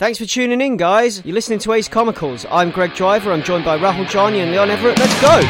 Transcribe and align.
Thanks 0.00 0.18
for 0.18 0.24
tuning 0.24 0.62
in, 0.62 0.78
guys. 0.78 1.22
You're 1.26 1.34
listening 1.34 1.58
to 1.58 1.74
Ace 1.74 1.86
Comicals. 1.86 2.46
I'm 2.50 2.70
Greg 2.70 2.94
Driver. 2.94 3.32
I'm 3.32 3.42
joined 3.42 3.66
by 3.66 3.76
Rahul 3.76 4.08
Johnny 4.08 4.40
and 4.40 4.50
Leon 4.50 4.70
Everett. 4.70 4.98
Let's 4.98 5.20
go! 5.20 5.42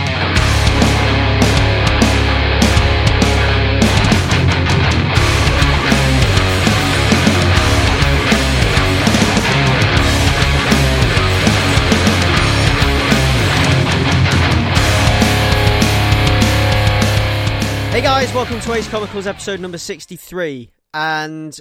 Hey 17.93 18.01
guys, 18.01 18.35
welcome 18.35 18.59
to 18.59 18.73
Ace 18.73 18.89
Comicals 18.89 19.29
episode 19.29 19.61
number 19.61 19.79
63. 19.79 20.73
And 20.93 21.57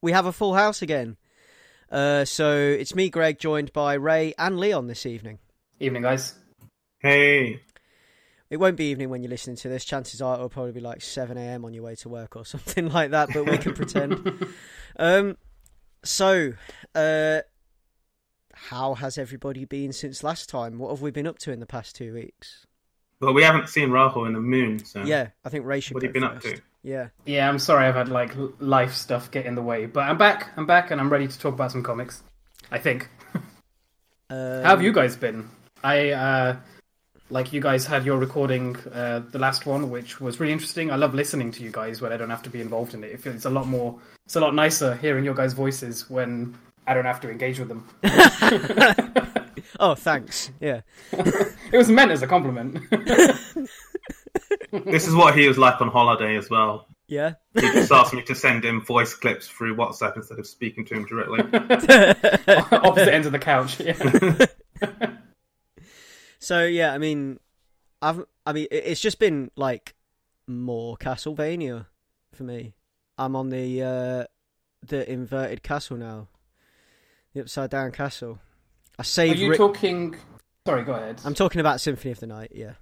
we 0.00 0.12
have 0.12 0.24
a 0.24 0.32
full 0.32 0.54
house 0.54 0.80
again. 0.80 1.18
Uh, 1.90 2.24
so 2.24 2.56
it's 2.56 2.94
me, 2.94 3.08
Greg, 3.10 3.38
joined 3.38 3.72
by 3.72 3.94
Ray 3.94 4.34
and 4.38 4.58
Leon 4.58 4.86
this 4.86 5.06
evening. 5.06 5.38
Evening, 5.78 6.02
guys. 6.02 6.34
Hey. 6.98 7.60
It 8.48 8.58
won't 8.58 8.76
be 8.76 8.90
evening 8.90 9.10
when 9.10 9.22
you're 9.22 9.30
listening 9.30 9.56
to 9.56 9.68
this. 9.68 9.84
Chances 9.84 10.22
are 10.22 10.34
it'll 10.34 10.48
probably 10.48 10.72
be 10.72 10.80
like 10.80 11.00
7 11.02 11.36
a.m. 11.36 11.64
on 11.64 11.74
your 11.74 11.82
way 11.84 11.94
to 11.96 12.08
work 12.08 12.36
or 12.36 12.44
something 12.44 12.88
like 12.88 13.10
that, 13.10 13.28
but 13.32 13.48
we 13.48 13.58
can 13.58 13.74
pretend. 13.74 14.46
Um, 14.98 15.36
so, 16.04 16.52
uh, 16.94 17.40
how 18.54 18.94
has 18.94 19.18
everybody 19.18 19.64
been 19.64 19.92
since 19.92 20.22
last 20.22 20.48
time? 20.48 20.78
What 20.78 20.90
have 20.90 21.02
we 21.02 21.10
been 21.10 21.26
up 21.26 21.38
to 21.40 21.52
in 21.52 21.60
the 21.60 21.66
past 21.66 21.96
two 21.96 22.14
weeks? 22.14 22.66
Well, 23.20 23.32
we 23.34 23.42
haven't 23.42 23.68
seen 23.68 23.90
Rahul 23.90 24.26
in 24.26 24.34
the 24.34 24.40
moon, 24.40 24.84
so 24.84 25.02
Yeah, 25.02 25.28
I 25.44 25.48
think 25.48 25.64
Ray 25.64 25.80
should 25.80 25.94
what 25.94 26.02
have 26.02 26.10
you 26.14 26.20
been 26.20 26.24
up 26.24 26.40
to? 26.42 26.60
Yeah. 26.86 27.08
Yeah, 27.24 27.48
I'm 27.48 27.58
sorry 27.58 27.84
I've 27.84 27.96
had 27.96 28.08
like 28.08 28.32
life 28.60 28.94
stuff 28.94 29.32
get 29.32 29.44
in 29.44 29.56
the 29.56 29.62
way, 29.62 29.86
but 29.86 30.08
I'm 30.08 30.16
back. 30.16 30.52
I'm 30.56 30.66
back, 30.66 30.92
and 30.92 31.00
I'm 31.00 31.10
ready 31.10 31.26
to 31.26 31.36
talk 31.36 31.52
about 31.52 31.72
some 31.72 31.82
comics. 31.82 32.22
I 32.70 32.78
think. 32.78 33.08
Um, 33.34 33.42
How 34.62 34.70
have 34.70 34.82
you 34.82 34.92
guys 34.92 35.16
been? 35.16 35.50
I 35.82 36.10
uh, 36.10 36.56
like 37.28 37.52
you 37.52 37.60
guys 37.60 37.86
had 37.86 38.06
your 38.06 38.18
recording, 38.18 38.76
uh, 38.92 39.22
the 39.32 39.38
last 39.40 39.66
one, 39.66 39.90
which 39.90 40.20
was 40.20 40.38
really 40.38 40.52
interesting. 40.52 40.92
I 40.92 40.94
love 40.94 41.12
listening 41.12 41.50
to 41.52 41.64
you 41.64 41.72
guys 41.72 42.00
when 42.00 42.12
I 42.12 42.16
don't 42.16 42.30
have 42.30 42.44
to 42.44 42.50
be 42.50 42.60
involved 42.60 42.94
in 42.94 43.02
it. 43.02 43.10
It 43.10 43.20
feels 43.20 43.46
a 43.46 43.50
lot 43.50 43.66
more. 43.66 43.98
It's 44.24 44.36
a 44.36 44.40
lot 44.40 44.54
nicer 44.54 44.94
hearing 44.94 45.24
your 45.24 45.34
guys' 45.34 45.54
voices 45.54 46.08
when 46.08 46.56
I 46.86 46.94
don't 46.94 47.04
have 47.04 47.20
to 47.22 47.28
engage 47.28 47.58
with 47.58 47.66
them. 47.66 47.88
Oh, 49.78 49.94
thanks. 49.94 50.50
Yeah. 50.60 50.80
it 51.12 51.76
was 51.76 51.88
meant 51.88 52.10
as 52.10 52.22
a 52.22 52.26
compliment. 52.26 52.78
This 54.84 55.06
is 55.06 55.14
what 55.14 55.36
he 55.36 55.46
was 55.48 55.58
like 55.58 55.80
on 55.80 55.88
holiday 55.88 56.36
as 56.36 56.50
well. 56.50 56.86
Yeah. 57.08 57.34
He 57.54 57.60
just 57.60 57.92
asked 57.92 58.12
me 58.14 58.22
to 58.22 58.34
send 58.34 58.64
him 58.64 58.84
voice 58.84 59.14
clips 59.14 59.46
through 59.48 59.76
WhatsApp 59.76 60.16
instead 60.16 60.38
of 60.38 60.46
speaking 60.46 60.84
to 60.86 60.94
him 60.94 61.06
directly. 61.06 61.40
Opposite 62.72 63.14
ends 63.14 63.26
of 63.26 63.32
the 63.32 63.38
couch. 63.38 63.80
Yeah. 63.80 64.46
So 66.38 66.64
yeah, 66.64 66.92
I 66.92 66.98
mean, 66.98 67.40
I've 68.02 68.24
I 68.44 68.52
mean 68.52 68.66
it's 68.70 69.00
just 69.00 69.18
been 69.18 69.50
like 69.56 69.94
more 70.46 70.96
Castlevania 70.96 71.86
for 72.34 72.44
me. 72.44 72.74
I'm 73.18 73.34
on 73.34 73.48
the 73.50 73.82
uh 73.82 74.24
the 74.86 75.10
inverted 75.10 75.62
castle 75.62 75.96
now, 75.96 76.28
the 77.34 77.40
upside 77.40 77.70
down 77.70 77.90
castle. 77.92 78.38
I 78.98 79.02
saved. 79.02 79.32
Are 79.32 79.34
saved. 79.34 79.40
you 79.40 79.48
Rick- 79.50 79.58
talking? 79.58 80.16
Sorry, 80.66 80.84
go 80.84 80.92
ahead. 80.92 81.20
I'm 81.24 81.34
talking 81.34 81.60
about 81.60 81.80
Symphony 81.80 82.12
of 82.12 82.20
the 82.20 82.26
Night. 82.26 82.52
Yeah, 82.54 82.74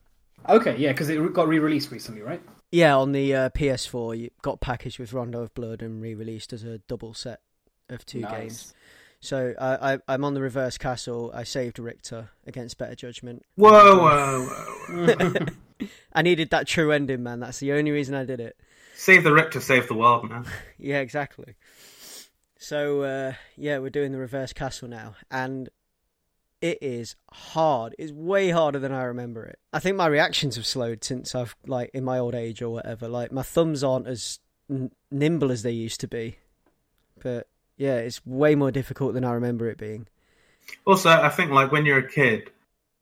Okay, 0.48 0.76
yeah, 0.76 0.92
because 0.92 1.08
it 1.08 1.32
got 1.32 1.48
re-released 1.48 1.90
recently, 1.90 2.22
right? 2.22 2.42
yeah. 2.70 2.96
On 2.96 3.12
the 3.12 3.34
uh, 3.34 3.48
PS4, 3.50 4.18
you 4.18 4.30
got 4.42 4.60
packaged 4.60 4.98
with 4.98 5.12
Rondo 5.12 5.42
of 5.42 5.54
Blood 5.54 5.80
and 5.82 6.02
re-released 6.02 6.52
as 6.52 6.64
a 6.64 6.78
double 6.78 7.14
set 7.14 7.40
of 7.88 8.04
two 8.04 8.20
Nice. 8.20 8.32
games. 8.32 8.74
So 9.20 9.54
I, 9.58 9.94
I 9.94 9.98
I'm 10.06 10.24
on 10.24 10.34
the 10.34 10.42
reverse 10.42 10.76
castle. 10.76 11.30
I 11.34 11.44
saved 11.44 11.78
Richter 11.78 12.28
against 12.46 12.76
better 12.76 12.94
judgment. 12.94 13.42
Whoa, 13.56 13.70
whoa, 13.70 14.44
whoa, 14.44 15.06
whoa. 15.06 15.46
I 16.12 16.22
needed 16.22 16.50
that 16.50 16.66
true 16.66 16.92
ending, 16.92 17.22
man. 17.22 17.40
That's 17.40 17.58
the 17.58 17.72
only 17.72 17.90
reason 17.90 18.14
I 18.14 18.24
did 18.24 18.40
it. 18.40 18.56
Save 18.96 19.24
the 19.24 19.33
Richter, 19.33 19.60
save 19.60 19.88
the 19.88 19.94
world, 19.94 20.28
man. 20.28 20.44
Yeah, 20.78 21.00
exactly. 21.00 21.54
So 22.58 23.02
uh, 23.02 23.33
yeah, 23.56 23.78
we're 23.78 23.90
doing 23.90 24.12
the 24.12 24.18
reverse 24.18 24.52
castle 24.52 24.88
now, 24.88 25.16
and 25.30 25.68
it 26.60 26.78
is 26.80 27.16
hard. 27.30 27.94
It's 27.98 28.12
way 28.12 28.50
harder 28.50 28.78
than 28.78 28.92
I 28.92 29.02
remember 29.04 29.44
it. 29.44 29.58
I 29.72 29.80
think 29.80 29.96
my 29.96 30.06
reactions 30.06 30.56
have 30.56 30.66
slowed 30.66 31.04
since 31.04 31.34
I've 31.34 31.54
like 31.66 31.90
in 31.94 32.04
my 32.04 32.18
old 32.18 32.34
age 32.34 32.62
or 32.62 32.70
whatever. 32.70 33.08
Like 33.08 33.32
my 33.32 33.42
thumbs 33.42 33.84
aren't 33.84 34.06
as 34.06 34.38
n- 34.70 34.90
nimble 35.10 35.50
as 35.52 35.62
they 35.62 35.72
used 35.72 36.00
to 36.00 36.08
be, 36.08 36.38
but 37.22 37.48
yeah, 37.76 37.96
it's 37.96 38.24
way 38.24 38.54
more 38.54 38.70
difficult 38.70 39.14
than 39.14 39.24
I 39.24 39.32
remember 39.32 39.68
it 39.68 39.78
being. 39.78 40.06
Also, 40.86 41.10
I 41.10 41.28
think 41.28 41.50
like 41.50 41.70
when 41.72 41.84
you're 41.84 41.98
a 41.98 42.08
kid, 42.10 42.50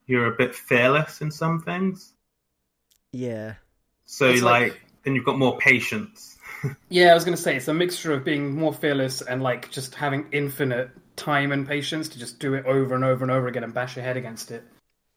you're 0.07 0.25
a 0.33 0.35
bit 0.35 0.53
fearless 0.55 1.21
in 1.21 1.31
some 1.31 1.61
things. 1.61 2.11
Yeah, 3.11 3.55
So 4.05 4.31
like, 4.31 4.41
like- 4.43 4.81
then 5.03 5.15
you've 5.15 5.25
got 5.25 5.37
more 5.37 5.57
patience. 5.57 6.37
Yeah, 6.87 7.11
I 7.11 7.13
was 7.13 7.25
going 7.25 7.35
to 7.35 7.41
say 7.41 7.57
it's 7.57 7.67
a 7.67 7.73
mixture 7.73 8.13
of 8.13 8.23
being 8.23 8.55
more 8.55 8.73
fearless 8.73 9.21
and 9.21 9.43
like 9.43 9.69
just 9.69 9.95
having 9.95 10.27
infinite 10.31 10.91
time 11.15 11.51
and 11.51 11.67
patience 11.67 12.09
to 12.09 12.19
just 12.19 12.39
do 12.39 12.53
it 12.53 12.65
over 12.65 12.95
and 12.95 13.03
over 13.03 13.23
and 13.23 13.31
over 13.31 13.47
again 13.47 13.63
and 13.63 13.73
bash 13.73 13.95
your 13.95 14.05
head 14.05 14.17
against 14.17 14.51
it. 14.51 14.63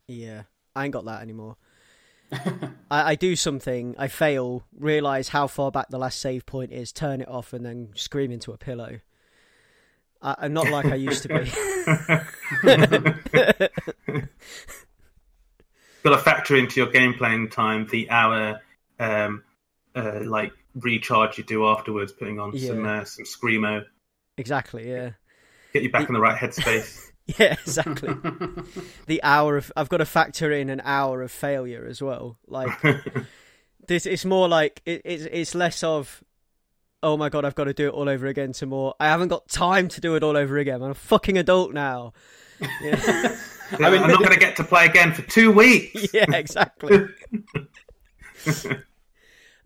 yeah. 0.08 0.42
I 0.76 0.84
ain't 0.84 0.92
got 0.92 1.06
that 1.06 1.22
anymore. 1.22 1.56
I, 2.90 3.12
I 3.12 3.14
do 3.14 3.34
something, 3.34 3.94
I 3.98 4.08
fail, 4.08 4.64
realize 4.78 5.28
how 5.28 5.46
far 5.46 5.70
back 5.70 5.88
the 5.88 5.98
last 5.98 6.20
save 6.20 6.44
point 6.44 6.70
is, 6.70 6.92
turn 6.92 7.22
it 7.22 7.28
off, 7.28 7.54
and 7.54 7.64
then 7.64 7.92
scream 7.94 8.30
into 8.30 8.52
a 8.52 8.58
pillow. 8.58 9.00
I, 10.20 10.34
I'm 10.40 10.52
not 10.52 10.68
like 10.68 10.84
I 10.84 10.96
used 10.96 11.22
to 11.22 11.28
be. 11.28 11.50
got 16.02 16.10
to 16.10 16.18
factor 16.18 16.56
into 16.56 16.80
your 16.80 16.90
game 16.90 17.14
playing 17.14 17.48
time 17.48 17.86
the 17.90 18.10
hour, 18.10 18.60
um, 18.98 19.42
uh, 19.94 20.20
like 20.24 20.52
recharge 20.74 21.38
you 21.38 21.44
do 21.44 21.66
afterwards, 21.66 22.12
putting 22.12 22.38
on 22.38 22.56
some 22.58 22.84
uh, 22.84 23.04
some 23.04 23.24
screamo, 23.24 23.84
exactly. 24.36 24.90
Yeah. 24.90 25.12
Get 25.76 25.82
you 25.82 25.90
back 25.90 26.08
in 26.08 26.14
the 26.14 26.20
right 26.20 26.36
headspace. 26.36 27.02
Yeah. 27.40 27.54
Exactly. 27.54 28.14
the 29.08 29.20
hour 29.24 29.56
of 29.56 29.72
I've 29.76 29.88
got 29.88 29.96
to 29.96 30.04
factor 30.04 30.52
in 30.52 30.70
an 30.70 30.80
hour 30.84 31.22
of 31.22 31.32
failure 31.32 31.84
as 31.84 32.00
well. 32.00 32.38
Like 32.46 32.70
this, 33.88 34.06
it's 34.06 34.24
more 34.24 34.48
like 34.48 34.80
it, 34.86 35.02
it's 35.04 35.24
it's 35.24 35.52
less 35.52 35.82
of. 35.82 36.22
Oh 37.02 37.16
my 37.16 37.28
god! 37.28 37.44
I've 37.44 37.56
got 37.56 37.64
to 37.64 37.74
do 37.74 37.88
it 37.88 37.94
all 37.94 38.08
over 38.08 38.28
again. 38.28 38.52
To 38.52 38.66
more, 38.66 38.94
I 39.00 39.06
haven't 39.08 39.26
got 39.26 39.48
time 39.48 39.88
to 39.88 40.00
do 40.00 40.14
it 40.14 40.22
all 40.22 40.36
over 40.36 40.56
again. 40.56 40.80
I'm 40.84 40.92
a 40.92 40.94
fucking 40.94 41.36
adult 41.36 41.72
now. 41.72 42.12
Yeah, 42.60 43.36
I 43.80 43.88
am 43.88 44.06
not 44.08 44.20
going 44.20 44.30
to 44.30 44.38
get 44.38 44.54
to 44.58 44.64
play 44.64 44.86
again 44.86 45.12
for 45.12 45.22
two 45.22 45.50
weeks. 45.50 46.14
yeah 46.14 46.32
exactly. 46.32 47.08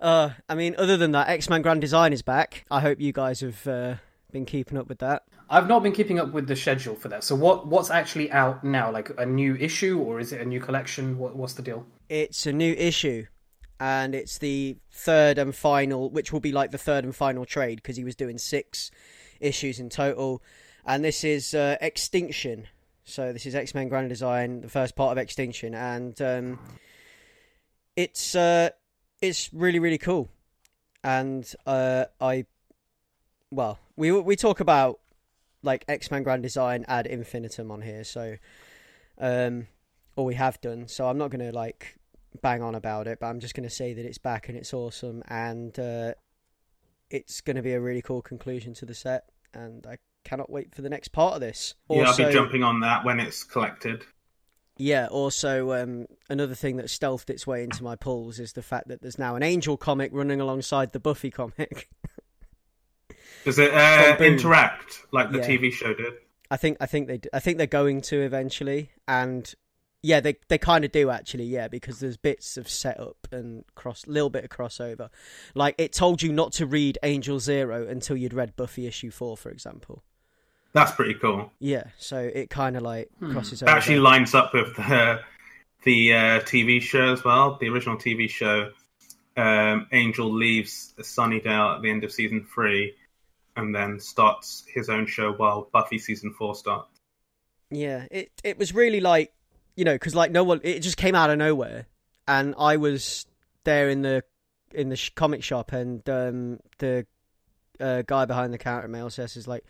Uh, 0.00 0.30
I 0.48 0.54
mean, 0.54 0.74
other 0.78 0.96
than 0.96 1.12
that, 1.12 1.28
X 1.28 1.50
Men 1.50 1.60
Grand 1.60 1.82
Design 1.82 2.12
is 2.12 2.22
back. 2.22 2.64
I 2.70 2.80
hope 2.80 3.00
you 3.00 3.12
guys 3.12 3.40
have 3.40 3.66
uh, 3.66 3.94
been 4.32 4.46
keeping 4.46 4.78
up 4.78 4.88
with 4.88 4.98
that. 4.98 5.24
I've 5.48 5.68
not 5.68 5.82
been 5.82 5.92
keeping 5.92 6.18
up 6.18 6.32
with 6.32 6.46
the 6.46 6.56
schedule 6.56 6.94
for 6.94 7.08
that. 7.08 7.24
So 7.24 7.34
what 7.34 7.66
what's 7.66 7.90
actually 7.90 8.30
out 8.30 8.62
now? 8.62 8.90
Like 8.90 9.10
a 9.18 9.26
new 9.26 9.56
issue 9.56 9.98
or 9.98 10.20
is 10.20 10.32
it 10.32 10.40
a 10.40 10.44
new 10.44 10.60
collection? 10.60 11.18
What 11.18 11.36
what's 11.36 11.54
the 11.54 11.62
deal? 11.62 11.86
It's 12.08 12.46
a 12.46 12.52
new 12.52 12.72
issue, 12.74 13.26
and 13.78 14.14
it's 14.14 14.38
the 14.38 14.78
third 14.90 15.38
and 15.38 15.54
final, 15.54 16.10
which 16.10 16.32
will 16.32 16.40
be 16.40 16.52
like 16.52 16.70
the 16.70 16.78
third 16.78 17.04
and 17.04 17.14
final 17.14 17.44
trade 17.44 17.76
because 17.76 17.96
he 17.96 18.04
was 18.04 18.16
doing 18.16 18.38
six 18.38 18.90
issues 19.40 19.80
in 19.80 19.88
total. 19.88 20.42
And 20.84 21.04
this 21.04 21.24
is 21.24 21.54
uh, 21.54 21.76
Extinction. 21.80 22.66
So 23.04 23.32
this 23.32 23.46
is 23.46 23.54
X 23.54 23.74
Men 23.74 23.88
Grand 23.88 24.08
Design, 24.08 24.60
the 24.60 24.68
first 24.68 24.96
part 24.96 25.12
of 25.12 25.18
Extinction, 25.18 25.74
and 25.74 26.20
um, 26.22 26.58
it's 27.96 28.34
uh, 28.34 28.70
it's 29.20 29.52
really 29.52 29.78
really 29.78 29.98
cool. 29.98 30.28
And 31.02 31.50
uh, 31.66 32.04
I, 32.20 32.44
well, 33.50 33.78
we 33.96 34.12
we 34.12 34.36
talk 34.36 34.60
about 34.60 35.00
like 35.62 35.84
X 35.88 36.10
Men 36.10 36.22
Grand 36.22 36.42
Design 36.42 36.84
ad 36.88 37.06
infinitum 37.06 37.70
on 37.70 37.82
here, 37.82 38.04
so 38.04 38.36
um, 39.18 39.66
or 40.16 40.24
we 40.24 40.34
have 40.34 40.60
done. 40.60 40.88
So 40.88 41.08
I'm 41.08 41.18
not 41.18 41.30
going 41.30 41.44
to 41.44 41.52
like 41.52 41.96
bang 42.42 42.62
on 42.62 42.74
about 42.74 43.06
it, 43.06 43.18
but 43.20 43.26
I'm 43.26 43.40
just 43.40 43.54
going 43.54 43.68
to 43.68 43.74
say 43.74 43.92
that 43.92 44.04
it's 44.04 44.18
back 44.18 44.48
and 44.48 44.56
it's 44.56 44.72
awesome, 44.72 45.22
and 45.28 45.78
uh, 45.78 46.14
it's 47.10 47.40
going 47.40 47.56
to 47.56 47.62
be 47.62 47.72
a 47.72 47.80
really 47.80 48.02
cool 48.02 48.22
conclusion 48.22 48.74
to 48.74 48.86
the 48.86 48.94
set. 48.94 49.24
And 49.52 49.84
I 49.86 49.98
cannot 50.24 50.50
wait 50.50 50.74
for 50.74 50.82
the 50.82 50.90
next 50.90 51.08
part 51.08 51.34
of 51.34 51.40
this. 51.40 51.74
Yeah, 51.88 52.04
I'll 52.04 52.16
be 52.16 52.32
jumping 52.32 52.62
on 52.62 52.80
that 52.80 53.04
when 53.04 53.18
it's 53.18 53.42
collected. 53.42 54.04
Yeah, 54.76 55.08
also 55.08 55.72
um, 55.72 56.06
another 56.30 56.54
thing 56.54 56.76
that 56.76 56.86
stealthed 56.86 57.28
its 57.28 57.46
way 57.46 57.62
into 57.64 57.84
my 57.84 57.96
pulls 57.96 58.38
is 58.38 58.54
the 58.54 58.62
fact 58.62 58.88
that 58.88 59.02
there's 59.02 59.18
now 59.18 59.34
an 59.34 59.42
Angel 59.42 59.76
comic 59.76 60.10
running 60.14 60.40
alongside 60.40 60.92
the 60.92 61.00
Buffy 61.00 61.30
comic. 61.30 61.88
Does 63.44 63.58
it 63.58 63.72
uh, 63.72 64.16
interact 64.22 65.02
like 65.12 65.30
the 65.32 65.38
Yeah. 65.38 65.46
TV 65.48 65.72
show 65.72 65.94
did? 65.94 66.14
I 66.50 66.56
think 66.56 66.76
I 66.80 66.86
think 66.86 67.06
they 67.08 67.18
d- 67.18 67.28
I 67.32 67.40
think 67.40 67.58
they're 67.58 67.66
going 67.66 68.00
to 68.02 68.20
eventually, 68.22 68.90
and 69.06 69.52
yeah, 70.02 70.20
they 70.20 70.36
they 70.48 70.58
kind 70.58 70.84
of 70.84 70.90
do 70.92 71.10
actually, 71.10 71.44
yeah, 71.44 71.68
because 71.68 72.00
there's 72.00 72.16
bits 72.16 72.56
of 72.56 72.68
setup 72.68 73.28
and 73.30 73.64
cross, 73.74 74.06
little 74.06 74.30
bit 74.30 74.44
of 74.44 74.50
crossover. 74.50 75.10
Like 75.54 75.74
it 75.78 75.92
told 75.92 76.22
you 76.22 76.32
not 76.32 76.52
to 76.54 76.66
read 76.66 76.98
Angel 77.02 77.38
Zero 77.38 77.86
until 77.86 78.16
you'd 78.16 78.34
read 78.34 78.56
Buffy 78.56 78.86
issue 78.86 79.10
four, 79.10 79.36
for 79.36 79.50
example. 79.50 80.02
That's 80.72 80.92
pretty 80.92 81.14
cool. 81.14 81.52
Yeah, 81.58 81.84
so 81.98 82.18
it 82.18 82.48
kind 82.50 82.76
of 82.76 82.82
like 82.82 83.10
crosses 83.20 83.62
It 83.62 83.68
over. 83.68 83.76
actually 83.76 83.98
lines 84.00 84.34
up 84.34 84.52
with 84.54 84.74
the 84.76 85.20
the 85.84 86.12
uh, 86.14 86.40
TV 86.40 86.80
show 86.82 87.12
as 87.12 87.24
well. 87.24 87.58
The 87.60 87.68
original 87.68 87.96
TV 87.96 88.28
show, 88.28 88.70
um, 89.36 89.86
Angel 89.92 90.30
leaves 90.32 90.94
Sunnydale 90.98 91.76
at 91.76 91.82
the 91.82 91.90
end 91.90 92.04
of 92.04 92.12
season 92.12 92.46
three, 92.54 92.94
and 93.56 93.74
then 93.74 93.98
starts 94.00 94.64
his 94.72 94.88
own 94.88 95.06
show 95.06 95.32
while 95.32 95.68
Buffy 95.72 95.98
season 95.98 96.32
four 96.32 96.54
starts. 96.54 97.00
Yeah, 97.70 98.06
it 98.10 98.30
it 98.42 98.58
was 98.58 98.74
really 98.74 99.00
like 99.00 99.32
you 99.76 99.84
know 99.84 99.94
because 99.94 100.14
like 100.14 100.30
no 100.30 100.44
one 100.44 100.60
it 100.62 100.80
just 100.80 100.96
came 100.96 101.14
out 101.14 101.30
of 101.30 101.38
nowhere, 101.38 101.86
and 102.26 102.54
I 102.58 102.76
was 102.76 103.26
there 103.64 103.88
in 103.88 104.02
the 104.02 104.24
in 104.74 104.88
the 104.88 105.10
comic 105.14 105.42
shop, 105.42 105.72
and 105.72 106.08
um, 106.08 106.60
the 106.78 107.06
uh, 107.78 108.02
guy 108.02 108.24
behind 108.24 108.52
the 108.52 108.58
counter 108.58 108.88
Mail 108.88 109.10
says 109.10 109.36
is 109.36 109.48
like, 109.48 109.64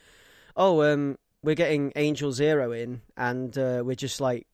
"Oh, 0.56 0.82
um, 0.82 1.18
we're 1.42 1.54
getting 1.54 1.92
Angel 1.96 2.32
Zero 2.32 2.72
in, 2.72 3.02
and 3.16 3.56
uh, 3.56 3.82
we're 3.84 3.96
just 3.96 4.20
like 4.20 4.46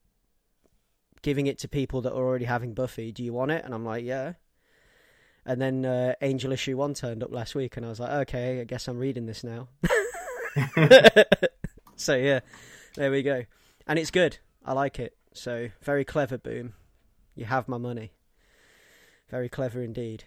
giving 1.22 1.46
it 1.46 1.58
to 1.58 1.68
people 1.68 2.02
that 2.02 2.12
are 2.12 2.24
already 2.24 2.44
having 2.44 2.74
Buffy. 2.74 3.12
Do 3.12 3.22
you 3.22 3.32
want 3.32 3.50
it?" 3.50 3.64
And 3.64 3.74
I'm 3.74 3.84
like, 3.84 4.04
"Yeah." 4.04 4.34
And 5.48 5.60
then 5.60 5.84
uh, 5.86 6.14
Angel 6.22 6.50
issue 6.52 6.76
one 6.76 6.92
turned 6.94 7.22
up 7.22 7.32
last 7.32 7.54
week, 7.54 7.76
and 7.76 7.86
I 7.86 7.88
was 7.88 8.00
like, 8.00 8.10
"Okay, 8.28 8.60
I 8.60 8.64
guess 8.64 8.88
I'm 8.88 8.98
reading 8.98 9.26
this 9.26 9.44
now." 9.44 9.68
so 11.96 12.16
yeah, 12.16 12.40
there 12.96 13.10
we 13.12 13.22
go, 13.22 13.44
and 13.86 13.98
it's 13.98 14.10
good. 14.10 14.38
I 14.64 14.72
like 14.72 14.98
it. 14.98 15.16
So 15.32 15.68
very 15.82 16.04
clever, 16.04 16.36
Boom. 16.36 16.72
You 17.36 17.44
have 17.44 17.68
my 17.68 17.78
money. 17.78 18.12
Very 19.30 19.48
clever 19.48 19.82
indeed. 19.82 20.24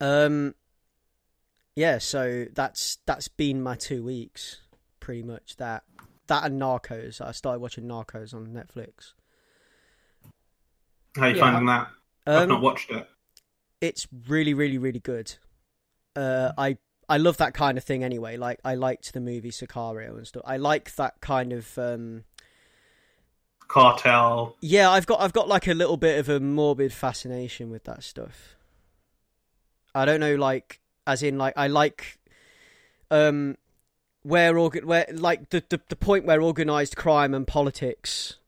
Um, 0.00 0.54
yeah. 1.76 1.98
So 1.98 2.46
that's 2.52 2.98
that's 3.06 3.28
been 3.28 3.62
my 3.62 3.76
two 3.76 4.02
weeks, 4.02 4.62
pretty 5.00 5.22
much. 5.22 5.56
That 5.56 5.84
that 6.26 6.44
and 6.44 6.60
Narcos. 6.60 7.20
I 7.20 7.32
started 7.32 7.60
watching 7.60 7.84
Narcos 7.84 8.34
on 8.34 8.46
Netflix. 8.48 9.12
How 11.16 11.26
you 11.26 11.36
Yeah. 11.36 11.40
finding 11.40 11.66
that? 11.66 11.88
I've 12.26 12.42
Um, 12.44 12.48
not 12.48 12.62
watched 12.62 12.90
it. 12.90 13.06
It's 13.80 14.06
really 14.28 14.54
really 14.54 14.78
really 14.78 15.00
good. 15.00 15.34
Uh 16.16 16.52
i 16.56 16.76
i 17.08 17.16
love 17.16 17.36
that 17.38 17.54
kind 17.54 17.76
of 17.78 17.84
thing 17.84 18.02
anyway. 18.04 18.36
Like 18.36 18.60
i 18.64 18.74
liked 18.74 19.12
the 19.12 19.20
movie 19.20 19.50
sicario 19.50 20.16
and 20.16 20.26
stuff. 20.26 20.42
I 20.46 20.56
like 20.56 20.94
that 20.96 21.20
kind 21.20 21.52
of 21.52 21.76
um 21.78 22.24
Cartel. 23.66 24.56
yeah 24.60 24.90
i've 24.90 25.06
got 25.06 25.20
i've 25.20 25.32
got 25.32 25.48
like 25.48 25.66
a 25.66 25.74
little 25.74 25.96
bit 25.96 26.18
of 26.18 26.28
a 26.28 26.38
morbid 26.38 26.92
fascination 26.92 27.70
with 27.70 27.84
that 27.84 28.02
stuff. 28.04 28.56
I 29.94 30.04
don't 30.04 30.20
know 30.20 30.34
like 30.36 30.80
as 31.06 31.22
in 31.22 31.38
like 31.38 31.54
i 31.56 31.66
like 31.66 32.18
um 33.10 33.56
where 34.22 34.56
organ 34.58 34.86
where 34.86 35.06
like 35.12 35.50
the, 35.50 35.62
the 35.68 35.80
the 35.88 35.96
point 35.96 36.24
where 36.24 36.40
organized 36.40 36.96
crime 36.96 37.34
and 37.34 37.46
politics 37.46 38.38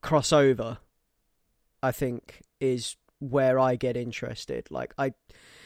cross 0.00 0.32
over 0.32 0.78
i 1.82 1.90
think 1.90 2.42
is 2.60 2.96
where 3.20 3.58
i 3.58 3.76
get 3.76 3.96
interested. 3.96 4.66
Like 4.70 4.92
i 4.98 5.12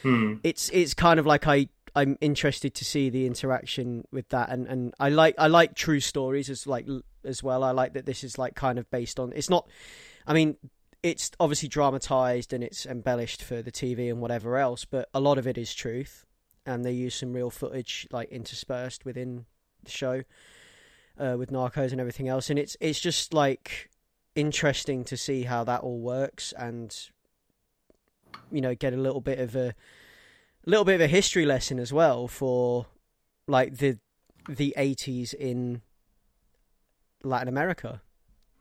Hmm. 0.03 0.35
it's 0.43 0.69
it's 0.69 0.93
kind 0.93 1.19
of 1.19 1.25
like 1.25 1.47
I 1.47 1.67
I'm 1.95 2.17
interested 2.21 2.75
to 2.75 2.85
see 2.85 3.09
the 3.09 3.25
interaction 3.25 4.03
with 4.11 4.29
that. 4.29 4.49
And 4.49 4.67
and 4.67 4.93
I 4.99 5.09
like 5.09 5.33
I 5.39 5.47
like 5.47 5.73
true 5.73 5.99
stories 5.99 6.49
as 6.49 6.67
like 6.67 6.85
as 7.23 7.41
well. 7.41 7.63
I 7.63 7.71
like 7.71 7.93
that 7.93 8.05
this 8.05 8.23
is 8.23 8.37
like 8.37 8.53
kind 8.53 8.77
of 8.77 8.87
based 8.91 9.19
on 9.19 9.33
it's 9.35 9.49
not 9.49 9.67
I 10.27 10.33
mean 10.33 10.57
it's 11.01 11.31
obviously 11.39 11.69
dramatized 11.69 12.53
and 12.53 12.63
it's 12.63 12.85
embellished 12.85 13.41
for 13.41 13.61
the 13.61 13.71
TV 13.71 14.09
and 14.09 14.19
whatever 14.21 14.57
else 14.57 14.85
but 14.85 15.07
a 15.13 15.19
lot 15.19 15.37
of 15.39 15.47
it 15.47 15.57
is 15.57 15.73
truth. 15.73 16.25
And 16.67 16.83
they 16.83 16.91
use 16.91 17.15
some 17.15 17.33
real 17.33 17.49
footage 17.49 18.07
like 18.11 18.29
interspersed 18.29 19.05
within 19.05 19.45
the 19.83 19.91
show 19.91 20.23
uh, 21.17 21.35
with 21.37 21.51
Narcos 21.51 21.91
and 21.91 22.01
everything 22.01 22.27
else. 22.27 22.49
And 22.49 22.59
it's 22.59 22.75
it's 22.79 22.99
just 22.99 23.33
like 23.33 23.89
interesting 24.35 25.03
to 25.05 25.15
see 25.17 25.43
how 25.43 25.63
that 25.63 25.81
all 25.81 25.99
works. 25.99 26.53
And 26.57 26.95
you 28.51 28.61
know 28.61 28.75
get 28.75 28.93
a 28.93 28.97
little 28.97 29.21
bit 29.21 29.39
of 29.39 29.55
a 29.55 29.73
little 30.65 30.85
bit 30.85 30.95
of 30.95 31.01
a 31.01 31.07
history 31.07 31.45
lesson 31.45 31.79
as 31.79 31.93
well 31.93 32.27
for 32.27 32.87
like 33.47 33.77
the 33.77 33.99
the 34.47 34.73
80s 34.77 35.33
in 35.33 35.81
Latin 37.23 37.47
America. 37.47 38.01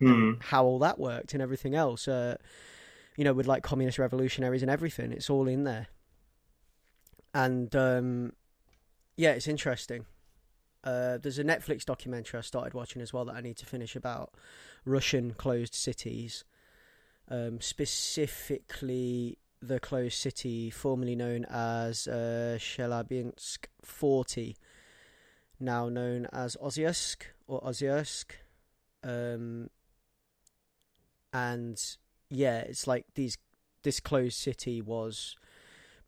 Hmm. 0.01 0.33
how 0.41 0.65
all 0.65 0.81
that 0.81 0.99
worked 0.99 1.35
and 1.35 1.43
everything 1.43 1.75
else. 1.77 2.09
Uh 2.09 2.37
you 3.17 3.23
know 3.25 3.33
with 3.33 3.47
like 3.47 3.63
communist 3.63 3.99
revolutionaries 3.99 4.61
and 4.61 4.71
everything 4.71 5.13
it's 5.13 5.31
all 5.31 5.47
in 5.47 5.65
there. 5.65 5.87
And 7.33 7.75
um 7.77 8.33
yeah 9.17 9.31
it's 9.33 9.47
interesting. 9.47 10.05
Uh 10.83 11.19
there's 11.19 11.39
a 11.39 11.45
Netflix 11.45 11.85
documentary 11.85 12.39
I 12.39 12.43
started 12.43 12.75
watching 12.75 13.03
as 13.03 13.13
well 13.13 13.25
that 13.27 13.37
I 13.37 13.41
need 13.41 13.57
to 13.59 13.67
finish 13.67 13.95
about 13.95 14.33
Russian 14.85 15.35
closed 15.35 15.75
cities. 15.75 16.45
Um 17.31 17.61
specifically 17.61 19.39
the 19.67 19.81
closed 19.81 20.19
city 20.19 20.71
formerly 20.71 21.17
known 21.17 21.45
as 21.49 22.07
uh 22.07 22.57
Chelyabinsk 22.59 23.67
40 23.83 24.57
now 25.61 25.89
known 25.89 26.27
as 26.33 26.57
Ozyusk 26.63 27.23
or 27.47 27.61
Ozyusk 27.63 28.33
um 29.03 29.71
and 31.35 31.97
yeah, 32.31 32.59
it's 32.61 32.87
like 32.87 33.07
these 33.15 33.37
this 33.83 34.01
closed 34.01 34.37
city 34.37 34.81
was 34.81 35.37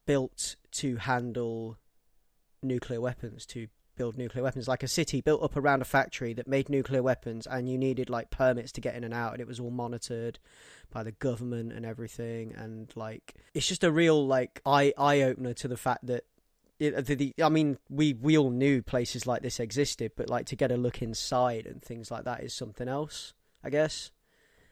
built 0.06 0.56
to 0.73 0.97
handle 0.97 1.76
nuclear 2.62 3.00
weapons, 3.00 3.44
to 3.47 3.67
build 3.96 4.16
nuclear 4.16 4.43
weapons, 4.44 4.69
like 4.69 4.82
a 4.82 4.88
city 4.88 5.20
built 5.20 5.43
up 5.43 5.56
around 5.56 5.82
a 5.82 5.84
factory 5.84 6.32
that 6.34 6.46
made 6.46 6.69
nuclear 6.69 7.02
weapons, 7.02 7.46
and 7.46 7.69
you 7.69 7.78
needed 7.78 8.10
like 8.10 8.31
permits 8.31 8.72
to 8.72 8.81
get 8.81 8.94
in 8.94 9.04
and 9.04 9.14
out, 9.14 9.32
and 9.32 9.40
it 9.40 9.48
was 9.48 9.60
all 9.60 9.70
monitored 9.70 10.38
by 10.90 11.02
the 11.02 11.12
government 11.12 11.72
and 11.72 11.84
everything, 11.84 12.52
and 12.56 12.93
like 12.94 13.34
it's 13.54 13.66
just 13.69 13.84
a 13.84 13.90
real 13.90 14.26
like 14.26 14.60
eye 14.64 14.93
eye 14.96 15.22
opener 15.22 15.54
to 15.54 15.69
the 15.69 15.76
fact 15.76 16.06
that. 16.06 16.25
It, 16.78 17.06
the, 17.06 17.14
the, 17.14 17.34
I 17.43 17.48
mean, 17.48 17.78
we, 17.88 18.12
we 18.12 18.37
all 18.37 18.50
knew 18.50 18.82
places 18.82 19.26
like 19.26 19.40
this 19.40 19.60
existed, 19.60 20.12
but 20.14 20.28
like 20.28 20.44
to 20.48 20.56
get 20.56 20.70
a 20.70 20.76
look 20.76 21.00
inside 21.00 21.64
and 21.64 21.81
things 21.81 22.10
like 22.10 22.25
that 22.25 22.43
is 22.43 22.52
something 22.52 22.87
else, 22.87 23.32
I 23.64 23.70
guess 23.70 24.10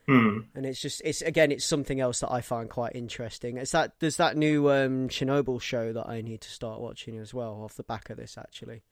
Hmm. 0.07 0.41
and 0.55 0.67
it's 0.67 0.81
just 0.81 1.01
it's 1.03 1.23
again 1.23 1.51
it's 1.51 1.65
something 1.65 1.99
else 1.99 2.21
that 2.21 2.31
I 2.31 2.43
find 2.43 2.69
quite 2.69 2.95
interesting. 2.95 3.57
It's 3.57 3.73
that 3.73 3.95
there's 4.01 4.19
that 4.19 4.37
new 4.37 4.71
um, 4.71 5.09
Chernobyl 5.09 5.61
show 5.63 5.95
that 5.95 6.07
I 6.07 6.21
need 6.21 6.43
to 6.43 6.51
start 6.51 6.81
watching 6.81 7.17
as 7.17 7.33
well 7.33 7.63
off 7.65 7.75
the 7.75 7.85
back 7.85 8.11
of 8.11 8.19
this 8.19 8.37
actually. 8.37 8.83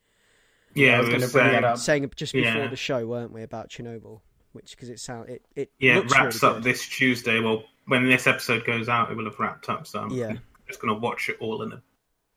Yeah, 0.74 0.96
I 0.96 0.98
was 1.00 1.08
it 1.08 1.12
gonna 1.12 1.22
was, 1.24 1.32
bring 1.32 1.46
uh, 1.48 1.50
that 1.52 1.64
up. 1.64 1.78
Saying 1.78 2.10
just 2.16 2.32
before 2.32 2.62
Yeah. 2.62 2.66
the 2.68 2.76
show, 2.76 3.06
weren't 3.06 3.32
we, 3.32 3.42
about 3.42 3.68
Chernobyl? 3.70 4.20
Which 4.52 4.72
because 4.72 4.88
it 4.90 5.00
sound 5.00 5.28
it 5.30 5.42
it 5.56 5.70
yeah, 5.78 5.94
it 5.94 5.96
looks 6.00 6.12
wraps 6.12 6.42
really 6.42 6.50
up 6.56 6.62
good. 6.62 6.64
this 6.64 6.86
Tuesday. 6.86 7.40
Well, 7.40 7.64
when 7.86 8.06
this 8.08 8.26
episode 8.26 8.64
goes 8.64 8.88
out, 8.88 9.10
it 9.10 9.16
will 9.16 9.24
have 9.24 9.38
wrapped 9.38 9.68
up. 9.68 9.86
So 9.86 10.00
I'm 10.00 10.10
Yeah. 10.10 10.34
just 10.68 10.80
gonna 10.80 10.98
watch 10.98 11.28
it 11.28 11.36
all 11.40 11.62
in 11.62 11.72
a 11.72 11.82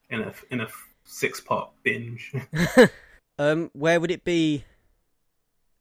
in 0.09 0.21
a 0.21 0.33
in 0.49 0.61
a 0.61 0.67
six 1.03 1.39
part 1.41 1.69
binge. 1.83 2.33
um, 3.39 3.69
where 3.73 3.99
would 3.99 4.11
it 4.11 4.23
be? 4.23 4.63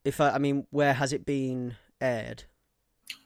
If 0.03 0.21
I, 0.21 0.31
I 0.31 0.37
mean, 0.37 0.67
where 0.69 0.93
has 0.93 1.13
it 1.13 1.25
been 1.25 1.75
aired? 2.01 2.43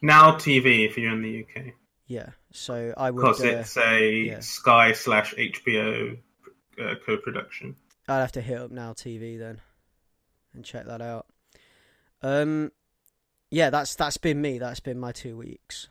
now 0.01 0.31
TV 0.33 0.85
if 0.87 0.97
you're 0.97 1.11
in 1.11 1.21
the 1.21 1.43
UK, 1.45 1.73
Yeah, 2.07 2.29
so 2.53 2.93
I 2.95 3.11
would. 3.11 3.21
because 3.21 3.41
Uh, 3.41 3.47
it's 3.47 3.77
a 3.77 4.09
yeah. 4.25 4.39
Sky 4.39 4.91
slash 4.93 5.33
HBO 5.35 6.17
uh, 6.81 6.95
co-production. 7.05 7.75
I'd 8.09 8.21
have 8.21 8.31
to 8.33 8.41
hit 8.41 8.59
up 8.59 8.71
Now 8.71 8.93
TV 8.93 9.37
then 9.37 9.61
and 10.53 10.65
check 10.65 10.85
that 10.87 11.01
out. 11.01 11.27
Um, 12.21 12.71
yeah, 13.51 13.69
that's 13.69 13.95
that's 13.95 14.17
been 14.17 14.41
me. 14.41 14.59
That's 14.59 14.79
been 14.79 14.99
my 14.99 15.11
two 15.11 15.37
weeks. 15.37 15.87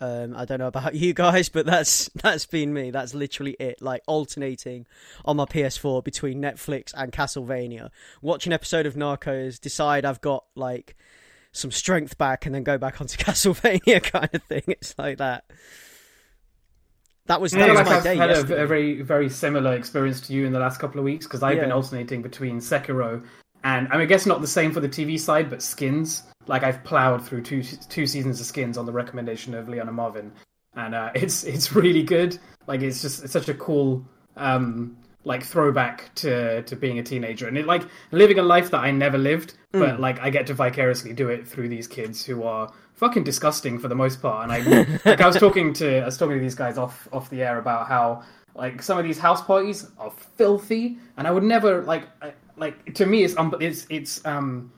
Um, 0.00 0.36
I 0.36 0.44
don't 0.44 0.58
know 0.58 0.66
about 0.66 0.94
you 0.94 1.14
guys, 1.14 1.48
but 1.48 1.66
that's 1.66 2.10
that's 2.14 2.46
been 2.46 2.72
me. 2.72 2.90
That's 2.90 3.14
literally 3.14 3.56
it. 3.58 3.80
Like 3.80 4.02
alternating 4.06 4.86
on 5.24 5.36
my 5.36 5.46
PS4 5.46 6.04
between 6.04 6.40
Netflix 6.40 6.92
and 6.94 7.12
Castlevania, 7.12 7.90
watch 8.20 8.46
an 8.46 8.52
episode 8.52 8.86
of 8.86 8.94
Narcos, 8.94 9.60
decide 9.60 10.04
I've 10.04 10.20
got 10.20 10.44
like 10.54 10.96
some 11.52 11.70
strength 11.70 12.18
back, 12.18 12.46
and 12.46 12.54
then 12.54 12.64
go 12.64 12.78
back 12.78 13.00
onto 13.00 13.16
Castlevania 13.24 14.02
kind 14.02 14.30
of 14.32 14.42
thing. 14.42 14.64
It's 14.66 14.94
like 14.98 15.18
that. 15.18 15.44
That 17.26 17.40
was 17.40 17.52
that 17.52 17.68
was 17.68 17.76
like 17.78 17.86
my 17.86 17.96
I've 17.96 18.02
day 18.02 18.16
had 18.16 18.30
a, 18.30 18.34
yesterday. 18.34 18.62
a 18.62 18.66
very 18.66 19.02
very 19.02 19.30
similar 19.30 19.74
experience 19.74 20.20
to 20.22 20.34
you 20.34 20.46
in 20.46 20.52
the 20.52 20.58
last 20.58 20.78
couple 20.78 20.98
of 20.98 21.04
weeks 21.04 21.26
because 21.26 21.42
I've 21.42 21.58
been 21.58 21.72
alternating 21.72 22.20
between 22.20 22.58
Sekiro 22.58 23.24
and 23.64 23.88
I 23.88 23.92
mean 23.92 24.02
I 24.02 24.04
guess 24.04 24.26
not 24.26 24.42
the 24.42 24.46
same 24.46 24.72
for 24.72 24.80
the 24.80 24.88
TV 24.88 25.18
side, 25.18 25.48
but 25.48 25.62
Skins. 25.62 26.22
Like 26.46 26.62
I've 26.62 26.84
plowed 26.84 27.24
through 27.24 27.42
two 27.42 27.62
two 27.62 28.06
seasons 28.06 28.40
of 28.40 28.46
Skins 28.46 28.76
on 28.76 28.84
the 28.84 28.92
recommendation 28.92 29.54
of 29.54 29.68
Leona 29.68 29.90
Marvin, 29.90 30.32
and 30.74 30.94
uh, 30.94 31.10
it's 31.14 31.44
it's 31.44 31.72
really 31.72 32.02
good. 32.02 32.38
Like 32.66 32.82
it's 32.82 33.00
just 33.00 33.24
it's 33.24 33.32
such 33.32 33.48
a 33.48 33.54
cool 33.54 34.06
um 34.36 34.96
like 35.24 35.42
throwback 35.42 36.14
to 36.16 36.62
to 36.64 36.76
being 36.76 36.98
a 36.98 37.02
teenager 37.02 37.48
and 37.48 37.56
it 37.56 37.66
like 37.66 37.82
living 38.10 38.38
a 38.38 38.42
life 38.42 38.70
that 38.70 38.80
I 38.80 38.90
never 38.90 39.16
lived, 39.16 39.54
but 39.72 39.98
like 39.98 40.20
I 40.20 40.28
get 40.28 40.46
to 40.48 40.54
vicariously 40.54 41.14
do 41.14 41.30
it 41.30 41.48
through 41.48 41.70
these 41.70 41.88
kids 41.88 42.22
who 42.22 42.42
are 42.42 42.70
fucking 42.94 43.24
disgusting 43.24 43.78
for 43.78 43.88
the 43.88 43.94
most 43.94 44.22
part. 44.22 44.44
And 44.44 44.52
I 44.52 44.86
like 45.04 45.20
I 45.20 45.26
was 45.26 45.36
talking 45.36 45.72
to 45.74 46.00
I 46.00 46.06
was 46.06 46.16
talking 46.16 46.36
to 46.36 46.40
these 46.40 46.54
guys 46.54 46.78
off 46.78 47.08
off 47.12 47.30
the 47.30 47.42
air 47.42 47.58
about 47.58 47.86
how 47.86 48.22
like 48.54 48.82
some 48.82 48.98
of 48.98 49.04
these 49.04 49.18
house 49.18 49.42
parties 49.42 49.90
are 49.98 50.12
filthy, 50.36 50.98
and 51.16 51.26
I 51.26 51.30
would 51.30 51.42
never 51.42 51.82
like 51.82 52.08
I, 52.22 52.32
like 52.56 52.94
to 52.94 53.06
me 53.06 53.24
it's 53.24 53.36
um, 53.36 53.54
it's 53.60 53.86
it's 53.90 54.24
um 54.24 54.72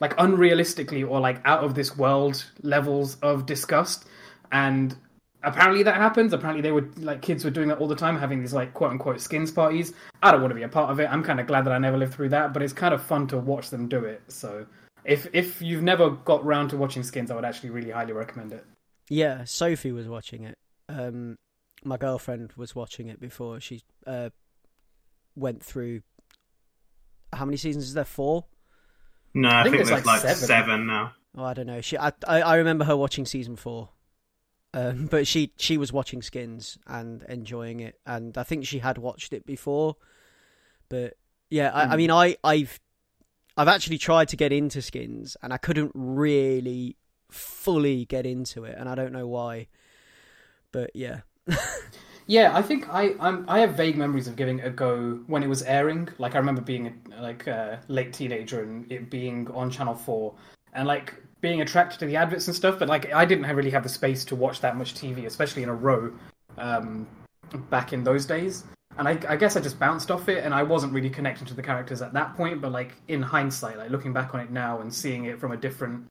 like 0.00 0.16
unrealistically 0.16 1.08
or 1.08 1.20
like 1.20 1.40
out 1.44 1.64
of 1.64 1.74
this 1.74 1.96
world 1.96 2.44
levels 2.62 3.16
of 3.16 3.46
disgust. 3.46 4.06
And 4.50 4.94
apparently 5.42 5.82
that 5.84 5.94
happens. 5.96 6.32
Apparently 6.32 6.60
they 6.60 6.72
were 6.72 6.88
like 6.98 7.22
kids 7.22 7.44
were 7.44 7.50
doing 7.50 7.68
that 7.68 7.78
all 7.78 7.88
the 7.88 7.96
time 7.96 8.18
having 8.18 8.40
these 8.40 8.52
like 8.52 8.74
quote 8.74 8.90
unquote 8.90 9.20
skins 9.20 9.50
parties. 9.50 9.94
I 10.22 10.30
don't 10.30 10.40
want 10.40 10.50
to 10.50 10.56
be 10.56 10.62
a 10.62 10.68
part 10.68 10.90
of 10.90 11.00
it. 11.00 11.08
I'm 11.10 11.22
kind 11.22 11.40
of 11.40 11.46
glad 11.46 11.64
that 11.64 11.72
i 11.72 11.78
never 11.78 11.96
lived 11.96 12.14
through 12.14 12.28
that 12.30 12.52
but 12.52 12.62
it's 12.62 12.72
kind 12.72 12.92
of 12.94 13.02
fun 13.02 13.26
to 13.28 13.38
watch 13.38 13.70
them 13.70 13.88
do 13.88 14.04
it 14.04 14.22
so 14.28 14.66
if 15.04 15.26
if 15.32 15.60
you've 15.62 15.82
never 15.82 16.10
got 16.10 16.44
round 16.44 16.70
to 16.70 16.76
watching 16.76 17.02
skins 17.02 17.30
i 17.30 17.34
would 17.34 17.44
actually 17.44 17.70
really 17.70 17.90
highly 17.90 18.12
recommend 18.12 18.52
it 18.52 18.64
Yeah, 19.08 19.44
Sophie 19.44 19.92
was 19.92 20.06
watching 20.08 20.44
it. 20.44 20.56
Um, 20.88 21.36
my 21.84 21.96
girlfriend 21.96 22.52
was 22.56 22.74
watching 22.74 23.08
it 23.08 23.18
before 23.20 23.60
she 23.60 23.82
uh, 24.06 24.30
went 25.36 25.62
through. 25.62 26.02
How 27.32 27.44
many 27.44 27.56
seasons 27.56 27.84
is 27.84 27.94
there? 27.94 28.04
Four. 28.04 28.44
No, 29.34 29.48
I, 29.48 29.62
think 29.64 29.76
think, 29.76 29.76
there's 29.76 29.88
there's 29.88 30.06
like 30.06 30.22
like, 30.24 30.36
seven. 30.36 30.46
seven. 30.46 30.86
now. 30.86 31.12
Oh, 31.36 31.44
I 31.44 31.54
don't 31.54 31.66
know. 31.66 31.80
She, 31.80 31.96
I, 31.98 32.12
I, 32.28 32.42
I 32.42 32.56
remember 32.56 32.84
her 32.84 32.96
watching 32.96 33.24
season 33.26 33.56
four. 33.56 33.88
Um, 34.74 35.06
but 35.10 35.26
she, 35.26 35.52
she 35.58 35.76
was 35.78 35.92
watching 35.92 36.22
Skins 36.22 36.78
and 36.86 37.22
enjoying 37.28 37.80
it, 37.80 37.98
and 38.06 38.36
I 38.38 38.42
think 38.44 38.66
she 38.66 38.78
had 38.78 38.98
watched 38.98 39.32
it 39.32 39.44
before. 39.46 39.96
But 40.88 41.14
yeah, 41.50 41.70
I, 41.72 41.82
I 41.82 41.86
Mm. 41.86 41.96
mean, 41.96 42.10
I, 42.10 42.36
I've, 42.44 42.78
I've 43.56 43.68
actually 43.68 43.98
tried 43.98 44.28
to 44.28 44.36
get 44.36 44.52
into 44.52 44.82
Skins, 44.82 45.36
and 45.42 45.52
I 45.52 45.56
couldn't 45.56 45.92
really 45.94 46.96
fully 47.30 48.04
get 48.04 48.26
into 48.26 48.64
it, 48.64 48.76
and 48.78 48.88
I 48.88 48.94
don't 48.94 49.12
know 49.12 49.26
why. 49.26 49.68
But 50.72 50.90
yeah, 50.94 51.20
Yeah, 52.26 52.56
I 52.56 52.62
think 52.62 52.88
I 52.88 53.14
I'm, 53.20 53.44
I 53.48 53.60
have 53.60 53.74
vague 53.74 53.96
memories 53.96 54.28
of 54.28 54.36
giving 54.36 54.60
it 54.60 54.66
a 54.66 54.70
go 54.70 55.20
when 55.26 55.42
it 55.42 55.48
was 55.48 55.62
airing. 55.62 56.08
Like 56.18 56.34
I 56.34 56.38
remember 56.38 56.60
being 56.60 57.02
a, 57.16 57.20
like 57.20 57.46
a 57.46 57.80
late 57.88 58.12
teenager 58.12 58.62
and 58.62 58.90
it 58.90 59.10
being 59.10 59.50
on 59.50 59.70
Channel 59.70 59.94
Four, 59.94 60.34
and 60.72 60.86
like 60.86 61.14
being 61.40 61.62
attracted 61.62 61.98
to 62.00 62.06
the 62.06 62.16
adverts 62.16 62.46
and 62.46 62.54
stuff. 62.54 62.78
But 62.78 62.88
like 62.88 63.12
I 63.12 63.24
didn't 63.24 63.44
really 63.54 63.70
have 63.70 63.82
the 63.82 63.88
space 63.88 64.24
to 64.26 64.36
watch 64.36 64.60
that 64.60 64.76
much 64.76 64.94
TV, 64.94 65.26
especially 65.26 65.64
in 65.64 65.68
a 65.68 65.74
row, 65.74 66.12
um, 66.58 67.08
back 67.70 67.92
in 67.92 68.04
those 68.04 68.24
days. 68.24 68.64
And 68.98 69.08
I, 69.08 69.18
I 69.28 69.36
guess 69.36 69.56
I 69.56 69.60
just 69.60 69.78
bounced 69.78 70.10
off 70.10 70.28
it, 70.28 70.44
and 70.44 70.52
I 70.54 70.62
wasn't 70.62 70.92
really 70.92 71.10
connecting 71.10 71.46
to 71.46 71.54
the 71.54 71.62
characters 71.62 72.02
at 72.02 72.12
that 72.12 72.36
point. 72.36 72.60
But 72.60 72.72
like 72.72 72.92
in 73.08 73.22
hindsight, 73.22 73.78
like 73.78 73.90
looking 73.90 74.12
back 74.12 74.34
on 74.34 74.40
it 74.40 74.50
now 74.50 74.80
and 74.80 74.92
seeing 74.92 75.24
it 75.24 75.40
from 75.40 75.52
a 75.52 75.56
different 75.56 76.06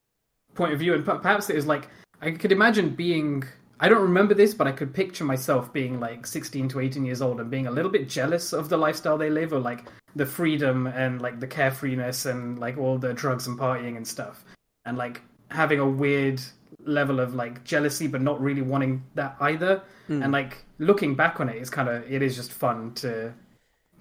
point 0.55 0.73
of 0.73 0.79
view, 0.79 0.93
and 0.93 1.05
per- 1.05 1.19
perhaps 1.19 1.49
it 1.49 1.55
is 1.55 1.65
like 1.65 1.89
I 2.21 2.31
could 2.31 2.51
imagine 2.51 2.95
being. 2.95 3.43
I 3.79 3.89
don't 3.89 4.01
remember 4.01 4.35
this, 4.35 4.53
but 4.53 4.67
I 4.67 4.71
could 4.71 4.93
picture 4.93 5.23
myself 5.23 5.73
being 5.73 5.99
like 5.99 6.27
16 6.27 6.69
to 6.69 6.79
18 6.81 7.03
years 7.03 7.19
old 7.19 7.39
and 7.39 7.49
being 7.49 7.65
a 7.65 7.71
little 7.71 7.89
bit 7.89 8.07
jealous 8.07 8.53
of 8.53 8.69
the 8.69 8.77
lifestyle 8.77 9.17
they 9.17 9.29
live, 9.29 9.53
or 9.53 9.59
like 9.59 9.87
the 10.15 10.25
freedom 10.25 10.87
and 10.87 11.21
like 11.21 11.39
the 11.39 11.47
carefreeness 11.47 12.29
and 12.29 12.59
like 12.59 12.77
all 12.77 12.97
the 12.97 13.13
drugs 13.13 13.47
and 13.47 13.57
partying 13.57 13.97
and 13.97 14.07
stuff, 14.07 14.43
and 14.85 14.97
like 14.97 15.21
having 15.49 15.79
a 15.79 15.87
weird 15.87 16.41
level 16.83 17.19
of 17.19 17.35
like 17.35 17.63
jealousy, 17.63 18.07
but 18.07 18.21
not 18.21 18.41
really 18.41 18.61
wanting 18.61 19.03
that 19.15 19.35
either. 19.39 19.83
Hmm. 20.07 20.23
And 20.23 20.31
like 20.31 20.65
looking 20.79 21.15
back 21.15 21.39
on 21.39 21.49
it, 21.49 21.57
it's 21.57 21.69
kind 21.69 21.89
of 21.89 22.09
it 22.11 22.21
is 22.21 22.35
just 22.35 22.51
fun 22.51 22.93
to 22.95 23.33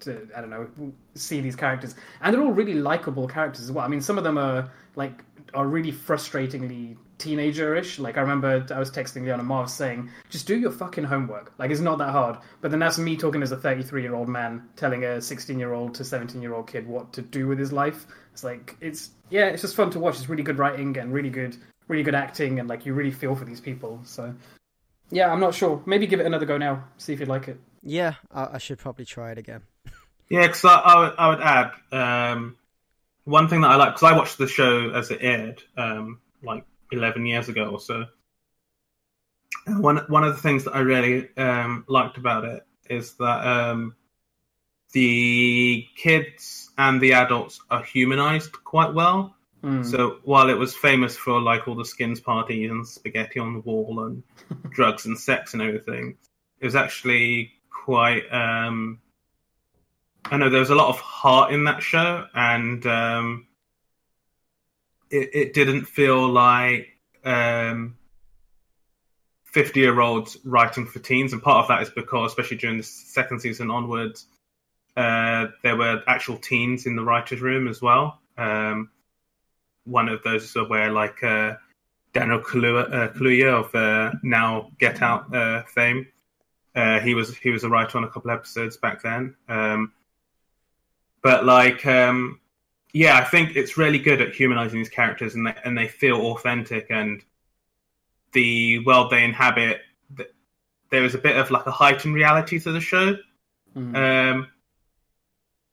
to 0.01 0.27
I 0.35 0.41
don't 0.41 0.49
know 0.49 0.67
see 1.15 1.41
these 1.41 1.55
characters, 1.55 1.95
and 2.21 2.33
they're 2.33 2.41
all 2.41 2.51
really 2.51 2.75
likable 2.75 3.27
characters 3.27 3.63
as 3.63 3.71
well. 3.71 3.85
I 3.85 3.87
mean, 3.87 4.01
some 4.01 4.17
of 4.17 4.23
them 4.23 4.37
are 4.37 4.69
like 4.95 5.23
are 5.53 5.67
really 5.67 5.91
frustratingly 5.91 6.97
teenager-ish. 7.17 7.99
Like 7.99 8.17
I 8.17 8.21
remember 8.21 8.65
I 8.73 8.79
was 8.79 8.89
texting 8.89 9.23
Leon 9.23 9.39
and 9.39 9.47
Marv 9.47 9.69
saying, 9.69 10.09
"Just 10.29 10.47
do 10.47 10.57
your 10.57 10.71
fucking 10.71 11.03
homework. 11.03 11.53
Like 11.57 11.71
it's 11.71 11.81
not 11.81 11.97
that 11.99 12.09
hard." 12.09 12.37
But 12.61 12.71
then 12.71 12.79
that's 12.79 12.97
me 12.97 13.15
talking 13.15 13.43
as 13.43 13.51
a 13.51 13.57
33-year-old 13.57 14.27
man 14.27 14.63
telling 14.75 15.03
a 15.03 15.17
16-year-old 15.17 15.93
to 15.95 16.03
17-year-old 16.03 16.67
kid 16.67 16.87
what 16.87 17.13
to 17.13 17.21
do 17.21 17.47
with 17.47 17.59
his 17.59 17.71
life. 17.71 18.07
It's 18.33 18.43
like 18.43 18.75
it's 18.81 19.11
yeah, 19.29 19.47
it's 19.47 19.61
just 19.61 19.75
fun 19.75 19.91
to 19.91 19.99
watch. 19.99 20.15
It's 20.17 20.29
really 20.29 20.43
good 20.43 20.57
writing 20.57 20.97
and 20.97 21.13
really 21.13 21.29
good, 21.29 21.57
really 21.87 22.03
good 22.03 22.15
acting, 22.15 22.59
and 22.59 22.69
like 22.69 22.85
you 22.85 22.93
really 22.93 23.11
feel 23.11 23.35
for 23.35 23.45
these 23.45 23.59
people. 23.61 23.99
So 24.03 24.33
yeah, 25.11 25.31
I'm 25.31 25.39
not 25.39 25.53
sure. 25.53 25.81
Maybe 25.85 26.07
give 26.07 26.19
it 26.19 26.25
another 26.25 26.45
go 26.45 26.57
now. 26.57 26.85
See 26.97 27.13
if 27.13 27.19
you'd 27.19 27.29
like 27.29 27.47
it. 27.47 27.59
yeah, 27.83 28.15
I, 28.31 28.49
I 28.53 28.57
should 28.57 28.79
probably 28.79 29.05
try 29.05 29.31
it 29.31 29.37
again. 29.37 29.63
Yeah, 30.29 30.47
because 30.47 30.63
I, 30.63 30.75
I, 30.75 30.99
would, 30.99 31.13
I 31.17 31.27
would 31.27 31.41
add 31.41 31.71
um, 32.31 32.55
one 33.25 33.49
thing 33.49 33.59
that 33.61 33.71
I 33.71 33.75
like 33.75 33.95
because 33.95 34.13
I 34.13 34.15
watched 34.15 34.37
the 34.37 34.47
show 34.47 34.91
as 34.91 35.11
it 35.11 35.19
aired 35.19 35.61
um, 35.75 36.21
like 36.41 36.63
11 36.89 37.25
years 37.25 37.49
ago 37.49 37.65
or 37.65 37.81
so. 37.81 38.05
And 39.65 39.83
one 39.83 39.97
one 40.07 40.23
of 40.23 40.33
the 40.33 40.41
things 40.41 40.63
that 40.63 40.73
I 40.73 40.79
really 40.79 41.35
um, 41.35 41.83
liked 41.89 42.17
about 42.17 42.45
it 42.45 42.65
is 42.89 43.13
that 43.15 43.45
um, 43.45 43.95
the 44.93 45.85
kids 45.97 46.69
and 46.77 47.01
the 47.01 47.13
adults 47.13 47.59
are 47.69 47.83
humanized 47.83 48.51
quite 48.63 48.93
well. 48.93 49.35
Hmm. 49.61 49.83
So 49.83 50.17
while 50.23 50.49
it 50.49 50.57
was 50.57 50.75
famous 50.75 51.15
for 51.15 51.39
like 51.39 51.67
all 51.67 51.75
the 51.75 51.85
skins 51.85 52.19
parties 52.19 52.69
and 52.69 52.87
spaghetti 52.87 53.39
on 53.39 53.53
the 53.53 53.59
wall 53.59 54.05
and 54.05 54.23
drugs 54.71 55.05
and 55.05 55.17
sex 55.17 55.53
and 55.53 55.61
everything, 55.61 56.17
it 56.59 56.65
was 56.65 56.75
actually 56.75 57.53
quite. 57.69 58.23
Um, 58.31 58.99
I 60.25 60.37
know 60.37 60.49
there 60.49 60.59
was 60.59 60.69
a 60.69 60.75
lot 60.75 60.89
of 60.89 60.99
heart 60.99 61.53
in 61.53 61.65
that 61.65 61.83
show, 61.83 62.25
and 62.33 62.85
um, 62.85 63.47
it, 65.09 65.29
it 65.33 65.53
didn't 65.53 65.85
feel 65.85 66.27
like 66.27 66.87
um, 67.23 67.97
fifty-year-olds 69.43 70.37
writing 70.43 70.87
for 70.87 70.99
teens. 70.99 71.33
And 71.33 71.41
part 71.41 71.63
of 71.63 71.67
that 71.67 71.83
is 71.83 71.89
because, 71.91 72.31
especially 72.31 72.57
during 72.57 72.77
the 72.77 72.83
second 72.83 73.41
season 73.41 73.69
onwards, 73.69 74.25
uh, 74.97 75.47
there 75.61 75.75
were 75.75 76.01
actual 76.07 76.37
teens 76.37 76.87
in 76.87 76.95
the 76.95 77.03
writers' 77.03 77.41
room 77.41 77.67
as 77.67 77.79
well. 77.79 78.19
Um, 78.37 78.89
one 79.85 80.09
of 80.09 80.23
those 80.23 80.53
where 80.53 80.91
like 80.91 81.23
uh, 81.23 81.55
Daniel 82.13 82.39
Kaluuya, 82.39 82.93
uh, 82.93 83.13
Kaluuya 83.13 83.65
of 83.65 83.75
uh, 83.75 84.15
now 84.23 84.71
Get 84.79 85.01
Out 85.01 85.33
uh, 85.35 85.63
fame. 85.63 86.07
Uh, 86.75 86.99
he 86.99 87.15
was 87.15 87.35
he 87.37 87.49
was 87.49 87.63
a 87.63 87.69
writer 87.69 87.97
on 87.97 88.03
a 88.03 88.09
couple 88.09 88.31
episodes 88.31 88.77
back 88.77 89.01
then. 89.01 89.35
Um, 89.49 89.93
but 91.21 91.45
like, 91.45 91.85
um, 91.85 92.39
yeah, 92.93 93.17
I 93.17 93.23
think 93.23 93.55
it's 93.55 93.77
really 93.77 93.99
good 93.99 94.21
at 94.21 94.33
humanizing 94.33 94.79
these 94.79 94.89
characters, 94.89 95.35
and 95.35 95.47
they 95.47 95.55
and 95.65 95.77
they 95.77 95.87
feel 95.87 96.21
authentic, 96.21 96.87
and 96.89 97.23
the 98.31 98.79
world 98.79 99.11
they 99.11 99.23
inhabit. 99.23 99.81
There 100.89 101.05
is 101.05 101.15
a 101.15 101.19
bit 101.19 101.37
of 101.37 101.51
like 101.51 101.65
a 101.67 101.71
heightened 101.71 102.15
reality 102.15 102.59
to 102.59 102.71
the 102.71 102.81
show 102.81 103.15
Hmm. 103.73 103.95
um, 103.95 104.47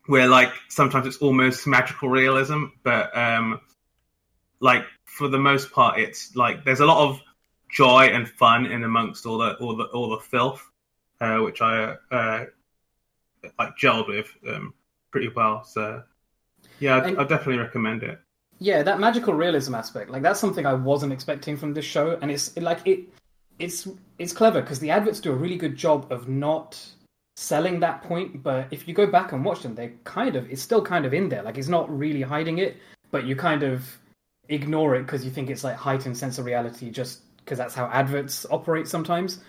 where 0.07 0.29
like 0.29 0.53
sometimes 0.69 1.07
it's 1.07 1.19
almost 1.19 1.67
magical 1.67 2.09
realism, 2.09 2.67
but 2.83 3.17
um, 3.17 3.61
like 4.61 4.85
for 5.05 5.29
the 5.29 5.39
most 5.39 5.71
part, 5.73 5.99
it's 5.99 6.35
like 6.37 6.65
there's 6.65 6.81
a 6.81 6.87
lot 6.87 7.09
of 7.09 7.21
joy 7.71 8.07
and 8.13 8.29
fun 8.29 8.67
in 8.67 8.85
amongst 8.85 9.27
all 9.27 9.39
the 9.39 9.55
all 9.57 9.77
the 9.77 9.85
all 9.85 10.11
the 10.11 10.19
filth, 10.19 10.65
uh, 11.21 11.39
which 11.39 11.61
I 11.63 11.97
uh, 12.11 12.45
like 13.59 13.77
gelled 13.77 14.09
with 14.09 14.29
um, 14.49 14.75
pretty 15.11 15.29
well. 15.29 15.65
So 15.65 16.03
yeah, 16.81 16.97
I'd, 16.97 17.05
And- 17.17 17.29
definitely 17.29 17.59
recommend 17.59 18.03
it. 18.03 18.19
yeah 18.61 18.83
that 18.83 18.99
magical 18.99 19.35
realism 19.35 19.75
aspect 19.77 20.11
like 20.11 20.23
that's 20.23 20.41
something 20.41 20.67
i 20.67 20.75
wasn't 20.75 21.13
expecting 21.13 21.57
from 21.57 21.73
this 21.75 21.85
show 21.85 22.19
and 22.21 22.29
it's 22.35 22.57
like 22.57 22.81
it 22.85 23.01
it's 23.61 23.87
it's 24.19 24.33
clever 24.33 24.61
because 24.61 24.81
the 24.81 24.91
adverts 24.91 25.21
do 25.21 25.31
a 25.31 25.35
really 25.45 25.57
good 25.65 25.77
job 25.77 26.11
of 26.11 26.29
not 26.29 26.71
selling 27.37 27.79
that 27.79 28.03
point 28.03 28.43
but 28.43 28.67
if 28.73 28.89
you 28.89 28.95
go 28.95 29.07
back 29.07 29.31
and 29.33 29.45
watch 29.45 29.61
them 29.63 29.75
they 29.77 29.93
kind 30.03 30.35
of 30.35 30.51
it's 30.51 30.61
still 30.63 30.83
kind 30.83 31.05
of 31.07 31.15
in 31.15 31.29
there 31.29 31.43
like 31.45 31.57
it's 31.57 31.69
not 31.69 31.87
really 32.03 32.23
hiding 32.23 32.59
it 32.59 32.77
but 33.13 33.23
you 33.25 33.37
kind 33.37 33.63
of 33.63 33.79
ignore 34.49 34.95
it 34.95 35.03
because 35.03 35.25
you 35.25 35.31
think 35.31 35.51
it's 35.51 35.65
like 35.65 35.77
heightened 35.77 36.17
sense 36.17 36.39
of 36.39 36.45
reality 36.45 36.91
just 36.91 37.21
because 37.39 37.59
that's 37.59 37.75
how 37.75 37.87
adverts 37.87 38.47
operate 38.51 38.89
sometimes 38.89 39.41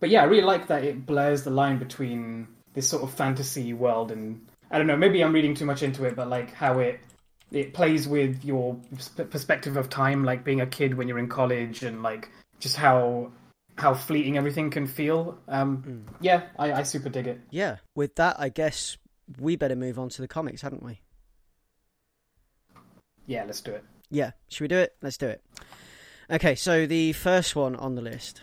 but 0.00 0.10
yeah 0.10 0.22
i 0.22 0.24
really 0.24 0.42
like 0.42 0.66
that 0.66 0.84
it 0.84 1.06
blurs 1.06 1.42
the 1.42 1.50
line 1.50 1.78
between 1.78 2.46
this 2.74 2.88
sort 2.88 3.02
of 3.02 3.12
fantasy 3.12 3.72
world 3.72 4.12
and 4.12 4.46
i 4.70 4.78
don't 4.78 4.86
know 4.86 4.96
maybe 4.96 5.22
i'm 5.22 5.32
reading 5.32 5.54
too 5.54 5.64
much 5.64 5.82
into 5.82 6.04
it 6.04 6.14
but 6.14 6.28
like 6.28 6.52
how 6.52 6.78
it 6.78 7.00
it 7.50 7.72
plays 7.72 8.06
with 8.06 8.44
your 8.44 8.78
perspective 9.30 9.76
of 9.76 9.88
time, 9.88 10.24
like 10.24 10.44
being 10.44 10.60
a 10.60 10.66
kid 10.66 10.94
when 10.94 11.08
you're 11.08 11.18
in 11.18 11.28
college, 11.28 11.82
and 11.82 12.02
like 12.02 12.30
just 12.60 12.76
how 12.76 13.32
how 13.76 13.94
fleeting 13.94 14.36
everything 14.36 14.70
can 14.70 14.86
feel. 14.86 15.38
Um, 15.48 16.04
Yeah, 16.20 16.42
I, 16.58 16.72
I 16.72 16.82
super 16.82 17.08
dig 17.08 17.26
it. 17.26 17.40
Yeah, 17.50 17.76
with 17.94 18.16
that, 18.16 18.36
I 18.38 18.48
guess 18.48 18.98
we 19.38 19.56
better 19.56 19.76
move 19.76 19.98
on 19.98 20.08
to 20.10 20.22
the 20.22 20.28
comics, 20.28 20.62
hadn't 20.62 20.82
we? 20.82 21.00
Yeah, 23.26 23.44
let's 23.44 23.60
do 23.60 23.72
it. 23.72 23.84
Yeah, 24.10 24.32
should 24.48 24.62
we 24.62 24.68
do 24.68 24.78
it? 24.78 24.94
Let's 25.02 25.16
do 25.16 25.26
it. 25.26 25.42
Okay, 26.30 26.54
so 26.54 26.86
the 26.86 27.12
first 27.12 27.56
one 27.56 27.76
on 27.76 27.94
the 27.94 28.02
list 28.02 28.42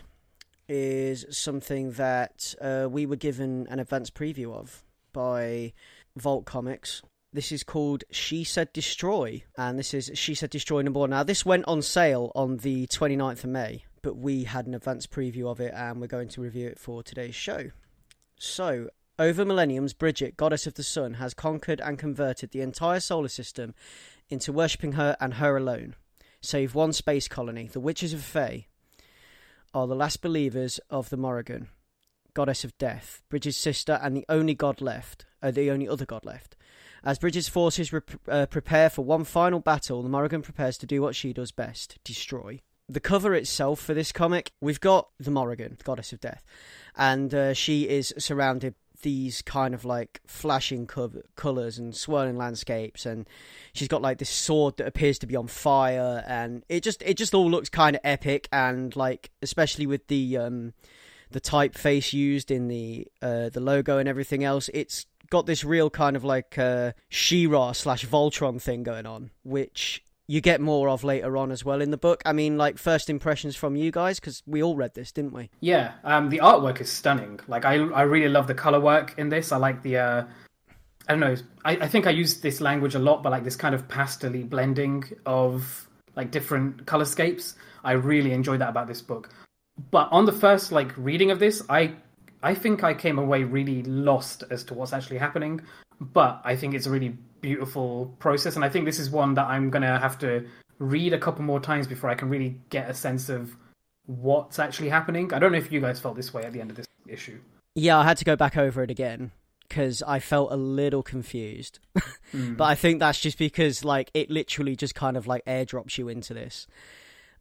is 0.68 1.24
something 1.30 1.92
that 1.92 2.54
uh, 2.60 2.88
we 2.90 3.06
were 3.06 3.16
given 3.16 3.66
an 3.68 3.78
advance 3.78 4.10
preview 4.10 4.52
of 4.52 4.84
by 5.12 5.72
Vault 6.16 6.44
Comics. 6.44 7.02
This 7.32 7.52
is 7.52 7.62
called 7.62 8.04
She 8.10 8.44
Said 8.44 8.72
Destroy, 8.72 9.44
and 9.56 9.78
this 9.78 9.92
is 9.94 10.10
She 10.14 10.34
Said 10.34 10.50
Destroy 10.50 10.82
number 10.82 11.00
one. 11.00 11.10
Now, 11.10 11.22
this 11.22 11.44
went 11.44 11.64
on 11.66 11.82
sale 11.82 12.32
on 12.34 12.58
the 12.58 12.86
29th 12.86 13.44
of 13.44 13.50
May, 13.50 13.84
but 14.02 14.16
we 14.16 14.44
had 14.44 14.66
an 14.66 14.74
advance 14.74 15.06
preview 15.06 15.50
of 15.50 15.60
it, 15.60 15.72
and 15.74 16.00
we're 16.00 16.06
going 16.06 16.28
to 16.28 16.40
review 16.40 16.68
it 16.68 16.78
for 16.78 17.02
today's 17.02 17.34
show. 17.34 17.70
So, 18.38 18.88
Over 19.18 19.46
millenniums, 19.46 19.94
Bridget, 19.94 20.36
goddess 20.36 20.66
of 20.66 20.74
the 20.74 20.82
sun, 20.82 21.14
has 21.14 21.32
conquered 21.32 21.80
and 21.80 21.98
converted 21.98 22.50
the 22.50 22.60
entire 22.60 23.00
solar 23.00 23.28
system 23.28 23.74
into 24.28 24.52
worshipping 24.52 24.92
her 24.92 25.16
and 25.20 25.34
her 25.34 25.56
alone. 25.56 25.94
Save 26.40 26.74
one 26.74 26.92
space 26.92 27.28
colony, 27.28 27.68
the 27.72 27.80
Witches 27.80 28.12
of 28.12 28.22
Fae, 28.22 28.66
are 29.74 29.86
the 29.86 29.94
last 29.94 30.22
believers 30.22 30.80
of 30.90 31.10
the 31.10 31.16
Morrigan, 31.16 31.68
goddess 32.34 32.64
of 32.64 32.76
death, 32.78 33.22
Bridget's 33.28 33.56
sister, 33.56 33.98
and 34.02 34.16
the 34.16 34.26
only 34.28 34.54
god 34.54 34.80
left, 34.80 35.26
uh, 35.42 35.50
the 35.50 35.70
only 35.70 35.88
other 35.88 36.06
god 36.06 36.24
left. 36.24 36.56
As 37.04 37.18
Bridget's 37.18 37.48
forces 37.48 37.92
re- 37.92 38.00
uh, 38.28 38.46
prepare 38.46 38.90
for 38.90 39.04
one 39.04 39.24
final 39.24 39.60
battle, 39.60 40.02
the 40.02 40.08
Morrigan 40.08 40.42
prepares 40.42 40.78
to 40.78 40.86
do 40.86 41.02
what 41.02 41.14
she 41.14 41.32
does 41.32 41.52
best 41.52 41.98
destroy. 42.04 42.60
The 42.88 43.00
cover 43.00 43.34
itself 43.34 43.80
for 43.80 43.94
this 43.94 44.12
comic, 44.12 44.52
we've 44.60 44.80
got 44.80 45.08
the 45.18 45.30
Morrigan, 45.30 45.74
the 45.78 45.84
goddess 45.84 46.12
of 46.12 46.20
death, 46.20 46.44
and 46.96 47.34
uh, 47.34 47.52
she 47.54 47.88
is 47.88 48.14
surrounded 48.18 48.74
these 49.06 49.40
kind 49.40 49.72
of 49.72 49.84
like 49.84 50.20
flashing 50.26 50.84
co- 50.84 51.22
colors 51.36 51.78
and 51.78 51.94
swirling 51.94 52.36
landscapes 52.36 53.06
and 53.06 53.24
she's 53.72 53.86
got 53.86 54.02
like 54.02 54.18
this 54.18 54.28
sword 54.28 54.76
that 54.78 54.86
appears 54.88 55.16
to 55.16 55.28
be 55.28 55.36
on 55.36 55.46
fire 55.46 56.24
and 56.26 56.64
it 56.68 56.82
just 56.82 57.00
it 57.02 57.16
just 57.16 57.32
all 57.32 57.48
looks 57.48 57.68
kind 57.68 57.94
of 57.94 58.00
epic 58.02 58.48
and 58.50 58.96
like 58.96 59.30
especially 59.42 59.86
with 59.86 60.04
the 60.08 60.36
um 60.36 60.72
the 61.30 61.40
typeface 61.40 62.12
used 62.12 62.50
in 62.50 62.66
the 62.66 63.06
uh 63.22 63.48
the 63.48 63.60
logo 63.60 63.96
and 63.98 64.08
everything 64.08 64.42
else 64.42 64.68
it's 64.74 65.06
got 65.30 65.46
this 65.46 65.62
real 65.62 65.88
kind 65.88 66.16
of 66.16 66.24
like 66.24 66.58
uh 66.58 66.90
She-Ra 67.08 67.70
slash 67.70 68.04
Voltron 68.04 68.60
thing 68.60 68.82
going 68.82 69.06
on 69.06 69.30
which 69.44 70.02
you 70.28 70.40
get 70.40 70.60
more 70.60 70.88
of 70.88 71.04
later 71.04 71.36
on 71.36 71.52
as 71.52 71.64
well 71.64 71.80
in 71.80 71.90
the 71.90 71.96
book. 71.96 72.22
I 72.26 72.32
mean, 72.32 72.58
like 72.58 72.78
first 72.78 73.08
impressions 73.08 73.54
from 73.54 73.76
you 73.76 73.90
guys 73.92 74.18
because 74.18 74.42
we 74.46 74.62
all 74.62 74.76
read 74.76 74.94
this, 74.94 75.12
didn't 75.12 75.32
we? 75.32 75.50
Yeah, 75.60 75.92
um, 76.04 76.30
the 76.30 76.38
artwork 76.38 76.80
is 76.80 76.90
stunning. 76.90 77.38
Like 77.46 77.64
I, 77.64 77.74
I 77.74 78.02
really 78.02 78.28
love 78.28 78.46
the 78.46 78.54
color 78.54 78.80
work 78.80 79.14
in 79.18 79.28
this. 79.28 79.52
I 79.52 79.56
like 79.56 79.82
the, 79.82 79.98
uh, 79.98 80.24
I 81.08 81.12
don't 81.12 81.20
know. 81.20 81.36
I, 81.64 81.72
I 81.76 81.88
think 81.88 82.06
I 82.06 82.10
use 82.10 82.40
this 82.40 82.60
language 82.60 82.94
a 82.94 82.98
lot, 82.98 83.22
but 83.22 83.30
like 83.30 83.44
this 83.44 83.56
kind 83.56 83.74
of 83.74 83.86
pastely 83.88 84.42
blending 84.42 85.04
of 85.24 85.88
like 86.16 86.30
different 86.32 86.86
colorscapes. 86.86 87.54
I 87.84 87.92
really 87.92 88.32
enjoyed 88.32 88.60
that 88.60 88.70
about 88.70 88.88
this 88.88 89.02
book. 89.02 89.30
But 89.90 90.08
on 90.10 90.24
the 90.24 90.32
first 90.32 90.72
like 90.72 90.92
reading 90.96 91.30
of 91.30 91.38
this, 91.38 91.62
I, 91.68 91.94
I 92.42 92.54
think 92.54 92.82
I 92.82 92.94
came 92.94 93.18
away 93.18 93.44
really 93.44 93.82
lost 93.84 94.42
as 94.50 94.64
to 94.64 94.74
what's 94.74 94.92
actually 94.92 95.18
happening. 95.18 95.60
But 96.00 96.40
I 96.44 96.56
think 96.56 96.74
it's 96.74 96.86
a 96.86 96.90
really 96.90 97.16
beautiful 97.40 98.14
process, 98.18 98.56
and 98.56 98.64
I 98.64 98.68
think 98.68 98.84
this 98.84 98.98
is 98.98 99.10
one 99.10 99.34
that 99.34 99.46
I'm 99.46 99.70
gonna 99.70 99.98
have 99.98 100.18
to 100.20 100.46
read 100.78 101.12
a 101.12 101.18
couple 101.18 101.42
more 101.42 101.60
times 101.60 101.86
before 101.86 102.10
I 102.10 102.14
can 102.14 102.28
really 102.28 102.60
get 102.70 102.90
a 102.90 102.94
sense 102.94 103.28
of 103.28 103.56
what's 104.06 104.58
actually 104.58 104.88
happening. 104.88 105.32
I 105.32 105.38
don't 105.38 105.52
know 105.52 105.58
if 105.58 105.72
you 105.72 105.80
guys 105.80 105.98
felt 105.98 106.16
this 106.16 106.32
way 106.32 106.42
at 106.42 106.52
the 106.52 106.60
end 106.60 106.70
of 106.70 106.76
this 106.76 106.86
issue. 107.08 107.38
Yeah, 107.74 107.98
I 107.98 108.04
had 108.04 108.16
to 108.18 108.24
go 108.24 108.36
back 108.36 108.56
over 108.56 108.82
it 108.82 108.90
again 108.90 109.32
because 109.68 110.02
I 110.02 110.20
felt 110.20 110.52
a 110.52 110.56
little 110.56 111.02
confused. 111.02 111.78
mm. 112.32 112.56
But 112.56 112.64
I 112.64 112.74
think 112.74 113.00
that's 113.00 113.20
just 113.20 113.38
because 113.38 113.84
like 113.84 114.10
it 114.14 114.30
literally 114.30 114.76
just 114.76 114.94
kind 114.94 115.16
of 115.16 115.26
like 115.26 115.44
airdrops 115.44 115.98
you 115.98 116.08
into 116.08 116.34
this. 116.34 116.66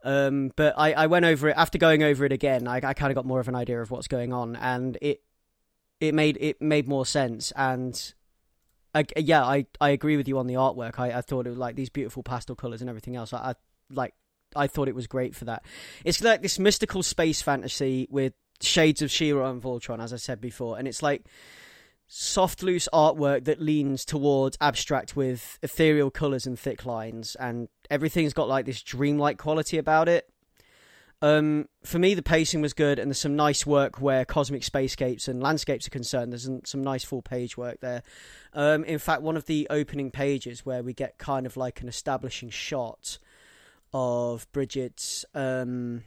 Um, 0.03 0.51
but 0.55 0.75
I, 0.77 0.93
I 0.93 1.07
went 1.07 1.25
over 1.25 1.49
it 1.49 1.57
after 1.57 1.77
going 1.77 2.03
over 2.03 2.25
it 2.25 2.31
again. 2.31 2.67
I, 2.67 2.75
I 2.77 2.93
kind 2.93 3.11
of 3.11 3.15
got 3.15 3.25
more 3.25 3.39
of 3.39 3.47
an 3.47 3.55
idea 3.55 3.81
of 3.81 3.89
what's 3.89 4.07
going 4.07 4.33
on, 4.33 4.55
and 4.55 4.97
it 5.01 5.21
it 5.99 6.13
made 6.13 6.37
it 6.39 6.61
made 6.61 6.87
more 6.87 7.05
sense. 7.05 7.51
And 7.55 8.13
I, 8.95 9.05
yeah, 9.17 9.43
I, 9.43 9.65
I 9.81 9.89
agree 9.89 10.15
with 10.15 10.27
you 10.27 10.39
on 10.39 10.47
the 10.47 10.53
artwork. 10.53 10.97
I, 10.97 11.17
I 11.17 11.21
thought 11.21 11.45
it 11.45 11.49
was 11.49 11.59
like 11.59 11.75
these 11.75 11.89
beautiful 11.89 12.23
pastel 12.23 12.55
colors 12.55 12.79
and 12.79 12.89
everything 12.89 13.17
else. 13.17 13.33
I, 13.33 13.37
I 13.37 13.55
like 13.91 14.13
I 14.55 14.67
thought 14.67 14.87
it 14.87 14.95
was 14.95 15.05
great 15.05 15.35
for 15.35 15.45
that. 15.45 15.65
It's 16.05 16.23
like 16.23 16.41
this 16.41 16.57
mystical 16.57 17.03
space 17.03 17.41
fantasy 17.41 18.07
with 18.09 18.33
shades 18.61 19.01
of 19.01 19.11
She-Ra 19.11 19.49
and 19.49 19.61
Voltron, 19.61 20.01
as 20.01 20.13
I 20.13 20.17
said 20.17 20.39
before, 20.39 20.79
and 20.79 20.87
it's 20.87 21.03
like 21.03 21.25
soft, 22.07 22.63
loose 22.63 22.87
artwork 22.93 23.45
that 23.45 23.61
leans 23.61 24.05
towards 24.05 24.57
abstract 24.61 25.15
with 25.15 25.59
ethereal 25.61 26.09
colors 26.09 26.45
and 26.45 26.57
thick 26.57 26.85
lines, 26.85 27.35
and 27.35 27.67
everything's 27.89 28.33
got 28.33 28.47
like 28.47 28.65
this 28.65 28.81
dreamlike 28.81 29.37
quality 29.37 29.77
about 29.77 30.07
it. 30.07 30.29
Um, 31.21 31.67
for 31.83 31.97
me, 31.97 32.13
the 32.13 32.21
pacing 32.21 32.61
was 32.61 32.73
good, 32.73 32.99
and 32.99 33.09
there's 33.09 33.19
some 33.19 33.35
nice 33.35 33.65
work 33.65 34.01
where 34.01 34.25
cosmic 34.25 34.61
spacescapes 34.61 35.27
and 35.27 35.41
landscapes 35.41 35.87
are 35.87 35.91
concerned. 35.91 36.31
There's 36.31 36.49
some, 36.65 36.83
nice 36.83 37.03
full 37.03 37.21
page 37.21 37.57
work 37.57 37.79
there. 37.79 38.03
Um, 38.53 38.83
in 38.83 38.99
fact, 38.99 39.21
one 39.21 39.37
of 39.37 39.45
the 39.45 39.67
opening 39.69 40.11
pages 40.11 40.65
where 40.65 40.83
we 40.83 40.93
get 40.93 41.17
kind 41.17 41.45
of 41.45 41.57
like 41.57 41.81
an 41.81 41.87
establishing 41.87 42.49
shot 42.49 43.17
of 43.93 44.51
Bridget's 44.51 45.25
um, 45.33 46.03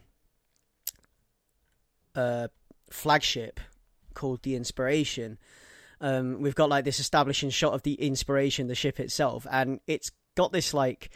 uh, 2.15 2.49
flagship 2.91 3.59
called 4.13 4.43
the 4.43 4.55
Inspiration. 4.55 5.37
Um, 6.01 6.41
we've 6.41 6.55
got 6.55 6.69
like 6.69 6.85
this 6.85 6.99
establishing 6.99 7.49
shot 7.49 7.73
of 7.73 7.83
the 7.83 7.93
Inspiration, 7.95 8.67
the 8.67 8.75
ship 8.75 8.99
itself, 8.99 9.47
and 9.51 9.79
it's 9.87 10.11
got 10.35 10.51
this 10.51 10.73
like 10.73 11.09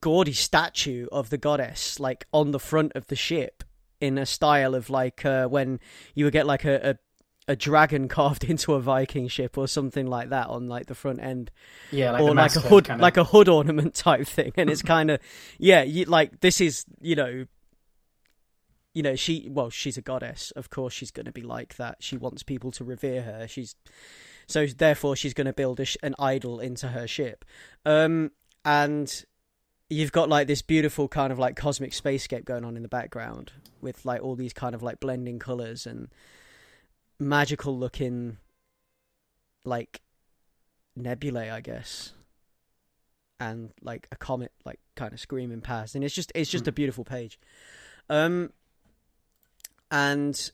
gaudy 0.00 0.32
statue 0.32 1.06
of 1.10 1.30
the 1.30 1.38
goddess 1.38 1.98
like 1.98 2.26
on 2.32 2.50
the 2.50 2.60
front 2.60 2.92
of 2.94 3.06
the 3.06 3.16
ship 3.16 3.64
in 4.00 4.18
a 4.18 4.26
style 4.26 4.74
of 4.74 4.90
like 4.90 5.24
uh, 5.24 5.46
when 5.46 5.80
you 6.14 6.24
would 6.24 6.32
get 6.32 6.46
like 6.46 6.64
a, 6.64 6.90
a, 6.90 7.52
a 7.52 7.56
dragon 7.56 8.08
carved 8.08 8.44
into 8.44 8.74
a 8.74 8.80
Viking 8.80 9.28
ship 9.28 9.58
or 9.58 9.66
something 9.66 10.06
like 10.06 10.30
that 10.30 10.48
on 10.48 10.68
like 10.68 10.86
the 10.86 10.94
front 10.94 11.20
end. 11.20 11.50
Yeah, 11.90 12.12
like 12.12 12.22
or 12.22 12.34
like 12.34 12.56
a 12.56 12.60
hood, 12.60 12.84
kind 12.84 13.00
of... 13.00 13.02
like 13.02 13.16
a 13.16 13.24
hood 13.24 13.48
ornament 13.48 13.94
type 13.94 14.26
thing, 14.26 14.52
and 14.56 14.70
it's 14.70 14.82
kind 14.82 15.10
of 15.10 15.20
yeah, 15.58 15.82
you, 15.82 16.04
like 16.04 16.40
this 16.40 16.60
is 16.60 16.84
you 17.00 17.16
know. 17.16 17.46
You 18.94 19.02
know, 19.02 19.14
she 19.14 19.48
well, 19.48 19.70
she's 19.70 19.96
a 19.96 20.02
goddess. 20.02 20.50
Of 20.52 20.70
course, 20.70 20.92
she's 20.92 21.12
going 21.12 21.26
to 21.26 21.32
be 21.32 21.42
like 21.42 21.76
that. 21.76 21.98
She 22.00 22.16
wants 22.16 22.42
people 22.42 22.72
to 22.72 22.84
revere 22.84 23.22
her. 23.22 23.46
She's 23.46 23.76
so 24.48 24.66
therefore 24.66 25.14
she's 25.14 25.34
going 25.34 25.46
to 25.46 25.52
build 25.52 25.86
sh- 25.86 25.96
an 26.02 26.16
idol 26.18 26.58
into 26.58 26.88
her 26.88 27.06
ship. 27.06 27.44
Um, 27.84 28.32
and 28.64 29.24
you've 29.90 30.12
got 30.12 30.28
like 30.28 30.46
this 30.46 30.62
beautiful 30.62 31.08
kind 31.08 31.32
of 31.32 31.38
like 31.38 31.56
cosmic 31.56 31.92
spacescape 31.92 32.44
going 32.44 32.64
on 32.64 32.76
in 32.76 32.82
the 32.82 32.88
background 32.88 33.52
with 33.80 34.04
like 34.04 34.22
all 34.22 34.34
these 34.34 34.52
kind 34.52 34.74
of 34.74 34.82
like 34.82 35.00
blending 35.00 35.38
colors 35.38 35.86
and 35.86 36.08
magical 37.18 37.76
looking 37.76 38.36
like 39.64 40.00
nebulae 40.94 41.50
i 41.50 41.60
guess 41.60 42.12
and 43.40 43.70
like 43.82 44.08
a 44.12 44.16
comet 44.16 44.52
like 44.64 44.80
kind 44.96 45.12
of 45.12 45.20
screaming 45.20 45.60
past 45.60 45.94
and 45.94 46.04
it's 46.04 46.14
just 46.14 46.32
it's 46.34 46.50
just 46.50 46.66
a 46.66 46.70
hmm. 46.70 46.76
beautiful 46.76 47.04
page 47.04 47.38
um 48.10 48.50
and 49.90 50.52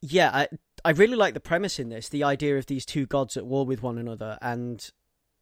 yeah 0.00 0.30
i 0.32 0.48
i 0.84 0.90
really 0.90 1.16
like 1.16 1.34
the 1.34 1.40
premise 1.40 1.78
in 1.78 1.88
this 1.88 2.08
the 2.08 2.24
idea 2.24 2.56
of 2.56 2.66
these 2.66 2.86
two 2.86 3.06
gods 3.06 3.36
at 3.36 3.46
war 3.46 3.66
with 3.66 3.82
one 3.82 3.98
another 3.98 4.38
and 4.40 4.90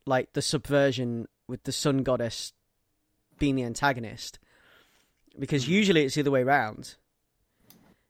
like 0.06 0.32
the 0.32 0.42
subversion 0.42 1.26
with 1.48 1.64
the 1.64 1.72
sun 1.72 2.04
goddess 2.04 2.52
being 3.38 3.56
the 3.56 3.64
antagonist. 3.64 4.38
Because 5.38 5.64
mm-hmm. 5.64 5.72
usually 5.72 6.04
it's 6.04 6.14
the 6.14 6.20
other 6.20 6.30
way 6.30 6.42
around. 6.42 6.94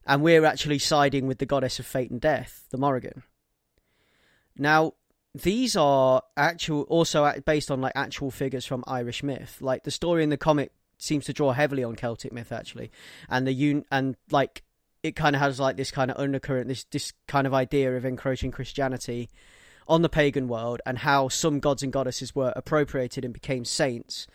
And 0.07 0.23
we're 0.23 0.45
actually 0.45 0.79
siding 0.79 1.27
with 1.27 1.39
the 1.39 1.47
goddess 1.47 1.79
of 1.79 1.87
fate 1.87 2.11
and 2.11 2.21
death, 2.21 2.65
the 2.71 2.79
Morrigan. 2.79 3.23
Now, 4.57 4.95
these 5.35 5.77
are 5.77 6.23
actual, 6.37 6.83
also 6.83 7.33
based 7.45 7.71
on 7.71 7.81
like 7.81 7.93
actual 7.95 8.31
figures 8.31 8.67
from 8.67 8.85
Irish 8.87 9.23
myth. 9.23 9.59
Like 9.61 9.85
the 9.85 9.91
story 9.91 10.25
in 10.25 10.31
the 10.31 10.37
comic 10.37 10.73
seems 10.99 11.27
to 11.27 11.33
draw 11.33 11.53
heavily 11.53 11.85
on 11.85 11.95
Celtic 11.95 12.33
myth, 12.33 12.51
actually, 12.51 12.91
and 13.29 13.47
the 13.47 13.53
un 13.53 13.85
and 13.91 14.17
like 14.31 14.63
it 15.03 15.15
kind 15.15 15.37
of 15.37 15.41
has 15.41 15.61
like 15.61 15.77
this 15.77 15.91
kind 15.91 16.11
of 16.11 16.19
undercurrent, 16.19 16.69
this 16.69 16.85
this 16.91 17.13
kind 17.29 17.47
of 17.47 17.55
idea 17.55 17.97
of 17.97 18.05
encroaching 18.05 18.51
Christianity 18.51 19.29
on 19.89 20.03
the 20.03 20.09
pagan 20.09 20.49
world 20.49 20.81
and 20.85 20.99
how 20.99 21.29
some 21.29 21.61
gods 21.61 21.83
and 21.83 21.93
goddesses 21.93 22.35
were 22.35 22.53
appropriated 22.55 23.25
and 23.25 23.33
became 23.33 23.65
saints, 23.65 24.27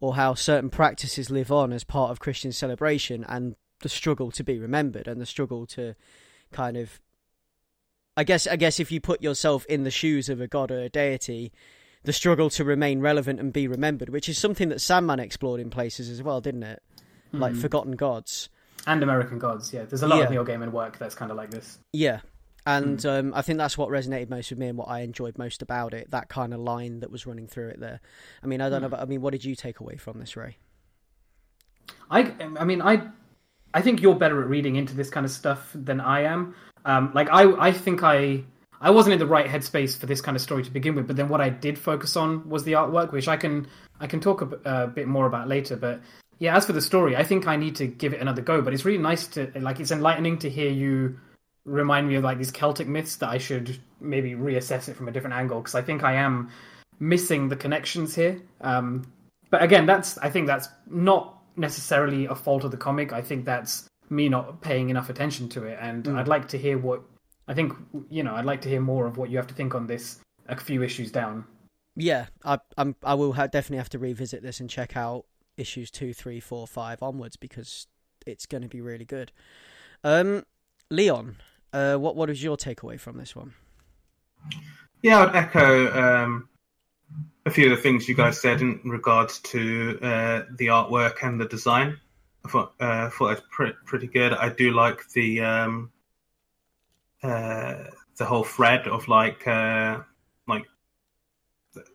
or 0.00 0.14
how 0.14 0.34
certain 0.34 0.70
practices 0.70 1.30
live 1.30 1.50
on 1.50 1.72
as 1.72 1.84
part 1.84 2.10
of 2.10 2.20
Christian 2.20 2.52
celebration 2.52 3.24
and 3.28 3.56
the 3.80 3.88
struggle 3.88 4.30
to 4.30 4.44
be 4.44 4.58
remembered 4.58 5.08
and 5.08 5.20
the 5.20 5.26
struggle 5.26 5.66
to 5.66 5.94
kind 6.52 6.76
of 6.76 7.00
I 8.16 8.24
guess 8.24 8.46
I 8.46 8.56
guess 8.56 8.78
if 8.78 8.92
you 8.92 9.00
put 9.00 9.22
yourself 9.22 9.66
in 9.66 9.82
the 9.82 9.90
shoes 9.90 10.28
of 10.28 10.40
a 10.40 10.46
god 10.46 10.70
or 10.70 10.78
a 10.78 10.88
deity, 10.88 11.52
the 12.04 12.12
struggle 12.12 12.48
to 12.50 12.64
remain 12.64 13.00
relevant 13.00 13.40
and 13.40 13.52
be 13.52 13.66
remembered, 13.66 14.08
which 14.08 14.28
is 14.28 14.38
something 14.38 14.68
that 14.68 14.80
Sandman 14.80 15.18
explored 15.18 15.60
in 15.60 15.70
places 15.70 16.08
as 16.08 16.22
well, 16.22 16.40
didn't 16.40 16.62
it? 16.62 16.82
Mm. 17.32 17.40
Like 17.40 17.52
hmm. 17.54 17.60
Forgotten 17.60 17.92
Gods. 17.96 18.50
And 18.86 19.02
American 19.02 19.38
Gods, 19.38 19.72
yeah. 19.72 19.84
There's 19.84 20.02
a 20.02 20.06
lot 20.06 20.18
yeah. 20.18 20.24
of 20.24 20.30
Neil 20.30 20.44
Gaiman 20.44 20.70
work 20.70 20.98
that's 20.98 21.14
kind 21.14 21.30
of 21.30 21.36
like 21.36 21.50
this. 21.50 21.78
Yeah, 21.92 22.20
and 22.66 22.98
mm. 22.98 23.18
um, 23.18 23.32
I 23.34 23.42
think 23.42 23.58
that's 23.58 23.76
what 23.76 23.88
resonated 23.90 24.30
most 24.30 24.50
with 24.50 24.58
me 24.58 24.68
and 24.68 24.78
what 24.78 24.88
I 24.88 25.00
enjoyed 25.00 25.38
most 25.38 25.62
about 25.62 25.94
it. 25.94 26.10
That 26.10 26.28
kind 26.28 26.54
of 26.54 26.60
line 26.60 27.00
that 27.00 27.10
was 27.10 27.26
running 27.26 27.46
through 27.46 27.68
it 27.68 27.80
there. 27.80 28.00
I 28.42 28.46
mean, 28.46 28.60
I 28.60 28.68
don't 28.68 28.78
mm. 28.78 28.82
know, 28.82 28.88
but 28.90 29.00
I 29.00 29.04
mean, 29.04 29.20
what 29.20 29.32
did 29.32 29.44
you 29.44 29.54
take 29.54 29.80
away 29.80 29.96
from 29.96 30.18
this, 30.18 30.36
Ray? 30.36 30.56
I, 32.10 32.32
I 32.58 32.64
mean, 32.64 32.80
I, 32.80 33.02
I 33.74 33.82
think 33.82 34.00
you're 34.00 34.14
better 34.14 34.40
at 34.40 34.48
reading 34.48 34.76
into 34.76 34.94
this 34.94 35.10
kind 35.10 35.26
of 35.26 35.32
stuff 35.32 35.70
than 35.74 36.00
I 36.00 36.22
am. 36.22 36.54
Um, 36.84 37.12
like 37.14 37.28
I, 37.30 37.68
I 37.68 37.72
think 37.72 38.02
I, 38.02 38.44
I 38.80 38.90
wasn't 38.90 39.14
in 39.14 39.18
the 39.18 39.26
right 39.26 39.46
headspace 39.46 39.98
for 39.98 40.06
this 40.06 40.20
kind 40.20 40.36
of 40.36 40.42
story 40.42 40.62
to 40.62 40.70
begin 40.70 40.94
with. 40.94 41.06
But 41.06 41.16
then 41.16 41.28
what 41.28 41.40
I 41.40 41.48
did 41.48 41.78
focus 41.78 42.16
on 42.16 42.48
was 42.48 42.64
the 42.64 42.72
artwork, 42.72 43.12
which 43.12 43.28
I 43.28 43.36
can, 43.36 43.66
I 44.00 44.06
can 44.06 44.20
talk 44.20 44.42
a, 44.42 44.84
a 44.84 44.86
bit 44.86 45.08
more 45.08 45.26
about 45.26 45.48
later. 45.48 45.76
But 45.76 46.00
yeah, 46.38 46.56
as 46.56 46.66
for 46.66 46.72
the 46.72 46.82
story, 46.82 47.16
I 47.16 47.24
think 47.24 47.46
I 47.46 47.56
need 47.56 47.76
to 47.76 47.86
give 47.86 48.12
it 48.12 48.20
another 48.20 48.42
go. 48.42 48.60
But 48.62 48.74
it's 48.74 48.84
really 48.84 48.98
nice 48.98 49.26
to, 49.28 49.50
like, 49.56 49.80
it's 49.80 49.90
enlightening 49.90 50.38
to 50.38 50.50
hear 50.50 50.70
you 50.70 51.18
remind 51.64 52.08
me 52.08 52.16
of 52.16 52.24
like 52.24 52.38
these 52.38 52.50
Celtic 52.50 52.86
myths 52.86 53.16
that 53.16 53.28
I 53.28 53.38
should 53.38 53.78
maybe 54.00 54.32
reassess 54.32 54.88
it 54.88 54.96
from 54.96 55.08
a 55.08 55.12
different 55.12 55.34
angle 55.34 55.60
because 55.60 55.74
I 55.74 55.82
think 55.82 56.02
I 56.04 56.14
am 56.14 56.50
missing 57.00 57.48
the 57.48 57.56
connections 57.56 58.14
here. 58.14 58.40
Um, 58.60 59.10
but 59.50 59.62
again, 59.62 59.86
that's 59.86 60.18
I 60.18 60.30
think 60.30 60.46
that's 60.46 60.68
not 60.88 61.38
necessarily 61.56 62.26
a 62.26 62.34
fault 62.34 62.64
of 62.64 62.70
the 62.70 62.76
comic. 62.76 63.12
I 63.12 63.22
think 63.22 63.44
that's 63.44 63.88
me 64.10 64.28
not 64.28 64.60
paying 64.60 64.90
enough 64.90 65.08
attention 65.10 65.48
to 65.50 65.64
it, 65.64 65.78
and 65.80 66.04
Mm. 66.04 66.18
I'd 66.18 66.28
like 66.28 66.48
to 66.48 66.58
hear 66.58 66.76
what 66.78 67.02
I 67.48 67.54
think. 67.54 67.72
You 68.10 68.22
know, 68.22 68.34
I'd 68.34 68.44
like 68.44 68.60
to 68.62 68.68
hear 68.68 68.80
more 68.80 69.06
of 69.06 69.16
what 69.16 69.30
you 69.30 69.36
have 69.38 69.46
to 69.46 69.54
think 69.54 69.74
on 69.74 69.86
this 69.86 70.18
a 70.48 70.56
few 70.56 70.82
issues 70.82 71.10
down. 71.10 71.44
Yeah, 71.96 72.26
I 72.44 72.58
I'm 72.76 72.96
I 73.02 73.14
will 73.14 73.32
ha- 73.32 73.46
definitely 73.46 73.78
have 73.78 73.90
to 73.90 73.98
revisit 73.98 74.42
this 74.42 74.60
and 74.60 74.68
check 74.68 74.96
out 74.96 75.24
issues 75.56 75.90
two, 75.90 76.12
three, 76.12 76.40
four, 76.40 76.66
five 76.66 77.02
onwards 77.02 77.36
because 77.36 77.86
it's 78.26 78.46
going 78.46 78.62
to 78.62 78.68
be 78.68 78.80
really 78.80 79.04
good. 79.04 79.30
Um, 80.02 80.44
Leon, 80.90 81.36
uh, 81.74 81.96
what 81.96 82.14
what 82.14 82.30
is 82.30 82.42
your 82.42 82.56
takeaway 82.56 82.98
from 82.98 83.18
this 83.18 83.34
one? 83.34 83.52
Yeah, 85.02 85.18
I'd 85.18 85.34
echo 85.34 85.92
um, 85.92 86.48
a 87.44 87.50
few 87.50 87.70
of 87.70 87.76
the 87.76 87.82
things 87.82 88.08
you 88.08 88.14
guys 88.14 88.40
said 88.40 88.62
in 88.62 88.80
regards 88.84 89.40
to 89.40 89.98
uh, 90.00 90.42
the 90.56 90.68
artwork 90.68 91.16
and 91.22 91.40
the 91.40 91.46
design. 91.46 91.98
I 92.44 92.48
thought 92.48 92.74
uh, 92.78 93.10
thought 93.10 93.30
was 93.30 93.42
pretty, 93.50 93.76
pretty 93.84 94.06
good. 94.06 94.32
I 94.32 94.50
do 94.50 94.70
like 94.70 95.08
the 95.10 95.40
um, 95.40 95.90
uh, 97.22 97.84
the 98.16 98.24
whole 98.24 98.44
thread 98.44 98.86
of 98.86 99.08
like 99.08 99.46
uh, 99.46 100.00
like 100.46 100.64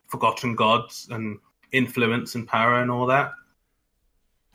forgotten 0.08 0.56
gods 0.56 1.08
and 1.10 1.38
influence 1.72 2.34
and 2.34 2.46
power 2.46 2.82
and 2.82 2.90
all 2.90 3.06
that. 3.06 3.32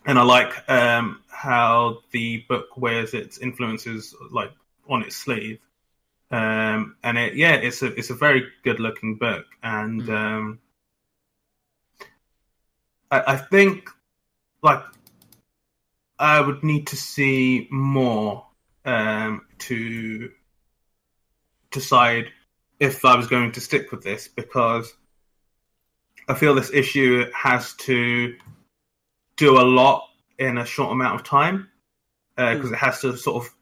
And 0.06 0.20
I 0.20 0.24
like 0.24 0.70
um, 0.70 1.24
how 1.30 2.02
the 2.12 2.46
book 2.48 2.78
wears 2.78 3.16
its 3.16 3.40
influences 3.40 4.14
like 4.32 4.52
on 4.89 5.04
its 5.04 5.15
sleeve. 5.15 5.60
Um, 6.32 6.95
and 7.04 7.17
it 7.19 7.36
yeah 7.36 7.54
it's 7.54 7.84
a 7.84 7.88
it's 7.93 8.10
a 8.10 8.15
very 8.15 8.48
good 8.63 8.80
looking 8.80 9.17
book. 9.17 9.45
And 9.62 10.10
um, 10.10 10.60
I, 13.12 13.34
I 13.34 13.38
think 13.38 13.89
like 14.62 14.84
I 16.17 16.39
would 16.39 16.63
need 16.63 16.88
to 16.88 16.95
see 16.95 17.67
more 17.69 18.45
um, 18.86 19.45
to 19.60 20.32
decide 21.71 22.32
if 22.80 23.06
I 23.06 23.15
was 23.15 23.28
going 23.28 23.54
to 23.54 23.62
stick 23.62 23.91
with 23.91 24.04
this 24.04 24.28
because 24.28 24.93
I 26.28 26.34
feel 26.34 26.56
this 26.56 26.71
issue 26.74 27.26
has 27.34 27.74
to 27.74 28.36
do 29.38 29.60
a 29.60 29.63
lot 29.63 30.08
in 30.39 30.58
a 30.58 30.65
short 30.65 30.91
amount 30.91 31.15
of 31.15 31.24
time 31.24 31.69
because 32.36 32.71
it 32.71 32.78
has 32.78 33.02
to 33.02 33.15
sort 33.17 33.45
of 33.45 33.55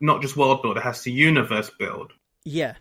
not 0.00 0.22
just 0.22 0.36
world 0.36 0.62
build, 0.62 0.76
it 0.76 0.82
has 0.82 1.02
to 1.02 1.10
universe 1.10 1.70
build, 1.78 2.12
Yeah, 2.44 2.74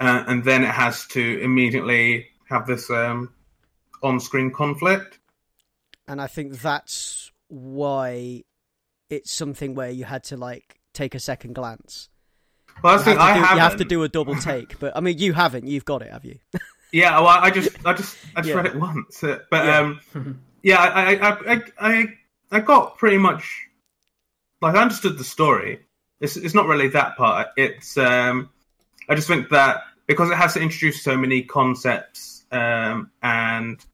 uh, 0.00 0.24
and 0.26 0.44
then 0.44 0.62
it 0.64 0.70
has 0.70 1.06
to 1.08 1.40
immediately 1.40 2.28
have 2.48 2.66
this 2.66 2.90
um, 2.90 3.32
on-screen 4.02 4.50
conflict. 4.52 5.18
and 6.06 6.20
I 6.20 6.26
think 6.26 6.60
that's 6.60 7.32
why 7.48 8.42
it's 9.10 9.32
something 9.32 9.74
where 9.74 9.90
you 9.90 10.04
had 10.04 10.24
to 10.24 10.36
like 10.36 10.80
take 10.92 11.14
a 11.14 11.20
second 11.20 11.54
glance. 11.54 12.08
Well, 12.82 12.94
I 12.94 12.98
You 12.98 13.04
think 13.04 13.18
have, 13.18 13.34
do, 13.34 13.54
you 13.54 13.60
have 13.60 13.76
to 13.76 13.84
do 13.84 14.02
a 14.02 14.08
double 14.08 14.34
take, 14.36 14.78
but 14.78 14.96
I 14.96 15.00
mean, 15.00 15.18
you 15.18 15.32
haven't. 15.32 15.66
You've 15.66 15.84
got 15.84 16.02
it, 16.02 16.10
have 16.12 16.24
you? 16.24 16.38
Yeah, 16.92 17.18
well, 17.18 17.26
I 17.28 17.50
just, 17.50 17.76
I 17.84 17.92
just, 17.92 18.16
I 18.36 18.40
just 18.42 18.50
Yeah. 18.50 18.56
read 18.56 18.66
it 18.66 18.76
once, 18.76 19.24
uh, 19.24 19.40
but 19.50 19.66
Yeah. 19.66 19.78
um, 19.78 20.00
yeah, 20.62 20.78
I, 20.78 21.14
I, 21.14 21.30
I, 21.30 21.36
I, 21.54 21.62
I, 21.80 22.06
I 22.52 22.60
got 22.60 22.98
pretty 22.98 23.18
much 23.18 23.44
like 24.60 24.76
I 24.76 24.82
understood 24.82 25.18
the 25.18 25.24
story. 25.24 25.80
It's, 26.24 26.36
it's 26.36 26.54
not 26.54 26.66
really 26.66 26.88
that 26.88 27.16
part. 27.16 27.48
It's, 27.56 27.96
um, 27.98 28.50
I 29.08 29.14
just 29.14 29.28
think 29.28 29.50
that 29.50 29.82
because 30.06 30.30
it 30.30 30.36
has 30.36 30.54
to 30.54 30.60
introduce 30.60 31.02
so 31.02 31.16
many 31.16 31.42
concepts 31.42 32.44
um, 32.50 33.10
and 33.22 33.84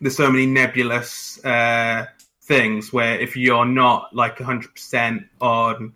there's 0.00 0.16
so 0.16 0.30
many 0.30 0.46
nebulous 0.46 1.44
uh, 1.44 2.06
things 2.42 2.92
where 2.92 3.18
if 3.18 3.36
you're 3.36 3.64
not 3.64 4.14
like 4.14 4.38
100% 4.38 5.28
on 5.40 5.94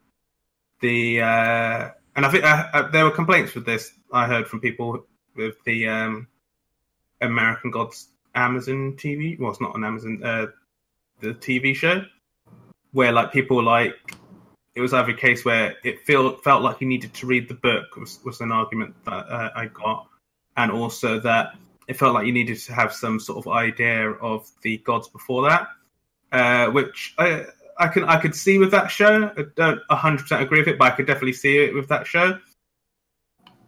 the 0.81 1.21
uh, 1.21 1.91
and 2.17 2.27
I 2.27 2.31
think 2.31 2.45
uh, 2.45 2.69
uh, 2.73 2.91
there 2.91 3.05
were 3.05 3.11
complaints 3.11 3.55
with 3.55 3.65
this 3.65 3.93
I 4.13 4.27
heard 4.27 4.49
from 4.49 4.61
people 4.61 5.07
with 5.37 5.55
the 5.65 5.89
um, 5.89 6.29
American 7.21 7.71
Gods 7.71 8.09
Amazon 8.35 8.95
TV. 8.97 9.39
Well, 9.39 9.51
it's 9.51 9.61
not 9.61 9.75
on 9.75 9.85
Amazon. 9.85 10.21
Uh, 10.23 10.47
the 11.21 11.35
TV 11.35 11.75
show 11.75 12.05
where 12.91 13.13
like 13.13 13.33
people 13.33 13.63
like 13.63 13.95
it 14.75 14.81
was 14.81 14.95
either 14.95 15.13
a 15.13 15.17
case 15.17 15.45
where 15.45 15.77
it 15.85 16.01
feel, 16.01 16.37
felt 16.39 16.63
like 16.63 16.81
you 16.81 16.87
needed 16.87 17.13
to 17.15 17.27
read 17.27 17.49
the 17.49 17.55
book 17.55 17.97
was, 17.97 18.21
was 18.25 18.41
an 18.41 18.53
argument 18.53 18.95
that 19.05 19.27
uh, 19.29 19.51
I 19.55 19.67
got, 19.67 20.09
and 20.57 20.71
also 20.71 21.21
that 21.21 21.55
it 21.89 21.97
felt 21.97 22.15
like 22.15 22.27
you 22.27 22.33
needed 22.33 22.59
to 22.59 22.73
have 22.73 22.93
some 22.93 23.21
sort 23.21 23.45
of 23.45 23.53
idea 23.53 24.11
of 24.11 24.49
the 24.63 24.79
gods 24.79 25.09
before 25.09 25.49
that, 25.49 25.69
uh, 26.33 26.71
which 26.71 27.15
I 27.19 27.45
I 27.79 27.89
can 27.89 28.05
I 28.05 28.21
could 28.21 28.35
see 28.35 28.59
with 28.59 28.71
that 28.71 28.91
show. 28.91 29.31
I 29.37 29.45
don't 29.57 29.81
hundred 29.91 30.23
percent 30.23 30.43
agree 30.43 30.61
with 30.61 30.69
it, 30.69 30.79
but 30.79 30.93
I 30.93 30.97
could 30.97 31.07
definitely 31.07 31.35
see 31.35 31.59
it 31.59 31.75
with 31.75 31.89
that 31.89 32.07
show. 32.07 32.39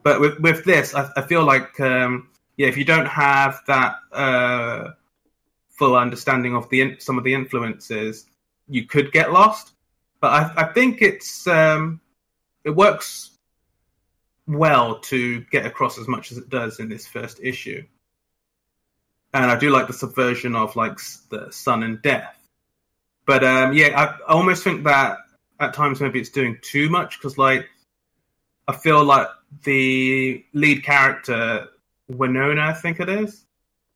But 0.02 0.20
with 0.20 0.38
with 0.40 0.64
this, 0.64 0.94
I, 0.94 1.10
I 1.16 1.22
feel 1.22 1.44
like 1.44 1.78
um, 1.80 2.28
yeah, 2.56 2.68
if 2.68 2.76
you 2.76 2.84
don't 2.84 3.06
have 3.06 3.60
that 3.66 3.96
uh, 4.12 4.90
full 5.70 5.96
understanding 5.96 6.54
of 6.54 6.68
the 6.70 6.98
some 6.98 7.18
of 7.18 7.24
the 7.24 7.34
influences, 7.34 8.26
you 8.68 8.86
could 8.86 9.12
get 9.12 9.32
lost. 9.32 9.73
But 10.24 10.32
I, 10.56 10.62
I 10.62 10.72
think 10.72 11.02
it's 11.02 11.46
um, 11.46 12.00
it 12.64 12.70
works 12.70 13.30
well 14.46 15.00
to 15.00 15.42
get 15.50 15.66
across 15.66 15.98
as 15.98 16.08
much 16.08 16.32
as 16.32 16.38
it 16.38 16.48
does 16.48 16.80
in 16.80 16.88
this 16.88 17.06
first 17.06 17.40
issue. 17.42 17.84
And 19.34 19.50
I 19.50 19.58
do 19.58 19.68
like 19.68 19.86
the 19.86 19.92
subversion 19.92 20.56
of 20.56 20.76
like 20.76 20.98
the 21.28 21.52
sun 21.52 21.82
and 21.82 22.00
death. 22.00 22.38
But 23.26 23.44
um, 23.44 23.74
yeah, 23.74 23.88
I, 24.00 24.04
I 24.26 24.32
almost 24.32 24.64
think 24.64 24.84
that 24.84 25.18
at 25.60 25.74
times 25.74 26.00
maybe 26.00 26.20
it's 26.20 26.30
doing 26.30 26.56
too 26.62 26.88
much 26.88 27.18
because 27.18 27.36
like 27.36 27.68
I 28.66 28.72
feel 28.74 29.04
like 29.04 29.28
the 29.64 30.42
lead 30.54 30.84
character 30.84 31.68
Winona, 32.08 32.62
I 32.62 32.72
think 32.72 32.98
it 32.98 33.10
is, 33.10 33.44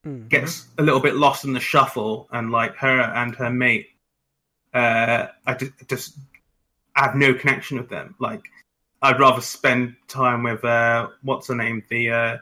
Mm. 0.06 0.28
gets 0.28 0.66
a 0.76 0.82
little 0.82 1.00
bit 1.00 1.16
lost 1.16 1.46
in 1.46 1.54
the 1.54 1.60
shuffle, 1.60 2.28
and 2.30 2.52
like 2.52 2.76
her 2.76 3.00
and 3.00 3.34
her 3.36 3.50
mate, 3.50 3.88
uh, 4.78 5.28
I 5.46 5.54
just, 5.54 5.72
just 5.88 6.18
have 6.94 7.14
no 7.14 7.34
connection 7.34 7.78
with 7.78 7.88
them. 7.88 8.14
Like, 8.18 8.42
I'd 9.02 9.20
rather 9.20 9.40
spend 9.40 9.96
time 10.08 10.42
with 10.42 10.64
uh, 10.64 11.08
what's 11.22 11.48
her 11.48 11.54
name, 11.54 11.84
the 11.88 12.10
uh, 12.10 12.36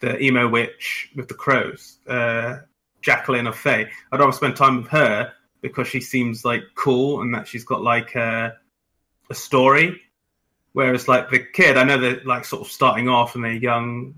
the 0.00 0.22
emo 0.22 0.48
witch 0.48 1.10
with 1.16 1.28
the 1.28 1.34
crows, 1.34 1.98
uh, 2.06 2.58
Jacqueline 3.02 3.46
of 3.46 3.56
Fae. 3.56 3.88
I'd 4.12 4.20
rather 4.20 4.32
spend 4.32 4.56
time 4.56 4.78
with 4.78 4.88
her 4.88 5.32
because 5.62 5.88
she 5.88 6.00
seems 6.00 6.44
like 6.44 6.62
cool 6.74 7.22
and 7.22 7.34
that 7.34 7.48
she's 7.48 7.64
got 7.64 7.82
like 7.82 8.14
a, 8.14 8.56
a 9.30 9.34
story. 9.34 10.00
Whereas 10.72 11.08
like 11.08 11.30
the 11.30 11.38
kid, 11.38 11.76
I 11.76 11.84
know 11.84 11.98
they're 11.98 12.20
like 12.24 12.44
sort 12.44 12.62
of 12.62 12.70
starting 12.70 13.08
off 13.08 13.34
and 13.34 13.44
they're 13.44 13.52
young 13.52 14.14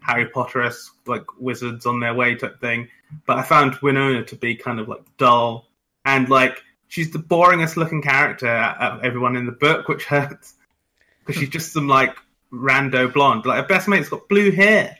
Harry 0.00 0.26
Potter 0.26 0.62
esque 0.62 0.94
like 1.06 1.24
wizards 1.40 1.86
on 1.86 2.00
their 2.00 2.14
way 2.14 2.34
type 2.34 2.60
thing. 2.60 2.88
But 3.26 3.38
I 3.38 3.42
found 3.42 3.76
Winona 3.76 4.24
to 4.24 4.36
be 4.36 4.54
kind 4.54 4.80
of 4.80 4.88
like 4.88 5.04
dull 5.16 5.68
and 6.04 6.28
like 6.28 6.62
she's 6.88 7.10
the 7.10 7.18
boringest 7.18 7.76
looking 7.76 8.02
character 8.02 8.48
out 8.48 8.80
of 8.80 9.04
everyone 9.04 9.36
in 9.36 9.46
the 9.46 9.52
book, 9.52 9.88
which 9.88 10.04
hurts 10.04 10.54
because 11.20 11.40
she's 11.40 11.50
just 11.50 11.72
some 11.72 11.88
like 11.88 12.16
rando 12.52 13.12
blonde. 13.12 13.46
Like 13.46 13.62
her 13.62 13.66
best 13.66 13.88
mate's 13.88 14.08
got 14.08 14.28
blue 14.28 14.50
hair. 14.50 14.96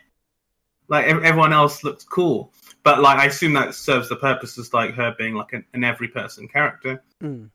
Like 0.89 1.07
everyone 1.07 1.53
else 1.53 1.83
looks 1.83 2.05
cool, 2.05 2.53
but 2.83 3.01
like 3.01 3.19
I 3.19 3.27
assume 3.27 3.55
that 3.55 3.75
serves 3.75 4.11
the 4.11 4.17
purpose 4.17 4.59
as 4.59 4.75
like 4.75 4.95
her 4.95 5.15
being 5.17 5.35
like 5.35 5.53
an, 5.55 5.65
an 5.73 5.83
every 5.83 6.09
person 6.09 6.47
character. 6.47 7.03
Mm. 7.23 7.49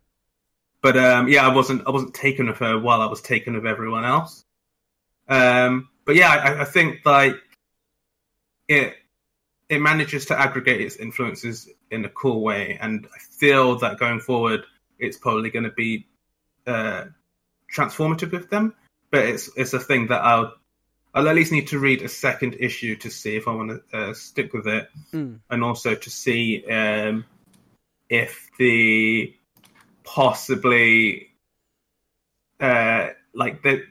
But 0.82 0.98
um, 0.98 1.28
yeah, 1.28 1.48
I 1.48 1.54
wasn't 1.54 1.86
I 1.88 1.92
wasn't 1.92 2.16
taken 2.16 2.50
of 2.50 2.58
her 2.58 2.80
while 2.80 3.02
I 3.02 3.06
was 3.06 3.22
taken 3.22 3.56
of 3.56 3.66
everyone 3.66 4.04
else. 4.04 4.44
Um, 5.28 5.90
but 6.06 6.16
yeah, 6.16 6.30
I, 6.30 6.62
I 6.62 6.66
think 6.66 7.06
like 7.06 7.36
it 8.68 8.96
it 9.70 9.80
manages 9.80 10.26
to 10.28 10.40
aggregate 10.40 10.82
its 10.82 10.96
influences 10.96 11.70
in 11.92 12.04
a 12.06 12.10
cool 12.10 12.42
way, 12.42 12.78
and 12.82 13.08
I 13.14 13.20
feel 13.20 13.78
that 13.80 14.00
going 14.00 14.20
forward, 14.20 14.62
it's 14.98 15.18
probably 15.18 15.50
going 15.52 15.66
to 15.66 15.72
be 15.72 16.08
uh, 16.68 17.06
transformative 17.74 18.32
with 18.32 18.50
them. 18.50 18.74
But 19.12 19.26
it's 19.26 19.50
it's 19.56 19.74
a 19.74 19.80
thing 19.80 20.08
that 20.08 20.22
I'll 20.24 20.54
I'll 21.14 21.28
at 21.30 21.36
least 21.36 21.52
need 21.52 21.68
to 21.70 21.80
read 21.80 22.02
a 22.02 22.10
second 22.10 22.56
issue 22.60 22.96
to 22.98 23.10
see 23.10 23.36
if 23.36 23.48
I 23.48 23.54
want 23.54 23.70
to 23.92 23.98
uh, 23.98 24.14
stick 24.14 24.54
with 24.54 24.68
it, 24.68 24.90
Mm. 25.14 25.40
and 25.50 25.64
also 25.64 25.96
to 25.96 26.10
see 26.10 26.66
um, 26.70 27.26
if 28.10 28.50
the 28.60 29.34
possibly 30.04 31.30
uh, 32.60 33.10
like 33.34 33.62
the 33.64 33.84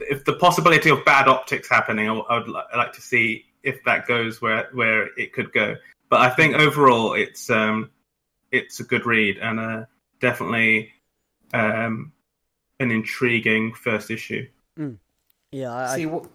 if 0.00 0.24
the 0.24 0.32
possibility 0.34 0.90
of 0.90 1.04
bad 1.04 1.26
optics 1.28 1.68
happening, 1.68 2.08
I, 2.08 2.12
would- 2.12 2.26
I 2.28 2.38
would 2.38 2.48
like 2.76 2.92
to 2.94 3.00
see 3.00 3.44
if 3.68 3.84
that 3.84 4.06
goes 4.06 4.40
where 4.40 4.68
where 4.72 5.08
it 5.18 5.32
could 5.32 5.52
go. 5.52 5.76
But 6.08 6.20
I 6.20 6.30
think 6.30 6.56
overall, 6.56 7.14
it's 7.14 7.50
um, 7.50 7.90
it's 8.50 8.80
a 8.80 8.84
good 8.84 9.06
read 9.06 9.38
and 9.38 9.60
uh, 9.60 9.84
definitely 10.20 10.92
um, 11.52 12.12
an 12.80 12.90
intriguing 12.90 13.74
first 13.74 14.10
issue. 14.10 14.48
Yeah, 15.50 15.74
I, 15.74 15.96
See, 15.96 16.02
I, 16.02 16.06
what, 16.06 16.26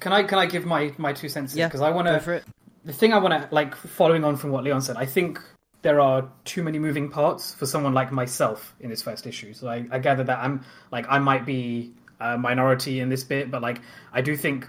can 0.00 0.12
I 0.12 0.22
can 0.22 0.38
I 0.38 0.46
give 0.46 0.64
my 0.64 0.92
my 0.98 1.12
two 1.12 1.28
cents? 1.28 1.54
yeah. 1.54 1.68
because 1.68 1.80
I 1.80 1.90
want 1.90 2.08
to 2.08 2.42
the 2.84 2.92
thing 2.92 3.12
I 3.12 3.18
want 3.18 3.34
to 3.34 3.54
like 3.54 3.74
following 3.74 4.24
on 4.24 4.36
from 4.36 4.50
what 4.50 4.64
Leon 4.64 4.82
said, 4.82 4.96
I 4.96 5.06
think 5.06 5.40
there 5.82 6.00
are 6.00 6.28
too 6.44 6.62
many 6.62 6.78
moving 6.78 7.08
parts 7.10 7.54
for 7.54 7.66
someone 7.66 7.94
like 7.94 8.10
myself 8.10 8.74
in 8.80 8.90
this 8.90 9.02
first 9.02 9.26
issue. 9.26 9.52
So 9.52 9.68
I, 9.68 9.86
I 9.90 9.98
gather 9.98 10.24
that 10.24 10.38
I'm 10.38 10.64
like 10.90 11.06
I 11.08 11.18
might 11.18 11.44
be 11.44 11.94
a 12.20 12.38
minority 12.38 13.00
in 13.00 13.08
this 13.08 13.24
bit, 13.24 13.50
but 13.50 13.62
like 13.62 13.80
I 14.12 14.20
do 14.20 14.36
think 14.36 14.68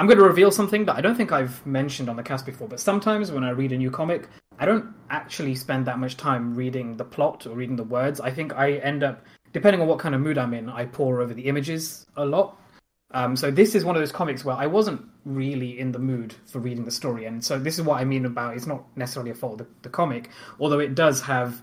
I'm 0.00 0.06
going 0.06 0.16
to 0.16 0.24
reveal 0.24 0.50
something 0.50 0.86
that 0.86 0.96
I 0.96 1.02
don't 1.02 1.14
think 1.14 1.30
I've 1.30 1.64
mentioned 1.66 2.08
on 2.08 2.16
the 2.16 2.22
cast 2.22 2.46
before. 2.46 2.66
But 2.66 2.80
sometimes 2.80 3.30
when 3.30 3.44
I 3.44 3.50
read 3.50 3.70
a 3.70 3.76
new 3.76 3.90
comic, 3.90 4.30
I 4.58 4.64
don't 4.64 4.94
actually 5.10 5.54
spend 5.54 5.84
that 5.84 5.98
much 5.98 6.16
time 6.16 6.54
reading 6.54 6.96
the 6.96 7.04
plot 7.04 7.46
or 7.46 7.54
reading 7.54 7.76
the 7.76 7.84
words. 7.84 8.18
I 8.18 8.30
think 8.30 8.56
I 8.56 8.76
end 8.76 9.02
up, 9.02 9.26
depending 9.52 9.82
on 9.82 9.88
what 9.88 9.98
kind 9.98 10.14
of 10.14 10.22
mood 10.22 10.38
I'm 10.38 10.54
in, 10.54 10.70
I 10.70 10.86
pore 10.86 11.20
over 11.20 11.34
the 11.34 11.42
images 11.42 12.06
a 12.16 12.24
lot. 12.24 12.58
Um, 13.10 13.36
so 13.36 13.50
this 13.50 13.74
is 13.74 13.84
one 13.84 13.94
of 13.94 14.00
those 14.00 14.10
comics 14.10 14.42
where 14.42 14.56
I 14.56 14.68
wasn't 14.68 15.06
really 15.26 15.78
in 15.78 15.92
the 15.92 15.98
mood 15.98 16.34
for 16.46 16.60
reading 16.60 16.86
the 16.86 16.90
story, 16.90 17.26
and 17.26 17.44
so 17.44 17.58
this 17.58 17.78
is 17.78 17.84
what 17.84 18.00
I 18.00 18.04
mean 18.04 18.24
about 18.24 18.56
it's 18.56 18.66
not 18.66 18.84
necessarily 18.96 19.32
a 19.32 19.34
fault 19.34 19.60
of 19.60 19.66
the, 19.66 19.74
the 19.82 19.88
comic, 19.90 20.30
although 20.58 20.78
it 20.78 20.94
does 20.94 21.20
have. 21.20 21.60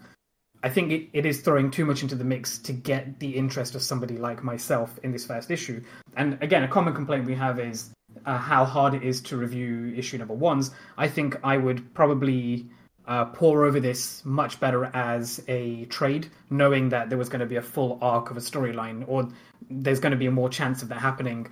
I 0.62 0.70
think 0.70 0.92
it, 0.92 1.10
it 1.14 1.26
is 1.26 1.42
throwing 1.42 1.72
too 1.72 1.86
much 1.86 2.04
into 2.04 2.16
the 2.16 2.24
mix 2.24 2.58
to 2.60 2.74
get 2.74 3.20
the 3.20 3.36
interest 3.36 3.74
of 3.74 3.82
somebody 3.82 4.18
like 4.18 4.44
myself 4.44 5.00
in 5.04 5.12
this 5.12 5.26
first 5.26 5.50
issue. 5.50 5.82
And 6.16 6.38
again, 6.42 6.64
a 6.64 6.68
common 6.68 6.94
complaint 6.94 7.26
we 7.26 7.36
have 7.36 7.60
is 7.60 7.92
uh, 8.28 8.38
how 8.38 8.66
hard 8.66 8.94
it 8.94 9.04
is 9.04 9.22
to 9.22 9.38
review 9.38 9.94
issue 9.96 10.18
number 10.18 10.34
ones. 10.34 10.72
I 10.98 11.08
think 11.08 11.38
I 11.44 11.58
would 11.58 11.94
probably 11.94 12.68
uh, 13.08 13.26
pour 13.26 13.66
over 13.66 13.80
this 13.80 14.24
much 14.26 14.60
better 14.60 14.86
as 14.94 15.42
a 15.48 15.86
trade, 15.86 16.30
knowing 16.50 16.90
that 16.90 17.10
there 17.10 17.18
was 17.18 17.30
going 17.30 17.40
to 17.40 17.46
be 17.46 17.56
a 17.56 17.62
full 17.62 17.98
arc 18.02 18.30
of 18.30 18.38
a 18.38 18.42
storyline, 18.42 19.06
or 19.08 19.30
there's 19.70 20.02
going 20.02 20.12
to 20.12 20.18
be 20.18 20.26
a 20.26 20.32
more 20.32 20.50
chance 20.50 20.84
of 20.84 20.90
that 20.90 21.00
happening 21.00 21.48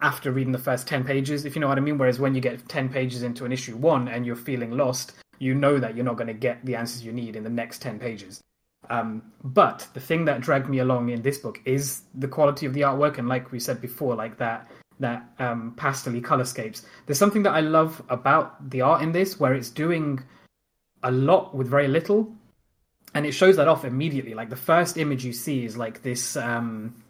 after 0.00 0.32
reading 0.32 0.52
the 0.52 0.58
first 0.58 0.88
10 0.88 1.04
pages, 1.04 1.44
if 1.44 1.54
you 1.54 1.60
know 1.60 1.68
what 1.68 1.78
I 1.78 1.80
mean. 1.80 1.98
Whereas 1.98 2.18
when 2.18 2.34
you 2.34 2.40
get 2.40 2.68
10 2.68 2.88
pages 2.88 3.22
into 3.22 3.44
an 3.44 3.52
issue 3.52 3.76
one 3.76 4.08
and 4.08 4.26
you're 4.26 4.36
feeling 4.36 4.72
lost, 4.72 5.14
you 5.38 5.54
know 5.54 5.78
that 5.78 5.94
you're 5.94 6.04
not 6.04 6.16
going 6.16 6.28
to 6.28 6.34
get 6.34 6.64
the 6.64 6.74
answers 6.74 7.04
you 7.04 7.12
need 7.12 7.36
in 7.36 7.44
the 7.44 7.50
next 7.50 7.80
10 7.80 8.00
pages. 8.00 8.42
Um, 8.90 9.22
but 9.44 9.86
the 9.94 10.00
thing 10.00 10.24
that 10.24 10.40
dragged 10.40 10.68
me 10.68 10.78
along 10.78 11.10
in 11.10 11.22
this 11.22 11.38
book 11.38 11.60
is 11.64 12.02
the 12.14 12.28
quality 12.28 12.66
of 12.66 12.74
the 12.74 12.80
artwork, 12.80 13.18
and 13.18 13.28
like 13.28 13.52
we 13.52 13.60
said 13.60 13.80
before, 13.80 14.16
like 14.16 14.38
that 14.38 14.68
that 15.00 15.30
um, 15.38 15.74
pastely 15.76 16.20
colorscapes. 16.20 16.82
There's 17.06 17.18
something 17.18 17.42
that 17.44 17.52
I 17.52 17.60
love 17.60 18.02
about 18.08 18.70
the 18.70 18.80
art 18.82 19.02
in 19.02 19.12
this, 19.12 19.38
where 19.38 19.54
it's 19.54 19.70
doing 19.70 20.22
a 21.02 21.10
lot 21.10 21.54
with 21.54 21.68
very 21.68 21.88
little, 21.88 22.32
and 23.14 23.24
it 23.24 23.32
shows 23.32 23.56
that 23.56 23.68
off 23.68 23.84
immediately. 23.84 24.34
Like 24.34 24.50
the 24.50 24.56
first 24.56 24.96
image 24.96 25.24
you 25.24 25.32
see 25.32 25.64
is 25.64 25.76
like 25.76 26.02
this, 26.02 26.36
um, 26.36 27.02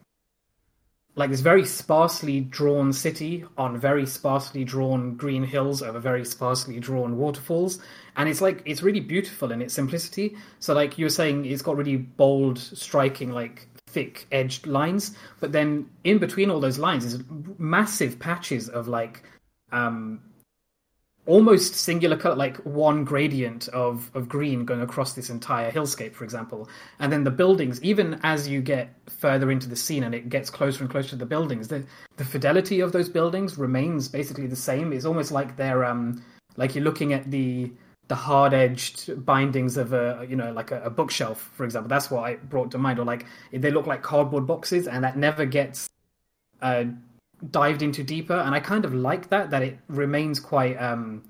like 1.15 1.31
this 1.31 1.41
very 1.41 1.65
sparsely 1.65 2.41
drawn 2.41 2.93
city 2.93 3.45
on 3.57 3.79
very 3.79 4.07
sparsely 4.07 4.65
drawn 4.65 5.17
green 5.17 5.43
hills 5.43 5.83
over 5.83 5.99
very 5.99 6.25
sparsely 6.25 6.79
drawn 6.79 7.17
waterfalls, 7.17 7.81
and 8.17 8.29
it's 8.29 8.41
like 8.41 8.63
it's 8.67 8.83
really 8.83 9.01
beautiful 9.01 9.51
in 9.51 9.63
its 9.63 9.75
simplicity. 9.75 10.37
So 10.61 10.75
like 10.75 10.99
you 10.99 11.07
were 11.07 11.11
saying, 11.11 11.47
it's 11.47 11.63
got 11.63 11.77
really 11.77 11.97
bold, 11.97 12.59
striking, 12.59 13.33
like 13.33 13.67
thick 13.93 14.27
edged 14.33 14.67
lines, 14.67 15.17
but 15.41 15.53
then 15.53 15.89
in 16.05 16.19
between 16.19 16.51
all 16.51 16.61
those 16.61 16.79
lines 16.79 17.05
is 17.05 17.23
massive 17.59 18.19
patches 18.19 18.69
of 18.69 18.89
like 18.89 19.23
um 19.73 20.21
almost 21.27 21.75
singular 21.75 22.17
color 22.17 22.35
like 22.35 22.57
one 22.65 23.05
gradient 23.05 23.69
of 23.69 24.11
of 24.15 24.29
green 24.31 24.65
going 24.65 24.81
across 24.81 25.13
this 25.13 25.29
entire 25.29 25.71
hillscape 25.71 26.15
for 26.15 26.25
example. 26.25 26.69
And 27.01 27.13
then 27.13 27.23
the 27.23 27.31
buildings 27.31 27.83
even 27.83 28.19
as 28.23 28.49
you 28.49 28.63
get 28.63 28.95
further 29.07 29.51
into 29.51 29.69
the 29.69 29.77
scene 29.77 30.05
and 30.05 30.15
it 30.15 30.31
gets 30.31 30.49
closer 30.49 30.83
and 30.83 30.91
closer 30.91 31.11
to 31.11 31.17
the 31.17 31.27
buildings 31.27 31.69
the 31.69 31.85
the 32.17 32.25
fidelity 32.25 32.81
of 32.81 32.93
those 32.93 33.11
buildings 33.11 33.59
remains 33.59 34.09
basically 34.09 34.47
the 34.47 34.57
same. 34.57 34.93
It's 34.93 35.05
almost 35.05 35.31
like 35.31 35.57
they're 35.57 35.85
um 35.85 36.23
like 36.57 36.75
you're 36.75 36.85
looking 36.85 37.13
at 37.13 37.31
the 37.31 37.71
the 38.09 38.15
hard 38.15 38.55
edged 38.55 39.25
bindings 39.25 39.77
of 39.77 39.93
a 39.93 40.27
you 40.29 40.35
know 40.35 40.51
like 40.53 40.71
a, 40.71 40.83
a, 40.83 40.91
bookshelf 40.91 41.51
for 41.55 41.65
example. 41.65 41.89
That's 41.89 42.11
what 42.11 42.25
i 42.25 42.37
brought 42.37 42.71
to 42.73 42.79
mind. 42.79 42.99
Or 42.99 43.05
like 43.05 43.27
they 43.53 43.71
look 43.71 43.87
like 43.87 44.03
cardboard 44.03 44.47
boxes 44.47 44.89
and 44.89 45.05
that 45.05 45.17
never 45.17 45.45
gets 45.45 45.91
uh, 46.63 46.85
dived 47.51 47.83
into 47.83 48.03
deeper. 48.03 48.35
And 48.35 48.55
i 48.55 48.61
kind 48.61 48.85
of 48.85 48.95
like 48.95 49.29
that 49.29 49.51
that 49.51 49.63
it 49.63 49.79
remains 49.89 50.41
quite 50.41 50.77
um, 50.77 51.23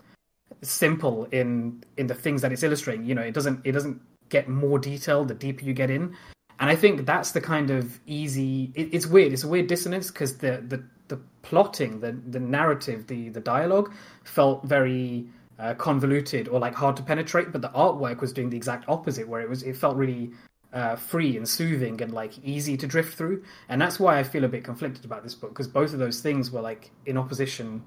simple 0.62 1.24
in 1.32 1.82
in 1.96 2.06
the 2.06 2.14
things 2.14 2.42
that 2.42 2.52
it's 2.52 2.62
illustrating. 2.62 3.04
You 3.04 3.16
know 3.16 3.22
it 3.22 3.34
doesn't 3.34 3.60
it 3.64 3.72
doesn't 3.72 4.00
get 4.28 4.48
more 4.48 4.78
detail 4.78 5.24
the 5.24 5.34
deeper 5.34 5.64
you 5.64 5.74
get 5.74 5.90
in. 5.90 6.16
And 6.60 6.68
i 6.68 6.74
think 6.74 7.06
that's 7.06 7.32
the 7.32 7.40
kind 7.40 7.70
of 7.70 7.98
easy 8.06 8.70
it, 8.74 8.88
it's 8.92 9.06
weird. 9.06 9.32
It's 9.32 9.44
a 9.44 9.48
weird 9.48 9.66
dissonance 9.66 10.12
because 10.12 10.38
the 10.38 10.62
the 10.66 10.84
the 11.08 11.18
plotting 11.42 12.00
the 12.00 12.12
the 12.28 12.38
narrative 12.38 13.06
the 13.08 13.30
the 13.30 13.40
dialogue 13.40 13.92
felt 14.22 14.62
very 14.64 15.26
uh, 15.58 15.74
convoluted 15.74 16.48
or 16.48 16.60
like 16.60 16.74
hard 16.74 16.96
to 16.96 17.02
penetrate, 17.02 17.52
but 17.52 17.62
the 17.62 17.68
artwork 17.70 18.20
was 18.20 18.32
doing 18.32 18.50
the 18.50 18.56
exact 18.56 18.88
opposite, 18.88 19.28
where 19.28 19.40
it 19.40 19.48
was 19.48 19.62
it 19.62 19.76
felt 19.76 19.96
really 19.96 20.30
uh, 20.72 20.96
free 20.96 21.36
and 21.36 21.48
soothing 21.48 22.00
and 22.02 22.12
like 22.12 22.32
easy 22.44 22.76
to 22.76 22.86
drift 22.86 23.16
through, 23.16 23.42
and 23.68 23.80
that's 23.80 23.98
why 23.98 24.18
I 24.18 24.22
feel 24.22 24.44
a 24.44 24.48
bit 24.48 24.64
conflicted 24.64 25.04
about 25.04 25.22
this 25.22 25.34
book 25.34 25.50
because 25.50 25.68
both 25.68 25.92
of 25.92 25.98
those 25.98 26.20
things 26.20 26.50
were 26.50 26.60
like 26.60 26.90
in 27.06 27.16
opposition 27.16 27.82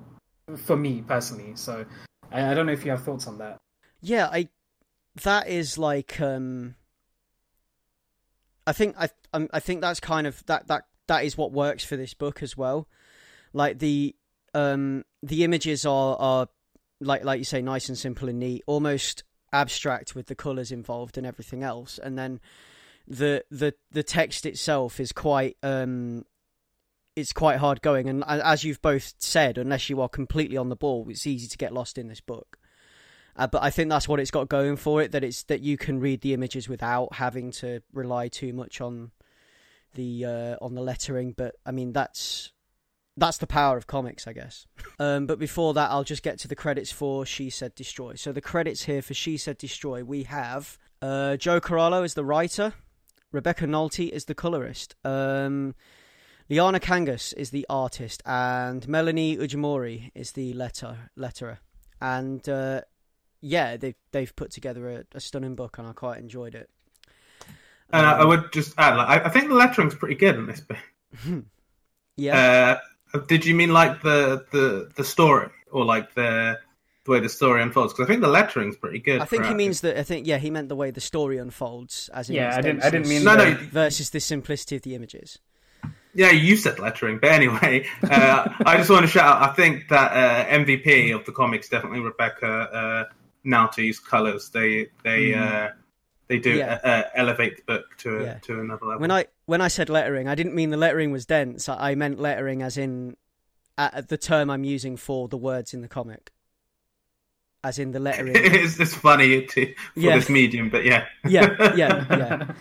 for 0.57 0.75
me 0.75 1.03
personally. 1.07 1.55
So 1.55 1.85
I, 2.31 2.51
I 2.51 2.53
don't 2.53 2.65
know 2.65 2.73
if 2.73 2.83
you 2.85 2.91
have 2.91 3.03
thoughts 3.03 3.27
on 3.27 3.37
that. 3.37 3.57
Yeah, 4.01 4.27
I 4.27 4.49
that 5.23 5.47
is 5.47 5.77
like 5.77 6.19
um 6.21 6.75
I 8.65 8.73
think 8.73 8.95
I 8.97 9.09
um, 9.33 9.49
I 9.53 9.59
think 9.59 9.81
that's 9.81 9.99
kind 9.99 10.27
of 10.27 10.45
that 10.45 10.67
that 10.67 10.85
that 11.07 11.25
is 11.25 11.37
what 11.37 11.51
works 11.51 11.83
for 11.83 11.95
this 11.95 12.13
book 12.13 12.43
as 12.43 12.57
well. 12.57 12.87
Like 13.53 13.79
the 13.79 14.15
um 14.53 15.03
the 15.23 15.43
images 15.43 15.85
are 15.85 16.15
are 16.17 16.47
like 17.01 17.23
like 17.23 17.39
you 17.39 17.45
say, 17.45 17.61
nice 17.61 17.89
and 17.89 17.97
simple 17.97 18.29
and 18.29 18.39
neat, 18.39 18.63
almost 18.67 19.23
abstract 19.51 20.15
with 20.15 20.27
the 20.27 20.35
colours 20.35 20.71
involved 20.71 21.17
and 21.17 21.27
everything 21.27 21.63
else, 21.63 21.99
and 22.01 22.17
then 22.17 22.39
the 23.07 23.43
the 23.51 23.73
the 23.91 24.03
text 24.03 24.45
itself 24.45 24.99
is 24.99 25.11
quite 25.11 25.57
um 25.63 26.23
it's 27.15 27.33
quite 27.33 27.57
hard 27.57 27.81
going, 27.81 28.07
and 28.07 28.23
as 28.27 28.63
you've 28.63 28.81
both 28.81 29.15
said, 29.17 29.57
unless 29.57 29.89
you 29.89 29.99
are 29.99 30.07
completely 30.07 30.55
on 30.55 30.69
the 30.69 30.75
ball, 30.75 31.05
it's 31.09 31.27
easy 31.27 31.47
to 31.47 31.57
get 31.57 31.73
lost 31.73 31.97
in 31.97 32.07
this 32.07 32.21
book. 32.21 32.57
Uh, 33.35 33.47
but 33.47 33.63
I 33.63 33.69
think 33.69 33.89
that's 33.89 34.07
what 34.07 34.19
it's 34.19 34.31
got 34.31 34.49
going 34.49 34.75
for 34.75 35.01
it 35.01 35.11
that 35.13 35.23
it's 35.23 35.43
that 35.43 35.61
you 35.61 35.77
can 35.77 35.99
read 35.99 36.21
the 36.21 36.33
images 36.33 36.67
without 36.67 37.15
having 37.15 37.51
to 37.53 37.81
rely 37.93 38.27
too 38.27 38.53
much 38.53 38.81
on 38.81 39.11
the 39.95 40.25
uh, 40.25 40.55
on 40.61 40.75
the 40.75 40.81
lettering. 40.81 41.33
But 41.33 41.55
I 41.65 41.71
mean 41.71 41.93
that's 41.93 42.51
that's 43.17 43.37
the 43.37 43.47
power 43.47 43.77
of 43.77 43.87
comics, 43.87 44.27
I 44.27 44.33
guess. 44.33 44.65
Um, 44.99 45.25
but 45.25 45.39
before 45.39 45.73
that, 45.73 45.91
I'll 45.91 46.03
just 46.03 46.23
get 46.23 46.39
to 46.39 46.47
the 46.47 46.55
credits 46.55 46.91
for 46.91 47.25
She 47.25 47.49
Said 47.49 47.75
Destroy. 47.75 48.15
So 48.15 48.31
the 48.31 48.41
credits 48.41 48.83
here 48.83 49.01
for 49.01 49.13
She 49.13 49.37
Said 49.37 49.57
Destroy, 49.57 50.03
we 50.03 50.23
have 50.23 50.77
uh, 51.01 51.35
Joe 51.37 51.59
Corallo 51.59 52.05
is 52.05 52.13
the 52.13 52.23
writer, 52.23 52.73
Rebecca 53.31 53.65
Nalty 53.65 54.09
is 54.09 54.25
the 54.25 54.35
colorist, 54.35 54.95
um, 55.03 55.75
Liana 56.49 56.79
Kangas 56.79 57.33
is 57.37 57.49
the 57.51 57.65
artist, 57.69 58.21
and 58.25 58.87
Melanie 58.87 59.37
Ujimori 59.37 60.11
is 60.13 60.33
the 60.33 60.53
letter 60.53 61.09
letterer. 61.17 61.57
And 62.01 62.47
uh, 62.49 62.81
yeah, 63.41 63.77
they've 63.77 63.95
they've 64.11 64.35
put 64.35 64.51
together 64.51 64.89
a, 64.89 65.03
a, 65.15 65.19
stunning 65.19 65.55
book, 65.55 65.77
and 65.77 65.87
I 65.87 65.93
quite 65.93 66.19
enjoyed 66.19 66.55
it. 66.55 66.69
And 67.93 68.05
um, 68.05 68.21
I 68.21 68.25
would 68.25 68.51
just 68.51 68.73
add, 68.77 68.95
like, 68.95 69.07
I, 69.07 69.25
I 69.25 69.29
think 69.29 69.49
the 69.49 69.55
lettering's 69.55 69.95
pretty 69.95 70.15
good 70.15 70.35
in 70.35 70.45
this 70.45 70.61
bit. 70.61 70.77
yeah. 72.17 72.77
Uh, 72.77 72.79
did 73.27 73.45
you 73.45 73.55
mean 73.55 73.71
like 73.71 74.01
the 74.01 74.45
the 74.51 74.91
the 74.95 75.03
story 75.03 75.49
or 75.71 75.85
like 75.85 76.13
the 76.13 76.59
the 77.05 77.11
way 77.11 77.19
the 77.19 77.29
story 77.29 77.61
unfolds? 77.61 77.93
Because 77.93 78.05
I 78.05 78.07
think 78.07 78.21
the 78.21 78.27
lettering's 78.27 78.77
pretty 78.77 78.99
good. 78.99 79.21
I 79.21 79.25
think 79.25 79.45
he 79.45 79.53
means 79.53 79.81
that. 79.81 79.97
I 79.97 80.03
think 80.03 80.27
yeah, 80.27 80.37
he 80.37 80.49
meant 80.49 80.69
the 80.69 80.75
way 80.75 80.91
the 80.91 81.01
story 81.01 81.37
unfolds. 81.37 82.09
As 82.13 82.29
in 82.29 82.35
yeah, 82.35 82.55
I 82.55 82.61
didn't. 82.61 82.83
I 82.83 82.89
didn't 82.89 83.07
mean 83.07 83.23
no, 83.23 83.35
no. 83.35 83.53
Versus 83.55 84.09
the 84.11 84.19
simplicity 84.19 84.75
of 84.75 84.81
the 84.83 84.95
images. 84.95 85.39
Yeah, 86.13 86.31
you 86.31 86.57
said 86.57 86.77
lettering, 86.77 87.19
but 87.19 87.31
anyway, 87.31 87.85
uh, 88.03 88.49
I 88.65 88.77
just 88.77 88.89
want 88.89 89.03
to 89.03 89.07
shout 89.07 89.41
out. 89.41 89.49
I 89.49 89.53
think 89.53 89.87
that 89.89 90.11
uh, 90.11 90.45
MVP 90.49 91.15
of 91.15 91.25
the 91.25 91.31
comics 91.31 91.69
definitely 91.69 92.01
Rebecca 92.01 92.47
uh, 92.47 93.03
Nalty's 93.45 93.99
colors. 93.99 94.49
They 94.49 94.89
they 95.03 95.31
mm. 95.31 95.71
They 96.31 96.39
do 96.39 96.55
yeah. 96.55 96.79
Uh, 96.81 97.03
elevate 97.13 97.57
the 97.57 97.63
book 97.63 97.97
to 97.97 98.21
yeah. 98.23 98.33
to 98.43 98.61
another 98.61 98.85
level. 98.85 99.01
When 99.01 99.11
I 99.11 99.25
when 99.47 99.59
I 99.59 99.67
said 99.67 99.89
lettering, 99.89 100.29
I 100.29 100.35
didn't 100.35 100.55
mean 100.55 100.69
the 100.69 100.77
lettering 100.77 101.11
was 101.11 101.25
dense. 101.25 101.67
I 101.67 101.93
meant 101.93 102.19
lettering 102.19 102.61
as 102.61 102.77
in 102.77 103.17
uh, 103.77 103.99
the 103.99 104.17
term 104.17 104.49
I'm 104.49 104.63
using 104.63 104.95
for 104.95 105.27
the 105.27 105.35
words 105.35 105.73
in 105.73 105.81
the 105.81 105.89
comic. 105.89 106.31
As 107.65 107.77
in 107.79 107.91
the 107.91 107.99
lettering. 107.99 108.31
it's 108.35 108.77
just 108.77 108.95
funny 108.95 109.45
to, 109.45 109.65
for 109.65 109.99
yeah. 109.99 110.15
this 110.15 110.29
medium, 110.29 110.69
but 110.69 110.85
yeah. 110.85 111.05
yeah, 111.27 111.75
yeah, 111.75 112.05
yeah. 112.09 112.53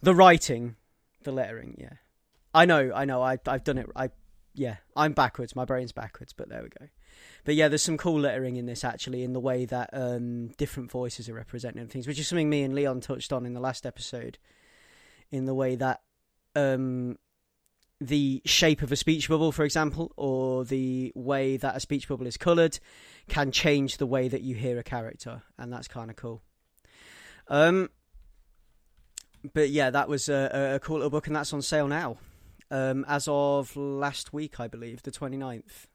The 0.00 0.14
writing, 0.14 0.76
the 1.24 1.30
lettering, 1.30 1.76
yeah. 1.78 1.92
I 2.54 2.64
know, 2.64 2.90
I 2.94 3.04
know. 3.04 3.22
I 3.22 3.38
I've 3.46 3.62
done 3.62 3.76
it. 3.76 3.90
I 3.94 4.08
yeah. 4.54 4.76
I'm 4.96 5.12
backwards. 5.12 5.54
My 5.54 5.66
brain's 5.66 5.92
backwards, 5.92 6.32
but 6.32 6.48
there 6.48 6.62
we 6.62 6.70
go. 6.70 6.86
But 7.44 7.54
yeah, 7.54 7.68
there's 7.68 7.82
some 7.82 7.96
cool 7.96 8.20
lettering 8.20 8.56
in 8.56 8.66
this 8.66 8.84
actually, 8.84 9.22
in 9.22 9.32
the 9.32 9.40
way 9.40 9.64
that 9.64 9.90
um, 9.92 10.48
different 10.58 10.90
voices 10.90 11.28
are 11.28 11.34
represented 11.34 11.80
and 11.80 11.90
things, 11.90 12.06
which 12.06 12.18
is 12.18 12.28
something 12.28 12.50
me 12.50 12.62
and 12.62 12.74
Leon 12.74 13.00
touched 13.00 13.32
on 13.32 13.46
in 13.46 13.54
the 13.54 13.60
last 13.60 13.86
episode. 13.86 14.38
In 15.30 15.44
the 15.44 15.54
way 15.54 15.76
that 15.76 16.00
um, 16.56 17.18
the 18.00 18.40
shape 18.44 18.82
of 18.82 18.92
a 18.92 18.96
speech 18.96 19.28
bubble, 19.28 19.52
for 19.52 19.64
example, 19.64 20.12
or 20.16 20.64
the 20.64 21.12
way 21.14 21.56
that 21.56 21.76
a 21.76 21.80
speech 21.80 22.08
bubble 22.08 22.26
is 22.26 22.36
coloured, 22.36 22.78
can 23.28 23.50
change 23.50 23.96
the 23.96 24.06
way 24.06 24.28
that 24.28 24.42
you 24.42 24.54
hear 24.54 24.78
a 24.78 24.84
character, 24.84 25.42
and 25.58 25.72
that's 25.72 25.88
kind 25.88 26.10
of 26.10 26.16
cool. 26.16 26.42
Um, 27.48 27.90
but 29.52 29.70
yeah, 29.70 29.90
that 29.90 30.08
was 30.08 30.28
a, 30.28 30.74
a 30.76 30.80
cool 30.80 30.96
little 30.96 31.10
book, 31.10 31.26
and 31.26 31.34
that's 31.34 31.52
on 31.52 31.62
sale 31.62 31.88
now, 31.88 32.18
um, 32.70 33.04
as 33.08 33.26
of 33.28 33.76
last 33.76 34.32
week, 34.32 34.60
I 34.60 34.68
believe, 34.68 35.02
the 35.02 35.10
29th. 35.10 35.87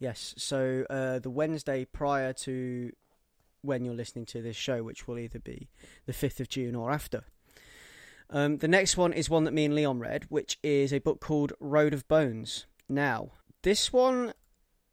Yes, 0.00 0.34
so 0.38 0.86
uh, 0.88 1.18
the 1.18 1.30
Wednesday 1.30 1.84
prior 1.84 2.32
to 2.32 2.90
when 3.60 3.84
you're 3.84 3.94
listening 3.94 4.24
to 4.26 4.40
this 4.40 4.56
show, 4.56 4.82
which 4.82 5.06
will 5.06 5.18
either 5.18 5.38
be 5.38 5.68
the 6.06 6.14
5th 6.14 6.40
of 6.40 6.48
June 6.48 6.74
or 6.74 6.90
after. 6.90 7.24
Um, 8.30 8.56
the 8.56 8.68
next 8.68 8.96
one 8.96 9.12
is 9.12 9.28
one 9.28 9.44
that 9.44 9.52
me 9.52 9.66
and 9.66 9.74
Leon 9.74 10.00
read, 10.00 10.24
which 10.30 10.58
is 10.62 10.92
a 10.92 11.00
book 11.00 11.20
called 11.20 11.52
Road 11.60 11.92
of 11.92 12.08
Bones. 12.08 12.64
Now, 12.88 13.32
this 13.62 13.92
one 13.92 14.32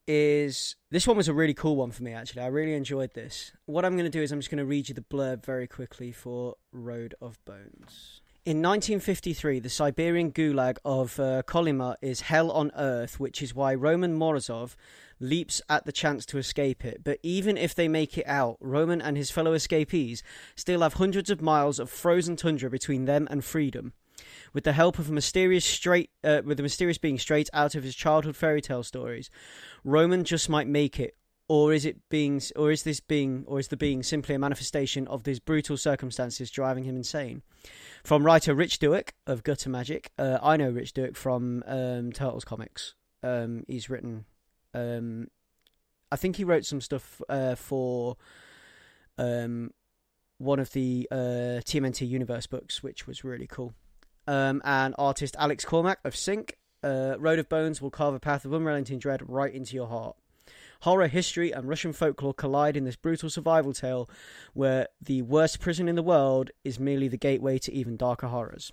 is 0.08 0.76
this 0.90 1.06
one 1.06 1.18
was 1.18 1.28
a 1.28 1.34
really 1.34 1.54
cool 1.54 1.76
one 1.78 1.92
for 1.92 2.04
me 2.04 2.14
actually. 2.14 2.42
I 2.42 2.48
really 2.48 2.74
enjoyed 2.74 3.14
this. 3.14 3.54
What 3.66 3.86
I'm 3.86 3.94
going 3.94 4.06
to 4.06 4.10
do 4.10 4.22
is 4.22 4.32
I'm 4.32 4.40
just 4.40 4.50
going 4.50 4.58
to 4.58 4.66
read 4.66 4.90
you 4.90 4.96
the 4.96 5.02
blurb 5.02 5.46
very 5.46 5.68
quickly 5.68 6.12
for 6.12 6.56
Road 6.72 7.16
of 7.22 7.44
Bones. 7.46 8.22
In 8.48 8.62
1953, 8.62 9.60
the 9.60 9.70
Siberian 9.70 10.32
gulag 10.32 10.78
of 10.86 11.20
uh, 11.20 11.44
Kolyma 11.46 11.98
is 12.02 12.22
hell 12.22 12.50
on 12.50 12.72
earth, 12.78 13.20
which 13.20 13.42
is 13.42 13.54
why 13.54 13.76
Roman 13.76 14.18
Morozov 14.18 14.78
leaps 15.20 15.62
at 15.68 15.84
the 15.84 15.92
chance 15.92 16.26
to 16.28 16.38
escape 16.38 16.86
it. 16.86 17.04
But 17.04 17.20
even 17.24 17.58
if 17.58 17.76
they 17.76 17.90
make 17.90 18.18
it 18.18 18.26
out, 18.26 18.56
Roman 18.62 19.02
and 19.02 19.18
his 19.18 19.32
fellow 19.32 19.52
escapees 19.52 20.24
still 20.56 20.80
have 20.80 20.94
hundreds 20.94 21.30
of 21.30 21.42
miles 21.42 21.78
of 21.78 21.90
frozen 21.90 22.38
tundra 22.38 22.70
between 22.70 23.04
them 23.04 23.28
and 23.30 23.44
freedom. 23.44 23.92
With 24.54 24.64
the 24.64 24.72
help 24.72 24.98
of 24.98 25.10
a 25.10 25.12
mysterious 25.12 25.66
straight, 25.66 26.12
uh, 26.24 26.42
with 26.46 26.58
a 26.58 26.64
mysterious 26.64 26.98
being 26.98 27.20
straight 27.20 27.50
out 27.52 27.76
of 27.76 27.84
his 27.84 27.96
childhood 27.98 28.38
fairy 28.38 28.62
tale 28.62 28.84
stories, 28.84 29.30
Roman 29.84 30.24
just 30.24 30.48
might 30.48 30.68
make 30.68 31.02
it, 31.02 31.17
or 31.50 31.74
is 31.74 31.86
it 31.86 32.10
being, 32.10 32.42
or 32.56 32.72
is 32.72 32.84
this 32.84 33.00
being, 33.00 33.46
or 33.48 33.60
is 33.60 33.70
the 33.70 33.78
being 33.78 34.04
simply 34.04 34.36
a 34.36 34.40
manifestation 34.40 35.08
of 35.08 35.24
these 35.24 35.40
brutal 35.40 35.78
circumstances 35.78 36.52
driving 36.52 36.84
him 36.84 36.98
insane? 36.98 37.42
From 38.04 38.26
writer 38.26 38.54
Rich 38.54 38.80
Douek 38.80 39.10
of 39.26 39.44
Gutter 39.44 39.70
Magic, 39.70 40.12
uh, 40.18 40.40
I 40.42 40.58
know 40.58 40.70
Rich 40.70 40.94
Douek 40.94 41.16
from 41.16 41.64
um, 41.66 42.12
Turtles 42.12 42.44
comics. 42.44 42.96
Um, 43.24 43.64
he's 43.68 43.90
written, 43.90 44.26
um, 44.74 45.28
I 46.12 46.18
think 46.18 46.36
he 46.36 46.44
wrote 46.44 46.66
some 46.66 46.82
stuff 46.82 47.22
uh, 47.30 47.56
for 47.56 48.18
um, 49.18 49.72
one 50.38 50.60
of 50.60 50.72
the 50.72 51.08
uh, 51.12 51.64
TMNT 51.66 52.08
Universe 52.08 52.48
books, 52.48 52.84
which 52.84 53.08
was 53.08 53.24
really 53.24 53.48
cool. 53.48 53.74
Um, 54.28 54.62
and 54.66 54.94
artist 54.98 55.38
Alex 55.40 55.64
Cormack 55.64 56.00
of 56.04 56.14
Sink, 56.14 56.58
uh, 56.84 57.16
Road 57.18 57.40
of 57.40 57.48
Bones 57.48 57.82
will 57.82 57.90
carve 57.90 58.14
a 58.14 58.20
path 58.20 58.44
of 58.44 58.54
unrelenting 58.54 59.00
dread 59.00 59.22
right 59.28 59.54
into 59.54 59.76
your 59.76 59.88
heart. 59.88 60.18
Horror, 60.82 61.08
history, 61.08 61.52
and 61.52 61.68
Russian 61.68 61.94
folklore 61.94 62.34
collide 62.34 62.78
in 62.78 62.84
this 62.84 62.96
brutal 62.96 63.30
survival 63.30 63.74
tale 63.74 64.10
where 64.54 64.88
the 65.02 65.22
worst 65.22 65.60
prison 65.60 65.88
in 65.88 65.96
the 65.96 66.04
world 66.04 66.52
is 66.64 66.80
merely 66.80 67.08
the 67.08 67.18
gateway 67.18 67.58
to 67.60 67.74
even 67.74 67.98
darker 67.98 68.28
horrors. 68.28 68.72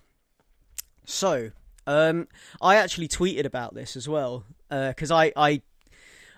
So, 1.05 1.51
um, 1.87 2.29
I 2.61 2.77
actually 2.77 3.09
tweeted 3.09 3.45
about 3.45 3.75
this 3.75 3.97
as 3.97 4.09
well 4.09 4.45
because 4.69 5.11
uh, 5.11 5.17
I, 5.17 5.33
I 5.37 5.63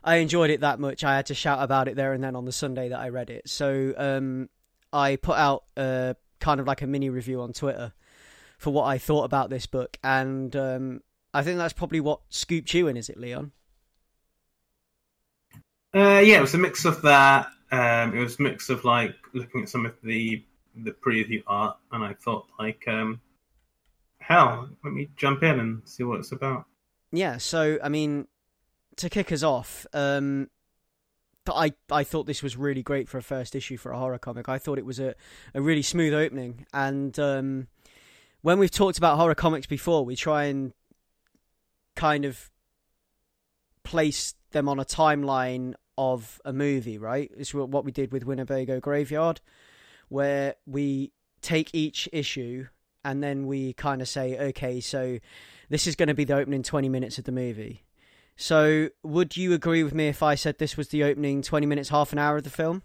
I 0.06 0.16
enjoyed 0.16 0.50
it 0.50 0.60
that 0.60 0.78
much. 0.78 1.02
I 1.02 1.16
had 1.16 1.26
to 1.26 1.34
shout 1.34 1.62
about 1.62 1.88
it 1.88 1.96
there 1.96 2.12
and 2.12 2.22
then 2.22 2.36
on 2.36 2.44
the 2.44 2.52
Sunday 2.52 2.88
that 2.90 3.00
I 3.00 3.08
read 3.08 3.28
it. 3.28 3.48
So 3.48 3.92
um, 3.96 4.48
I 4.92 5.16
put 5.16 5.36
out 5.36 5.64
uh, 5.76 6.14
kind 6.38 6.60
of 6.60 6.66
like 6.66 6.80
a 6.82 6.86
mini 6.86 7.10
review 7.10 7.40
on 7.40 7.52
Twitter 7.52 7.92
for 8.56 8.72
what 8.72 8.84
I 8.84 8.98
thought 8.98 9.24
about 9.24 9.50
this 9.50 9.66
book, 9.66 9.98
and 10.02 10.54
um, 10.56 11.00
I 11.34 11.42
think 11.42 11.58
that's 11.58 11.74
probably 11.74 12.00
what 12.00 12.20
scooped 12.30 12.72
you 12.72 12.88
in, 12.88 12.96
is 12.96 13.10
it, 13.10 13.18
Leon? 13.18 13.52
Uh, 15.96 16.18
yeah, 16.18 16.36
it 16.36 16.42
was 16.42 16.52
a 16.52 16.58
mix 16.58 16.84
of 16.84 17.00
that. 17.00 17.46
Um, 17.72 18.14
it 18.14 18.20
was 18.20 18.38
a 18.38 18.42
mix 18.42 18.68
of 18.68 18.84
like 18.84 19.14
looking 19.32 19.62
at 19.62 19.70
some 19.70 19.86
of 19.86 19.94
the 20.02 20.44
the 20.76 20.90
preview 20.90 21.42
art, 21.46 21.78
and 21.90 22.04
I 22.04 22.12
thought 22.12 22.46
like, 22.58 22.86
um, 22.86 23.18
hell, 24.18 24.68
let 24.84 24.92
me 24.92 25.08
jump 25.16 25.42
in 25.42 25.58
and 25.58 25.80
see 25.86 26.02
what 26.02 26.20
it's 26.20 26.32
about. 26.32 26.66
Yeah, 27.12 27.38
so 27.38 27.78
I 27.82 27.88
mean, 27.88 28.26
to 28.96 29.08
kick 29.08 29.32
us 29.32 29.42
off, 29.42 29.86
um, 29.94 30.50
I 31.48 31.72
I 31.90 32.04
thought 32.04 32.26
this 32.26 32.42
was 32.42 32.58
really 32.58 32.82
great 32.82 33.08
for 33.08 33.16
a 33.16 33.22
first 33.22 33.54
issue 33.54 33.78
for 33.78 33.90
a 33.90 33.98
horror 33.98 34.18
comic. 34.18 34.50
I 34.50 34.58
thought 34.58 34.76
it 34.76 34.84
was 34.84 35.00
a, 35.00 35.14
a 35.54 35.62
really 35.62 35.80
smooth 35.80 36.12
opening, 36.12 36.66
and 36.74 37.18
um, 37.18 37.68
when 38.42 38.58
we've 38.58 38.70
talked 38.70 38.98
about 38.98 39.16
horror 39.16 39.34
comics 39.34 39.66
before, 39.66 40.04
we 40.04 40.14
try 40.14 40.44
and 40.44 40.74
kind 41.94 42.26
of 42.26 42.50
place 43.82 44.34
them 44.50 44.68
on 44.68 44.78
a 44.78 44.84
timeline 44.84 45.72
of 45.98 46.40
a 46.44 46.52
movie, 46.52 46.98
right? 46.98 47.30
It's 47.36 47.54
what 47.54 47.84
we 47.84 47.92
did 47.92 48.12
with 48.12 48.24
Winnebago 48.24 48.80
Graveyard, 48.80 49.40
where 50.08 50.56
we 50.66 51.12
take 51.42 51.74
each 51.74 52.08
issue 52.12 52.66
and 53.04 53.22
then 53.22 53.46
we 53.46 53.72
kind 53.72 54.02
of 54.02 54.08
say, 54.08 54.36
okay, 54.36 54.80
so 54.80 55.18
this 55.68 55.86
is 55.86 55.94
going 55.94 56.08
to 56.08 56.14
be 56.14 56.24
the 56.24 56.34
opening 56.34 56.62
20 56.62 56.88
minutes 56.88 57.18
of 57.18 57.24
the 57.24 57.32
movie. 57.32 57.84
So, 58.36 58.90
would 59.02 59.36
you 59.36 59.54
agree 59.54 59.82
with 59.82 59.94
me 59.94 60.08
if 60.08 60.22
I 60.22 60.34
said 60.34 60.58
this 60.58 60.76
was 60.76 60.88
the 60.88 61.04
opening 61.04 61.40
20 61.40 61.66
minutes, 61.66 61.88
half 61.88 62.12
an 62.12 62.18
hour 62.18 62.36
of 62.36 62.44
the 62.44 62.50
film? 62.50 62.82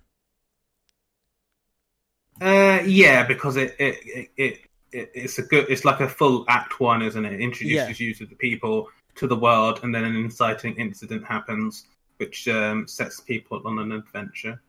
Uh, 2.39 2.79
yeah, 2.85 3.23
because 3.23 3.57
it 3.57 3.75
it, 3.77 4.29
it 4.37 4.59
it 4.91 5.11
it's 5.13 5.37
a 5.37 5.43
good 5.43 5.65
it's 5.69 5.83
like 5.83 5.99
a 5.99 6.07
full 6.07 6.45
act 6.47 6.79
one, 6.79 7.01
isn't 7.01 7.25
it? 7.25 7.33
it 7.33 7.41
introduces 7.41 7.99
yeah. 7.99 8.07
you 8.07 8.13
to 8.15 8.25
the 8.25 8.35
people, 8.35 8.89
to 9.15 9.27
the 9.27 9.35
world, 9.35 9.81
and 9.83 9.93
then 9.93 10.05
an 10.05 10.15
inciting 10.15 10.75
incident 10.75 11.25
happens, 11.25 11.85
which 12.21 12.47
um, 12.47 12.87
sets 12.87 13.19
people 13.19 13.59
on 13.65 13.79
an 13.79 13.91
adventure. 13.91 14.61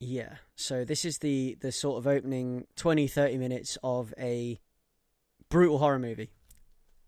Yeah. 0.00 0.36
So 0.56 0.86
this 0.86 1.04
is 1.04 1.18
the 1.18 1.58
the 1.60 1.70
sort 1.70 1.98
of 1.98 2.06
opening 2.06 2.66
20 2.76 3.06
30 3.06 3.36
minutes 3.36 3.76
of 3.84 4.14
a 4.18 4.58
brutal 5.50 5.78
horror 5.78 5.98
movie. 5.98 6.30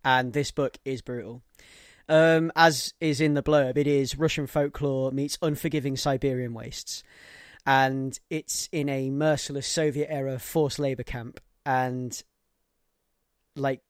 And 0.04 0.34
this 0.34 0.50
book 0.50 0.76
is 0.84 1.00
brutal. 1.00 1.42
Um, 2.10 2.52
as 2.54 2.92
is 3.00 3.22
in 3.22 3.32
the 3.32 3.42
blurb, 3.42 3.78
it 3.78 3.86
is 3.86 4.18
Russian 4.18 4.46
folklore 4.46 5.10
meets 5.12 5.38
unforgiving 5.40 5.96
Siberian 5.96 6.52
wastes. 6.52 7.02
And 7.64 8.20
it's 8.28 8.68
in 8.70 8.90
a 8.90 9.10
merciless 9.10 9.66
Soviet 9.66 10.08
era 10.12 10.38
forced 10.38 10.78
labor 10.78 11.04
camp. 11.04 11.40
And 11.64 12.22
like 13.56 13.80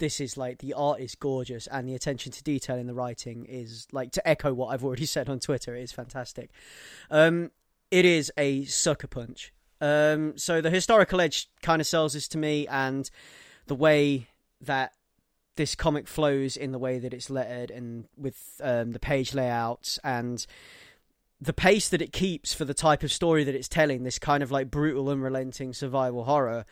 this 0.00 0.20
is 0.20 0.36
like 0.36 0.58
the 0.58 0.72
art 0.72 1.00
is 1.00 1.14
gorgeous 1.14 1.68
and 1.68 1.88
the 1.88 1.94
attention 1.94 2.32
to 2.32 2.42
detail 2.42 2.76
in 2.76 2.88
the 2.88 2.94
writing 2.94 3.44
is 3.44 3.86
like 3.92 4.10
to 4.12 4.28
echo 4.28 4.52
what 4.52 4.68
I've 4.68 4.84
already 4.84 5.06
said 5.16 5.28
on 5.28 5.38
Twitter 5.38 5.76
it 5.76 5.82
is 5.82 5.92
fantastic. 5.92 6.50
Um, 7.10 7.52
it 7.92 8.04
is 8.04 8.32
a 8.36 8.64
sucker 8.64 9.06
punch. 9.06 9.52
Um, 9.80 10.36
so 10.36 10.60
the 10.60 10.70
historical 10.70 11.20
edge 11.20 11.48
kind 11.62 11.80
of 11.80 11.86
sells 11.86 12.12
this 12.12 12.28
to 12.28 12.38
me, 12.38 12.66
and 12.68 13.08
the 13.66 13.74
way 13.74 14.28
that 14.60 14.92
this 15.56 15.74
comic 15.74 16.06
flows 16.06 16.56
in 16.56 16.72
the 16.72 16.78
way 16.78 16.98
that 16.98 17.12
it's 17.14 17.30
lettered 17.30 17.70
and 17.70 18.06
with 18.16 18.60
um, 18.62 18.92
the 18.92 18.98
page 18.98 19.34
layouts 19.34 19.98
and 20.04 20.46
the 21.40 21.52
pace 21.52 21.88
that 21.88 22.02
it 22.02 22.12
keeps 22.12 22.54
for 22.54 22.64
the 22.64 22.74
type 22.74 23.02
of 23.02 23.12
story 23.12 23.44
that 23.44 23.54
it's 23.54 23.68
telling 23.68 24.02
this 24.02 24.18
kind 24.18 24.42
of 24.42 24.50
like 24.50 24.70
brutal 24.70 25.08
unrelenting 25.08 25.72
survival 25.72 26.24
horror 26.24 26.64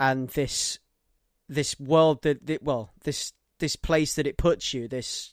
and 0.00 0.28
this 0.30 0.78
this 1.48 1.78
world 1.78 2.22
that, 2.22 2.46
that 2.46 2.62
well 2.62 2.92
this 3.04 3.32
this 3.58 3.76
place 3.76 4.14
that 4.14 4.26
it 4.26 4.36
puts 4.36 4.74
you 4.74 4.88
this 4.88 5.32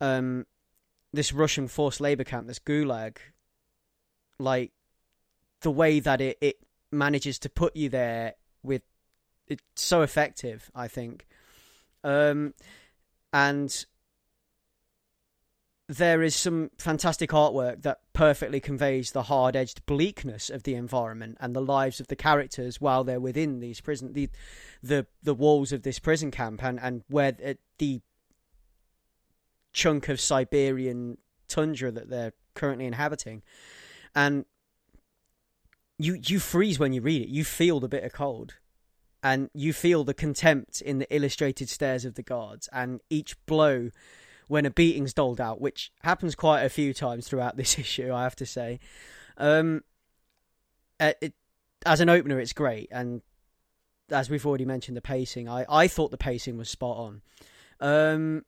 um 0.00 0.46
this 1.12 1.32
Russian 1.32 1.68
forced 1.68 2.00
labor 2.00 2.24
camp 2.24 2.46
this 2.46 2.58
gulag 2.58 3.16
like 4.38 4.72
the 5.62 5.70
way 5.70 6.00
that 6.00 6.20
it 6.20 6.38
it 6.40 6.56
manages 6.92 7.38
to 7.40 7.48
put 7.48 7.76
you 7.76 7.88
there 7.88 8.34
with 8.62 8.82
it's 9.46 9.62
so 9.76 10.02
effective 10.02 10.70
I 10.74 10.88
think. 10.88 11.26
Um 12.04 12.54
and 13.32 13.86
there 15.90 16.22
is 16.22 16.36
some 16.36 16.70
fantastic 16.78 17.30
artwork 17.30 17.82
that 17.82 17.98
perfectly 18.12 18.60
conveys 18.60 19.10
the 19.10 19.24
hard-edged 19.24 19.84
bleakness 19.86 20.48
of 20.48 20.62
the 20.62 20.74
environment 20.74 21.36
and 21.40 21.54
the 21.54 21.60
lives 21.60 21.98
of 21.98 22.06
the 22.06 22.14
characters 22.14 22.80
while 22.80 23.02
they're 23.02 23.18
within 23.18 23.58
these 23.58 23.80
prison 23.80 24.12
the 24.12 24.28
the 24.84 25.04
the 25.20 25.34
walls 25.34 25.72
of 25.72 25.82
this 25.82 25.98
prison 25.98 26.30
camp 26.30 26.62
and 26.62 26.78
and 26.80 27.02
where 27.08 27.36
the 27.78 28.00
chunk 29.72 30.08
of 30.08 30.20
Siberian 30.20 31.18
tundra 31.48 31.90
that 31.90 32.08
they're 32.08 32.34
currently 32.54 32.86
inhabiting. 32.86 33.42
And 34.14 34.44
you 35.98 36.20
you 36.24 36.38
freeze 36.38 36.78
when 36.78 36.92
you 36.92 37.00
read 37.00 37.22
it. 37.22 37.28
You 37.28 37.42
feel 37.42 37.80
the 37.80 37.88
bitter 37.88 38.10
cold 38.10 38.54
and 39.24 39.50
you 39.54 39.72
feel 39.72 40.04
the 40.04 40.14
contempt 40.14 40.80
in 40.80 41.00
the 41.00 41.12
illustrated 41.12 41.68
stares 41.68 42.04
of 42.04 42.14
the 42.14 42.22
guards 42.22 42.68
and 42.72 43.00
each 43.10 43.34
blow 43.46 43.90
when 44.50 44.66
a 44.66 44.70
beating's 44.70 45.14
doled 45.14 45.40
out, 45.40 45.60
which 45.60 45.92
happens 46.02 46.34
quite 46.34 46.62
a 46.62 46.68
few 46.68 46.92
times 46.92 47.28
throughout 47.28 47.56
this 47.56 47.78
issue, 47.78 48.12
I 48.12 48.24
have 48.24 48.34
to 48.36 48.46
say. 48.46 48.80
Um, 49.36 49.84
uh, 50.98 51.12
it, 51.22 51.34
as 51.86 52.00
an 52.00 52.08
opener, 52.08 52.40
it's 52.40 52.52
great, 52.52 52.88
and 52.90 53.22
as 54.10 54.28
we've 54.28 54.44
already 54.44 54.64
mentioned, 54.64 54.96
the 54.96 55.02
pacing. 55.02 55.48
I 55.48 55.64
I 55.68 55.86
thought 55.86 56.10
the 56.10 56.18
pacing 56.18 56.58
was 56.58 56.68
spot 56.68 56.96
on. 56.96 57.22
Um, 57.78 58.44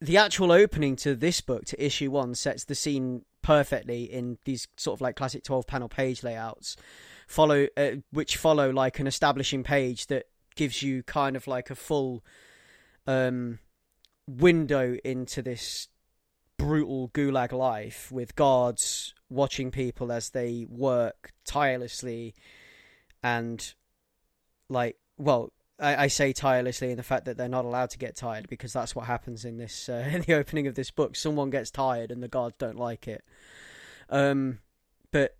the 0.00 0.16
actual 0.16 0.52
opening 0.52 0.96
to 0.96 1.14
this 1.14 1.42
book, 1.42 1.66
to 1.66 1.84
issue 1.84 2.10
one, 2.10 2.34
sets 2.34 2.64
the 2.64 2.74
scene 2.74 3.26
perfectly 3.42 4.04
in 4.04 4.38
these 4.46 4.68
sort 4.78 4.96
of 4.96 5.02
like 5.02 5.16
classic 5.16 5.44
twelve 5.44 5.66
panel 5.66 5.90
page 5.90 6.22
layouts, 6.22 6.76
follow 7.28 7.66
uh, 7.76 7.90
which 8.10 8.38
follow 8.38 8.70
like 8.70 8.98
an 9.00 9.06
establishing 9.06 9.62
page 9.62 10.06
that 10.06 10.24
gives 10.56 10.82
you 10.82 11.02
kind 11.02 11.36
of 11.36 11.46
like 11.46 11.68
a 11.68 11.74
full 11.74 12.24
um 13.06 13.58
window 14.38 14.96
into 15.04 15.42
this 15.42 15.88
brutal 16.56 17.08
gulag 17.08 17.52
life 17.52 18.12
with 18.12 18.36
guards 18.36 19.14
watching 19.30 19.70
people 19.70 20.12
as 20.12 20.30
they 20.30 20.66
work 20.68 21.32
tirelessly 21.44 22.34
and 23.22 23.74
like 24.68 24.96
well 25.16 25.52
I, 25.78 26.04
I, 26.04 26.06
say 26.08 26.34
tirelessly 26.34 26.90
in 26.90 26.98
the 26.98 27.02
fact 27.02 27.24
that 27.24 27.38
they're 27.38 27.48
not 27.48 27.64
allowed 27.64 27.88
to 27.90 27.98
get 27.98 28.14
tired 28.14 28.46
because 28.48 28.74
that's 28.74 28.94
what 28.94 29.06
happens 29.06 29.46
in 29.46 29.56
this 29.56 29.88
uh, 29.88 30.06
in 30.12 30.20
the 30.22 30.34
opening 30.34 30.66
of 30.66 30.74
this 30.74 30.90
book. 30.90 31.16
Someone 31.16 31.48
gets 31.48 31.70
tired 31.70 32.10
and 32.10 32.22
the 32.22 32.28
guards 32.28 32.56
don't 32.58 32.76
like 32.76 33.08
it. 33.08 33.24
Um 34.10 34.58
but 35.10 35.36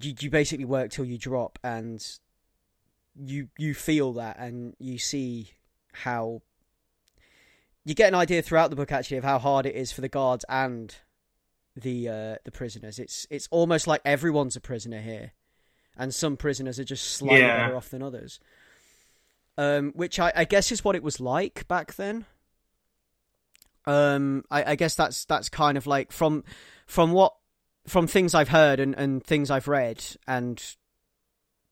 you, 0.00 0.12
you 0.18 0.30
basically 0.30 0.64
work 0.64 0.90
till 0.90 1.04
you 1.04 1.18
drop 1.18 1.58
and 1.62 2.04
you 3.14 3.48
you 3.56 3.74
feel 3.74 4.12
that 4.14 4.38
and 4.38 4.74
you 4.80 4.98
see 4.98 5.50
how 5.92 6.42
you 7.86 7.94
get 7.94 8.08
an 8.08 8.16
idea 8.16 8.42
throughout 8.42 8.68
the 8.70 8.76
book 8.76 8.90
actually 8.90 9.16
of 9.16 9.22
how 9.22 9.38
hard 9.38 9.64
it 9.64 9.76
is 9.76 9.92
for 9.92 10.00
the 10.00 10.08
guards 10.08 10.44
and 10.48 10.94
the 11.76 12.08
uh, 12.08 12.36
the 12.44 12.50
prisoners. 12.50 12.98
It's 12.98 13.28
it's 13.30 13.46
almost 13.52 13.86
like 13.86 14.00
everyone's 14.04 14.56
a 14.56 14.60
prisoner 14.60 15.00
here, 15.00 15.32
and 15.96 16.12
some 16.12 16.36
prisoners 16.36 16.80
are 16.80 16.84
just 16.84 17.04
slightly 17.04 17.40
yeah. 17.40 17.64
better 17.64 17.76
off 17.76 17.88
than 17.90 18.02
others. 18.02 18.40
Um, 19.56 19.92
which 19.94 20.18
I, 20.18 20.32
I 20.34 20.44
guess 20.44 20.72
is 20.72 20.84
what 20.84 20.96
it 20.96 21.02
was 21.02 21.20
like 21.20 21.66
back 21.68 21.94
then. 21.94 22.26
Um, 23.86 24.44
I, 24.50 24.72
I 24.72 24.74
guess 24.74 24.96
that's 24.96 25.24
that's 25.24 25.48
kind 25.48 25.78
of 25.78 25.86
like 25.86 26.10
from 26.10 26.42
from 26.86 27.12
what 27.12 27.36
from 27.86 28.08
things 28.08 28.34
I've 28.34 28.48
heard 28.48 28.80
and, 28.80 28.96
and 28.96 29.24
things 29.24 29.48
I've 29.48 29.68
read 29.68 30.04
and 30.26 30.60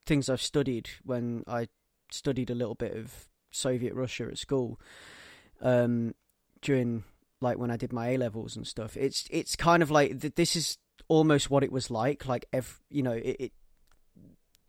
things 0.07 0.29
I've 0.29 0.41
studied 0.41 0.91
when 1.03 1.43
I 1.49 1.67
studied 2.13 2.51
a 2.51 2.55
little 2.55 2.77
bit 2.77 2.95
of 2.97 3.27
Soviet 3.51 3.95
Russia 3.95 4.29
at 4.31 4.39
school 4.39 4.79
um, 5.61 6.15
during 6.61 7.05
like 7.41 7.59
when 7.59 7.71
I 7.71 7.77
did 7.77 7.93
my 7.93 8.11
A 8.11 8.17
levels 8.17 8.57
and 8.57 8.67
stuff. 8.67 8.97
It's 8.97 9.27
it's 9.31 9.57
kind 9.57 9.83
of 9.83 9.91
like 9.91 10.19
this 10.35 10.57
is 10.57 10.79
almost 11.09 11.51
what 11.51 11.63
it 11.63 11.73
was 11.73 11.91
like. 11.91 12.27
Like 12.27 12.47
if 12.53 12.81
you 12.91 13.03
know 13.03 13.13
it, 13.13 13.37
it, 13.39 13.53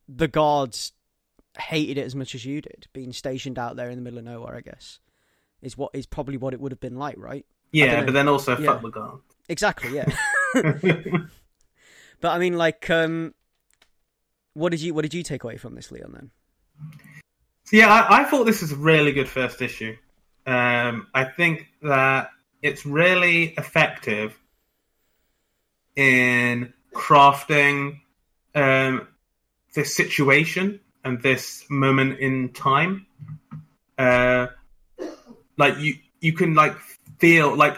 the 0.07 0.27
guards 0.27 0.93
hated 1.57 1.97
it 1.97 2.05
as 2.05 2.15
much 2.15 2.35
as 2.35 2.45
you 2.45 2.61
did, 2.61 2.87
being 2.93 3.13
stationed 3.13 3.57
out 3.57 3.75
there 3.75 3.89
in 3.89 3.95
the 3.95 4.01
middle 4.01 4.19
of 4.19 4.25
nowhere. 4.25 4.55
I 4.55 4.61
guess 4.61 4.99
is 5.61 5.77
what 5.77 5.91
is 5.93 6.05
probably 6.05 6.37
what 6.37 6.53
it 6.53 6.61
would 6.61 6.71
have 6.71 6.79
been 6.79 6.97
like, 6.97 7.15
right? 7.17 7.45
Yeah, 7.71 8.03
but 8.03 8.13
then 8.13 8.27
also 8.27 8.57
yeah. 8.57 8.73
fuck 8.73 8.81
the 8.81 8.89
guard. 8.89 9.19
Exactly. 9.49 9.95
Yeah. 9.95 10.05
but 12.21 12.31
I 12.31 12.39
mean, 12.39 12.57
like, 12.57 12.89
um, 12.89 13.33
what 14.53 14.69
did 14.69 14.81
you 14.81 14.93
what 14.93 15.01
did 15.01 15.13
you 15.13 15.23
take 15.23 15.43
away 15.43 15.57
from 15.57 15.75
this, 15.75 15.91
Leon? 15.91 16.11
Then. 16.13 16.31
So 17.65 17.77
yeah, 17.77 17.91
I, 17.91 18.21
I 18.21 18.23
thought 18.25 18.45
this 18.45 18.61
was 18.61 18.71
a 18.71 18.77
really 18.77 19.11
good 19.11 19.27
first 19.27 19.61
issue. 19.61 19.95
Um, 20.45 21.07
I 21.13 21.23
think 21.25 21.67
that 21.81 22.29
it's 22.61 22.85
really 22.85 23.53
effective 23.57 24.37
in 25.95 26.73
crafting 26.93 28.01
um, 28.53 29.07
this 29.73 29.95
situation 29.95 30.79
and 31.03 31.21
this 31.21 31.65
moment 31.69 32.19
in 32.19 32.49
time. 32.49 33.05
Uh, 33.97 34.47
like 35.57 35.77
you, 35.79 35.95
you 36.19 36.33
can 36.33 36.53
like 36.53 36.75
feel 37.19 37.55
like 37.55 37.77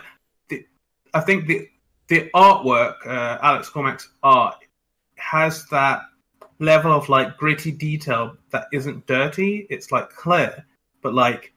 the, 0.50 0.66
I 1.14 1.22
think 1.22 1.48
the 1.48 1.70
the 2.08 2.30
artwork, 2.34 3.06
uh, 3.06 3.38
Alex 3.42 3.70
Cormack's 3.70 4.10
art, 4.24 4.56
has 5.16 5.66
that 5.68 6.04
level 6.60 6.94
of 6.94 7.10
like 7.10 7.38
gritty 7.38 7.72
detail 7.72 8.38
that 8.52 8.68
isn't 8.72 9.06
dirty. 9.06 9.68
It's 9.70 9.92
like 9.92 10.10
clear, 10.10 10.66
but 11.02 11.14
like 11.14 11.54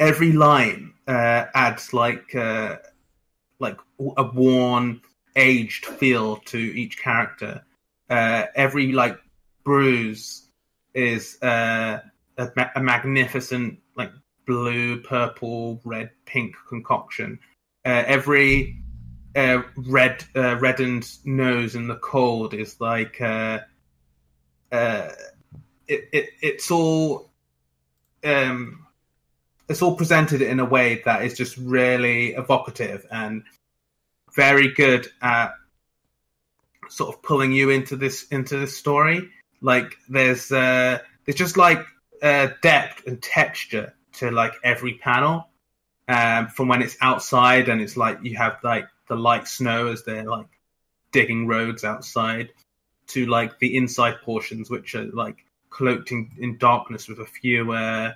every 0.00 0.32
line 0.32 0.94
uh, 1.06 1.44
adds 1.54 1.92
like 1.92 2.34
uh, 2.34 2.76
like 3.60 3.76
a 4.16 4.24
worn, 4.24 5.00
aged 5.36 5.84
feel 5.84 6.36
to 6.38 6.58
each 6.58 6.98
character. 6.98 7.62
Uh, 8.08 8.46
every 8.56 8.90
like 8.92 9.20
bruise 9.62 10.48
is 10.94 11.40
uh, 11.42 12.00
a, 12.38 12.48
ma- 12.56 12.70
a, 12.74 12.80
magnificent 12.80 13.78
like 13.94 14.10
blue, 14.46 15.00
purple, 15.02 15.80
red, 15.84 16.10
pink 16.24 16.56
concoction. 16.68 17.38
Uh, 17.84 18.02
every 18.06 18.82
uh, 19.36 19.62
red 19.76 20.24
reddened 20.34 21.08
nose 21.24 21.76
in 21.76 21.86
the 21.86 21.96
cold 21.96 22.54
is 22.54 22.80
like 22.80 23.20
it, 24.80 26.08
it 26.12 26.30
it's 26.40 26.70
all 26.70 27.30
um 28.24 28.86
it's 29.70 29.82
all 29.82 29.94
presented 29.94 30.42
in 30.42 30.58
a 30.58 30.64
way 30.64 31.00
that 31.04 31.22
is 31.22 31.34
just 31.34 31.56
really 31.56 32.34
evocative 32.34 33.06
and 33.12 33.44
very 34.34 34.74
good 34.74 35.06
at 35.22 35.52
sort 36.88 37.14
of 37.14 37.22
pulling 37.22 37.52
you 37.52 37.70
into 37.70 37.94
this 37.94 38.26
into 38.28 38.58
this 38.58 38.76
story. 38.76 39.30
Like 39.62 39.94
there's 40.08 40.50
uh, 40.50 40.98
there's 41.24 41.36
just 41.36 41.56
like 41.56 41.86
uh, 42.20 42.48
depth 42.62 43.06
and 43.06 43.22
texture 43.22 43.94
to 44.14 44.32
like 44.32 44.54
every 44.64 44.94
panel. 44.94 45.46
Um, 46.08 46.48
from 46.48 46.66
when 46.66 46.82
it's 46.82 46.96
outside 47.00 47.68
and 47.68 47.80
it's 47.80 47.96
like 47.96 48.18
you 48.24 48.36
have 48.36 48.58
like 48.64 48.88
the 49.08 49.14
light 49.14 49.46
snow 49.46 49.86
as 49.86 50.02
they're 50.02 50.24
like 50.24 50.48
digging 51.12 51.46
roads 51.46 51.84
outside, 51.84 52.52
to 53.06 53.26
like 53.26 53.60
the 53.60 53.76
inside 53.76 54.16
portions 54.24 54.68
which 54.68 54.96
are 54.96 55.04
like 55.12 55.36
cloaked 55.68 56.10
in, 56.10 56.28
in 56.38 56.58
darkness 56.58 57.06
with 57.06 57.20
a 57.20 57.24
few 57.24 57.70
uh, 57.70 58.14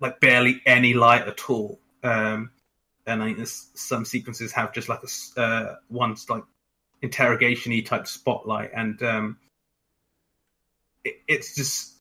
like 0.00 0.20
barely 0.20 0.60
any 0.66 0.94
light 0.94 1.26
at 1.28 1.48
all. 1.48 1.78
Um, 2.02 2.50
and 3.06 3.22
I 3.22 3.34
think 3.34 3.46
some 3.46 4.04
sequences 4.04 4.52
have 4.52 4.72
just 4.72 4.88
like 4.88 5.00
a 5.36 5.40
uh, 5.40 5.76
one's 5.88 6.28
like 6.28 6.44
interrogation-y 7.02 7.80
type 7.80 8.06
spotlight, 8.06 8.70
and 8.74 9.02
um, 9.02 9.38
it, 11.04 11.16
it's 11.26 11.54
just 11.54 11.94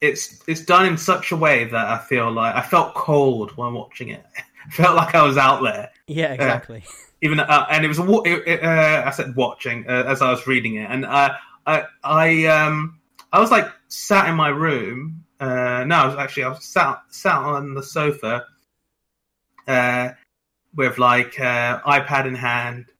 it's 0.00 0.42
it's 0.46 0.64
done 0.64 0.86
in 0.86 0.96
such 0.96 1.32
a 1.32 1.36
way 1.36 1.64
that 1.64 1.86
I 1.86 1.98
feel 1.98 2.30
like 2.30 2.54
I 2.54 2.62
felt 2.62 2.94
cold 2.94 3.56
when 3.56 3.74
watching 3.74 4.08
it. 4.08 4.24
I 4.66 4.70
felt 4.70 4.96
like 4.96 5.14
I 5.14 5.22
was 5.22 5.36
out 5.36 5.62
there. 5.62 5.90
Yeah, 6.06 6.30
uh, 6.30 6.34
exactly. 6.34 6.84
Uh, 6.86 6.92
even 7.20 7.40
uh, 7.40 7.66
and 7.70 7.84
it 7.84 7.88
was 7.88 7.98
a 7.98 8.04
it, 8.24 8.48
it, 8.48 8.62
uh, 8.64 9.02
I 9.06 9.10
said 9.10 9.36
watching 9.36 9.86
uh, 9.88 10.04
as 10.06 10.22
I 10.22 10.30
was 10.30 10.46
reading 10.46 10.76
it, 10.76 10.90
and 10.90 11.04
I 11.06 11.36
I 11.66 12.46
um 12.46 13.00
I 13.32 13.40
was 13.40 13.50
like 13.50 13.68
sat 13.88 14.28
in 14.28 14.34
my 14.34 14.48
room 14.48 15.21
uh, 15.42 15.82
no, 15.84 15.96
I 15.96 16.06
was 16.06 16.14
actually 16.14 16.44
I 16.44 16.48
was 16.50 16.64
sat 16.64 17.02
sat 17.08 17.38
on 17.38 17.74
the 17.74 17.82
sofa 17.82 18.46
uh, 19.66 20.10
with 20.76 20.98
like 20.98 21.40
uh, 21.40 21.80
iPad 21.80 22.26
in 22.28 22.36
hand, 22.36 22.92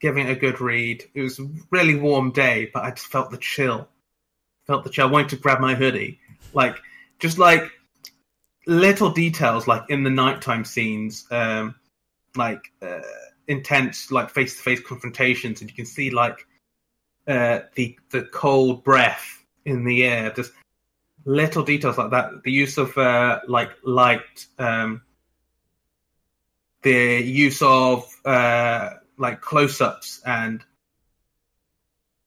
giving 0.00 0.26
it 0.26 0.32
a 0.32 0.40
good 0.40 0.60
read. 0.60 1.04
It 1.14 1.22
was 1.22 1.38
a 1.38 1.48
really 1.70 1.94
warm 1.94 2.32
day, 2.32 2.68
but 2.74 2.82
I 2.82 2.90
just 2.90 3.06
felt 3.06 3.30
the 3.30 3.38
chill. 3.38 3.86
Felt 4.66 4.82
the 4.82 4.90
chill. 4.90 5.06
I 5.06 5.10
wanted 5.10 5.28
to 5.28 5.36
grab 5.36 5.60
my 5.60 5.76
hoodie, 5.76 6.18
like 6.52 6.80
just 7.20 7.38
like 7.38 7.70
little 8.66 9.10
details, 9.10 9.68
like 9.68 9.84
in 9.88 10.02
the 10.02 10.10
nighttime 10.10 10.64
scenes, 10.64 11.28
um, 11.30 11.76
like 12.34 12.72
uh, 12.82 13.02
intense, 13.46 14.10
like 14.10 14.30
face 14.30 14.56
to 14.56 14.62
face 14.62 14.80
confrontations, 14.80 15.60
and 15.60 15.70
you 15.70 15.76
can 15.76 15.86
see 15.86 16.10
like 16.10 16.44
uh, 17.28 17.60
the 17.76 17.96
the 18.10 18.22
cold 18.22 18.82
breath 18.82 19.44
in 19.64 19.84
the 19.84 20.02
air, 20.02 20.32
just 20.32 20.50
little 21.26 21.64
details 21.64 21.98
like 21.98 22.12
that. 22.12 22.42
The 22.44 22.52
use 22.52 22.78
of 22.78 22.96
uh, 22.96 23.40
like 23.46 23.72
light, 23.84 24.46
um, 24.58 25.02
the 26.82 27.20
use 27.22 27.60
of 27.60 28.08
uh, 28.24 28.90
like 29.18 29.42
close-ups, 29.42 30.22
and 30.24 30.64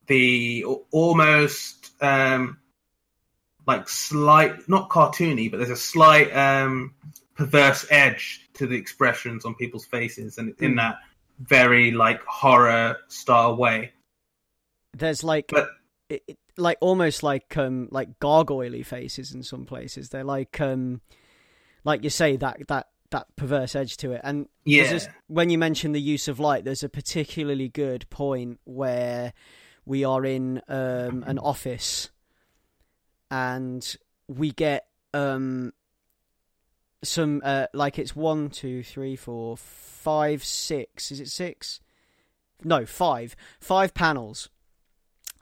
the 0.07 0.65
almost 0.91 1.91
um, 2.01 2.59
like 3.65 3.89
slight, 3.89 4.67
not 4.69 4.89
cartoony, 4.89 5.49
but 5.49 5.57
there's 5.57 5.69
a 5.69 5.75
slight 5.75 6.35
um, 6.35 6.93
perverse 7.35 7.87
edge 7.89 8.47
to 8.55 8.67
the 8.67 8.75
expressions 8.75 9.45
on 9.45 9.55
people's 9.55 9.85
faces, 9.85 10.37
and 10.37 10.53
in 10.59 10.71
hmm. 10.71 10.77
that 10.77 10.97
very 11.39 11.91
like 11.91 12.21
horror 12.25 12.97
style 13.07 13.55
way. 13.55 13.93
There's 14.93 15.23
like. 15.23 15.47
But, 15.47 15.69
it, 16.09 16.37
like 16.59 16.77
almost 16.81 17.23
like 17.23 17.55
um 17.57 17.87
like 17.91 18.19
gargoyley 18.19 18.85
faces 18.85 19.33
in 19.33 19.43
some 19.43 19.65
places. 19.65 20.09
They're 20.09 20.23
like 20.23 20.59
um 20.61 21.01
like 21.83 22.03
you 22.03 22.09
say 22.09 22.35
that 22.37 22.67
that 22.67 22.87
that 23.11 23.35
perverse 23.35 23.75
edge 23.75 23.97
to 23.97 24.11
it. 24.11 24.21
And 24.23 24.47
yeah, 24.65 24.89
this, 24.89 25.07
when 25.27 25.49
you 25.49 25.57
mention 25.57 25.91
the 25.93 26.01
use 26.01 26.27
of 26.27 26.39
light, 26.39 26.63
there's 26.63 26.83
a 26.83 26.89
particularly 26.89 27.69
good 27.69 28.09
point 28.09 28.59
where 28.65 29.33
we 29.85 30.03
are 30.03 30.25
in 30.25 30.61
um, 30.67 31.23
an 31.25 31.39
office 31.39 32.11
and 33.31 33.95
we 34.27 34.51
get 34.51 34.85
um 35.13 35.73
some 37.03 37.41
uh 37.43 37.65
like 37.73 37.97
it's 37.97 38.15
one, 38.15 38.49
two, 38.49 38.83
three, 38.83 39.15
four, 39.15 39.57
five, 39.57 40.43
six. 40.43 41.11
Is 41.11 41.19
it 41.19 41.29
six? 41.29 41.79
No, 42.63 42.85
five. 42.85 43.35
Five 43.59 43.93
panels, 43.93 44.49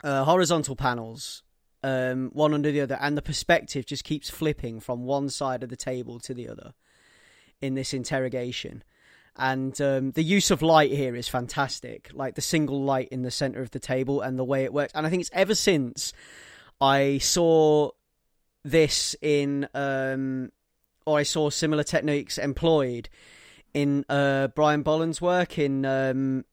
uh, 0.02 0.24
horizontal 0.24 0.76
panels, 0.76 1.42
um, 1.82 2.30
one 2.32 2.54
under 2.54 2.70
the 2.70 2.80
other, 2.80 2.98
and 3.00 3.16
the 3.16 3.22
perspective 3.22 3.86
just 3.86 4.04
keeps 4.04 4.30
flipping 4.30 4.80
from 4.80 5.04
one 5.04 5.28
side 5.28 5.62
of 5.62 5.68
the 5.68 5.76
table 5.76 6.18
to 6.20 6.34
the 6.34 6.48
other 6.48 6.74
in 7.60 7.74
this 7.74 7.92
interrogation. 7.92 8.82
And 9.36 9.80
um, 9.80 10.10
the 10.12 10.22
use 10.22 10.50
of 10.50 10.62
light 10.62 10.90
here 10.90 11.14
is 11.14 11.28
fantastic, 11.28 12.10
like 12.12 12.34
the 12.34 12.40
single 12.40 12.82
light 12.82 13.08
in 13.10 13.22
the 13.22 13.30
center 13.30 13.62
of 13.62 13.70
the 13.70 13.78
table 13.78 14.20
and 14.20 14.36
the 14.38 14.44
way 14.44 14.64
it 14.64 14.72
works. 14.72 14.92
And 14.94 15.06
I 15.06 15.10
think 15.10 15.20
it's 15.20 15.30
ever 15.32 15.54
since 15.54 16.12
I 16.80 17.18
saw 17.18 17.90
this 18.64 19.14
in, 19.22 19.68
um, 19.74 20.50
or 21.06 21.18
I 21.18 21.22
saw 21.22 21.50
similar 21.50 21.84
techniques 21.84 22.36
employed 22.36 23.08
in 23.74 24.04
uh, 24.08 24.48
Brian 24.48 24.82
Bolland's 24.82 25.20
work 25.20 25.56
in 25.56 25.84
um, 25.84 26.44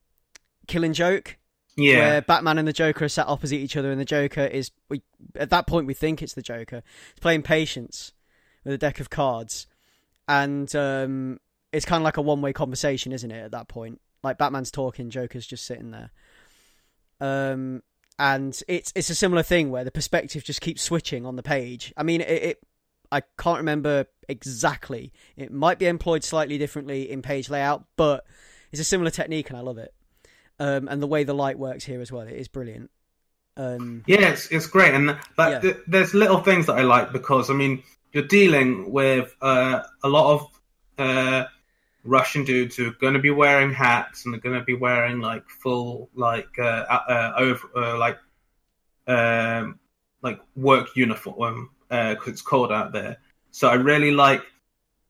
Killing 0.67 0.93
Joke 0.93 1.37
Yeah, 1.77 1.97
where 1.97 2.21
Batman 2.21 2.57
and 2.57 2.67
the 2.67 2.73
Joker 2.73 3.05
are 3.05 3.09
sat 3.09 3.27
opposite 3.27 3.57
each 3.57 3.75
other, 3.75 3.91
and 3.91 3.99
the 3.99 4.05
Joker 4.05 4.45
is 4.45 4.71
we 4.89 5.01
at 5.35 5.49
that 5.49 5.67
point 5.67 5.87
we 5.87 5.93
think 5.93 6.21
it's 6.21 6.33
the 6.33 6.41
Joker. 6.41 6.83
He's 7.13 7.19
playing 7.19 7.43
patience 7.43 8.13
with 8.63 8.73
a 8.73 8.77
deck 8.77 8.99
of 8.99 9.09
cards, 9.09 9.67
and 10.27 10.73
um, 10.75 11.39
it's 11.71 11.85
kind 11.85 12.01
of 12.01 12.05
like 12.05 12.17
a 12.17 12.21
one 12.21 12.41
way 12.41 12.53
conversation, 12.53 13.11
isn't 13.11 13.29
it? 13.29 13.43
At 13.43 13.51
that 13.51 13.67
point, 13.67 13.99
like 14.23 14.37
Batman's 14.37 14.71
talking, 14.71 15.09
Joker's 15.09 15.45
just 15.45 15.65
sitting 15.65 15.91
there. 15.91 16.11
Um, 17.19 17.83
and 18.17 18.59
it's 18.67 18.93
it's 18.95 19.09
a 19.09 19.15
similar 19.15 19.43
thing 19.43 19.69
where 19.69 19.83
the 19.83 19.91
perspective 19.91 20.43
just 20.43 20.61
keeps 20.61 20.81
switching 20.81 21.25
on 21.25 21.35
the 21.35 21.43
page. 21.43 21.93
I 21.97 22.03
mean, 22.03 22.21
it, 22.21 22.43
it 22.43 22.63
I 23.11 23.21
can't 23.37 23.57
remember 23.57 24.05
exactly. 24.27 25.11
It 25.35 25.51
might 25.51 25.79
be 25.79 25.87
employed 25.87 26.23
slightly 26.23 26.57
differently 26.57 27.09
in 27.11 27.21
page 27.21 27.49
layout, 27.49 27.85
but 27.97 28.25
it's 28.71 28.81
a 28.81 28.85
similar 28.85 29.11
technique, 29.11 29.49
and 29.49 29.57
I 29.57 29.61
love 29.61 29.77
it. 29.77 29.93
Um, 30.59 30.87
and 30.87 31.01
the 31.01 31.07
way 31.07 31.23
the 31.23 31.33
light 31.33 31.59
works 31.59 31.83
here 31.83 32.01
as 32.01 32.11
well, 32.11 32.27
it 32.27 32.33
is 32.33 32.47
brilliant. 32.47 32.89
Um, 33.57 34.03
Yeah, 34.07 34.29
it's, 34.29 34.47
it's 34.51 34.67
great, 34.67 34.93
and 34.93 35.17
Yeah. 35.37 35.59
th- 35.59 35.77
there's 35.87 36.13
little 36.13 36.39
things 36.39 36.65
that 36.67 36.77
I 36.77 36.83
like 36.83 37.11
because 37.11 37.49
I 37.49 37.53
mean 37.53 37.83
you're 38.11 38.23
dealing 38.27 38.91
with 38.91 39.35
uh, 39.41 39.81
a 40.03 40.09
lot 40.09 40.33
of 40.33 40.61
uh, 40.97 41.45
Russian 42.05 42.45
dudes 42.45 42.75
who 42.77 42.87
are 42.87 42.97
going 43.01 43.13
to 43.13 43.19
be 43.19 43.31
wearing 43.31 43.73
hats 43.73 44.23
and 44.23 44.33
they're 44.33 44.41
going 44.41 44.57
to 44.57 44.63
be 44.63 44.73
wearing 44.75 45.19
like 45.19 45.43
full 45.49 46.09
like 46.15 46.57
uh, 46.57 46.63
uh, 46.63 47.33
over 47.37 47.69
uh, 47.75 47.97
like 47.97 48.17
um, 49.07 49.79
like 50.21 50.39
work 50.55 50.95
uniform 50.95 51.69
because 51.89 52.27
it's 52.27 52.41
cold 52.41 52.71
out 52.71 52.91
there. 52.93 53.17
So 53.51 53.67
I 53.69 53.75
really 53.75 54.11
like 54.11 54.43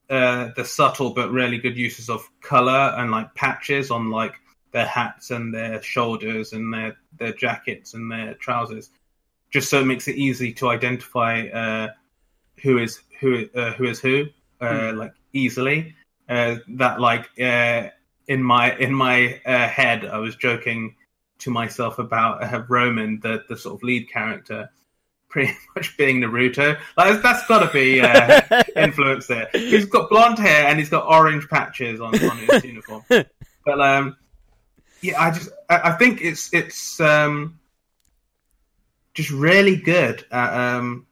uh, 0.09 0.49
the 0.55 0.65
subtle 0.65 1.11
but 1.11 1.31
really 1.31 1.57
good 1.57 1.77
uses 1.77 2.09
of 2.09 2.27
color 2.41 2.93
and 2.97 3.11
like 3.11 3.33
patches 3.35 3.91
on 3.91 4.11
like 4.11 4.33
their 4.75 4.85
hats 4.85 5.31
and 5.31 5.53
their 5.53 5.81
shoulders 5.81 6.51
and 6.51 6.73
their 6.73 6.97
their 7.17 7.31
jackets 7.31 7.93
and 7.93 8.11
their 8.11 8.33
trousers, 8.33 8.89
just 9.49 9.69
so 9.69 9.79
it 9.79 9.85
makes 9.85 10.09
it 10.09 10.17
easy 10.17 10.51
to 10.51 10.67
identify 10.67 11.47
uh, 11.47 11.87
who 12.61 12.77
is 12.77 12.99
who 13.21 13.47
uh, 13.55 13.71
who 13.71 13.85
is 13.85 14.01
who 14.01 14.25
uh, 14.59 14.91
like 14.93 15.13
easily. 15.31 15.95
Uh, 16.27 16.57
that 16.67 16.99
like 16.99 17.29
uh, 17.39 17.87
in 18.27 18.43
my 18.43 18.75
in 18.75 18.93
my 18.93 19.39
uh, 19.45 19.65
head, 19.69 20.03
I 20.03 20.17
was 20.17 20.35
joking 20.35 20.95
to 21.39 21.51
myself 21.51 21.97
about 21.97 22.43
uh, 22.43 22.63
Roman, 22.67 23.21
the 23.21 23.45
the 23.47 23.55
sort 23.55 23.75
of 23.75 23.83
lead 23.83 24.09
character, 24.11 24.69
pretty 25.29 25.53
much 25.75 25.95
being 25.95 26.19
Naruto. 26.19 26.77
Like 26.97 27.21
that's 27.21 27.47
got 27.47 27.65
to 27.65 27.71
be 27.71 28.01
uh, 28.01 28.41
influence 28.75 29.27
there. 29.27 29.47
He's 29.53 29.85
got 29.85 30.09
blonde 30.09 30.39
hair 30.39 30.67
and 30.67 30.77
he's 30.79 30.89
got 30.89 31.05
orange 31.07 31.47
patches 31.47 32.01
on, 32.01 32.13
on 32.29 32.37
his 32.39 32.63
uniform. 32.73 33.05
But 33.07 33.79
um, 33.79 34.17
yeah, 35.05 35.21
I 35.21 35.31
just 35.31 35.49
I, 35.69 35.81
I 35.89 35.91
think 35.93 36.21
it's 36.21 36.53
it's 36.53 36.99
um, 36.99 37.59
just 39.13 39.31
really 39.31 39.75
good 39.75 40.25
at 40.31 40.53
um, 40.53 41.05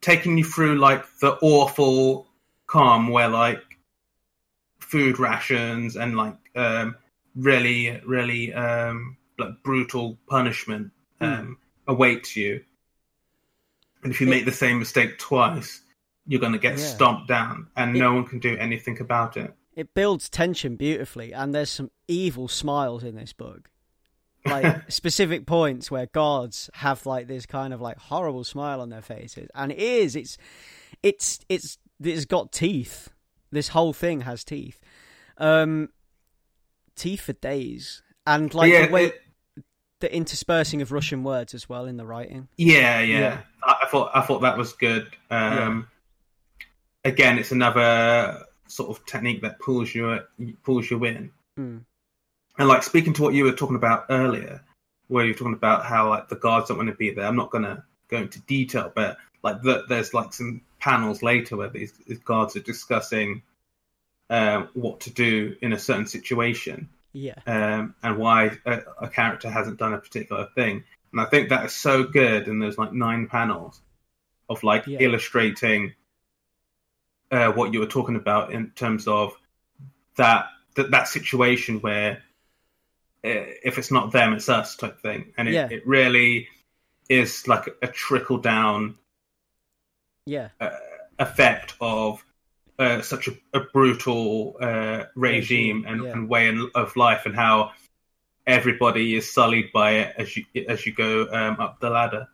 taking 0.00 0.36
you 0.38 0.44
through 0.44 0.76
like 0.78 1.04
the 1.20 1.32
awful 1.42 2.26
calm 2.66 3.08
where 3.08 3.28
like 3.28 3.62
food 4.80 5.18
rations 5.18 5.96
and 5.96 6.16
like 6.16 6.36
um, 6.56 6.96
really 7.36 8.00
really 8.06 8.52
um, 8.54 9.16
like 9.38 9.62
brutal 9.62 10.18
punishment 10.28 10.90
um, 11.20 11.56
awaits 11.86 12.36
you. 12.36 12.62
And 14.02 14.12
if 14.12 14.20
you 14.20 14.26
make 14.26 14.44
the 14.44 14.52
same 14.52 14.80
mistake 14.80 15.16
twice, 15.18 15.82
you're 16.26 16.40
going 16.40 16.52
to 16.52 16.58
get 16.58 16.72
Yeah. 16.78 16.84
stomped 16.84 17.28
down, 17.28 17.68
and 17.76 17.96
It- 17.96 18.00
no 18.00 18.14
one 18.14 18.26
can 18.26 18.40
do 18.40 18.56
anything 18.56 19.00
about 19.00 19.36
it. 19.36 19.54
It 19.74 19.94
builds 19.94 20.28
tension 20.28 20.76
beautifully, 20.76 21.32
and 21.32 21.54
there's 21.54 21.70
some 21.70 21.90
evil 22.08 22.48
smiles 22.48 23.04
in 23.04 23.14
this 23.16 23.32
book. 23.32 23.70
Like 24.44 24.90
specific 24.90 25.46
points 25.46 25.90
where 25.90 26.06
guards 26.06 26.68
have 26.74 27.06
like 27.06 27.28
this 27.28 27.46
kind 27.46 27.72
of 27.72 27.80
like 27.80 27.98
horrible 27.98 28.44
smile 28.44 28.80
on 28.80 28.88
their 28.90 29.02
faces, 29.02 29.48
and 29.54 29.70
it 29.72 29.78
is 29.78 30.16
it's 30.16 30.36
it's 31.02 31.40
it's 31.48 31.78
it's 32.02 32.24
got 32.24 32.52
teeth. 32.52 33.08
This 33.50 33.68
whole 33.68 33.92
thing 33.92 34.22
has 34.22 34.44
teeth, 34.44 34.80
um, 35.38 35.90
teeth 36.96 37.20
for 37.20 37.34
days, 37.34 38.02
and 38.26 38.52
like 38.54 38.72
yeah, 38.72 38.86
the 38.86 38.92
way 38.92 39.04
it- 39.06 39.18
the 40.00 40.12
interspersing 40.12 40.82
of 40.82 40.90
Russian 40.90 41.22
words 41.22 41.54
as 41.54 41.68
well 41.68 41.84
in 41.84 41.96
the 41.96 42.04
writing. 42.04 42.48
yeah, 42.56 42.98
yeah, 43.02 43.18
Yeah. 43.20 43.40
I, 43.62 43.76
I 43.84 43.86
thought 43.86 44.10
I 44.12 44.22
thought 44.22 44.40
that 44.40 44.58
was 44.58 44.72
good. 44.72 45.06
Um, 45.30 45.86
Again, 47.04 47.38
it's 47.38 47.52
another 47.52 48.44
sort 48.66 48.90
of 48.90 49.04
technique 49.06 49.42
that 49.42 49.58
pulls 49.58 49.94
you 49.94 50.20
pulls 50.64 50.90
you 50.90 51.04
in. 51.04 51.30
Mm. 51.58 51.84
And 52.58 52.68
like 52.68 52.82
speaking 52.82 53.12
to 53.14 53.22
what 53.22 53.34
you 53.34 53.44
were 53.44 53.52
talking 53.52 53.76
about 53.76 54.06
earlier, 54.10 54.62
where 55.08 55.24
you're 55.24 55.34
talking 55.34 55.54
about 55.54 55.84
how 55.84 56.10
like 56.10 56.28
the 56.28 56.36
guards 56.36 56.68
don't 56.68 56.78
want 56.78 56.90
to 56.90 56.94
be 56.94 57.10
there. 57.10 57.26
I'm 57.26 57.36
not 57.36 57.50
gonna 57.50 57.84
go 58.08 58.18
into 58.18 58.40
detail, 58.42 58.92
but 58.94 59.16
like 59.42 59.62
the, 59.62 59.84
there's 59.88 60.14
like 60.14 60.32
some 60.32 60.62
panels 60.78 61.22
later 61.22 61.56
where 61.56 61.68
these, 61.68 61.92
these 62.06 62.18
guards 62.18 62.56
are 62.56 62.60
discussing 62.60 63.42
uh, 64.30 64.66
what 64.74 65.00
to 65.00 65.10
do 65.10 65.56
in 65.60 65.72
a 65.72 65.78
certain 65.78 66.06
situation 66.06 66.88
Yeah, 67.12 67.34
um, 67.46 67.94
and 68.02 68.18
why 68.18 68.58
a, 68.64 68.80
a 69.02 69.08
character 69.08 69.50
hasn't 69.50 69.78
done 69.78 69.94
a 69.94 69.98
particular 69.98 70.48
thing. 70.54 70.84
And 71.12 71.20
I 71.20 71.24
think 71.26 71.50
that 71.50 71.66
is 71.66 71.72
so 71.72 72.04
good. 72.04 72.48
And 72.48 72.62
there's 72.62 72.78
like 72.78 72.92
nine 72.92 73.26
panels 73.26 73.80
of 74.48 74.62
like 74.62 74.86
Yeah. 74.86 74.98
illustrating 75.00 75.94
uh, 77.32 77.50
what 77.52 77.72
you 77.72 77.80
were 77.80 77.86
talking 77.86 78.16
about 78.16 78.52
in 78.52 78.70
terms 78.70 79.08
of 79.08 79.32
that 80.16 80.46
that, 80.76 80.90
that 80.92 81.08
situation 81.08 81.80
where 81.80 82.22
uh, 83.24 83.46
if 83.64 83.78
it's 83.78 83.90
not 83.90 84.12
them, 84.12 84.32
it's 84.34 84.48
us 84.48 84.76
type 84.76 85.00
thing. 85.00 85.32
And 85.36 85.48
it, 85.48 85.54
Yeah. 85.54 85.68
it 85.70 85.86
really 85.86 86.48
is 87.08 87.48
like 87.48 87.68
a 87.82 87.88
trickle 87.88 88.38
down 88.38 88.96
yeah, 90.26 90.48
effect 91.18 91.74
of 91.80 92.24
uh, 92.78 93.00
such 93.02 93.28
a, 93.28 93.32
a 93.52 93.60
brutal 93.60 94.56
uh, 94.60 95.04
regime 95.14 95.82
Regime, 95.82 95.84
and, 95.86 96.02
yeah. 96.04 96.12
and 96.12 96.28
way 96.28 96.48
in- 96.48 96.70
of 96.74 96.96
life, 96.96 97.26
and 97.26 97.34
how 97.34 97.72
everybody 98.46 99.14
is 99.14 99.32
sullied 99.32 99.72
by 99.72 99.90
it 99.92 100.14
as 100.18 100.36
you 100.36 100.44
as 100.68 100.86
you 100.86 100.92
go 100.92 101.28
um, 101.30 101.60
up 101.60 101.80
the 101.80 101.90
ladder. 101.90 102.28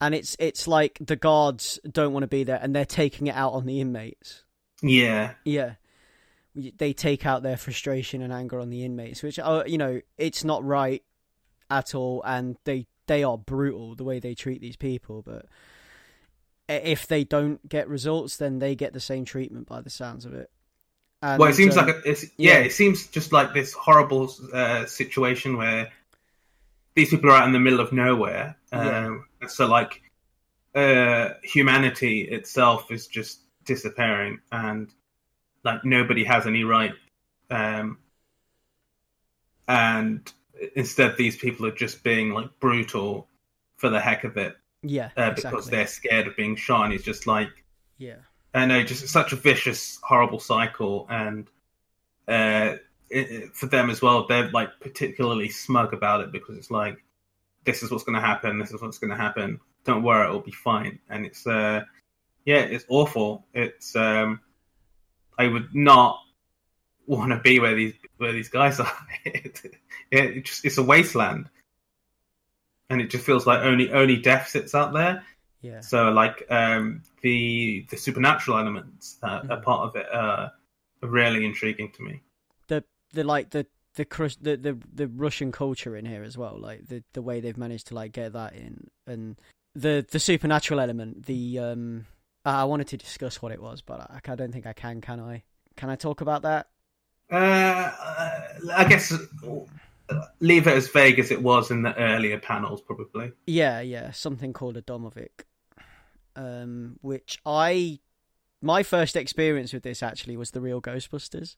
And 0.00 0.14
it's 0.14 0.36
it's 0.38 0.66
like 0.66 0.98
the 1.00 1.16
guards 1.16 1.78
don't 1.90 2.12
want 2.12 2.22
to 2.22 2.28
be 2.28 2.44
there, 2.44 2.58
and 2.60 2.74
they're 2.74 2.84
taking 2.84 3.26
it 3.26 3.34
out 3.34 3.52
on 3.52 3.66
the 3.66 3.80
inmates. 3.80 4.44
Yeah, 4.82 5.34
Yeah. 5.44 5.74
They 6.54 6.92
take 6.92 7.26
out 7.26 7.44
their 7.44 7.56
frustration 7.56 8.22
and 8.22 8.32
anger 8.32 8.58
on 8.58 8.70
the 8.70 8.84
inmates, 8.84 9.22
which 9.22 9.38
are, 9.38 9.66
you 9.68 9.78
know, 9.78 10.00
it's 10.18 10.42
not 10.42 10.64
right 10.64 11.02
at 11.70 11.94
all 11.94 12.22
and 12.26 12.56
they 12.64 12.86
they 13.06 13.22
are 13.22 13.38
brutal 13.38 13.94
the 13.94 14.02
way 14.02 14.18
they 14.18 14.34
treat 14.34 14.60
these 14.60 14.76
people, 14.76 15.22
but 15.22 15.46
if 16.68 17.06
they 17.06 17.22
don't 17.22 17.68
get 17.68 17.88
results 17.88 18.36
then 18.36 18.58
they 18.58 18.74
get 18.74 18.92
the 18.92 19.00
same 19.00 19.24
treatment 19.24 19.68
by 19.68 19.80
the 19.80 19.90
sounds 19.90 20.24
of 20.24 20.34
it. 20.34 20.50
And, 21.22 21.38
well, 21.38 21.50
it 21.50 21.54
seems 21.54 21.76
um, 21.76 21.86
like 21.86 21.96
a, 21.96 22.08
it's 22.08 22.24
yeah, 22.36 22.58
yeah. 22.58 22.64
it 22.64 22.72
seems 22.72 23.06
just 23.06 23.32
like 23.32 23.54
this 23.54 23.72
horrible 23.72 24.32
uh, 24.52 24.86
situation 24.86 25.56
where 25.56 25.92
these 26.94 27.10
people 27.10 27.30
are 27.30 27.36
out 27.36 27.46
in 27.46 27.52
the 27.52 27.60
middle 27.60 27.80
of 27.80 27.92
nowhere. 27.92 28.56
Yeah. 28.72 29.06
Um, 29.06 29.26
So 29.48 29.66
like 29.66 30.02
uh, 30.74 31.30
humanity 31.42 32.22
itself 32.22 32.90
is 32.90 33.06
just 33.06 33.40
disappearing, 33.64 34.40
and 34.52 34.92
like 35.64 35.84
nobody 35.84 36.24
has 36.24 36.46
any 36.46 36.64
right. 36.64 36.94
Um, 37.50 37.98
and 39.66 40.32
instead, 40.76 41.16
these 41.16 41.36
people 41.36 41.66
are 41.66 41.72
just 41.72 42.02
being 42.02 42.30
like 42.30 42.58
brutal 42.60 43.28
for 43.76 43.88
the 43.88 44.00
heck 44.00 44.24
of 44.24 44.36
it 44.36 44.56
yeah, 44.82 45.10
uh, 45.16 45.30
because 45.30 45.44
exactly. 45.44 45.70
they're 45.70 45.86
scared 45.86 46.26
of 46.26 46.36
being 46.36 46.56
shot. 46.56 46.84
And 46.84 46.94
it's 46.94 47.04
just 47.04 47.26
like 47.26 47.64
yeah. 47.98 48.16
I 48.52 48.66
know, 48.66 48.82
just 48.82 49.06
such 49.08 49.32
a 49.32 49.36
vicious, 49.36 49.98
horrible 50.02 50.40
cycle, 50.40 51.06
and 51.08 51.48
uh, 52.26 52.76
it, 53.10 53.54
for 53.54 53.66
them 53.66 53.90
as 53.90 54.00
well, 54.00 54.26
they're 54.26 54.50
like 54.50 54.70
particularly 54.80 55.48
smug 55.48 55.92
about 55.92 56.20
it 56.20 56.32
because 56.32 56.56
it's 56.56 56.70
like, 56.70 57.02
this 57.64 57.82
is 57.82 57.90
what's 57.90 58.04
going 58.04 58.14
to 58.20 58.26
happen, 58.26 58.58
this 58.58 58.70
is 58.72 58.80
what's 58.80 58.98
going 58.98 59.10
to 59.10 59.16
happen, 59.16 59.60
don't 59.84 60.02
worry, 60.02 60.26
it'll 60.26 60.40
be 60.40 60.52
fine. 60.52 60.98
And 61.08 61.26
it's 61.26 61.46
uh, 61.46 61.82
yeah, 62.44 62.60
it's 62.60 62.84
awful. 62.88 63.46
It's 63.52 63.94
um, 63.96 64.40
I 65.38 65.46
would 65.46 65.74
not 65.74 66.20
want 67.06 67.32
to 67.32 67.38
be 67.38 67.58
where 67.60 67.74
these 67.74 67.94
where 68.18 68.32
these 68.32 68.48
guys 68.48 68.80
are. 68.80 68.92
it, 69.24 69.60
it 70.10 70.44
just 70.44 70.64
it's 70.64 70.78
a 70.78 70.82
wasteland, 70.82 71.48
and 72.88 73.00
it 73.00 73.10
just 73.10 73.24
feels 73.24 73.46
like 73.46 73.60
only 73.60 73.92
only 73.92 74.16
deficits 74.16 74.74
out 74.74 74.92
there. 74.92 75.24
Yeah. 75.62 75.80
So 75.80 76.10
like 76.10 76.46
um, 76.50 77.02
the 77.22 77.86
the 77.90 77.96
supernatural 77.96 78.58
elements 78.58 79.14
that 79.22 79.44
Mhm. 79.44 79.50
are 79.50 79.60
part 79.60 79.88
of 79.88 79.96
it 79.96 80.06
are 80.12 80.52
really 81.02 81.44
intriguing 81.44 81.92
to 81.92 82.02
me. 82.02 82.22
The 83.12 83.24
like 83.24 83.50
the 83.50 83.66
the 83.94 84.04
the 84.40 84.56
the 84.56 84.78
the 84.92 85.08
Russian 85.08 85.52
culture 85.52 85.96
in 85.96 86.04
here 86.04 86.22
as 86.22 86.38
well, 86.38 86.58
like 86.58 86.86
the 86.86 87.02
the 87.12 87.22
way 87.22 87.40
they've 87.40 87.56
managed 87.56 87.88
to 87.88 87.94
like 87.94 88.12
get 88.12 88.32
that 88.32 88.54
in, 88.54 88.88
and 89.06 89.36
the 89.74 90.06
the 90.10 90.20
supernatural 90.20 90.80
element. 90.80 91.26
The 91.26 91.58
um, 91.58 92.06
I 92.44 92.64
wanted 92.64 92.88
to 92.88 92.96
discuss 92.96 93.42
what 93.42 93.52
it 93.52 93.62
was, 93.62 93.82
but 93.82 94.00
I, 94.00 94.20
I 94.32 94.34
don't 94.34 94.52
think 94.52 94.66
I 94.66 94.72
can. 94.72 95.00
Can 95.00 95.20
I? 95.20 95.42
Can 95.76 95.90
I 95.90 95.96
talk 95.96 96.20
about 96.20 96.42
that? 96.42 96.68
Uh, 97.30 97.92
I 98.74 98.86
guess 98.88 99.12
leave 100.40 100.66
it 100.66 100.76
as 100.76 100.88
vague 100.88 101.18
as 101.18 101.30
it 101.30 101.42
was 101.42 101.70
in 101.70 101.82
the 101.82 101.96
earlier 101.96 102.38
panels, 102.38 102.80
probably. 102.80 103.32
Yeah, 103.46 103.80
yeah, 103.80 104.10
something 104.10 104.52
called 104.52 104.76
a 104.76 104.82
Domovic, 104.82 105.44
um, 106.36 106.98
which 107.02 107.38
I 107.46 108.00
my 108.62 108.82
first 108.82 109.16
experience 109.16 109.72
with 109.72 109.82
this 109.82 110.02
actually 110.02 110.36
was 110.36 110.50
the 110.50 110.60
real 110.60 110.80
Ghostbusters. 110.80 111.56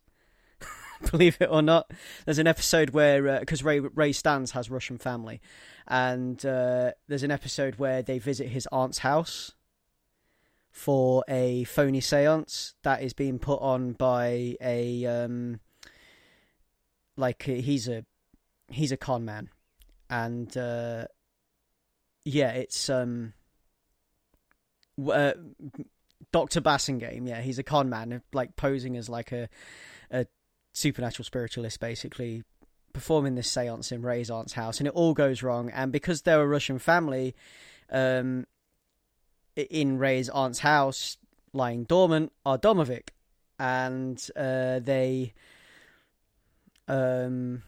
Believe 1.11 1.36
it 1.40 1.48
or 1.50 1.62
not, 1.62 1.90
there's 2.24 2.38
an 2.38 2.46
episode 2.46 2.90
where 2.90 3.40
because 3.40 3.62
Ray 3.62 3.80
Ray 3.80 4.12
Stantz 4.12 4.53
has 4.53 4.70
Russian 4.70 4.98
family, 4.98 5.40
and 5.86 6.44
uh, 6.44 6.92
there's 7.09 7.22
an 7.22 7.30
episode 7.30 7.76
where 7.76 8.03
they 8.03 8.18
visit 8.18 8.48
his 8.48 8.68
aunt's 8.70 8.98
house 8.98 9.53
for 10.70 11.22
a 11.28 11.64
phony 11.64 12.00
séance 12.00 12.72
that 12.82 13.03
is 13.03 13.12
being 13.12 13.38
put 13.38 13.61
on 13.61 13.92
by 13.92 14.57
a 14.61 15.05
um, 15.07 15.61
like 17.16 17.42
he's 17.42 17.88
a 17.88 18.05
he's 18.68 18.92
a 18.92 18.96
con 18.96 19.24
man, 19.24 19.50
and 20.09 20.57
uh, 20.57 21.07
yeah, 22.24 22.50
it's 22.50 22.88
um, 22.88 23.32
uh, 25.11 25.32
Doctor 26.32 26.61
Bassingame. 26.61 27.28
Yeah, 27.28 27.40
he's 27.40 27.59
a 27.59 27.62
con 27.62 27.88
man, 27.88 28.22
like 28.32 28.57
posing 28.57 28.96
as 28.96 29.09
like 29.09 29.32
a 29.32 29.48
a 30.11 30.26
supernatural 30.72 31.24
spiritualist, 31.24 31.80
basically 31.80 32.42
performing 32.92 33.34
this 33.34 33.50
séance 33.50 33.92
in 33.92 34.02
Ray's 34.02 34.30
aunt's 34.30 34.52
house, 34.52 34.78
and 34.78 34.86
it 34.86 34.94
all 34.94 35.14
goes 35.14 35.42
wrong. 35.42 35.70
And 35.70 35.92
because 35.92 36.22
they're 36.22 36.42
a 36.42 36.46
Russian 36.46 36.78
family, 36.78 37.34
um, 37.90 38.46
in 39.56 39.98
Ray's 39.98 40.28
aunt's 40.30 40.60
house, 40.60 41.16
lying 41.52 41.84
dormant, 41.84 42.32
are 42.44 42.58
Domovic, 42.58 43.08
and 43.58 44.18
uh, 44.36 44.80
they 44.80 45.34
um, 46.88 47.62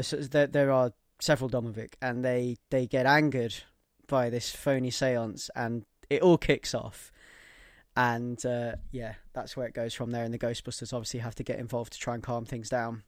so 0.00 0.16
there 0.16 0.46
there 0.46 0.70
are 0.70 0.92
several 1.20 1.50
Domovic, 1.50 1.94
and 2.00 2.24
they 2.24 2.56
they 2.70 2.86
get 2.86 3.06
angered 3.06 3.54
by 4.06 4.30
this 4.30 4.50
phony 4.50 4.90
séance, 4.90 5.48
and 5.54 5.84
it 6.10 6.22
all 6.22 6.38
kicks 6.38 6.74
off. 6.74 7.12
And 7.96 8.44
uh, 8.46 8.76
yeah, 8.90 9.14
that's 9.34 9.56
where 9.56 9.66
it 9.66 9.74
goes 9.74 9.92
from 9.94 10.10
there. 10.12 10.24
And 10.24 10.32
the 10.32 10.38
Ghostbusters 10.38 10.92
obviously 10.92 11.20
have 11.20 11.34
to 11.36 11.42
get 11.42 11.58
involved 11.58 11.92
to 11.92 11.98
try 11.98 12.14
and 12.14 12.22
calm 12.22 12.44
things 12.44 12.68
down. 12.68 13.02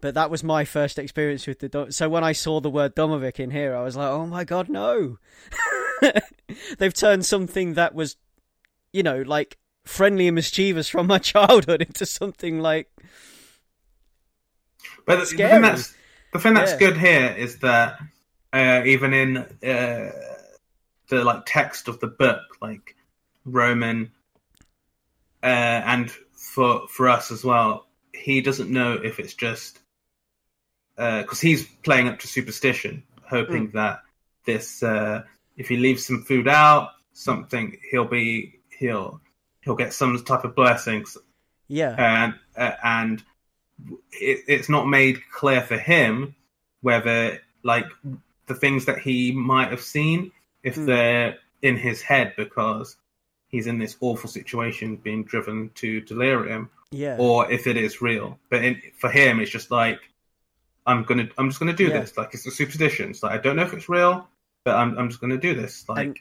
But 0.00 0.14
that 0.14 0.30
was 0.30 0.42
my 0.44 0.64
first 0.64 0.98
experience 0.98 1.46
with 1.46 1.60
the. 1.60 1.86
So 1.90 2.08
when 2.08 2.24
I 2.24 2.32
saw 2.32 2.60
the 2.60 2.70
word 2.70 2.94
Domovic 2.96 3.38
in 3.38 3.50
here, 3.50 3.74
I 3.76 3.82
was 3.82 3.96
like, 3.96 4.08
"Oh 4.10 4.26
my 4.26 4.42
god, 4.44 4.68
no!" 4.68 5.18
They've 6.78 6.92
turned 6.94 7.24
something 7.24 7.74
that 7.74 7.94
was, 7.94 8.16
you 8.92 9.02
know, 9.04 9.22
like 9.22 9.58
friendly 9.84 10.26
and 10.28 10.34
mischievous 10.34 10.88
from 10.88 11.06
my 11.06 11.18
childhood 11.32 11.82
into 11.82 12.04
something 12.06 12.60
like 12.60 12.88
But 15.06 15.16
the- 15.28 15.36
the 15.36 15.48
thing 15.48 15.62
that's 15.62 15.94
the 16.32 16.38
thing 16.38 16.54
that's 16.54 16.72
Yeah. 16.72 16.78
good 16.78 16.96
here 16.96 17.34
is 17.38 17.58
that 17.58 18.00
uh, 18.52 18.82
even 18.84 19.12
in 19.14 19.36
uh, 19.38 20.10
the 21.08 21.24
like 21.24 21.42
text 21.46 21.88
of 21.88 22.00
the 22.00 22.06
book, 22.08 22.42
like 22.60 22.96
Roman, 23.44 24.12
uh, 25.42 25.46
and 25.46 26.10
for 26.32 26.86
for 26.88 27.08
us 27.08 27.30
as 27.30 27.44
well, 27.44 27.86
he 28.12 28.40
doesn't 28.40 28.70
know 28.70 28.94
if 28.94 29.18
it's 29.18 29.34
just 29.34 29.78
because 30.96 31.40
he's 31.40 31.66
playing 31.82 32.08
up 32.08 32.18
to 32.20 32.28
superstition, 32.28 33.02
hoping 33.28 33.70
that 33.70 34.02
this 34.44 34.82
uh, 34.82 35.22
if 35.56 35.68
he 35.68 35.76
leaves 35.76 36.06
some 36.06 36.22
food 36.22 36.48
out, 36.48 36.90
something 37.12 37.78
he'll 37.90 38.04
be 38.04 38.60
he'll 38.78 39.20
he'll 39.62 39.74
get 39.76 39.92
some 39.92 40.22
type 40.24 40.44
of 40.44 40.54
blessings 40.54 41.16
yeah, 41.68 41.94
and 41.96 42.34
uh, 42.56 42.76
and 42.84 43.22
it, 44.12 44.44
it's 44.48 44.68
not 44.68 44.86
made 44.86 45.20
clear 45.30 45.62
for 45.62 45.78
him 45.78 46.34
whether 46.82 47.40
like 47.62 47.86
the 48.46 48.54
things 48.54 48.84
that 48.86 48.98
he 48.98 49.32
might 49.32 49.70
have 49.70 49.80
seen 49.80 50.32
if 50.62 50.74
Hmm. 50.76 50.86
they're 50.86 51.38
in 51.62 51.76
his 51.76 52.02
head 52.02 52.34
because 52.36 52.96
he's 53.52 53.68
in 53.68 53.78
this 53.78 53.96
awful 54.00 54.28
situation 54.28 54.96
being 54.96 55.22
driven 55.22 55.70
to 55.76 56.00
delirium 56.00 56.68
yeah. 56.90 57.16
or 57.20 57.50
if 57.52 57.66
it 57.68 57.76
is 57.76 58.02
real 58.02 58.38
but 58.50 58.64
in, 58.64 58.82
for 58.98 59.08
him 59.10 59.38
it's 59.38 59.50
just 59.50 59.70
like 59.70 60.00
i'm 60.86 61.04
gonna 61.04 61.28
i'm 61.38 61.48
just 61.48 61.60
gonna 61.60 61.72
do 61.72 61.84
Yeah. 61.86 62.00
this 62.00 62.16
like 62.18 62.34
it's 62.34 62.44
a 62.46 62.50
superstition 62.50 63.10
it's 63.10 63.22
like 63.22 63.32
i 63.32 63.38
don't 63.38 63.54
know 63.56 63.62
if 63.62 63.72
it's 63.72 63.88
real 63.88 64.26
but 64.64 64.74
i'm, 64.74 64.98
I'm 64.98 65.08
just 65.08 65.20
gonna 65.20 65.38
do 65.38 65.54
this 65.54 65.88
like 65.88 66.06
And- 66.06 66.18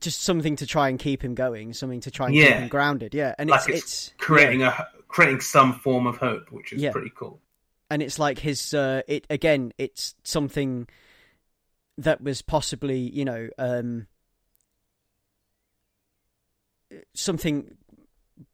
just 0.00 0.22
something 0.22 0.56
to 0.56 0.66
try 0.66 0.88
and 0.88 0.98
keep 0.98 1.22
him 1.22 1.36
going, 1.36 1.72
something 1.72 2.00
to 2.00 2.10
try 2.10 2.26
and 2.26 2.34
Yeah. 2.34 2.46
keep 2.46 2.56
him 2.56 2.68
grounded. 2.68 3.14
Yeah, 3.14 3.32
and 3.38 3.48
like 3.48 3.60
it's 3.68 3.68
it's, 3.68 3.84
it's 4.08 4.12
creating 4.18 4.58
yeah. 4.60 4.76
a 4.92 5.02
creating 5.06 5.40
some 5.40 5.72
form 5.72 6.08
of 6.08 6.16
hope 6.16 6.50
which 6.50 6.72
is 6.72 6.84
pretty 6.90 7.12
cool 7.14 7.38
and 7.90 8.02
it's 8.02 8.18
like 8.18 8.40
his 8.40 8.74
uh 8.74 9.02
it 9.06 9.24
again 9.30 9.72
it's 9.78 10.16
something 10.24 10.88
that 11.98 12.20
was 12.20 12.42
possibly 12.42 12.98
you 12.98 13.24
know 13.24 13.48
um 13.56 14.08
something 17.14 17.76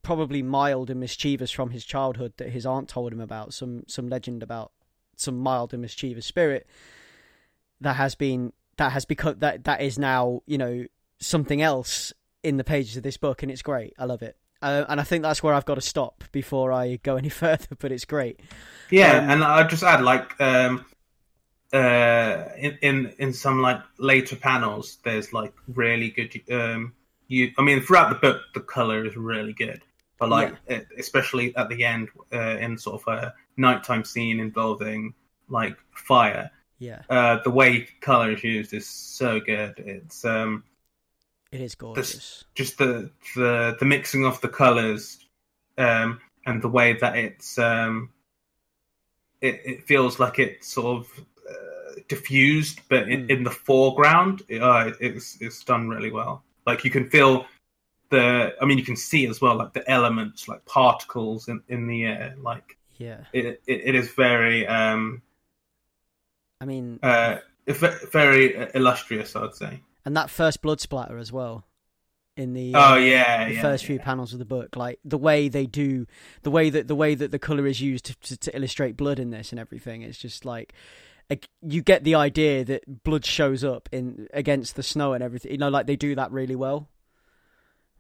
probably 0.03 0.43
mild 0.43 0.91
and 0.91 1.01
mischievous 1.01 1.51
from 1.51 1.71
his 1.71 1.85
childhood 1.85 2.33
that 2.37 2.51
his 2.51 2.67
aunt 2.67 2.89
told 2.89 3.13
him 3.13 3.21
about 3.21 3.55
some 3.55 3.83
some 3.87 4.09
legend 4.09 4.43
about 4.43 4.73
some 5.17 5.39
mild 5.39 5.73
and 5.73 5.83
mischievous 5.83 6.27
spirit 6.27 6.67
that 7.81 7.97
has 7.97 8.15
been 8.15 8.53
that 8.77 8.93
has 8.93 9.05
become 9.05 9.37
that 9.39 9.65
that 9.65 9.81
is 9.81 9.99
now 9.99 10.43
you 10.47 10.59
know 10.59 10.85
something 11.19 11.61
else 11.63 12.13
in 12.43 12.57
the 12.57 12.65
pages 12.65 12.97
of 12.97 13.03
this 13.03 13.17
book 13.17 13.43
and 13.43 13.53
it's 13.53 13.63
great. 13.63 13.93
I 13.99 14.05
love 14.07 14.23
it. 14.23 14.37
Uh, 14.63 14.85
and 14.91 15.01
i 15.01 15.03
think 15.03 15.23
that's 15.23 15.43
where 15.43 15.55
i've 15.55 15.65
got 15.65 15.77
to 15.77 15.81
stop 15.81 16.23
before 16.33 16.71
i 16.71 16.97
go 17.03 17.17
any 17.17 17.29
further 17.43 17.75
but 17.79 17.91
it's 17.91 18.05
great. 18.05 18.41
Yeah, 18.91 19.17
Um, 19.17 19.31
and 19.31 19.45
I'll 19.45 19.67
just 19.67 19.83
add 19.83 20.03
like 20.03 20.39
um 20.39 20.85
uh 21.73 22.45
in, 22.59 22.79
in 22.83 23.15
in 23.19 23.33
some 23.33 23.63
like 23.63 23.81
later 23.99 24.37
panels 24.37 24.99
there's 25.03 25.33
like 25.33 25.55
really 25.75 26.11
good 26.11 26.39
um 26.53 26.93
you 27.31 27.53
I 27.59 27.63
mean 27.63 27.81
throughout 27.83 28.11
the 28.11 28.17
book 28.27 28.43
the 28.55 28.61
color 28.61 29.07
is 29.07 29.17
really 29.17 29.55
good. 29.55 29.83
But 30.21 30.31
like 30.31 30.55
e- 30.71 30.81
especially 30.99 31.57
at 31.57 31.69
the 31.71 31.85
end 31.85 32.11
uh, 32.33 32.59
in 32.65 32.79
sort 32.79 33.03
of 33.03 33.09
a 33.15 33.35
nighttime 33.57 34.05
scene 34.05 34.41
involving 34.41 35.15
like 35.49 35.77
fire, 35.95 36.51
yeah 36.79 37.03
uh 37.11 37.39
the 37.45 37.51
way 37.51 37.89
color 38.03 38.33
is 38.33 38.45
used 38.45 38.75
is 38.75 38.89
so 38.89 39.41
good. 39.41 39.75
It's 39.79 40.25
um 40.27 40.65
It 41.53 41.61
is 41.61 41.75
gorgeous. 41.77 42.45
just 42.55 42.79
the 42.79 43.11
the 43.37 43.77
the 43.79 43.87
mixing 43.87 44.25
of 44.27 44.41
the 44.41 44.49
colors 44.49 45.19
um 45.79 46.21
and 46.47 46.63
the 46.63 46.69
way 46.69 46.95
that 46.95 47.17
it's 47.17 47.59
um 47.59 48.11
it, 49.41 49.61
it 49.65 49.87
feels 49.87 50.19
like 50.19 50.39
it's 50.39 50.69
sort 50.69 50.99
of 51.01 51.21
uh, 51.51 52.01
diffused 52.09 52.81
but 52.89 53.09
in, 53.09 53.27
Mm. 53.27 53.31
in 53.31 53.45
the 53.45 53.51
foreground 53.51 54.43
uh, 54.61 54.91
it's 55.01 55.41
it's 55.41 55.65
done 55.65 55.89
really 55.89 56.11
well 56.11 56.45
like 56.67 56.85
you 56.85 56.91
can 56.91 57.09
feel 57.11 57.47
the 58.11 58.55
i 58.61 58.65
mean 58.65 58.79
you 58.79 58.85
can 58.85 58.97
see 58.97 59.27
as 59.27 59.41
well 59.41 59.57
like 59.57 59.73
the 59.73 59.89
elements 59.91 60.49
like 60.49 60.65
particles 60.67 61.49
in, 61.49 61.63
in 61.69 61.87
the 61.87 62.05
air 62.05 62.35
like 62.43 62.77
Yeah. 62.99 63.25
it, 63.33 63.63
it, 63.67 63.81
it 63.85 63.95
is 63.95 64.11
very 64.13 64.67
um 64.67 65.23
I 66.61 66.67
mean, 66.67 66.99
uh 67.03 67.39
very 67.67 68.57
uh, 68.57 68.67
illustrious 68.75 69.37
i'd 69.37 69.55
say 69.55 69.81
and 70.05 70.17
that 70.17 70.31
first 70.31 70.63
blood 70.63 70.81
splatter 70.81 71.19
as 71.19 71.33
well. 71.33 71.65
In 72.37 72.55
the 72.55 72.73
oh 72.75 72.93
uh, 72.93 72.97
yeah 72.97 73.49
the 73.49 73.55
yeah, 73.55 73.63
first 73.63 73.85
yeah. 73.85 73.89
few 73.89 73.99
panels 73.99 74.33
of 74.33 74.39
the 74.39 74.45
book, 74.45 74.77
like 74.77 74.99
the 75.05 75.19
way 75.19 75.49
they 75.49 75.67
do, 75.67 76.07
the 76.43 76.51
way 76.51 76.71
that 76.71 76.89
the 76.89 76.95
way 76.95 77.15
that 77.15 77.33
the 77.33 77.39
color 77.39 77.67
is 77.67 77.81
used 77.83 78.07
to, 78.07 78.15
to, 78.21 78.37
to 78.39 78.57
illustrate 78.57 78.97
blood 78.97 79.19
in 79.19 79.31
this 79.31 79.51
and 79.51 79.59
everything, 79.59 80.03
it's 80.03 80.17
just 80.19 80.45
like 80.45 80.73
like, 81.31 81.49
you 81.63 81.81
get 81.81 82.03
the 82.05 82.17
idea 82.17 82.65
that 82.65 83.05
blood 83.05 83.25
shows 83.25 83.63
up 83.63 83.89
in 83.93 84.29
against 84.35 84.77
the 84.77 84.83
snow 84.83 85.13
and 85.13 85.23
everything. 85.23 85.53
You 85.53 85.59
know, 85.59 85.69
like 85.69 85.87
they 85.87 85.97
do 85.97 86.17
that 86.17 86.33
really 86.33 86.57
well. 86.57 86.89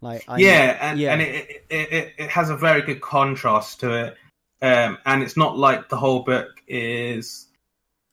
Like 0.02 0.24
I, 0.28 0.38
yeah, 0.38 0.78
and, 0.80 0.98
yeah. 0.98 1.12
and 1.12 1.22
it, 1.22 1.64
it, 1.68 1.92
it 1.92 2.14
it 2.18 2.30
has 2.30 2.50
a 2.50 2.56
very 2.56 2.82
good 2.82 3.00
contrast 3.00 3.80
to 3.80 4.06
it, 4.06 4.16
um, 4.62 4.98
and 5.04 5.22
it's 5.22 5.36
not 5.36 5.58
like 5.58 5.88
the 5.90 5.96
whole 5.96 6.20
book 6.20 6.48
is 6.66 7.46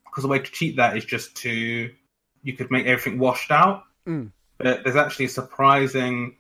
because 0.06 0.24
the 0.24 0.28
way 0.28 0.40
to 0.40 0.52
cheat 0.52 0.76
that 0.78 0.98
is 0.98 1.06
just 1.06 1.36
to 1.38 1.90
you 2.44 2.54
could 2.54 2.72
make 2.72 2.86
everything 2.86 3.20
washed 3.20 3.52
out, 3.52 3.84
Mm. 4.06 4.32
but 4.58 4.84
there's 4.84 4.96
actually 4.96 5.26
a 5.26 5.30
surprising 5.30 6.38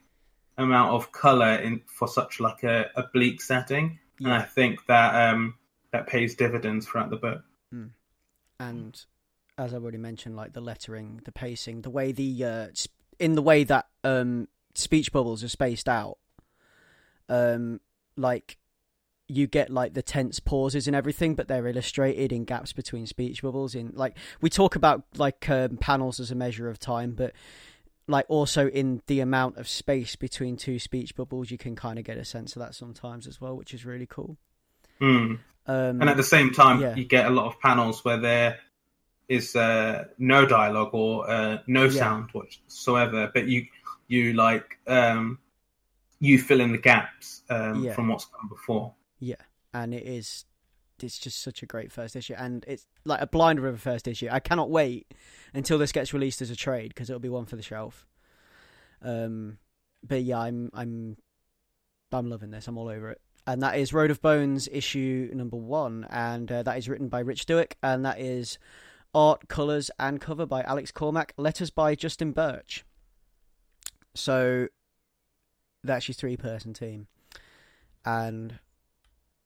amount 0.58 0.92
of 0.92 1.12
color 1.12 1.56
in 1.56 1.82
for 1.86 2.08
such 2.08 2.40
like 2.40 2.64
a, 2.64 2.90
a 2.96 3.04
bleak 3.14 3.42
setting, 3.42 4.00
and 4.20 4.34
I 4.34 4.42
think 4.42 4.86
that 4.88 5.34
um, 5.34 5.56
that 5.92 6.08
pays 6.08 6.36
dividends 6.36 6.86
throughout 6.86 7.10
the 7.10 7.18
book. 7.18 7.42
And 8.60 9.06
as 9.58 9.74
I've 9.74 9.82
already 9.82 9.98
mentioned, 9.98 10.36
like 10.36 10.54
the 10.54 10.62
lettering, 10.62 11.22
the 11.26 11.32
pacing, 11.32 11.82
the 11.82 11.90
way 11.90 12.12
the 12.12 12.44
uh, 12.44 12.68
in 13.20 13.36
the 13.36 13.42
way 13.42 13.64
that 13.64 13.88
um, 14.04 14.48
speech 14.76 15.12
bubbles 15.12 15.44
are 15.44 15.50
spaced 15.50 15.90
out, 15.90 16.18
um, 17.30 17.80
like 18.16 18.58
you 19.28 19.48
get 19.48 19.70
like 19.70 19.94
the 19.94 20.02
tense 20.02 20.40
pauses 20.40 20.88
and 20.88 20.96
everything, 20.96 21.36
but 21.36 21.48
they're 21.48 21.68
illustrated 21.68 22.32
in 22.32 22.46
gaps 22.46 22.72
between 22.72 23.06
speech 23.06 23.42
bubbles. 23.42 23.76
In 23.76 23.92
like 23.94 24.18
we 24.42 24.50
talk 24.50 24.76
about 24.76 25.04
like 25.18 25.50
um, 25.50 25.78
panels 25.78 26.20
as 26.20 26.32
a 26.32 26.36
measure 26.36 26.70
of 26.70 26.80
time, 26.80 27.12
but 27.12 27.34
like 28.08 28.26
also 28.30 28.70
in 28.70 29.02
the 29.08 29.20
amount 29.20 29.58
of 29.58 29.68
space 29.68 30.16
between 30.16 30.56
two 30.56 30.80
speech 30.80 31.16
bubbles, 31.16 31.52
you 31.52 31.58
can 31.58 31.76
kind 31.76 32.00
of 32.00 32.06
get 32.06 32.18
a 32.18 32.26
sense 32.26 32.56
of 32.56 32.62
that 32.62 32.74
sometimes 32.74 33.28
as 33.28 33.42
well, 33.42 33.58
which 33.58 33.74
is 33.74 33.86
really 33.86 34.08
cool. 34.08 34.38
Hmm. 35.00 35.36
Um, 35.66 36.02
And 36.02 36.10
at 36.10 36.18
the 36.18 36.24
same 36.24 36.52
time, 36.54 36.80
Yeah. 36.80 36.96
you 36.96 37.04
get 37.06 37.26
a 37.26 37.30
lot 37.30 37.46
of 37.48 37.60
panels 37.60 38.04
where 38.06 38.18
there 38.18 38.60
is 39.28 39.56
uh, 39.56 40.06
no 40.18 40.46
dialogue 40.46 40.94
or 40.94 41.30
uh, 41.30 41.58
no 41.68 41.84
Yeah. 41.84 41.90
sound 41.90 42.30
whatsoever, 42.32 43.30
but 43.34 43.48
you 43.48 43.68
you 44.08 44.32
like 44.34 44.80
um, 44.88 45.40
you 46.20 46.40
fill 46.40 46.62
in 46.62 46.72
the 46.72 46.78
gaps 46.78 47.44
um, 47.50 47.84
Yeah. 47.84 47.94
from 47.94 48.08
what's 48.08 48.26
come 48.26 48.48
before. 48.48 48.94
Yeah, 49.20 49.36
and 49.74 49.94
it 49.94 50.04
is. 50.04 50.46
It's 51.00 51.20
just 51.20 51.44
such 51.44 51.62
a 51.62 51.66
great 51.68 51.92
first 51.92 52.16
issue, 52.16 52.34
and 52.38 52.64
it's 52.68 52.88
like 53.06 53.22
a 53.22 53.28
blind 53.28 53.60
river 53.60 53.78
first 53.78 54.08
issue. 54.08 54.30
I 54.32 54.40
cannot 54.40 54.72
wait 54.72 55.14
until 55.54 55.78
this 55.78 55.92
gets 55.92 56.12
released 56.14 56.42
as 56.42 56.50
a 56.50 56.56
trade 56.56 56.90
because 56.90 57.10
it'll 57.10 57.20
be 57.20 57.30
one 57.30 57.46
for 57.46 57.56
the 57.56 57.62
shelf. 57.62 58.08
Um, 59.02 59.60
but 60.02 60.24
yeah, 60.24 60.40
I'm 60.40 60.72
I'm 60.74 61.18
I'm 62.12 62.30
loving 62.30 62.50
this. 62.52 62.68
I'm 62.68 62.78
all 62.78 62.88
over 62.88 63.12
it. 63.12 63.22
And 63.48 63.64
that 63.64 63.78
is 63.80 63.94
Road 63.94 64.12
of 64.12 64.22
Bones 64.22 64.68
issue 64.70 65.32
number 65.34 65.56
one, 65.56 66.06
and 66.10 66.52
uh, 66.52 66.64
that 66.64 66.78
is 66.78 66.90
written 66.90 67.08
by 67.08 67.22
Rich 67.22 67.46
Douek, 67.46 67.72
and 67.82 68.06
that 68.06 68.20
is 68.20 68.60
art, 69.16 69.48
colors, 69.48 69.90
and 69.98 70.20
cover 70.20 70.46
by 70.46 70.64
Alex 70.64 70.92
Cormack, 70.92 71.34
letters 71.38 71.70
by 71.70 71.96
Justin 71.96 72.34
Birch. 72.34 72.84
So 74.16 74.68
that's 75.82 76.10
your 76.10 76.14
three-person 76.14 76.74
team, 76.74 77.08
and 78.04 78.60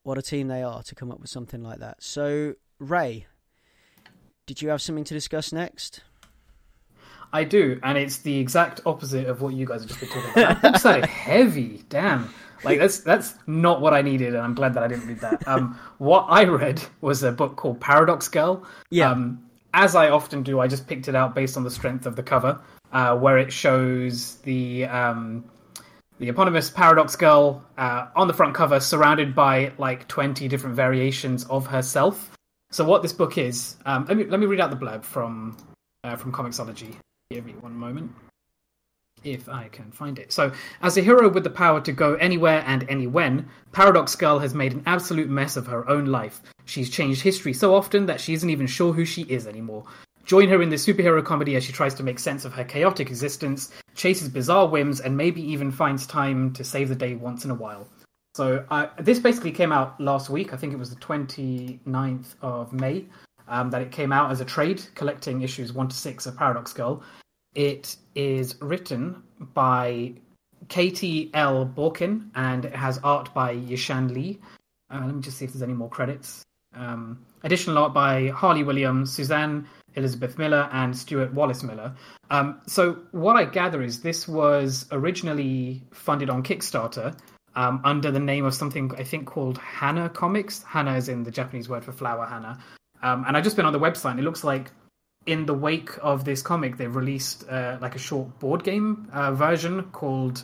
what 0.01 0.17
a 0.17 0.23
team 0.23 0.47
they 0.47 0.63
are 0.63 0.81
to 0.81 0.95
come 0.95 1.11
up 1.11 1.19
with 1.19 1.29
something 1.29 1.61
like 1.61 1.77
that. 1.77 2.01
So, 2.01 2.55
Ray, 2.79 3.27
did 4.47 4.63
you 4.63 4.69
have 4.69 4.81
something 4.81 5.03
to 5.03 5.13
discuss 5.13 5.53
next? 5.53 6.01
I 7.31 7.43
do, 7.43 7.79
and 7.83 7.99
it's 7.99 8.17
the 8.17 8.39
exact 8.39 8.81
opposite 8.87 9.27
of 9.27 9.43
what 9.43 9.53
you 9.53 9.67
guys 9.67 9.81
have 9.81 9.89
just 9.89 9.99
been 9.99 10.09
talking 10.09 10.31
about. 10.31 10.61
That 10.61 10.71
book 10.71 10.81
sounded 10.81 11.05
heavy. 11.05 11.83
Damn. 11.87 12.33
Like 12.63 12.79
that's 12.79 12.99
that's 12.99 13.35
not 13.47 13.81
what 13.81 13.93
I 13.93 14.01
needed, 14.01 14.29
and 14.29 14.43
I'm 14.43 14.53
glad 14.53 14.73
that 14.75 14.83
I 14.83 14.87
didn't 14.87 15.07
read 15.07 15.19
that. 15.19 15.41
Um, 15.51 15.77
what 15.97 16.27
I 16.29 16.45
read 16.45 16.81
was 17.01 17.23
a 17.23 17.31
book 17.31 17.55
called 17.57 17.79
Paradox 17.81 18.27
Girl. 18.27 18.63
Yeah. 18.89 19.11
Um, 19.11 19.43
as 19.73 19.95
I 19.95 20.09
often 20.09 20.43
do, 20.43 20.59
I 20.59 20.67
just 20.67 20.87
picked 20.87 21.07
it 21.07 21.15
out 21.15 21.33
based 21.33 21.57
on 21.57 21.63
the 21.63 21.71
strength 21.71 22.05
of 22.05 22.15
the 22.15 22.23
cover, 22.23 22.59
uh, 22.91 23.17
where 23.17 23.37
it 23.37 23.51
shows 23.51 24.35
the 24.37 24.85
um, 24.85 25.43
the 26.19 26.29
eponymous 26.29 26.69
Paradox 26.69 27.15
Girl 27.15 27.63
uh, 27.77 28.07
on 28.15 28.27
the 28.27 28.33
front 28.33 28.53
cover, 28.53 28.79
surrounded 28.79 29.33
by 29.33 29.71
like 29.77 30.07
20 30.07 30.47
different 30.47 30.75
variations 30.75 31.45
of 31.45 31.65
herself. 31.65 32.31
So 32.69 32.85
what 32.85 33.01
this 33.01 33.11
book 33.11 33.37
is, 33.37 33.75
um, 33.85 34.05
let 34.07 34.17
me 34.17 34.25
let 34.25 34.39
me 34.39 34.45
read 34.45 34.61
out 34.61 34.69
the 34.69 34.77
blurb 34.77 35.03
from 35.03 35.57
uh, 36.03 36.15
from 36.15 36.31
Comixology. 36.31 36.95
Give 37.31 37.45
me 37.45 37.53
one 37.53 37.75
moment. 37.75 38.11
If 39.23 39.47
I 39.47 39.67
can 39.67 39.91
find 39.91 40.17
it. 40.17 40.33
So, 40.33 40.51
as 40.81 40.97
a 40.97 41.01
hero 41.01 41.29
with 41.29 41.43
the 41.43 41.49
power 41.51 41.79
to 41.81 41.91
go 41.91 42.15
anywhere 42.15 42.63
and 42.65 42.89
anywhen, 42.89 43.47
Paradox 43.71 44.15
Girl 44.15 44.39
has 44.39 44.55
made 44.55 44.73
an 44.73 44.81
absolute 44.87 45.29
mess 45.29 45.57
of 45.57 45.67
her 45.67 45.87
own 45.87 46.05
life. 46.05 46.41
She's 46.65 46.89
changed 46.89 47.21
history 47.21 47.53
so 47.53 47.75
often 47.75 48.07
that 48.07 48.19
she 48.19 48.33
isn't 48.33 48.49
even 48.49 48.65
sure 48.65 48.93
who 48.93 49.05
she 49.05 49.21
is 49.23 49.45
anymore. 49.45 49.85
Join 50.25 50.49
her 50.49 50.61
in 50.61 50.69
this 50.69 50.85
superhero 50.85 51.23
comedy 51.23 51.55
as 51.55 51.63
she 51.63 51.71
tries 51.71 51.93
to 51.95 52.03
make 52.03 52.17
sense 52.17 52.45
of 52.45 52.53
her 52.53 52.63
chaotic 52.63 53.09
existence, 53.09 53.71
chases 53.95 54.29
bizarre 54.29 54.67
whims, 54.67 55.01
and 55.01 55.15
maybe 55.15 55.41
even 55.41 55.71
finds 55.71 56.07
time 56.07 56.51
to 56.53 56.63
save 56.63 56.89
the 56.89 56.95
day 56.95 57.15
once 57.15 57.45
in 57.45 57.51
a 57.51 57.55
while. 57.55 57.87
So, 58.33 58.65
uh, 58.71 58.87
this 58.97 59.19
basically 59.19 59.51
came 59.51 59.71
out 59.71 59.99
last 59.99 60.29
week. 60.29 60.53
I 60.53 60.57
think 60.57 60.73
it 60.73 60.79
was 60.79 60.89
the 60.89 60.99
29th 61.01 62.35
of 62.41 62.73
May 62.73 63.05
um, 63.47 63.69
that 63.69 63.81
it 63.81 63.91
came 63.91 64.11
out 64.11 64.31
as 64.31 64.41
a 64.41 64.45
trade, 64.45 64.81
collecting 64.95 65.41
issues 65.41 65.73
1 65.73 65.89
to 65.89 65.95
6 65.95 66.25
of 66.25 66.37
Paradox 66.37 66.73
Girl. 66.73 67.03
It 67.55 67.97
is 68.15 68.55
written 68.61 69.23
by 69.53 70.13
Cayti 70.69 71.29
Elle 71.33 71.65
Bourquin 71.65 72.29
and 72.35 72.65
it 72.65 72.75
has 72.75 72.99
art 73.03 73.33
by 73.33 73.55
Yishan 73.55 74.11
Li. 74.13 74.39
Uh, 74.89 75.01
let 75.05 75.15
me 75.15 75.21
just 75.21 75.37
see 75.37 75.45
if 75.45 75.53
there's 75.53 75.63
any 75.63 75.73
more 75.73 75.89
credits. 75.89 76.43
Um, 76.73 77.25
additional 77.43 77.77
art 77.77 77.93
by 77.93 78.27
Harley 78.29 78.63
Williams, 78.63 79.13
Suzanne 79.13 79.67
Elizabeth 79.95 80.37
Miller, 80.37 80.69
and 80.71 80.97
Stuart 80.97 81.33
Wallace 81.33 81.63
Miller. 81.63 81.93
Um, 82.29 82.61
so, 82.65 82.99
what 83.11 83.35
I 83.35 83.45
gather 83.45 83.81
is 83.81 84.01
this 84.01 84.27
was 84.27 84.85
originally 84.91 85.83
funded 85.91 86.29
on 86.29 86.43
Kickstarter 86.43 87.17
um, 87.55 87.81
under 87.83 88.11
the 88.11 88.19
name 88.19 88.45
of 88.45 88.53
something 88.53 88.91
I 88.97 89.03
think 89.03 89.27
called 89.27 89.57
Hana 89.57 90.09
Comics. 90.09 90.63
Hana 90.63 90.95
is 90.95 91.09
in 91.09 91.23
the 91.23 91.31
Japanese 91.31 91.67
word 91.67 91.83
for 91.83 91.91
flower, 91.91 92.25
Hana. 92.25 92.59
Um, 93.03 93.25
and 93.27 93.35
I've 93.35 93.43
just 93.43 93.55
been 93.55 93.65
on 93.65 93.73
the 93.73 93.79
website, 93.79 94.11
and 94.11 94.19
it 94.19 94.23
looks 94.23 94.43
like 94.43 94.71
in 95.25 95.45
the 95.45 95.53
wake 95.53 95.91
of 96.01 96.25
this 96.25 96.41
comic, 96.41 96.77
they've 96.77 96.95
released 96.95 97.47
uh, 97.49 97.77
like 97.81 97.95
a 97.95 97.99
short 97.99 98.39
board 98.39 98.63
game 98.63 99.07
uh, 99.13 99.31
version 99.31 99.83
called. 99.91 100.43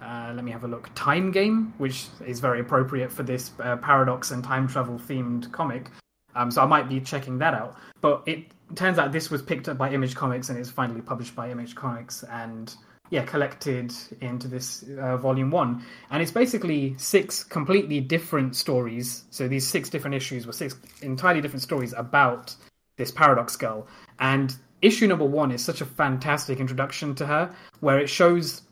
Uh, 0.00 0.32
let 0.34 0.44
me 0.44 0.52
have 0.52 0.64
a 0.64 0.68
look. 0.68 0.90
Time 0.94 1.32
Game, 1.32 1.72
which 1.78 2.06
is 2.26 2.38
very 2.38 2.60
appropriate 2.60 3.10
for 3.10 3.22
this 3.22 3.50
uh, 3.60 3.76
paradox 3.76 4.30
and 4.30 4.44
time 4.44 4.68
travel 4.68 4.98
themed 4.98 5.50
comic. 5.52 5.90
Um, 6.34 6.50
so 6.50 6.62
I 6.62 6.66
might 6.66 6.88
be 6.88 7.00
checking 7.00 7.38
that 7.38 7.54
out. 7.54 7.76
But 8.02 8.22
it 8.26 8.44
turns 8.74 8.98
out 8.98 9.10
this 9.10 9.30
was 9.30 9.40
picked 9.40 9.68
up 9.68 9.78
by 9.78 9.90
Image 9.90 10.14
Comics 10.14 10.50
and 10.50 10.58
it's 10.58 10.70
finally 10.70 11.00
published 11.00 11.34
by 11.34 11.50
Image 11.50 11.74
Comics 11.74 12.24
and 12.24 12.74
yeah, 13.08 13.24
collected 13.24 13.92
into 14.20 14.48
this 14.48 14.84
uh, 15.00 15.16
volume 15.16 15.50
one. 15.50 15.84
And 16.10 16.22
it's 16.22 16.32
basically 16.32 16.94
six 16.98 17.42
completely 17.42 18.00
different 18.00 18.54
stories. 18.54 19.24
So 19.30 19.48
these 19.48 19.66
six 19.66 19.88
different 19.88 20.14
issues 20.14 20.46
were 20.46 20.52
six 20.52 20.76
entirely 21.00 21.40
different 21.40 21.62
stories 21.62 21.94
about 21.96 22.54
this 22.96 23.10
paradox 23.10 23.56
girl. 23.56 23.86
And 24.18 24.54
issue 24.82 25.06
number 25.06 25.24
one 25.24 25.50
is 25.52 25.64
such 25.64 25.80
a 25.80 25.86
fantastic 25.86 26.60
introduction 26.60 27.14
to 27.16 27.26
her, 27.26 27.54
where 27.80 27.98
it 27.98 28.08
shows 28.08 28.62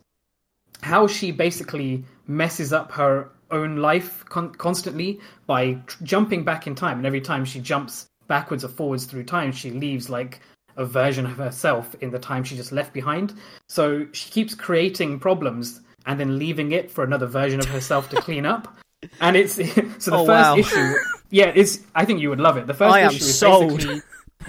how 0.83 1.07
she 1.07 1.31
basically 1.31 2.05
messes 2.27 2.73
up 2.73 2.93
her 2.93 3.31
own 3.51 3.77
life 3.77 4.25
con- 4.29 4.55
constantly 4.55 5.21
by 5.47 5.75
tr- 5.87 6.05
jumping 6.05 6.45
back 6.45 6.67
in 6.67 6.75
time. 6.75 6.99
And 6.99 7.07
every 7.07 7.21
time 7.21 7.45
she 7.45 7.61
jumps 7.61 8.07
backwards 8.27 8.65
or 8.65 8.69
forwards 8.69 9.05
through 9.05 9.25
time, 9.25 9.53
she 9.53 9.71
leaves 9.71 10.11
like 10.11 10.41
a 10.77 10.85
version 10.85 11.25
of 11.27 11.37
herself 11.37 11.95
in 12.01 12.11
the 12.11 12.19
time 12.19 12.43
she 12.43 12.57
just 12.57 12.73
left 12.73 12.93
behind. 12.93 13.35
So 13.69 14.07
she 14.13 14.31
keeps 14.31 14.55
creating 14.55 15.21
problems 15.21 15.81
and 16.07 16.19
then 16.19 16.39
leaving 16.39 16.73
it 16.73 16.91
for 16.91 17.05
another 17.05 17.27
version 17.27 17.61
of 17.61 17.67
herself 17.67 18.11
to 18.11 18.17
clean 18.17 18.45
up. 18.45 18.75
And 19.21 19.37
it's 19.37 19.55
so 19.99 20.11
the 20.11 20.17
Oh, 20.17 20.27
first 20.27 20.29
wow. 20.29 20.57
issue. 20.57 20.95
Yeah, 21.31 21.53
it's. 21.55 21.79
I 21.95 22.05
think 22.05 22.21
you 22.21 22.31
would 22.31 22.41
love 22.41 22.57
it. 22.57 22.67
The 22.67 22.75
first 22.75 22.95
I 22.95 23.07
issue 23.07 23.17
is 23.17 23.39
sold. 23.39 23.77
basically 23.77 24.03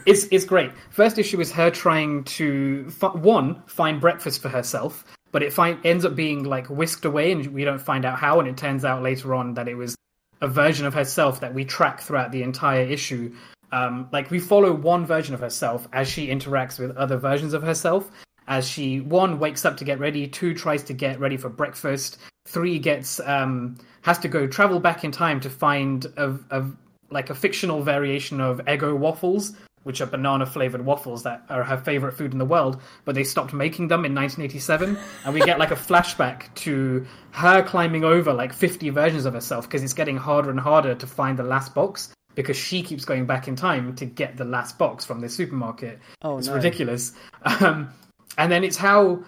it's 0.06 0.26
it's 0.32 0.46
great. 0.46 0.72
First 0.90 1.18
issue 1.18 1.40
is 1.40 1.52
her 1.52 1.70
trying 1.72 2.24
to 2.26 2.90
fi- 2.90 3.10
one 3.10 3.64
find 3.68 4.02
breakfast 4.02 4.42
for 4.42 4.50
herself, 4.50 5.04
but 5.32 5.44
it 5.44 5.54
find, 5.54 5.84
ends 5.86 6.06
up 6.06 6.16
being 6.16 6.44
like 6.44 6.68
whisked 6.68 7.06
away, 7.06 7.32
and 7.32 7.46
we 7.48 7.64
don't 7.64 7.82
find 7.82 8.06
out 8.06 8.20
how. 8.20 8.40
And 8.40 8.48
it 8.48 8.58
turns 8.58 8.86
out 8.86 9.04
later 9.04 9.34
on 9.34 9.54
that 9.56 9.68
it 9.68 9.76
was 9.76 9.96
a 10.42 10.48
version 10.48 10.86
of 10.86 10.94
herself 10.94 11.40
that 11.40 11.54
we 11.54 11.66
track 11.66 12.02
throughout 12.02 12.32
the 12.32 12.44
entire 12.44 12.84
issue. 12.84 13.34
Um, 13.72 14.10
like 14.12 14.30
we 14.32 14.40
follow 14.40 14.74
one 14.74 15.06
version 15.06 15.34
of 15.34 15.40
herself 15.40 15.88
as 15.92 16.08
she 16.08 16.28
interacts 16.28 16.80
with 16.80 16.96
other 16.98 17.18
versions 17.18 17.54
of 17.54 17.64
herself. 17.64 18.12
As 18.48 18.68
she 18.68 19.00
one 19.00 19.40
wakes 19.40 19.66
up 19.66 19.78
to 19.78 19.84
get 19.84 20.00
ready, 20.00 20.28
two 20.28 20.54
tries 20.54 20.84
to 20.84 20.94
get 20.94 21.20
ready 21.20 21.36
for 21.36 21.50
breakfast, 21.50 22.20
three 22.48 22.78
gets 22.78 23.20
um, 23.22 23.76
has 24.04 24.20
to 24.20 24.28
go 24.28 24.46
travel 24.46 24.80
back 24.80 25.04
in 25.04 25.12
time 25.12 25.40
to 25.40 25.50
find 25.50 26.06
a, 26.16 26.38
a 26.52 26.66
like 27.10 27.30
a 27.30 27.36
fictional 27.36 27.82
variation 27.82 28.40
of 28.40 28.60
Eggo 28.66 28.96
waffles, 28.98 29.54
which 29.86 30.02
are 30.02 30.08
banana 30.08 30.48
flavored 30.48 30.84
waffles 30.84 31.22
that 31.22 31.46
are 31.48 31.64
her 31.64 31.78
favorite 31.78 32.14
food 32.14 32.32
in 32.32 32.40
the 32.40 32.46
world, 32.46 32.82
but 33.06 33.14
they 33.14 33.24
stopped 33.24 33.54
making 33.54 33.88
them 33.88 34.04
in 34.04 34.16
1987. 34.16 34.98
And 35.24 35.34
we 35.34 35.42
get 35.42 35.60
like 35.60 35.70
a 35.70 35.76
flashback 35.76 36.52
to 36.56 37.06
her 37.30 37.62
climbing 37.62 38.04
over 38.04 38.34
like 38.34 38.52
50 38.52 38.90
versions 38.90 39.26
of 39.26 39.36
herself 39.36 39.68
because 39.68 39.84
it's 39.84 39.94
getting 39.94 40.18
harder 40.18 40.50
and 40.50 40.60
harder 40.60 40.96
to 40.96 41.06
find 41.06 41.38
the 41.38 41.44
last 41.44 41.76
box 41.76 42.12
because 42.34 42.58
she 42.58 42.82
keeps 42.82 43.06
going 43.06 43.28
back 43.28 43.48
in 43.48 43.56
time 43.56 43.96
to 43.98 44.08
get 44.08 44.38
the 44.38 44.44
last 44.44 44.80
box 44.80 45.06
from 45.06 45.22
the 45.22 45.30
supermarket. 45.30 46.00
Oh, 46.24 46.40
it's 46.40 46.48
no. 46.48 46.56
ridiculous. 46.56 47.14
Um, 47.62 47.92
and 48.40 48.52
then 48.52 48.64
it's 48.64 48.76
how 48.76 49.24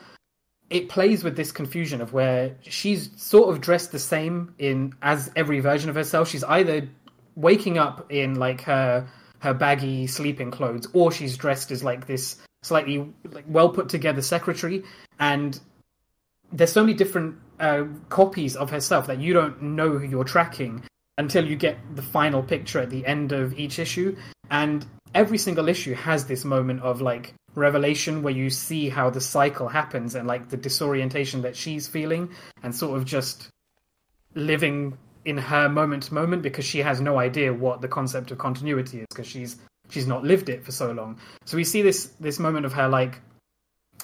it 0.71 0.89
plays 0.89 1.23
with 1.23 1.37
this 1.37 1.51
confusion 1.51 2.01
of 2.01 2.13
where 2.13 2.55
she's 2.61 3.11
sort 3.15 3.49
of 3.49 3.61
dressed 3.61 3.91
the 3.91 3.99
same 3.99 4.55
in 4.57 4.93
as 5.03 5.31
every 5.35 5.59
version 5.59 5.91
of 5.91 5.95
herself. 5.95 6.27
She's 6.27 6.43
either 6.43 6.89
waking 7.35 7.77
up 7.77 8.11
in 8.11 8.39
like 8.39 8.61
her 8.61 9.07
her 9.39 9.53
baggy 9.53 10.07
sleeping 10.07 10.51
clothes, 10.51 10.87
or 10.93 11.11
she's 11.11 11.37
dressed 11.37 11.71
as 11.71 11.83
like 11.83 12.07
this 12.07 12.37
slightly 12.63 13.13
like 13.31 13.45
well 13.47 13.69
put 13.69 13.89
together 13.89 14.21
secretary, 14.21 14.83
and 15.19 15.59
there's 16.51 16.71
so 16.71 16.81
many 16.81 16.93
different 16.93 17.37
uh, 17.59 17.85
copies 18.09 18.55
of 18.55 18.69
herself 18.69 19.07
that 19.07 19.19
you 19.19 19.33
don't 19.33 19.61
know 19.61 19.97
who 19.97 20.07
you're 20.07 20.23
tracking 20.23 20.83
until 21.17 21.45
you 21.45 21.55
get 21.55 21.77
the 21.95 22.01
final 22.01 22.43
picture 22.43 22.79
at 22.79 22.89
the 22.89 23.05
end 23.05 23.31
of 23.31 23.57
each 23.57 23.79
issue. 23.79 24.15
And 24.49 24.85
every 25.13 25.37
single 25.37 25.67
issue 25.67 25.93
has 25.95 26.25
this 26.25 26.45
moment 26.45 26.81
of 26.81 27.01
like 27.01 27.33
revelation 27.55 28.21
where 28.21 28.33
you 28.33 28.49
see 28.49 28.87
how 28.89 29.09
the 29.09 29.21
cycle 29.21 29.67
happens 29.67 30.13
and 30.13 30.27
like 30.27 30.49
the 30.49 30.57
disorientation 30.57 31.41
that 31.41 31.55
she's 31.55 31.87
feeling 31.87 32.29
and 32.61 32.75
sort 32.75 32.97
of 32.97 33.05
just 33.05 33.49
living 34.35 34.97
in 35.27 35.37
her 35.37 35.67
moment 35.67 36.03
to 36.03 36.13
moment 36.13 36.41
because 36.41 36.63
she 36.63 36.79
has 36.79 37.01
no 37.01 37.19
idea 37.19 37.53
what 37.53 37.81
the 37.81 37.87
concept 37.87 38.31
of 38.31 38.37
continuity 38.37 39.01
is 39.01 39.05
because 39.09 39.27
she's 39.27 39.57
she's 39.89 40.07
not 40.07 40.23
lived 40.23 40.47
it 40.47 40.63
for 40.63 40.71
so 40.71 40.91
long. 40.93 41.19
So 41.43 41.57
we 41.57 41.65
see 41.65 41.81
this 41.81 42.05
this 42.21 42.39
moment 42.39 42.65
of 42.65 42.71
her 42.71 42.87
like 42.87 43.19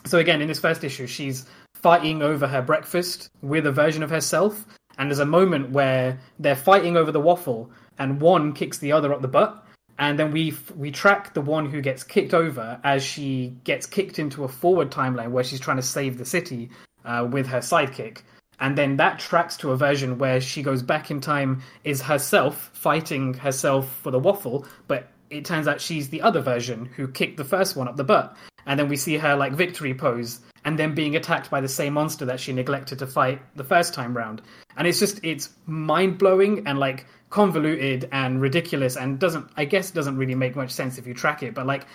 so 0.05 0.17
again 0.19 0.41
in 0.41 0.49
this 0.49 0.59
first 0.59 0.84
issue 0.84 1.07
she's 1.07 1.45
fighting 1.76 2.21
over 2.21 2.45
her 2.45 2.61
breakfast 2.61 3.30
with 3.41 3.65
a 3.65 3.71
version 3.71 4.03
of 4.03 4.09
herself 4.09 4.65
and 4.97 5.09
there's 5.09 5.19
a 5.19 5.26
moment 5.26 5.69
where 5.69 6.19
they're 6.39 6.57
fighting 6.57 6.97
over 6.97 7.11
the 7.11 7.21
waffle 7.21 7.71
and 7.97 8.19
one 8.19 8.51
kicks 8.51 8.80
the 8.80 8.91
other 8.91 9.13
up 9.13 9.21
the 9.21 9.28
butt 9.30 9.65
and 9.97 10.19
then 10.19 10.32
we 10.32 10.53
we 10.76 10.91
track 10.91 11.34
the 11.34 11.41
one 11.41 11.69
who 11.69 11.80
gets 11.80 12.03
kicked 12.03 12.34
over 12.34 12.82
as 12.84 13.01
she 13.01 13.55
gets 13.63 13.86
kicked 13.86 14.19
into 14.19 14.43
a 14.43 14.49
forward 14.49 14.91
timeline 14.91 15.32
where 15.32 15.43
she's 15.45 15.61
trying 15.61 15.78
to 15.78 15.84
save 15.84 16.17
the 16.17 16.26
city 16.26 16.69
uh, 17.05 17.26
with 17.32 17.47
her 17.47 17.59
sidekick 17.59 18.24
and 18.64 18.78
then 18.78 18.97
that 18.97 19.20
tracks 19.20 19.57
to 19.57 19.72
a 19.72 19.78
version 19.78 20.18
where 20.18 20.41
she 20.41 20.64
goes 20.64 20.82
back 20.82 21.11
in 21.11 21.20
time 21.22 21.61
is 21.84 22.01
herself 22.01 22.72
fighting 22.74 23.34
herself 23.34 23.93
for 24.01 24.09
the 24.09 24.18
waffle 24.18 24.66
but 24.88 25.09
it 25.30 25.45
turns 25.45 25.68
out 25.68 25.82
she's 25.82 26.09
the 26.09 26.22
other 26.22 26.41
version 26.41 26.86
who 26.86 27.07
kicked 27.07 27.38
the 27.38 27.43
first 27.43 27.76
one 27.76 27.88
up 27.88 27.97
the 27.97 28.03
butt. 28.03 28.36
And 28.66 28.80
then 28.80 28.88
we 28.88 28.95
see 28.95 29.18
her 29.18 29.36
like 29.36 29.53
victory 29.53 29.93
pose 29.93 30.39
and 30.64 30.80
then 30.80 30.95
being 30.95 31.16
attacked 31.16 31.49
by 31.49 31.59
the 31.59 31.68
same 31.68 31.93
monster 31.93 32.26
that 32.26 32.39
she 32.39 32.53
neglected 32.53 32.99
to 32.99 33.07
fight 33.07 33.41
the 33.55 33.64
first 33.64 33.93
time 33.93 34.16
round. 34.16 34.41
And 34.78 34.88
it's 34.88 34.99
just 34.99 35.20
it's 35.24 35.49
mind-blowing 35.66 36.66
and 36.68 36.80
like 36.80 37.05
convoluted 37.30 38.07
and 38.11 38.39
ridiculous 38.39 38.95
and 38.95 39.18
doesn't 39.18 39.49
i 39.57 39.66
guess 39.66 39.89
doesn't 39.89 40.18
really 40.18 40.36
make 40.36 40.55
much 40.55 40.70
sense 40.70 40.99
if 40.99 41.07
you 41.07 41.16
track 41.16 41.41
it 41.41 41.55
but 41.55 41.66
like 41.66 41.88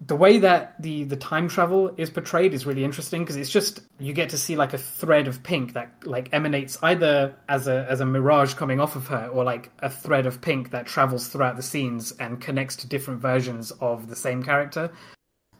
the 0.00 0.16
way 0.16 0.38
that 0.38 0.80
the 0.80 1.04
the 1.04 1.16
time 1.16 1.46
travel 1.48 1.92
is 1.98 2.08
portrayed 2.08 2.54
is 2.54 2.64
really 2.64 2.84
interesting 2.84 3.22
because 3.22 3.36
it's 3.36 3.50
just 3.50 3.80
you 3.98 4.14
get 4.14 4.30
to 4.30 4.38
see 4.38 4.56
like 4.56 4.72
a 4.72 4.78
thread 4.78 5.28
of 5.28 5.42
pink 5.42 5.74
that 5.74 5.92
like 6.04 6.30
emanates 6.32 6.78
either 6.82 7.34
as 7.48 7.68
a 7.68 7.86
as 7.88 8.00
a 8.00 8.06
mirage 8.06 8.54
coming 8.54 8.80
off 8.80 8.96
of 8.96 9.06
her 9.06 9.28
or 9.28 9.44
like 9.44 9.70
a 9.80 9.90
thread 9.90 10.24
of 10.24 10.40
pink 10.40 10.70
that 10.70 10.86
travels 10.86 11.28
throughout 11.28 11.56
the 11.56 11.62
scenes 11.62 12.12
and 12.12 12.40
connects 12.40 12.76
to 12.76 12.88
different 12.88 13.20
versions 13.20 13.70
of 13.80 14.08
the 14.08 14.16
same 14.16 14.42
character. 14.42 14.90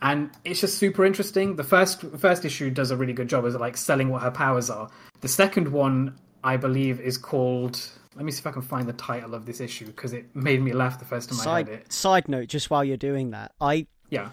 And 0.03 0.31
it's 0.45 0.63
just 0.63 0.79
super 0.79 1.05
interesting. 1.05 1.57
The 1.57 1.65
first 1.65 2.01
first 2.01 2.47
issue 2.47 2.71
does 2.71 2.91
a 2.91 2.97
really 2.97 3.13
good 3.13 3.29
job 3.29 3.45
of 3.45 3.55
like 3.57 3.77
selling 3.77 4.09
what 4.09 4.23
her 4.23 4.31
powers 4.31 4.71
are. 4.71 4.89
The 5.21 5.29
second 5.29 5.69
one 5.69 6.19
i 6.43 6.57
believe 6.57 6.99
is 7.03 7.19
called 7.19 7.87
let 8.17 8.25
me 8.25 8.33
see 8.33 8.41
if 8.41 8.47
I 8.47 8.51
can 8.51 8.63
find 8.63 8.89
the 8.89 8.95
title 8.95 9.35
of 9.35 9.45
this 9.47 9.61
issue 9.61 9.87
because 9.87 10.13
it 10.13 10.35
made 10.35 10.61
me 10.61 10.73
laugh 10.73 10.99
the 10.99 11.05
first 11.05 11.29
time 11.29 11.39
side, 11.39 11.69
I 11.69 11.71
read 11.71 11.81
it. 11.81 11.93
Side 11.93 12.29
note, 12.29 12.49
just 12.49 12.69
while 12.69 12.83
you're 12.83 12.97
doing 12.97 13.31
that, 13.31 13.53
I 13.61 13.87
yeah. 14.11 14.31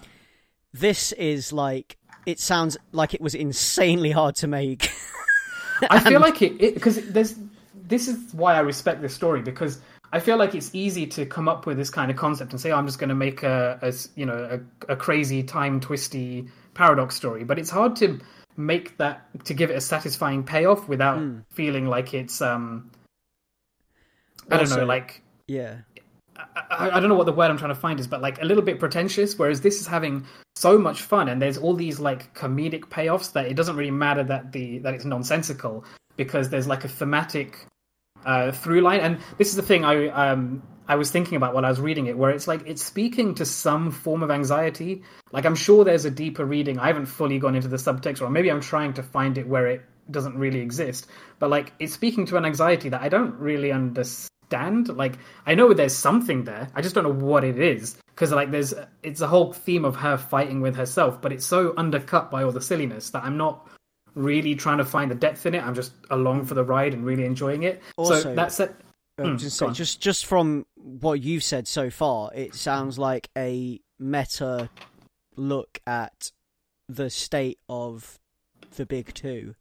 This 0.74 1.12
is 1.14 1.54
like 1.54 1.98
it 2.26 2.40
sounds 2.40 2.78
like 2.92 3.14
it 3.14 3.22
was 3.22 3.34
insanely 3.36 4.12
hard 4.12 4.36
to 4.36 4.48
make. 4.48 4.92
I 5.90 6.00
feel 6.00 6.20
like 6.20 6.42
it 6.42 6.58
because 6.74 6.98
there's 7.10 7.36
this 7.74 8.08
is 8.08 8.34
why 8.34 8.56
I 8.56 8.60
respect 8.60 9.02
this 9.02 9.14
story 9.14 9.42
because 9.42 9.80
I 10.12 10.20
feel 10.20 10.38
like 10.38 10.56
it's 10.56 10.74
easy 10.74 11.06
to 11.08 11.26
come 11.26 11.48
up 11.48 11.66
with 11.66 11.78
this 11.78 11.90
kind 11.90 12.10
of 12.10 12.18
concept 12.18 12.52
and 12.52 12.62
say, 12.62 12.72
oh, 12.72 12.78
I'm 12.78 12.86
just 12.86 13.00
going 13.00 13.10
to 13.10 13.16
make 13.16 13.44
a, 13.44 13.80
a 13.82 13.94
you 14.16 14.26
know 14.26 14.62
a, 14.88 14.94
a, 14.94 14.96
crazy 14.96 15.44
time 15.44 15.80
twisty 15.80 16.48
paradox 16.74 17.16
story, 17.16 17.44
but 17.44 17.60
it's 17.60 17.70
hard 17.70 17.96
to 17.98 18.20
make 18.56 18.98
that 18.98 19.28
to 19.46 19.54
give 19.54 19.70
it 19.70 19.76
a 19.76 19.82
satisfying 19.82 20.44
payoff 20.44 20.88
without 20.88 21.20
mm. 21.20 21.44
feeling 21.52 21.88
like 21.88 22.14
it's 22.14 22.42
um 22.42 22.90
I 24.50 24.58
don't 24.58 24.70
know, 24.70 24.86
like 24.86 25.22
yeah. 25.48 25.78
I, 26.70 26.92
I, 26.92 27.00
don't 27.00 27.10
know 27.10 27.16
what 27.16 27.26
the 27.26 27.34
word 27.34 27.50
I'm 27.50 27.58
trying 27.58 27.74
to 27.74 27.80
find 27.80 28.00
is, 28.00 28.08
but 28.08 28.22
like 28.22 28.42
a 28.42 28.46
little 28.46 28.64
bit 28.64 28.80
pretentious. 28.80 29.38
Whereas 29.38 29.62
this 29.62 29.82
is 29.82 29.88
having 29.88 30.26
so 30.56 30.78
much 30.78 31.02
fun, 31.02 31.30
and 31.30 31.42
there's 31.42 31.58
all 31.58 31.74
these 31.74 32.00
like 32.00 32.34
comedic 32.34 32.86
payoffs 32.86 33.34
that 33.34 33.46
it 33.46 33.56
doesn't 33.56 33.76
really 33.76 33.92
matter 33.92 34.24
that 34.24 34.52
the 34.52 34.80
that 34.80 34.94
it's 34.94 35.06
nonsensical 35.06 35.86
because 36.16 36.50
there's 36.50 36.68
like 36.68 36.84
a 36.84 36.88
thematic 36.88 37.66
uh, 38.26 38.52
through 38.52 38.82
line. 38.82 39.00
And 39.00 39.20
this 39.38 39.50
is 39.50 39.56
the 39.56 39.62
thing 39.62 39.86
I 39.86 40.08
um 40.08 40.64
I 40.88 40.96
was 40.96 41.12
thinking 41.12 41.36
about 41.36 41.54
while 41.54 41.66
I 41.66 41.70
was 41.70 41.80
reading 41.80 42.08
it, 42.08 42.18
where 42.18 42.32
it's 42.32 42.48
like 42.48 42.64
it's 42.66 42.84
speaking 42.84 43.36
to 43.36 43.46
some 43.46 43.92
form 43.92 44.24
of 44.24 44.32
anxiety. 44.32 45.04
Like 45.32 45.46
I'm 45.46 45.56
sure 45.56 45.84
there's 45.84 46.06
a 46.06 46.12
deeper 46.12 46.46
reading. 46.46 46.80
I 46.80 46.88
haven't 46.88 47.08
fully 47.08 47.40
gone 47.40 47.56
into 47.56 47.68
the 47.68 47.78
subtext, 47.78 48.22
or 48.22 48.30
maybe 48.30 48.50
I'm 48.50 48.62
trying 48.62 48.94
to 48.94 49.04
find 49.04 49.38
it 49.38 49.48
where 49.48 49.68
it 49.68 49.82
doesn't 50.10 50.38
really 50.38 50.60
exist. 50.60 51.08
But 51.40 51.50
like 51.50 51.74
it's 51.80 51.94
speaking 51.94 52.26
to 52.28 52.38
an 52.38 52.46
anxiety 52.46 52.90
that 52.90 53.02
I 53.02 53.10
don't 53.10 53.36
really 53.36 53.72
understand 53.72 54.32
stand. 54.48 54.90
Like 54.90 55.18
I 55.46 55.56
know 55.56 55.74
there's 55.74 55.96
something 55.96 56.44
there. 56.44 56.70
I 56.74 56.82
just 56.82 56.96
don't 56.96 57.04
know 57.04 57.26
what 57.26 57.44
it 57.44 57.60
is 57.60 57.98
because 58.08 58.32
like 58.32 58.52
there's 58.52 58.74
it's 59.04 59.22
a 59.22 59.28
whole 59.28 59.54
theme 59.54 59.86
of 59.86 59.96
her 59.98 60.18
fighting 60.18 60.62
with 60.62 60.76
herself, 60.76 61.22
but 61.22 61.32
it's 61.32 61.46
so 61.46 61.74
undercut 61.78 62.32
by 62.32 62.44
all 62.44 62.52
the 62.52 62.62
silliness 62.62 63.12
that 63.12 63.24
I'm 63.24 63.38
not 63.38 63.68
really 64.16 64.56
trying 64.56 64.80
to 64.80 64.86
find 64.86 65.12
the 65.12 65.16
depth 65.16 65.46
in 65.46 65.54
it. 65.54 65.64
I'm 65.64 65.76
just 65.76 65.94
along 66.10 66.46
for 66.46 66.56
the 66.56 66.64
ride 66.64 66.94
and 66.94 67.06
really 67.06 67.26
enjoying 67.26 67.64
it. 67.64 67.82
Also, 67.98 68.16
so 68.16 68.36
that's 68.36 68.60
it. 68.60 68.76
Mm, 69.20 69.40
just, 69.40 69.58
say, 69.58 69.72
just 69.72 70.02
just 70.02 70.26
from 70.26 70.66
what 70.76 71.22
you've 71.22 71.44
said 71.44 71.68
so 71.68 71.90
far, 71.90 72.32
it 72.34 72.56
sounds 72.56 73.00
like 73.00 73.30
a 73.38 73.80
meta 74.00 74.70
look 75.36 75.80
at 75.86 76.32
the 76.88 77.10
state 77.10 77.60
of 77.68 78.20
the 78.76 78.86
big 78.86 79.14
two 79.14 79.56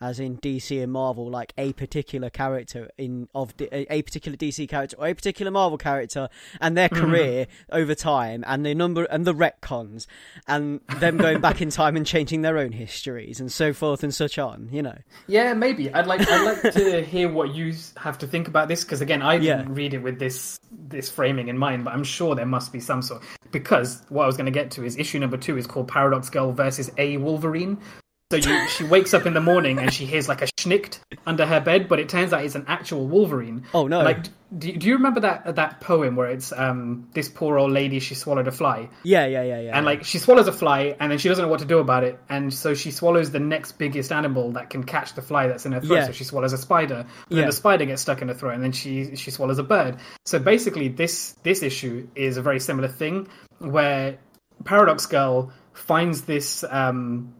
as 0.00 0.20
in 0.20 0.38
DC 0.38 0.82
and 0.82 0.92
Marvel, 0.92 1.30
like 1.30 1.52
a 1.58 1.72
particular 1.72 2.30
character 2.30 2.90
in 2.98 3.28
of 3.34 3.54
a 3.60 4.02
particular 4.02 4.36
DC 4.36 4.68
character 4.68 4.96
or 4.98 5.08
a 5.08 5.14
particular 5.14 5.50
Marvel 5.50 5.78
character 5.78 6.28
and 6.60 6.76
their 6.76 6.88
mm-hmm. 6.88 7.04
career 7.04 7.46
over 7.70 7.94
time 7.94 8.44
and 8.46 8.64
the 8.64 8.74
number 8.74 9.04
and 9.04 9.26
the 9.26 9.34
retcons 9.34 10.06
and 10.46 10.80
them 10.98 11.16
going 11.16 11.40
back 11.40 11.60
in 11.60 11.70
time 11.70 11.96
and 11.96 12.06
changing 12.06 12.42
their 12.42 12.58
own 12.58 12.72
histories 12.72 13.40
and 13.40 13.50
so 13.50 13.72
forth 13.72 14.02
and 14.02 14.14
such 14.14 14.38
on. 14.38 14.68
You 14.70 14.82
know. 14.82 14.98
Yeah, 15.26 15.54
maybe. 15.54 15.92
I'd 15.92 16.06
like 16.06 16.20
I'd 16.28 16.44
like 16.44 16.74
to 16.74 17.02
hear 17.02 17.30
what 17.30 17.54
you 17.54 17.74
have 17.96 18.18
to 18.18 18.26
think 18.26 18.48
about 18.48 18.68
this 18.68 18.84
because 18.84 19.00
again, 19.00 19.22
I 19.22 19.38
didn't 19.38 19.68
yeah. 19.68 19.74
read 19.74 19.94
it 19.94 20.02
with 20.02 20.18
this 20.18 20.60
this 20.70 21.10
framing 21.10 21.48
in 21.48 21.58
mind, 21.58 21.84
but 21.84 21.94
I'm 21.94 22.04
sure 22.04 22.34
there 22.34 22.46
must 22.46 22.72
be 22.72 22.80
some 22.80 23.02
sort. 23.02 23.22
Because 23.50 24.02
what 24.08 24.24
I 24.24 24.26
was 24.26 24.36
going 24.36 24.46
to 24.46 24.52
get 24.52 24.70
to 24.72 24.84
is 24.84 24.96
issue 24.96 25.18
number 25.18 25.36
two 25.36 25.56
is 25.56 25.66
called 25.66 25.88
Paradox 25.88 26.28
Girl 26.28 26.52
versus 26.52 26.90
A 26.98 27.16
Wolverine. 27.16 27.78
So 28.30 28.36
you, 28.36 28.68
she 28.68 28.84
wakes 28.84 29.14
up 29.14 29.24
in 29.24 29.32
the 29.32 29.40
morning 29.40 29.78
and 29.78 29.90
she 29.90 30.04
hears 30.04 30.28
like 30.28 30.42
a 30.42 30.48
schnicked 30.58 30.98
under 31.26 31.46
her 31.46 31.60
bed, 31.60 31.88
but 31.88 31.98
it 31.98 32.10
turns 32.10 32.34
out 32.34 32.44
it's 32.44 32.56
an 32.56 32.66
actual 32.68 33.06
Wolverine. 33.06 33.64
Oh 33.72 33.86
no! 33.86 34.02
Like, 34.02 34.24
do, 34.58 34.70
do 34.70 34.86
you 34.86 34.96
remember 34.96 35.20
that 35.20 35.56
that 35.56 35.80
poem 35.80 36.14
where 36.14 36.28
it's 36.28 36.52
um 36.52 37.08
this 37.14 37.30
poor 37.30 37.56
old 37.58 37.72
lady 37.72 38.00
she 38.00 38.14
swallowed 38.14 38.46
a 38.46 38.52
fly? 38.52 38.90
Yeah, 39.02 39.24
yeah, 39.24 39.42
yeah, 39.44 39.60
yeah. 39.60 39.74
And 39.74 39.86
like 39.86 40.04
she 40.04 40.18
swallows 40.18 40.46
a 40.46 40.52
fly 40.52 40.94
and 41.00 41.10
then 41.10 41.18
she 41.18 41.30
doesn't 41.30 41.42
know 41.42 41.48
what 41.48 41.60
to 41.60 41.64
do 41.64 41.78
about 41.78 42.04
it, 42.04 42.20
and 42.28 42.52
so 42.52 42.74
she 42.74 42.90
swallows 42.90 43.30
the 43.30 43.40
next 43.40 43.78
biggest 43.78 44.12
animal 44.12 44.52
that 44.52 44.68
can 44.68 44.84
catch 44.84 45.14
the 45.14 45.22
fly 45.22 45.46
that's 45.46 45.64
in 45.64 45.72
her 45.72 45.80
throat. 45.80 45.94
Yeah. 45.94 46.06
So 46.08 46.12
she 46.12 46.24
swallows 46.24 46.52
a 46.52 46.58
spider, 46.58 47.06
but 47.28 47.34
yeah. 47.34 47.40
then 47.40 47.46
the 47.46 47.56
spider 47.56 47.86
gets 47.86 48.02
stuck 48.02 48.20
in 48.20 48.28
her 48.28 48.34
throat, 48.34 48.52
and 48.52 48.62
then 48.62 48.72
she 48.72 49.16
she 49.16 49.30
swallows 49.30 49.58
a 49.58 49.62
bird. 49.62 49.96
So 50.26 50.38
basically, 50.38 50.88
this 50.88 51.32
this 51.44 51.62
issue 51.62 52.06
is 52.14 52.36
a 52.36 52.42
very 52.42 52.60
similar 52.60 52.88
thing 52.88 53.28
where 53.56 54.18
Paradox 54.66 55.06
Girl 55.06 55.50
finds 55.72 56.22
this 56.22 56.62
um 56.68 57.32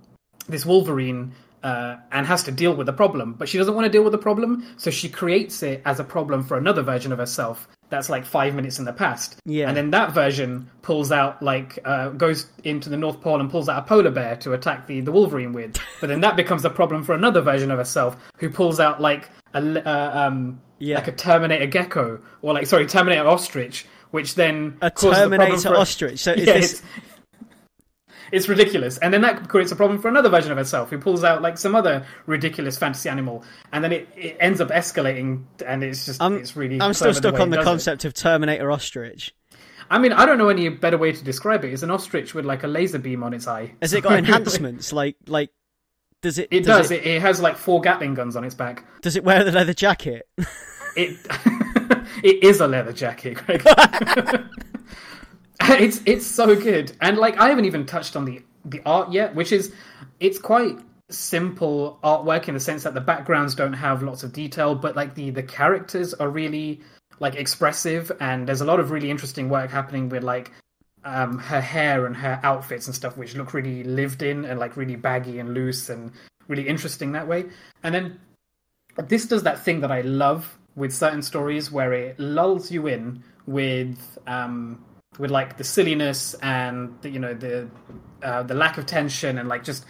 this 0.48 0.64
Wolverine 0.66 1.32
uh, 1.62 1.96
and 2.12 2.26
has 2.26 2.44
to 2.44 2.52
deal 2.52 2.74
with 2.74 2.86
the 2.86 2.92
problem, 2.92 3.34
but 3.34 3.48
she 3.48 3.58
doesn't 3.58 3.74
want 3.74 3.84
to 3.84 3.90
deal 3.90 4.04
with 4.04 4.12
the 4.12 4.18
problem, 4.18 4.66
so 4.76 4.90
she 4.90 5.08
creates 5.08 5.62
it 5.62 5.82
as 5.84 6.00
a 6.00 6.04
problem 6.04 6.42
for 6.42 6.56
another 6.56 6.82
version 6.82 7.12
of 7.12 7.18
herself 7.18 7.68
that's 7.90 8.08
like 8.08 8.24
five 8.24 8.54
minutes 8.54 8.78
in 8.78 8.84
the 8.84 8.92
past. 8.92 9.36
Yeah. 9.44 9.68
And 9.68 9.76
then 9.76 9.90
that 9.90 10.12
version 10.12 10.70
pulls 10.82 11.10
out 11.10 11.42
like 11.42 11.78
uh, 11.84 12.10
goes 12.10 12.46
into 12.64 12.88
the 12.88 12.96
North 12.96 13.20
Pole 13.20 13.40
and 13.40 13.50
pulls 13.50 13.68
out 13.68 13.82
a 13.82 13.86
polar 13.86 14.10
bear 14.10 14.36
to 14.36 14.52
attack 14.52 14.86
the 14.86 15.00
the 15.00 15.12
Wolverine 15.12 15.52
with. 15.52 15.76
But 16.00 16.08
then 16.08 16.20
that 16.20 16.36
becomes 16.36 16.64
a 16.64 16.70
problem 16.70 17.02
for 17.02 17.14
another 17.14 17.40
version 17.40 17.70
of 17.70 17.78
herself 17.78 18.16
who 18.38 18.50
pulls 18.50 18.80
out 18.80 19.00
like 19.00 19.30
a 19.54 19.88
uh, 19.88 20.26
um 20.26 20.60
yeah. 20.78 20.96
like 20.96 21.08
a 21.08 21.12
Terminator 21.12 21.66
gecko 21.66 22.20
or 22.42 22.52
like 22.52 22.66
sorry 22.66 22.86
Terminator 22.86 23.26
ostrich, 23.26 23.86
which 24.10 24.34
then 24.34 24.76
a 24.82 24.90
Terminator 24.90 25.74
ostrich. 25.74 26.20
So 26.20 26.32
is 26.32 26.38
yeah, 26.46 26.54
this 26.54 26.82
it's 28.32 28.48
ridiculous. 28.48 28.98
And 28.98 29.12
then 29.12 29.22
that 29.22 29.48
creates 29.48 29.72
a 29.72 29.76
problem 29.76 30.00
for 30.00 30.08
another 30.08 30.28
version 30.28 30.52
of 30.52 30.58
herself 30.58 30.90
who 30.90 30.98
pulls 30.98 31.24
out 31.24 31.42
like 31.42 31.58
some 31.58 31.74
other 31.74 32.06
ridiculous 32.26 32.78
fantasy 32.78 33.08
animal, 33.08 33.44
and 33.72 33.82
then 33.82 33.92
it, 33.92 34.08
it 34.16 34.36
ends 34.40 34.60
up 34.60 34.68
escalating, 34.68 35.44
and 35.66 35.82
it's 35.82 36.06
just 36.06 36.22
I'm, 36.22 36.36
it's 36.36 36.56
really. 36.56 36.80
I'm 36.80 36.94
still 36.94 37.14
stuck 37.14 37.34
the 37.34 37.42
on 37.42 37.50
the 37.50 37.62
concept 37.62 38.04
it. 38.04 38.08
of 38.08 38.14
Terminator 38.14 38.70
ostrich. 38.70 39.34
I 39.90 39.98
mean, 39.98 40.12
I 40.12 40.26
don't 40.26 40.38
know 40.38 40.48
any 40.48 40.68
better 40.68 40.98
way 40.98 41.12
to 41.12 41.24
describe 41.24 41.64
it. 41.64 41.72
It's 41.72 41.82
an 41.82 41.90
ostrich 41.90 42.34
with 42.34 42.44
like 42.44 42.62
a 42.62 42.66
laser 42.66 42.98
beam 42.98 43.22
on 43.22 43.32
its 43.32 43.46
eye. 43.46 43.72
Has 43.80 43.92
it 43.92 44.02
got 44.02 44.18
enhancements? 44.18 44.92
like 44.92 45.16
like 45.26 45.50
does 46.20 46.38
it? 46.38 46.48
It 46.50 46.64
does. 46.64 46.88
does 46.88 46.90
it... 46.90 47.06
it, 47.06 47.22
has 47.22 47.40
like 47.40 47.56
four 47.56 47.80
Gatling 47.80 48.14
guns 48.14 48.36
on 48.36 48.44
its 48.44 48.54
back. 48.54 48.84
Does 49.02 49.16
it 49.16 49.24
wear 49.24 49.44
the 49.44 49.52
leather 49.52 49.74
jacket? 49.74 50.28
it 50.96 51.16
it 52.22 52.42
is 52.42 52.60
a 52.60 52.66
leather 52.66 52.92
jacket, 52.92 53.34
Greg. 53.34 53.62
it's 55.80 56.00
it's 56.06 56.26
so 56.26 56.54
good, 56.54 56.92
and 57.00 57.18
like 57.18 57.38
I 57.38 57.48
haven't 57.48 57.64
even 57.64 57.86
touched 57.86 58.16
on 58.16 58.24
the 58.24 58.42
the 58.64 58.80
art 58.86 59.12
yet, 59.12 59.34
which 59.34 59.52
is 59.52 59.72
it's 60.20 60.38
quite 60.38 60.78
simple 61.10 61.98
artwork 62.04 62.48
in 62.48 62.54
the 62.54 62.60
sense 62.60 62.82
that 62.82 62.94
the 62.94 63.00
backgrounds 63.00 63.54
don't 63.54 63.72
have 63.72 64.02
lots 64.02 64.22
of 64.22 64.32
detail, 64.32 64.74
but 64.74 64.94
like 64.96 65.14
the 65.14 65.30
the 65.30 65.42
characters 65.42 66.14
are 66.14 66.28
really 66.28 66.80
like 67.20 67.34
expressive, 67.34 68.12
and 68.20 68.46
there's 68.46 68.60
a 68.60 68.64
lot 68.64 68.80
of 68.80 68.90
really 68.90 69.10
interesting 69.10 69.48
work 69.48 69.70
happening 69.70 70.08
with 70.08 70.22
like 70.22 70.52
um, 71.04 71.38
her 71.38 71.60
hair 71.60 72.06
and 72.06 72.16
her 72.16 72.38
outfits 72.42 72.86
and 72.86 72.94
stuff, 72.94 73.16
which 73.16 73.34
look 73.34 73.54
really 73.54 73.82
lived 73.84 74.22
in 74.22 74.44
and 74.44 74.60
like 74.60 74.76
really 74.76 74.96
baggy 74.96 75.38
and 75.38 75.54
loose 75.54 75.88
and 75.88 76.12
really 76.48 76.66
interesting 76.68 77.12
that 77.12 77.26
way. 77.26 77.46
And 77.82 77.94
then 77.94 78.20
this 79.06 79.26
does 79.26 79.42
that 79.44 79.64
thing 79.64 79.80
that 79.80 79.90
I 79.90 80.02
love 80.02 80.58
with 80.76 80.94
certain 80.94 81.22
stories 81.22 81.70
where 81.70 81.92
it 81.92 82.18
lulls 82.18 82.70
you 82.70 82.86
in 82.86 83.22
with 83.46 84.18
um, 84.26 84.84
with 85.18 85.30
like 85.30 85.56
the 85.56 85.64
silliness 85.64 86.34
and 86.42 86.96
the, 87.02 87.10
you 87.10 87.18
know 87.18 87.34
the 87.34 87.68
uh, 88.22 88.42
the 88.42 88.54
lack 88.54 88.78
of 88.78 88.86
tension 88.86 89.38
and 89.38 89.48
like 89.48 89.64
just 89.64 89.84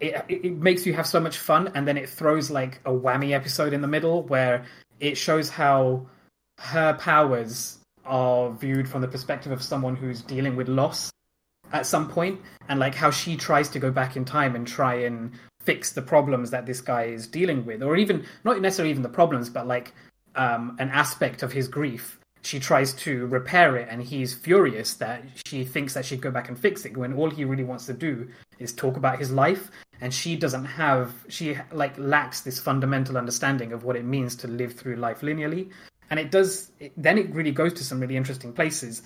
it, 0.00 0.24
it 0.28 0.56
makes 0.56 0.86
you 0.86 0.92
have 0.94 1.06
so 1.06 1.20
much 1.20 1.38
fun. 1.38 1.70
And 1.74 1.86
then 1.86 1.96
it 1.96 2.08
throws 2.08 2.50
like 2.50 2.80
a 2.84 2.90
whammy 2.90 3.32
episode 3.32 3.72
in 3.72 3.80
the 3.80 3.88
middle 3.88 4.22
where 4.24 4.64
it 4.98 5.16
shows 5.16 5.48
how 5.48 6.06
her 6.58 6.94
powers 6.94 7.78
are 8.04 8.50
viewed 8.52 8.88
from 8.88 9.02
the 9.02 9.08
perspective 9.08 9.52
of 9.52 9.62
someone 9.62 9.96
who's 9.96 10.22
dealing 10.22 10.56
with 10.56 10.68
loss 10.68 11.10
at 11.72 11.86
some 11.86 12.08
point 12.08 12.40
and 12.68 12.80
like 12.80 12.94
how 12.94 13.10
she 13.10 13.36
tries 13.36 13.68
to 13.68 13.78
go 13.78 13.90
back 13.90 14.16
in 14.16 14.24
time 14.24 14.56
and 14.56 14.66
try 14.66 14.94
and 14.94 15.32
fix 15.60 15.92
the 15.92 16.02
problems 16.02 16.50
that 16.50 16.66
this 16.66 16.80
guy 16.80 17.04
is 17.04 17.26
dealing 17.26 17.64
with 17.64 17.82
or 17.82 17.96
even 17.96 18.24
not 18.44 18.60
necessarily 18.60 18.90
even 18.90 19.02
the 19.02 19.08
problems 19.08 19.48
but 19.48 19.66
like 19.66 19.92
um, 20.34 20.76
an 20.80 20.88
aspect 20.88 21.42
of 21.42 21.52
his 21.52 21.68
grief 21.68 22.18
she 22.42 22.58
tries 22.58 22.92
to 22.94 23.26
repair 23.26 23.76
it 23.76 23.88
and 23.90 24.02
he's 24.02 24.34
furious 24.34 24.94
that 24.94 25.22
she 25.44 25.64
thinks 25.64 25.94
that 25.94 26.04
she'd 26.04 26.20
go 26.20 26.30
back 26.30 26.48
and 26.48 26.58
fix 26.58 26.84
it 26.84 26.96
when 26.96 27.12
all 27.12 27.30
he 27.30 27.44
really 27.44 27.64
wants 27.64 27.86
to 27.86 27.92
do 27.92 28.28
is 28.58 28.72
talk 28.72 28.96
about 28.96 29.18
his 29.18 29.30
life 29.30 29.70
and 30.00 30.12
she 30.12 30.36
doesn't 30.36 30.64
have 30.64 31.12
she 31.28 31.56
like 31.72 31.96
lacks 31.98 32.40
this 32.40 32.58
fundamental 32.58 33.18
understanding 33.18 33.72
of 33.72 33.84
what 33.84 33.96
it 33.96 34.04
means 34.04 34.34
to 34.36 34.48
live 34.48 34.72
through 34.72 34.96
life 34.96 35.20
linearly. 35.20 35.70
And 36.10 36.18
it 36.18 36.30
does 36.30 36.72
it, 36.80 36.92
then 36.96 37.18
it 37.18 37.32
really 37.34 37.52
goes 37.52 37.74
to 37.74 37.84
some 37.84 38.00
really 38.00 38.16
interesting 38.16 38.52
places. 38.52 39.02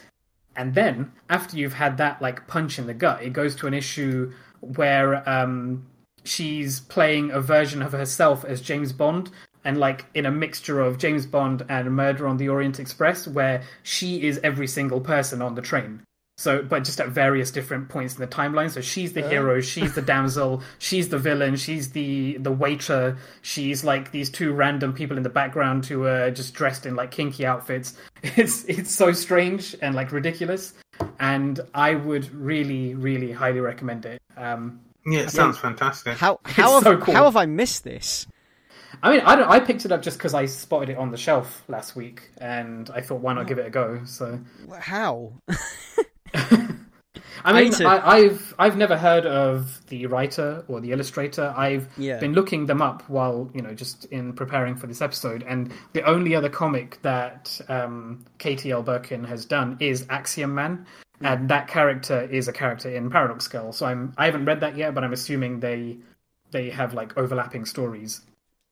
And 0.57 0.75
then 0.75 1.13
after 1.31 1.57
you've 1.57 1.75
had 1.75 1.97
that 1.99 2.23
like 2.23 2.47
punch 2.47 2.79
in 2.79 2.87
the 2.87 2.95
gut 2.95 3.23
it 3.23 3.33
goes 3.33 3.57
to 3.57 3.67
an 3.67 3.75
issue 3.75 4.33
where 4.61 5.29
um 5.29 5.85
she's 6.23 6.81
playing 6.81 7.31
a 7.33 7.41
version 7.41 7.83
of 7.83 7.93
herself 7.93 8.45
as 8.45 8.61
James 8.61 8.93
Bond 8.93 9.31
and 9.65 9.79
like 9.79 10.05
in 10.15 10.27
a 10.27 10.31
mixture 10.31 10.81
of 10.81 10.99
James 10.99 11.27
Bond 11.27 11.65
and 11.69 11.95
Murder 11.95 12.27
on 12.27 12.37
the 12.37 12.49
Orient 12.49 12.79
Express, 12.79 13.27
where 13.27 13.63
she 13.83 14.23
is 14.23 14.41
every 14.43 14.67
single 14.67 15.01
person 15.01 15.43
on 15.43 15.55
the 15.55 15.63
train. 15.63 16.03
So, 16.37 16.63
but 16.63 16.83
just 16.83 17.01
at 17.01 17.11
various 17.11 17.53
different 17.53 17.89
points 17.89 18.15
in 18.15 18.21
the 18.21 18.27
timeline. 18.27 18.69
So 18.69 18.81
she's 18.81 19.13
the 19.13 19.27
hero, 19.29 19.61
she's 19.61 19.95
the 19.95 20.03
damsel, 20.03 20.63
she's 20.81 21.09
the 21.09 21.19
villain, 21.19 21.55
she's 21.55 21.93
the 21.93 22.39
the 22.39 22.51
waiter, 22.51 23.17
she's 23.43 23.85
like 23.85 24.11
these 24.11 24.31
two 24.31 24.53
random 24.53 24.93
people 24.93 25.17
in 25.17 25.23
the 25.23 25.29
background 25.29 25.87
who 25.87 26.05
are 26.07 26.33
just 26.33 26.53
dressed 26.53 26.87
in 26.87 26.97
like 26.97 27.11
kinky 27.11 27.47
outfits. 27.47 27.97
It's 28.37 28.65
it's 28.65 28.91
so 28.91 29.13
strange 29.13 29.77
and 29.81 29.95
like 29.95 30.11
ridiculous, 30.11 30.73
and 31.21 31.61
I 31.73 31.95
would 31.95 32.35
really, 32.35 32.95
really 32.95 33.31
highly 33.31 33.61
recommend 33.61 34.07
it. 34.07 34.21
Um, 34.37 34.81
Yeah, 35.07 35.21
it 35.21 35.31
sounds 35.31 35.59
fantastic. 35.59 36.17
How 36.17 36.41
how 36.45 36.75
have, 36.75 36.83
so 36.83 36.97
cool. 36.97 37.15
how 37.15 37.25
have 37.25 37.37
I 37.37 37.47
missed 37.47 37.85
this? 37.85 38.27
I 39.03 39.11
mean, 39.13 39.21
I 39.21 39.37
don't. 39.37 39.49
I 39.49 39.61
picked 39.61 39.85
it 39.85 39.93
up 39.93 40.03
just 40.03 40.19
because 40.19 40.35
I 40.35 40.47
spotted 40.47 40.91
it 40.91 40.97
on 40.99 41.11
the 41.11 41.17
shelf 41.17 41.63
last 41.69 41.95
week, 41.97 42.31
and 42.39 42.91
I 42.91 43.01
thought, 43.01 43.21
why 43.21 43.35
not 43.35 43.47
give 43.47 43.59
it 43.59 43.67
a 43.67 43.71
go? 43.71 44.03
So, 44.05 44.41
How? 44.81 45.33
I 47.47 47.53
mean, 47.53 47.75
I, 47.87 48.01
I've 48.17 48.55
I've 48.59 48.77
never 48.77 48.97
heard 48.97 49.27
of 49.27 49.87
the 49.89 50.07
writer 50.07 50.65
or 50.67 50.81
the 50.81 50.93
illustrator. 50.93 51.53
I've 51.57 51.89
Yeah. 51.99 52.19
been 52.19 52.33
looking 52.33 52.65
them 52.67 52.81
up 52.81 53.03
while 53.09 53.51
you 53.55 53.61
know 53.61 53.75
just 53.75 54.07
in 54.07 54.33
preparing 54.33 54.77
for 54.77 54.87
this 54.87 55.03
episode, 55.03 55.43
and 55.47 55.73
the 55.93 56.03
only 56.05 56.35
other 56.35 56.49
comic 56.49 57.01
that 57.03 57.61
um, 57.69 58.25
Cayti 58.39 58.71
Elle 58.71 58.83
Bourquin 58.85 59.27
has 59.27 59.45
done 59.45 59.77
is 59.81 60.07
Axiom 60.09 60.55
Man, 60.55 60.87
and 61.21 61.49
that 61.51 61.69
character 61.69 62.23
is 62.23 62.49
a 62.49 62.53
character 62.53 62.89
in 62.89 63.11
Paradox 63.11 63.47
Girl. 63.49 63.73
So 63.73 63.85
I'm 63.87 64.15
I 64.17 64.25
haven't 64.25 64.47
read 64.47 64.61
that 64.61 64.77
yet, 64.77 64.95
but 64.95 65.05
I'm 65.05 65.13
assuming 65.13 65.61
they 65.61 65.99
they 66.51 66.71
have 66.71 66.95
like 66.95 67.17
overlapping 67.19 67.67
stories. 67.67 68.23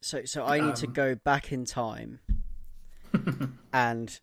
So 0.03 0.25
so 0.25 0.45
I 0.45 0.61
need 0.61 0.77
to 0.77 0.87
Um. 0.89 0.93
go 0.93 1.15
back 1.15 1.53
in 1.53 1.65
time 1.65 2.21
and 3.73 4.21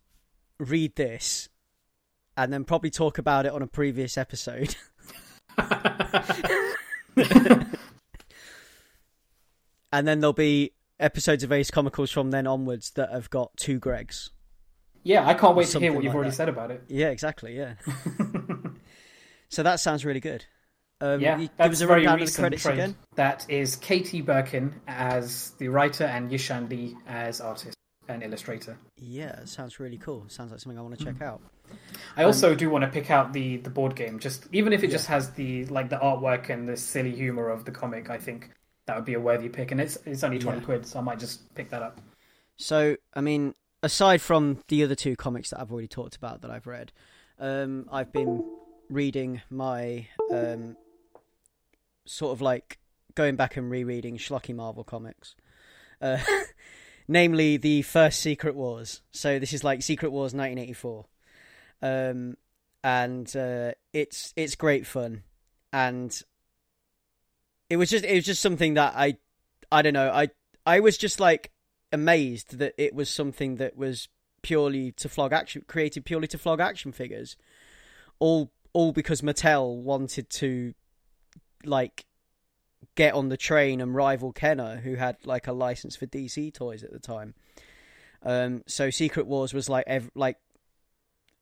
read 0.60 0.96
this 0.96 1.50
and 2.38 2.52
then 2.54 2.64
probably 2.66 2.90
talk 2.90 3.18
about 3.18 3.46
it 3.46 3.52
on 3.54 3.62
a 3.62 3.68
previous 3.68 4.18
episode. 4.18 4.76
and 9.92 10.08
then 10.08 10.20
there'll 10.20 10.34
be 10.34 10.74
episodes 11.00 11.44
of 11.44 11.52
Ace 11.52 11.72
Comicals 11.72 12.12
from 12.12 12.32
then 12.32 12.46
onwards 12.48 12.92
that 12.92 13.12
have 13.12 13.30
got 13.30 13.56
two 13.58 13.80
Gregs. 13.80 14.30
Yeah, 15.04 15.26
I 15.28 15.34
can't 15.34 15.56
wait 15.56 15.68
to 15.70 15.80
hear 15.80 15.94
what 15.94 16.04
you've 16.04 16.14
already 16.14 16.30
that. 16.30 16.36
said 16.36 16.50
about 16.50 16.72
it. 16.72 16.84
Yeah, 16.90 17.08
exactly, 17.10 17.56
yeah. 17.58 17.76
so 19.50 19.64
that 19.64 19.80
sounds 19.80 20.04
really 20.06 20.20
good. 20.20 20.46
Um, 21.02 21.22
Yeah, 21.22 21.48
that's 21.58 21.80
very 21.82 22.06
rundown 22.06 22.14
of 22.16 22.20
the 22.20 22.26
recent 22.26 22.58
trade. 22.58 22.74
again. 22.74 22.96
That 23.16 23.46
is 23.50 23.76
Cayti 23.78 24.22
Bourquin 24.22 24.74
as 24.88 25.52
the 25.58 25.70
writer 25.70 26.04
and 26.04 26.30
Yishan 26.30 26.70
Li 26.70 26.96
as 27.08 27.40
artist 27.42 27.76
and 28.08 28.22
illustrator. 28.24 28.78
Yeah, 28.98 29.46
sounds 29.46 29.80
really 29.80 29.98
cool. 29.98 30.26
Sounds 30.28 30.52
like 30.52 30.60
something 30.60 30.78
I 30.78 30.82
want 30.82 30.98
to 31.00 31.06
check 31.06 31.22
out. 31.22 31.42
I 32.18 32.24
also 32.24 32.56
do 32.56 32.70
want 32.70 32.84
to 32.84 32.90
pick 32.90 33.12
out 33.12 33.32
the 33.32 33.58
the 33.58 33.70
board 33.70 33.96
game, 33.96 34.20
just 34.20 34.48
even 34.52 34.74
if 34.74 34.84
it 34.84 34.90
just 34.90 35.06
has 35.08 35.32
the 35.32 35.66
like 35.68 35.90
the 35.90 35.98
artwork 35.98 36.50
and 36.50 36.68
the 36.68 36.76
silly 36.76 37.12
humor 37.16 37.50
of 37.50 37.64
the 37.66 37.72
comic. 37.72 38.10
I 38.10 38.18
think 38.18 38.50
that 38.88 38.96
would 38.96 39.06
be 39.06 39.14
a 39.14 39.20
worthy 39.20 39.48
pick, 39.50 39.72
and 39.72 39.80
it's 39.80 39.98
it's 40.06 40.24
only 40.24 40.40
twenty 40.40 40.60
Yeah. 40.60 40.66
quid, 40.66 40.86
so 40.88 41.00
I 41.00 41.02
might 41.04 41.20
just 41.20 41.54
pick 41.54 41.70
that 41.70 41.84
up. 41.84 42.02
So, 42.58 42.98
I 43.14 43.22
mean, 43.22 43.54
aside 43.84 44.20
from 44.22 44.64
the 44.68 44.84
other 44.84 44.96
two 44.96 45.16
comics 45.16 45.52
that 45.52 45.62
I've 45.62 45.72
already 45.72 45.88
talked 45.88 46.16
about 46.18 46.42
that 46.42 46.52
I've 46.52 46.68
read, 46.68 46.92
um, 47.40 47.88
I've 47.92 48.12
been 48.12 48.44
reading 48.90 49.42
my 49.52 50.08
um, 50.34 50.76
sort 52.10 52.34
of 52.34 52.42
like 52.42 52.80
going 53.16 53.36
back 53.36 53.58
and 53.58 53.70
rereading 53.70 54.18
schlocky 54.18 54.56
Marvel 54.56 54.84
comics. 54.84 55.36
Uh, 56.02 56.20
namely, 57.08 57.58
the 57.58 57.82
first 57.82 58.20
Secret 58.20 58.56
Wars. 58.56 59.02
So, 59.12 59.40
this 59.40 59.54
is 59.54 59.64
like 59.64 59.82
Secret 59.82 60.12
Wars 60.12 60.34
1984. 60.34 61.06
Um, 61.82 62.38
and 62.84 63.36
uh, 63.36 63.72
it's 63.94 64.34
it's 64.36 64.56
great 64.56 64.88
fun. 64.88 65.24
And 65.72 66.20
it 67.70 67.78
was 67.78 67.90
just 67.90 68.06
it 68.06 68.16
was 68.16 68.26
just 68.26 68.42
something 68.42 68.74
that 68.74 68.94
I 68.96 69.18
I 69.72 69.82
don't 69.82 69.94
know 69.94 70.10
I 70.10 70.30
I 70.66 70.80
was 70.80 70.98
just 70.98 71.20
like 71.20 71.52
amazed 71.92 72.58
that 72.58 72.74
it 72.78 72.94
was 72.94 73.10
something 73.10 73.56
that 73.58 73.78
was 73.78 74.10
purely 74.42 74.92
to 74.94 75.10
flog 75.10 75.34
action 75.34 75.64
created 75.68 76.06
purely 76.06 76.28
to 76.28 76.38
flog 76.38 76.60
action 76.60 76.92
figures 76.92 77.36
all 78.20 78.52
all 78.74 78.92
because 78.92 79.22
Mattel 79.22 79.76
wanted 79.76 80.30
to 80.30 80.74
like 81.66 82.06
get 82.96 83.14
on 83.14 83.30
the 83.30 83.38
train 83.38 83.82
and 83.82 83.96
rival 83.96 84.32
Kenner 84.32 84.78
who 84.78 84.96
had 84.96 85.18
like 85.26 85.48
a 85.48 85.54
license 85.54 85.96
for 85.96 86.06
DC 86.06 86.54
toys 86.54 86.84
at 86.84 86.92
the 86.92 87.00
time. 87.00 87.34
Um 88.24 88.64
so 88.68 88.90
Secret 88.90 89.28
Wars 89.28 89.54
was 89.54 89.70
like 89.70 89.86
ev- 89.88 90.12
like 90.16 90.38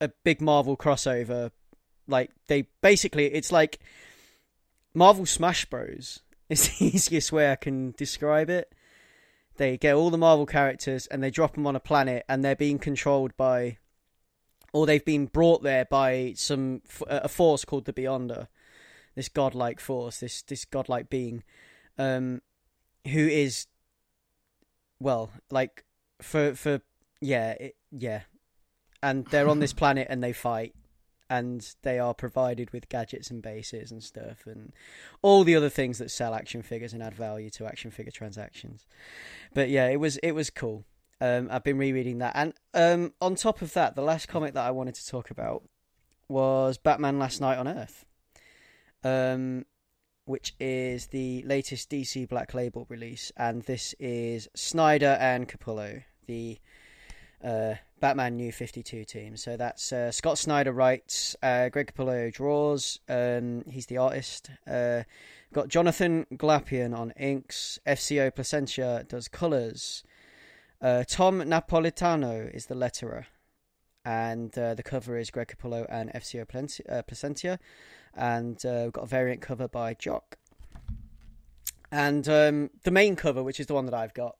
a 0.00 0.08
big 0.24 0.40
Marvel 0.40 0.76
crossover. 0.76 1.50
Like 2.06 2.30
they 2.46 2.68
basically 2.80 3.26
it's 3.26 3.52
like 3.52 3.78
Marvel 4.94 5.26
Smash 5.26 5.64
Bros. 5.64 6.20
is 6.48 6.78
the 6.78 6.86
easiest 6.86 7.30
way 7.30 7.52
I 7.52 7.56
can 7.56 7.92
describe 7.96 8.48
it. 8.48 8.72
They 9.56 9.76
get 9.76 9.94
all 9.94 10.10
the 10.10 10.18
Marvel 10.18 10.46
characters 10.46 11.06
and 11.06 11.22
they 11.22 11.30
drop 11.30 11.54
them 11.54 11.66
on 11.66 11.76
a 11.76 11.80
planet, 11.80 12.24
and 12.28 12.44
they're 12.44 12.56
being 12.56 12.78
controlled 12.78 13.36
by, 13.36 13.78
or 14.72 14.86
they've 14.86 15.04
been 15.04 15.26
brought 15.26 15.62
there 15.62 15.84
by 15.84 16.32
some 16.36 16.82
a 17.06 17.28
force 17.28 17.64
called 17.64 17.84
the 17.84 17.92
Beyonder, 17.92 18.46
this 19.18 19.28
godlike 19.28 19.80
force, 19.80 20.20
this 20.20 20.42
this 20.42 20.64
godlike 20.64 21.10
being, 21.10 21.42
um, 21.98 22.40
who 23.06 23.26
is, 23.26 23.66
well, 24.98 25.30
like 25.50 25.84
for 26.22 26.54
for 26.54 26.80
yeah 27.20 27.50
it, 27.52 27.76
yeah, 27.90 28.22
and 29.02 29.26
they're 29.26 29.48
on 29.48 29.60
this 29.60 29.72
planet 29.80 30.06
and 30.10 30.22
they 30.22 30.32
fight. 30.32 30.74
And 31.30 31.74
they 31.82 31.98
are 31.98 32.14
provided 32.14 32.70
with 32.72 32.88
gadgets 32.88 33.30
and 33.30 33.42
bases 33.42 33.92
and 33.92 34.02
stuff, 34.02 34.46
and 34.46 34.72
all 35.20 35.44
the 35.44 35.56
other 35.56 35.68
things 35.68 35.98
that 35.98 36.10
sell 36.10 36.32
action 36.32 36.62
figures 36.62 36.94
and 36.94 37.02
add 37.02 37.12
value 37.12 37.50
to 37.50 37.66
action 37.66 37.90
figure 37.90 38.10
transactions 38.10 38.86
but 39.54 39.68
yeah, 39.68 39.88
it 39.88 40.00
was 40.00 40.16
it 40.18 40.32
was 40.32 40.50
cool. 40.50 40.84
Um, 41.20 41.48
I've 41.50 41.64
been 41.64 41.78
rereading 41.78 42.18
that, 42.18 42.32
and 42.34 42.54
um, 42.74 43.12
on 43.20 43.34
top 43.34 43.60
of 43.60 43.72
that, 43.72 43.96
the 43.96 44.02
last 44.02 44.28
comic 44.28 44.54
that 44.54 44.64
I 44.64 44.70
wanted 44.70 44.94
to 44.96 45.06
talk 45.06 45.30
about 45.30 45.62
was 46.28 46.78
Batman: 46.78 47.18
Last 47.18 47.40
Night 47.40 47.58
on 47.58 47.66
Earth, 47.66 48.04
um, 49.04 49.64
which 50.24 50.54
is 50.60 51.06
the 51.06 51.42
latest 51.42 51.90
DC 51.90 52.28
Black 52.28 52.54
Label 52.54 52.86
release, 52.88 53.32
and 53.36 53.62
this 53.62 53.94
is 53.98 54.48
Snyder 54.54 55.16
and 55.20 55.48
Capullo, 55.48 56.02
the 56.26 56.58
uh, 57.42 57.74
Batman 58.00 58.36
New 58.36 58.52
52 58.52 59.04
team. 59.04 59.36
So 59.36 59.56
that's 59.56 59.92
uh, 59.92 60.10
Scott 60.10 60.38
Snyder 60.38 60.72
writes, 60.72 61.36
uh, 61.42 61.68
Greg 61.68 61.92
Capullo 61.94 62.32
draws. 62.32 63.00
Um, 63.08 63.64
he's 63.68 63.86
the 63.86 63.98
artist. 63.98 64.50
Uh, 64.66 65.02
got 65.52 65.68
Jonathan 65.68 66.26
Glapion 66.34 66.96
on 66.96 67.12
inks. 67.12 67.78
FCO 67.86 68.32
Plascencia 68.32 69.06
does 69.08 69.28
colors. 69.28 70.04
Uh, 70.80 71.04
Tom 71.06 71.40
Napolitano 71.40 72.54
is 72.54 72.66
the 72.66 72.74
letterer. 72.74 73.24
And 74.04 74.56
uh, 74.56 74.74
the 74.74 74.82
cover 74.82 75.18
is 75.18 75.30
Greg 75.30 75.48
Capullo 75.48 75.86
and 75.88 76.10
FCO 76.12 76.46
Plascencia. 76.46 77.58
And 78.14 78.58
we've 78.64 78.92
got 78.92 79.04
a 79.04 79.08
variant 79.08 79.40
cover 79.40 79.68
by 79.68 79.94
Jock. 79.94 80.36
And 81.90 82.28
um, 82.28 82.70
the 82.84 82.90
main 82.90 83.16
cover, 83.16 83.42
which 83.42 83.60
is 83.60 83.66
the 83.66 83.74
one 83.74 83.86
that 83.86 83.94
I've 83.94 84.14
got, 84.14 84.36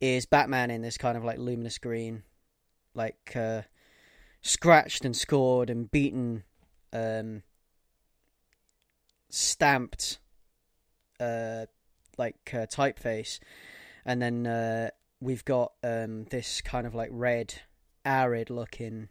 is 0.00 0.26
Batman 0.26 0.70
in 0.70 0.82
this 0.82 0.98
kind 0.98 1.16
of 1.16 1.24
like 1.24 1.38
luminous 1.38 1.78
green, 1.78 2.24
like 2.94 3.32
uh, 3.36 3.62
scratched 4.42 5.04
and 5.04 5.16
scored 5.16 5.70
and 5.70 5.90
beaten, 5.90 6.42
um, 6.92 7.42
stamped, 9.30 10.18
uh, 11.20 11.66
like 12.18 12.50
uh, 12.52 12.66
typeface, 12.66 13.38
and 14.04 14.20
then 14.20 14.46
uh, 14.46 14.90
we've 15.20 15.44
got 15.44 15.72
um, 15.82 16.24
this 16.24 16.60
kind 16.60 16.86
of 16.86 16.94
like 16.94 17.10
red, 17.12 17.54
arid 18.04 18.50
looking 18.50 19.08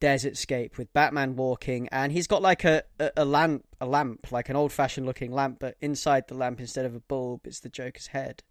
desert 0.00 0.36
scape 0.36 0.78
with 0.78 0.92
Batman 0.92 1.36
walking, 1.36 1.88
and 1.88 2.12
he's 2.12 2.26
got 2.26 2.42
like 2.42 2.64
a, 2.64 2.82
a, 2.98 3.10
a 3.18 3.24
lamp, 3.24 3.64
a 3.80 3.86
lamp, 3.86 4.30
like 4.30 4.48
an 4.48 4.56
old 4.56 4.72
fashioned 4.72 5.06
looking 5.06 5.32
lamp, 5.32 5.58
but 5.60 5.76
inside 5.80 6.28
the 6.28 6.34
lamp, 6.34 6.60
instead 6.60 6.84
of 6.84 6.94
a 6.94 7.00
bulb, 7.00 7.46
it's 7.46 7.60
the 7.60 7.68
Joker's 7.68 8.08
head. 8.08 8.42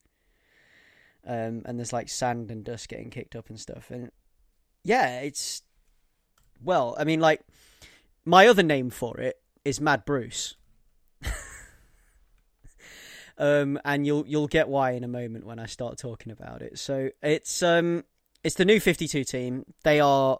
Um, 1.25 1.63
and 1.65 1.77
there's 1.77 1.93
like 1.93 2.09
sand 2.09 2.51
and 2.51 2.63
dust 2.63 2.87
getting 2.87 3.09
kicked 3.09 3.35
up 3.35 3.49
and 3.49 3.59
stuff, 3.59 3.91
and 3.91 4.11
yeah, 4.83 5.19
it's 5.19 5.61
well, 6.63 6.95
I 6.97 7.03
mean, 7.03 7.19
like 7.19 7.41
my 8.25 8.47
other 8.47 8.63
name 8.63 8.89
for 8.89 9.19
it 9.19 9.37
is 9.65 9.81
Mad 9.81 10.05
Bruce. 10.05 10.55
um, 13.37 13.79
and 13.83 14.05
you'll 14.05 14.25
you'll 14.27 14.47
get 14.47 14.67
why 14.67 14.91
in 14.91 15.03
a 15.03 15.07
moment 15.07 15.45
when 15.45 15.59
I 15.59 15.65
start 15.65 15.97
talking 15.97 16.31
about 16.31 16.61
it. 16.61 16.79
So 16.79 17.09
it's 17.21 17.61
um 17.61 18.03
it's 18.43 18.55
the 18.55 18.65
new 18.65 18.79
52 18.79 19.23
team. 19.23 19.65
They 19.83 19.99
are 19.99 20.39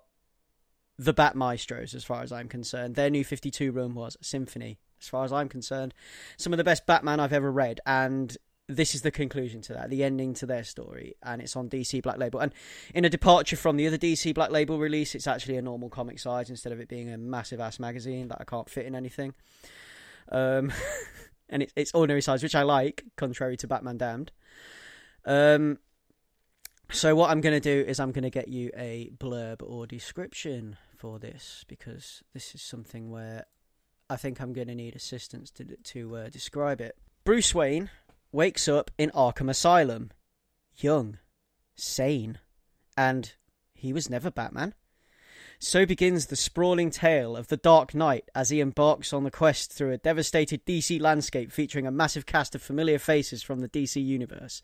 the 0.98 1.14
Bat 1.14 1.36
Maestros, 1.36 1.94
as 1.94 2.04
far 2.04 2.24
as 2.24 2.32
I'm 2.32 2.48
concerned. 2.48 2.96
Their 2.96 3.10
new 3.10 3.24
52 3.24 3.72
run 3.72 3.94
was 3.94 4.18
Symphony, 4.22 4.80
as 5.02 5.08
far 5.08 5.24
as 5.24 5.32
I'm 5.32 5.50
concerned. 5.50 5.94
Some 6.38 6.54
of 6.54 6.58
the 6.58 6.64
best 6.64 6.86
Batman 6.86 7.20
I've 7.20 7.34
ever 7.34 7.52
read, 7.52 7.80
and 7.86 8.36
this 8.68 8.94
is 8.94 9.02
the 9.02 9.12
conclusion 9.12 9.62
to 9.62 9.74
that, 9.74 9.90
the 9.90 10.04
ending 10.04 10.34
to 10.36 10.46
their 10.46 10.64
story, 10.64 11.16
and 11.24 11.42
it's 11.42 11.56
on 11.56 11.70
DC 11.70 12.02
Black 12.02 12.18
Label. 12.18 12.40
And 12.40 12.54
in 12.94 13.06
a 13.06 13.10
departure 13.10 13.56
from 13.56 13.78
the 13.78 13.88
other 13.88 13.98
DC 13.98 14.34
Black 14.34 14.52
Label 14.52 14.78
release, 14.80 15.16
it's 15.16 15.28
actually 15.28 15.58
a 15.58 15.62
normal 15.62 15.90
comic 15.90 16.20
size 16.20 16.50
instead 16.50 16.74
of 16.74 16.80
it 16.80 16.90
being 16.90 17.12
a 17.12 17.18
massive 17.18 17.60
ass 17.60 17.80
magazine 17.80 18.28
that 18.30 18.40
I 18.42 18.44
can't 18.44 18.70
fit 18.70 18.86
in 18.86 18.96
anything. 18.96 19.34
Um, 20.32 20.74
and 21.50 21.64
it, 21.64 21.72
it's 21.76 21.94
ordinary 21.94 22.22
size, 22.22 22.44
which 22.44 22.56
I 22.56 22.64
like, 22.64 23.04
contrary 23.16 23.56
to 23.58 23.68
Batman 23.68 23.98
Damned. 23.98 24.32
Um, 25.26 25.80
so 26.92 27.16
what 27.16 27.30
I'm 27.30 27.42
going 27.42 27.60
to 27.60 27.60
do 27.60 27.88
is 27.88 28.00
I'm 28.00 28.12
going 28.12 28.24
to 28.24 28.30
get 28.30 28.48
you 28.48 28.72
a 28.78 29.12
blurb 29.18 29.62
or 29.62 29.86
description 29.86 30.78
for 30.96 31.20
this 31.20 31.66
because 31.68 32.24
this 32.34 32.56
is 32.56 32.62
something 32.62 33.12
where 33.12 33.46
I 34.10 34.16
think 34.16 34.40
I'm 34.40 34.54
going 34.54 34.68
to 34.68 34.76
need 34.76 34.96
assistance 34.96 35.52
to 35.52 35.66
to 35.66 36.16
uh, 36.16 36.30
describe 36.30 36.82
it. 36.82 36.98
Bruce 37.24 37.54
Wayne 37.54 37.90
wakes 38.32 38.68
up 38.68 38.90
in 38.98 39.12
Arkham 39.12 39.50
Asylum, 39.50 40.12
young, 40.78 41.18
sane, 41.76 42.40
and 42.96 43.34
he 43.74 43.92
was 43.94 44.10
never 44.10 44.32
Batman. 44.32 44.74
So 45.60 45.88
begins 45.88 46.28
the 46.28 46.36
sprawling 46.36 46.92
tale 46.92 47.36
of 47.36 47.48
the 47.48 47.58
Dark 47.58 47.96
Knight 47.96 48.30
as 48.36 48.50
he 48.50 48.60
embarks 48.60 49.12
on 49.12 49.24
the 49.24 49.32
quest 49.32 49.74
through 49.74 49.92
a 49.92 49.98
devastated 49.98 50.64
DC 50.68 51.02
landscape 51.02 51.52
featuring 51.52 51.88
a 51.88 51.92
massive 51.92 52.28
cast 52.28 52.54
of 52.54 52.62
familiar 52.62 53.00
faces 53.00 53.42
from 53.42 53.62
the 53.62 53.68
DC 53.68 54.04
universe. 54.04 54.62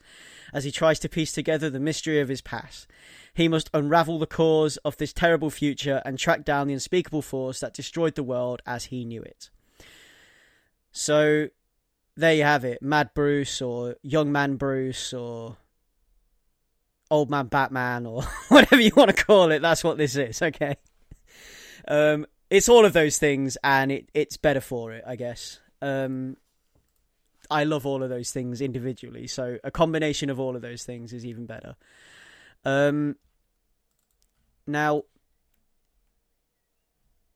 As 0.52 0.62
he 0.62 0.70
tries 0.70 1.00
to 1.00 1.08
piece 1.08 1.32
together 1.32 1.68
the 1.68 1.80
mystery 1.80 2.20
of 2.20 2.28
his 2.28 2.40
past, 2.40 2.86
he 3.34 3.48
must 3.48 3.70
unravel 3.74 4.20
the 4.20 4.26
cause 4.26 4.76
of 4.78 4.96
this 4.98 5.12
terrible 5.12 5.50
future 5.50 6.00
and 6.04 6.16
track 6.16 6.44
down 6.44 6.68
the 6.68 6.74
unspeakable 6.74 7.22
force 7.22 7.58
that 7.58 7.74
destroyed 7.74 8.14
the 8.14 8.22
world 8.22 8.62
as 8.64 8.84
he 8.84 9.04
knew 9.04 9.22
it. 9.22 9.50
So, 10.92 11.48
there 12.16 12.34
you 12.34 12.44
have 12.44 12.64
it 12.64 12.80
Mad 12.80 13.10
Bruce, 13.14 13.60
or 13.60 13.96
Young 14.02 14.30
Man 14.30 14.54
Bruce, 14.54 15.12
or 15.12 15.56
Old 17.10 17.30
Man 17.30 17.46
Batman 17.46 18.06
or 18.06 18.22
whatever 18.48 18.80
you 18.80 18.92
want 18.96 19.14
to 19.14 19.24
call 19.24 19.50
it. 19.50 19.62
That's 19.62 19.84
what 19.84 19.98
this 19.98 20.16
is, 20.16 20.40
okay? 20.42 20.76
Um, 21.86 22.26
it's 22.50 22.68
all 22.68 22.84
of 22.84 22.92
those 22.92 23.18
things, 23.18 23.56
and 23.62 23.90
it, 23.90 24.08
it's 24.14 24.36
better 24.36 24.60
for 24.60 24.92
it, 24.92 25.04
I 25.06 25.16
guess. 25.16 25.60
Um, 25.82 26.36
I 27.50 27.64
love 27.64 27.86
all 27.86 28.02
of 28.02 28.10
those 28.10 28.30
things 28.30 28.60
individually, 28.60 29.26
so 29.26 29.58
a 29.64 29.70
combination 29.70 30.30
of 30.30 30.40
all 30.40 30.56
of 30.56 30.62
those 30.62 30.84
things 30.84 31.12
is 31.12 31.26
even 31.26 31.46
better. 31.46 31.76
Um, 32.64 33.16
now, 34.66 35.02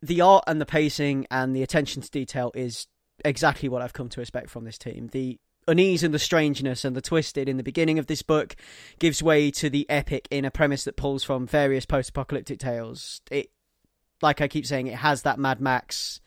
the 0.01 0.21
art 0.21 0.45
and 0.47 0.61
the 0.61 0.67
pacing 0.67 1.27
and 1.31 1.55
the 1.55 1.63
attention 1.63 2.03
to 2.03 2.11
detail 2.11 2.51
is 2.55 2.87
exactly 3.25 3.69
what 3.69 3.83
I've 3.83 3.93
come 3.93 4.09
to 4.11 4.21
expect 4.21 4.49
from 4.49 4.65
this 4.65 4.79
team. 4.79 5.09
The 5.09 5.39
unease 5.69 6.03
and 6.03 6.13
the 6.13 6.19
strangeness 6.19 6.85
and 6.85 6.97
the 6.97 7.03
twisted 7.03 7.49
in 7.49 7.59
the 7.59 7.63
beginning 7.63 7.99
of 7.99 8.07
this 8.07 8.23
book 8.23 8.57
gives 8.99 9.23
way 9.23 9.51
to 9.53 9.71
the 9.71 9.89
epic 9.89 10.27
in 10.31 10.45
a 10.45 10.51
premise 10.51 10.85
that 10.85 10.97
pulls 10.97 11.23
from 11.23 11.47
various 11.47 11.87
post-apocalyptic 11.87 12.59
tales. 12.59 13.21
It, 13.31 13.51
like 14.23 14.41
I 14.41 14.49
keep 14.49 14.67
saying, 14.67 14.89
it 14.89 14.97
has 14.97 15.23
that 15.23 15.39
Mad 15.39 15.61
Max 15.61 16.21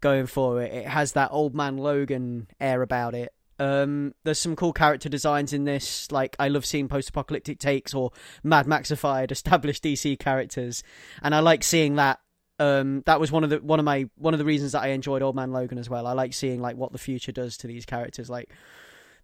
going 0.00 0.26
for 0.26 0.60
it. 0.60 0.72
It 0.72 0.86
has 0.86 1.12
that 1.12 1.30
old 1.32 1.54
man 1.54 1.78
Logan 1.78 2.48
air 2.60 2.82
about 2.82 3.14
it. 3.14 3.32
Um, 3.58 4.14
there's 4.24 4.40
some 4.40 4.56
cool 4.56 4.72
character 4.72 5.08
designs 5.08 5.52
in 5.52 5.64
this. 5.64 6.10
Like 6.10 6.34
I 6.38 6.48
love 6.48 6.66
seeing 6.66 6.88
post-apocalyptic 6.88 7.60
takes 7.60 7.94
or 7.94 8.10
Mad 8.42 8.66
Maxified 8.66 9.30
established 9.30 9.84
DC 9.84 10.18
characters, 10.18 10.82
and 11.22 11.34
I 11.34 11.40
like 11.40 11.62
seeing 11.62 11.94
that 11.96 12.18
um, 12.58 13.02
that 13.06 13.18
was 13.18 13.32
one 13.32 13.44
of 13.44 13.50
the 13.50 13.58
one 13.58 13.78
of 13.78 13.84
my 13.84 14.08
one 14.16 14.34
of 14.34 14.38
the 14.38 14.44
reasons 14.44 14.72
that 14.72 14.82
I 14.82 14.88
enjoyed 14.88 15.22
Old 15.22 15.34
Man 15.34 15.52
Logan 15.52 15.78
as 15.78 15.90
well. 15.90 16.06
I 16.06 16.12
like 16.12 16.32
seeing 16.32 16.60
like 16.60 16.76
what 16.76 16.92
the 16.92 16.98
future 16.98 17.32
does 17.32 17.56
to 17.58 17.66
these 17.66 17.84
characters. 17.84 18.30
Like 18.30 18.50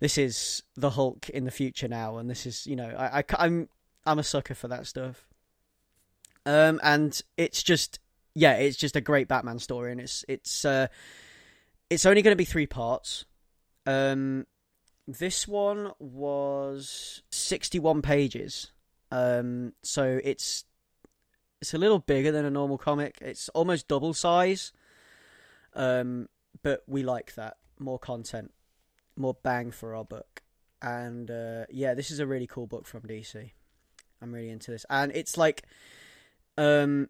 this 0.00 0.18
is 0.18 0.62
the 0.76 0.90
Hulk 0.90 1.28
in 1.28 1.44
the 1.44 1.50
future 1.50 1.88
now, 1.88 2.18
and 2.18 2.28
this 2.28 2.46
is 2.46 2.66
you 2.66 2.76
know 2.76 2.88
I, 2.88 3.20
I 3.20 3.24
I'm 3.38 3.68
I'm 4.04 4.18
a 4.18 4.24
sucker 4.24 4.54
for 4.54 4.68
that 4.68 4.86
stuff. 4.86 5.28
Um, 6.46 6.80
and 6.82 7.20
it's 7.36 7.62
just 7.62 8.00
yeah, 8.34 8.54
it's 8.54 8.76
just 8.76 8.96
a 8.96 9.00
great 9.00 9.28
Batman 9.28 9.58
story, 9.58 9.92
and 9.92 10.00
it's 10.00 10.24
it's 10.26 10.64
uh, 10.64 10.88
it's 11.88 12.06
only 12.06 12.22
going 12.22 12.32
to 12.32 12.38
be 12.38 12.44
three 12.44 12.66
parts. 12.66 13.24
Um, 13.86 14.46
this 15.06 15.46
one 15.46 15.92
was 15.98 17.22
sixty 17.30 17.78
one 17.78 18.02
pages. 18.02 18.72
Um, 19.12 19.72
so 19.82 20.20
it's 20.22 20.64
it's 21.60 21.74
a 21.74 21.78
little 21.78 21.98
bigger 21.98 22.32
than 22.32 22.44
a 22.44 22.50
normal 22.50 22.78
comic. 22.78 23.18
It's 23.20 23.48
almost 23.50 23.88
double 23.88 24.14
size. 24.14 24.72
Um, 25.74 26.28
but 26.62 26.82
we 26.86 27.02
like 27.02 27.34
that. 27.34 27.56
More 27.78 27.98
content, 27.98 28.52
more 29.16 29.36
bang 29.42 29.70
for 29.70 29.94
our 29.94 30.04
buck. 30.04 30.42
And 30.82 31.30
uh, 31.30 31.66
yeah, 31.70 31.94
this 31.94 32.10
is 32.10 32.18
a 32.18 32.26
really 32.26 32.46
cool 32.46 32.66
book 32.66 32.86
from 32.86 33.02
DC. 33.02 33.50
I'm 34.22 34.32
really 34.32 34.50
into 34.50 34.70
this. 34.70 34.84
And 34.90 35.12
it's 35.14 35.36
like 35.36 35.64
um 36.58 37.08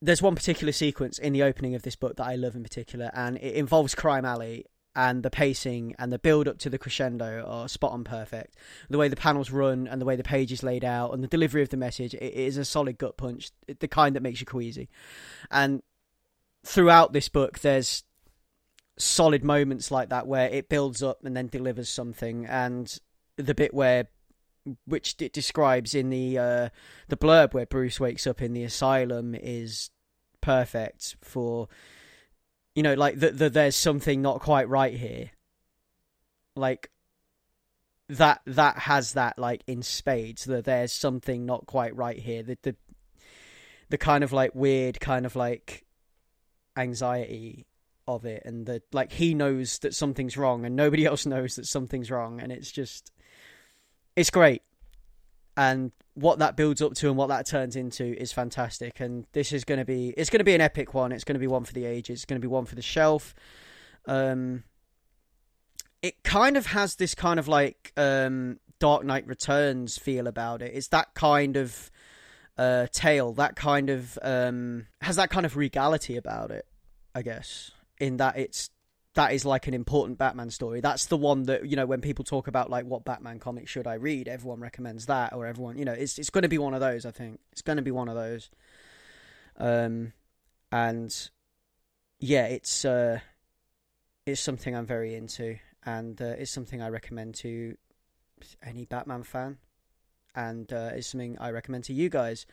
there's 0.00 0.22
one 0.22 0.34
particular 0.34 0.72
sequence 0.72 1.18
in 1.18 1.32
the 1.32 1.42
opening 1.42 1.74
of 1.74 1.82
this 1.82 1.96
book 1.96 2.16
that 2.16 2.26
I 2.26 2.34
love 2.36 2.54
in 2.54 2.62
particular, 2.62 3.10
and 3.14 3.38
it 3.38 3.54
involves 3.54 3.94
Crime 3.94 4.26
Alley, 4.26 4.66
and 4.96 5.22
the 5.22 5.30
pacing 5.30 5.94
and 5.98 6.12
the 6.12 6.18
build 6.18 6.46
up 6.46 6.58
to 6.58 6.70
the 6.70 6.78
crescendo 6.78 7.44
are 7.46 7.68
spot 7.68 7.92
on 7.92 8.04
perfect. 8.04 8.56
The 8.88 8.98
way 8.98 9.08
the 9.08 9.16
panels 9.16 9.50
run 9.50 9.88
and 9.88 10.00
the 10.00 10.04
way 10.04 10.16
the 10.16 10.22
page 10.22 10.52
is 10.52 10.62
laid 10.62 10.84
out 10.84 11.12
and 11.12 11.22
the 11.22 11.28
delivery 11.28 11.62
of 11.62 11.70
the 11.70 11.76
message, 11.76 12.14
it 12.14 12.22
is 12.22 12.56
a 12.56 12.64
solid 12.64 12.98
gut 12.98 13.16
punch, 13.16 13.50
the 13.66 13.88
kind 13.88 14.14
that 14.14 14.22
makes 14.22 14.40
you 14.40 14.46
queasy. 14.46 14.88
And 15.50 15.82
throughout 16.64 17.12
this 17.12 17.28
book, 17.28 17.58
there's 17.60 18.04
solid 18.96 19.42
moments 19.42 19.90
like 19.90 20.10
that 20.10 20.26
where 20.26 20.48
it 20.48 20.68
builds 20.68 21.02
up 21.02 21.24
and 21.24 21.36
then 21.36 21.48
delivers 21.48 21.88
something. 21.88 22.46
And 22.46 22.96
the 23.36 23.54
bit 23.54 23.74
where, 23.74 24.08
which 24.86 25.16
it 25.20 25.32
describes 25.32 25.94
in 25.94 26.10
the 26.10 26.38
uh, 26.38 26.68
the 27.08 27.16
blurb 27.16 27.52
where 27.52 27.66
Bruce 27.66 27.98
wakes 27.98 28.26
up 28.26 28.40
in 28.40 28.52
the 28.52 28.64
asylum, 28.64 29.34
is 29.34 29.90
perfect 30.40 31.16
for 31.20 31.68
you 32.74 32.82
know, 32.82 32.94
like 32.94 33.18
that 33.20 33.38
the, 33.38 33.50
there's 33.50 33.76
something 33.76 34.22
not 34.22 34.40
quite 34.40 34.68
right 34.68 34.94
here. 34.94 35.30
Like 36.56 36.90
that 38.08 38.42
that 38.46 38.78
has 38.78 39.14
that 39.14 39.38
like 39.38 39.62
in 39.66 39.82
spades 39.82 40.44
that 40.44 40.64
there's 40.64 40.92
something 40.92 41.46
not 41.46 41.66
quite 41.66 41.96
right 41.96 42.18
here. 42.18 42.42
The 42.42 42.58
the 42.62 42.76
the 43.90 43.98
kind 43.98 44.24
of 44.24 44.32
like 44.32 44.54
weird 44.54 45.00
kind 45.00 45.26
of 45.26 45.36
like 45.36 45.84
anxiety 46.76 47.66
of 48.06 48.24
it 48.24 48.42
and 48.44 48.66
the 48.66 48.82
like 48.92 49.12
he 49.12 49.34
knows 49.34 49.78
that 49.78 49.94
something's 49.94 50.36
wrong 50.36 50.64
and 50.64 50.76
nobody 50.76 51.04
else 51.06 51.24
knows 51.26 51.56
that 51.56 51.66
something's 51.66 52.10
wrong 52.10 52.40
and 52.40 52.52
it's 52.52 52.70
just 52.70 53.12
it's 54.16 54.30
great 54.30 54.62
and 55.56 55.92
what 56.14 56.38
that 56.38 56.56
builds 56.56 56.80
up 56.80 56.94
to 56.94 57.08
and 57.08 57.16
what 57.16 57.28
that 57.28 57.46
turns 57.46 57.76
into 57.76 58.04
is 58.20 58.32
fantastic. 58.32 59.00
And 59.00 59.26
this 59.32 59.52
is 59.52 59.64
going 59.64 59.78
to 59.78 59.84
be 59.84 60.14
it's 60.16 60.30
going 60.30 60.38
to 60.38 60.44
be 60.44 60.54
an 60.54 60.60
epic 60.60 60.94
one. 60.94 61.12
It's 61.12 61.24
going 61.24 61.34
to 61.34 61.40
be 61.40 61.46
one 61.46 61.64
for 61.64 61.72
the 61.72 61.84
ages. 61.84 62.18
It's 62.18 62.24
going 62.24 62.40
to 62.40 62.44
be 62.44 62.50
one 62.50 62.64
for 62.64 62.74
the 62.74 62.82
shelf. 62.82 63.34
Um, 64.06 64.64
it 66.02 66.22
kind 66.22 66.56
of 66.56 66.66
has 66.66 66.96
this 66.96 67.14
kind 67.14 67.40
of 67.40 67.48
like 67.48 67.92
um, 67.96 68.60
Dark 68.78 69.04
Knight 69.04 69.26
Returns 69.26 69.96
feel 69.96 70.26
about 70.26 70.62
it. 70.62 70.72
It's 70.74 70.88
that 70.88 71.14
kind 71.14 71.56
of 71.56 71.90
uh, 72.58 72.86
tale, 72.92 73.32
that 73.34 73.56
kind 73.56 73.90
of 73.90 74.18
um, 74.22 74.86
has 75.00 75.16
that 75.16 75.30
kind 75.30 75.46
of 75.46 75.56
regality 75.56 76.16
about 76.16 76.50
it. 76.50 76.66
I 77.14 77.22
guess 77.22 77.70
in 77.98 78.16
that 78.18 78.36
it's 78.36 78.70
that 79.14 79.32
is 79.32 79.44
like 79.44 79.66
an 79.66 79.74
important 79.74 80.18
Batman 80.18 80.50
story. 80.50 80.80
That's 80.80 81.06
the 81.06 81.16
one 81.16 81.44
that 81.44 81.66
you 81.66 81.76
know 81.76 81.86
when 81.86 82.00
people 82.00 82.24
talk 82.24 82.48
about 82.48 82.70
like 82.70 82.84
what 82.84 83.04
Batman 83.04 83.38
comic 83.38 83.68
should 83.68 83.86
I 83.86 83.94
read, 83.94 84.28
everyone 84.28 84.60
recommends 84.60 85.06
that, 85.06 85.32
or 85.32 85.46
everyone 85.46 85.78
you 85.78 85.84
know 85.84 85.92
it's 85.92 86.18
it's 86.18 86.30
going 86.30 86.42
to 86.42 86.48
be 86.48 86.58
one 86.58 86.74
of 86.74 86.80
those. 86.80 87.06
I 87.06 87.10
think 87.10 87.40
it's 87.52 87.62
going 87.62 87.76
to 87.76 87.82
be 87.82 87.90
one 87.90 88.08
of 88.08 88.16
those. 88.16 88.50
Um, 89.56 90.12
and 90.72 91.30
yeah, 92.18 92.46
it's 92.46 92.84
uh, 92.84 93.20
it's 94.26 94.40
something 94.40 94.74
I'm 94.74 94.86
very 94.86 95.14
into, 95.14 95.58
and 95.86 96.20
uh, 96.20 96.34
it's 96.38 96.50
something 96.50 96.82
I 96.82 96.88
recommend 96.88 97.36
to 97.36 97.76
any 98.62 98.84
Batman 98.84 99.22
fan, 99.22 99.58
and 100.34 100.72
uh, 100.72 100.90
it's 100.94 101.06
something 101.06 101.38
I 101.38 101.50
recommend 101.50 101.84
to 101.84 101.92
you 101.92 102.08
guys. 102.08 102.46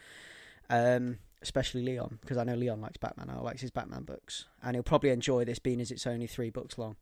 Um, 0.70 1.18
especially 1.42 1.84
Leon, 1.84 2.20
because 2.22 2.38
I 2.38 2.44
know 2.44 2.56
Leon 2.56 2.82
likes 2.82 2.98
Batman. 2.98 3.30
I 3.30 3.40
likes 3.40 3.62
his 3.62 3.72
Batman 3.72 4.04
books, 4.04 4.46
and 4.64 4.76
he'll 4.76 4.84
probably 4.84 5.10
enjoy 5.10 5.44
this, 5.46 5.60
being 5.60 5.82
as 5.82 5.92
it's 5.92 6.06
only 6.08 6.28
three 6.28 6.50
books 6.50 6.78
long. 6.78 6.96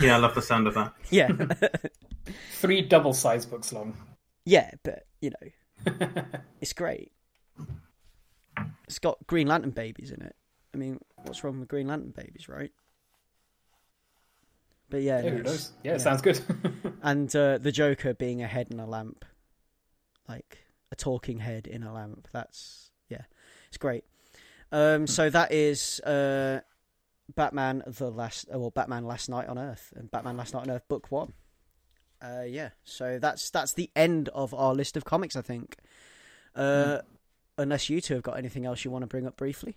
Yeah, 0.00 0.16
I 0.16 0.18
love 0.18 0.34
the 0.34 0.42
sound 0.42 0.66
of 0.66 0.74
that. 0.74 0.92
Yeah, 1.10 1.28
Three 2.52 2.82
double 2.82 3.12
sized 3.14 3.50
books 3.50 3.72
long. 3.72 3.96
yeah, 4.44 4.72
but 4.82 5.06
you 5.20 5.30
know, 5.30 5.92
it's 6.60 6.72
great. 6.72 7.12
It's 8.88 8.98
got 8.98 9.24
Green 9.26 9.46
Lantern 9.46 9.70
babies 9.70 10.10
in 10.10 10.22
it. 10.22 10.34
I 10.74 10.76
mean, 10.76 10.98
what's 11.22 11.42
wrong 11.44 11.58
with 11.60 11.68
Green 11.68 11.86
Lantern 11.88 12.10
babies, 12.16 12.48
right? 12.48 12.72
But 14.90 15.02
yeah, 15.02 15.18
Yeah, 15.18 15.22
no, 15.22 15.30
who 15.30 15.36
it's- 15.38 15.52
knows? 15.54 15.72
Yeah, 15.82 15.92
it 15.94 16.00
sounds 16.00 16.22
good. 16.22 16.40
and 17.02 17.34
uh, 17.34 17.58
the 17.58 17.72
Joker 17.72 18.14
being 18.14 18.42
a 18.42 18.46
head 18.46 18.68
in 18.70 18.78
a 18.80 18.86
lamp, 18.86 19.24
like 20.28 20.58
a 20.92 20.96
talking 20.96 21.38
head 21.38 21.66
in 21.66 21.82
a 21.82 21.92
lamp. 21.92 22.28
That's 22.32 22.90
yeah, 23.08 23.22
it's 23.76 23.82
great. 23.82 24.04
Um, 24.72 25.06
so 25.06 25.28
that 25.28 25.52
is 25.52 26.00
uh, 26.00 26.60
Batman 27.34 27.82
the 27.86 28.10
last, 28.10 28.46
uh, 28.52 28.58
well, 28.58 28.70
Batman 28.70 29.04
Last 29.04 29.28
Night 29.28 29.48
on 29.48 29.58
Earth 29.58 29.92
and 29.96 30.10
Batman 30.10 30.36
Last 30.38 30.54
Night 30.54 30.62
on 30.62 30.70
Earth 30.70 30.88
Book 30.88 31.10
One. 31.10 31.34
Uh, 32.22 32.44
yeah, 32.48 32.70
so 32.84 33.18
that's 33.18 33.50
that's 33.50 33.74
the 33.74 33.90
end 33.94 34.30
of 34.30 34.54
our 34.54 34.74
list 34.74 34.96
of 34.96 35.04
comics. 35.04 35.36
I 35.36 35.42
think, 35.42 35.76
uh, 36.54 37.00
unless 37.58 37.90
you 37.90 38.00
two 38.00 38.14
have 38.14 38.22
got 38.22 38.38
anything 38.38 38.64
else 38.64 38.82
you 38.82 38.90
want 38.90 39.02
to 39.02 39.06
bring 39.06 39.26
up 39.26 39.36
briefly. 39.36 39.76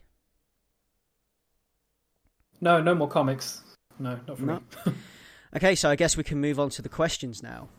no, 2.62 2.82
no 2.82 2.96
more 2.96 3.10
comics. 3.10 3.62
No, 4.00 4.18
not 4.28 4.38
for 4.38 4.46
No. 4.46 4.62
me. 4.86 4.94
Okay, 5.56 5.74
so 5.74 5.90
I 5.90 5.96
guess 5.96 6.16
we 6.16 6.24
can 6.24 6.40
move 6.40 6.60
on 6.60 6.70
to 6.70 6.84
the 6.84 6.90
questions 6.90 7.42
now. 7.42 7.70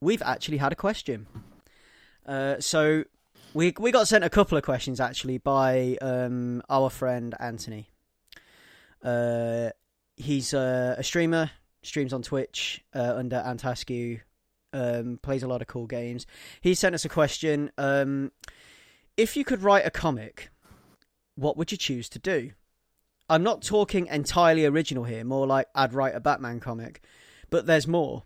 We've 0.00 0.22
actually 0.22 0.56
had 0.56 0.72
a 0.72 0.74
question. 0.74 1.26
Uh, 2.24 2.60
so 2.60 3.04
we 3.54 3.74
we 3.78 3.90
got 3.90 4.08
sent 4.08 4.24
a 4.24 4.30
couple 4.30 4.58
of 4.58 4.64
questions 4.64 5.00
actually 5.00 5.38
by 5.38 5.96
um, 6.00 6.62
our 6.68 6.90
friend 6.90 7.34
Anthony. 7.40 7.88
Uh, 9.02 9.70
he's 10.16 10.52
uh, 10.52 10.96
a 10.98 11.02
streamer, 11.02 11.50
streams 11.82 12.12
on 12.12 12.22
Twitch 12.22 12.84
uh, 12.94 13.14
under 13.16 13.36
Antascu, 13.36 14.20
um, 14.72 15.18
plays 15.22 15.42
a 15.42 15.48
lot 15.48 15.62
of 15.62 15.68
cool 15.68 15.86
games. 15.86 16.26
He 16.60 16.74
sent 16.74 16.94
us 16.94 17.04
a 17.04 17.08
question: 17.08 17.70
um, 17.78 18.32
If 19.16 19.36
you 19.36 19.44
could 19.44 19.62
write 19.62 19.86
a 19.86 19.90
comic, 19.90 20.50
what 21.34 21.56
would 21.56 21.72
you 21.72 21.78
choose 21.78 22.08
to 22.10 22.18
do? 22.18 22.52
I'm 23.30 23.42
not 23.42 23.62
talking 23.62 24.06
entirely 24.06 24.64
original 24.64 25.04
here, 25.04 25.22
more 25.24 25.46
like 25.46 25.68
I'd 25.74 25.92
write 25.92 26.14
a 26.14 26.20
Batman 26.20 26.60
comic. 26.60 27.02
But 27.50 27.66
there's 27.66 27.86
more. 27.86 28.24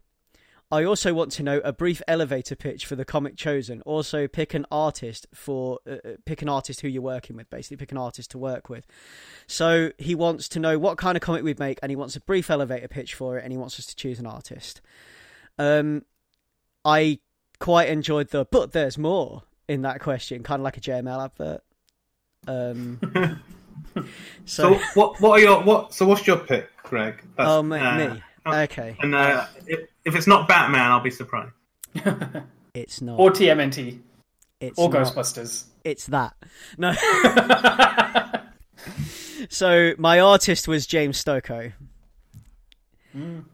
I 0.72 0.84
also 0.84 1.12
want 1.12 1.30
to 1.32 1.42
know 1.42 1.58
a 1.58 1.72
brief 1.72 2.00
elevator 2.08 2.56
pitch 2.56 2.86
for 2.86 2.96
the 2.96 3.04
comic 3.04 3.36
chosen. 3.36 3.82
Also, 3.82 4.26
pick 4.26 4.54
an 4.54 4.64
artist 4.72 5.26
for 5.34 5.80
uh, 5.86 5.96
uh, 6.04 6.12
pick 6.24 6.40
an 6.40 6.48
artist 6.48 6.80
who 6.80 6.88
you're 6.88 7.02
working 7.02 7.36
with. 7.36 7.50
Basically, 7.50 7.76
pick 7.76 7.92
an 7.92 7.98
artist 7.98 8.30
to 8.30 8.38
work 8.38 8.70
with. 8.70 8.86
So 9.46 9.90
he 9.98 10.14
wants 10.14 10.48
to 10.48 10.58
know 10.58 10.78
what 10.78 10.96
kind 10.96 11.14
of 11.14 11.20
comic 11.20 11.44
we'd 11.44 11.58
make, 11.58 11.78
and 11.82 11.90
he 11.90 11.96
wants 11.96 12.16
a 12.16 12.20
brief 12.20 12.50
elevator 12.50 12.88
pitch 12.88 13.14
for 13.14 13.36
it, 13.36 13.44
and 13.44 13.52
he 13.52 13.58
wants 13.58 13.78
us 13.78 13.84
to 13.84 13.94
choose 13.94 14.18
an 14.18 14.26
artist. 14.26 14.80
Um, 15.58 16.06
I 16.86 17.18
quite 17.60 17.90
enjoyed 17.90 18.30
the 18.30 18.46
but 18.46 18.72
there's 18.72 18.96
more 18.96 19.42
in 19.68 19.82
that 19.82 20.00
question, 20.00 20.42
kind 20.42 20.60
of 20.60 20.64
like 20.64 20.78
a 20.78 20.80
JML 20.80 21.24
advert. 21.24 21.62
Um, 22.48 23.42
So, 23.94 24.04
so, 24.44 24.80
what 24.94 25.20
what 25.20 25.32
are 25.32 25.40
your 25.40 25.62
what? 25.62 25.92
So 25.92 26.06
what's 26.06 26.26
your 26.26 26.38
pick, 26.38 26.70
Greg? 26.82 27.22
That's, 27.36 27.48
oh 27.48 27.62
me, 27.62 27.78
uh, 27.78 28.14
me. 28.14 28.22
Okay, 28.46 28.96
And 29.00 29.14
uh, 29.14 29.46
if, 29.66 29.88
if 30.04 30.14
it's 30.14 30.26
not 30.26 30.48
Batman, 30.48 30.90
I'll 30.90 31.00
be 31.00 31.10
surprised. 31.10 31.52
it's 32.74 33.00
not. 33.00 33.18
or 33.18 33.30
TMNT. 33.30 34.00
it's 34.60 34.78
Or 34.78 34.88
not. 34.90 35.06
Ghostbusters. 35.06 35.64
It's 35.84 36.06
that. 36.06 36.34
No. 36.78 36.92
so 39.48 39.92
my 39.98 40.20
artist 40.20 40.68
was 40.68 40.86
James 40.86 41.22
Stokoe. 41.22 41.72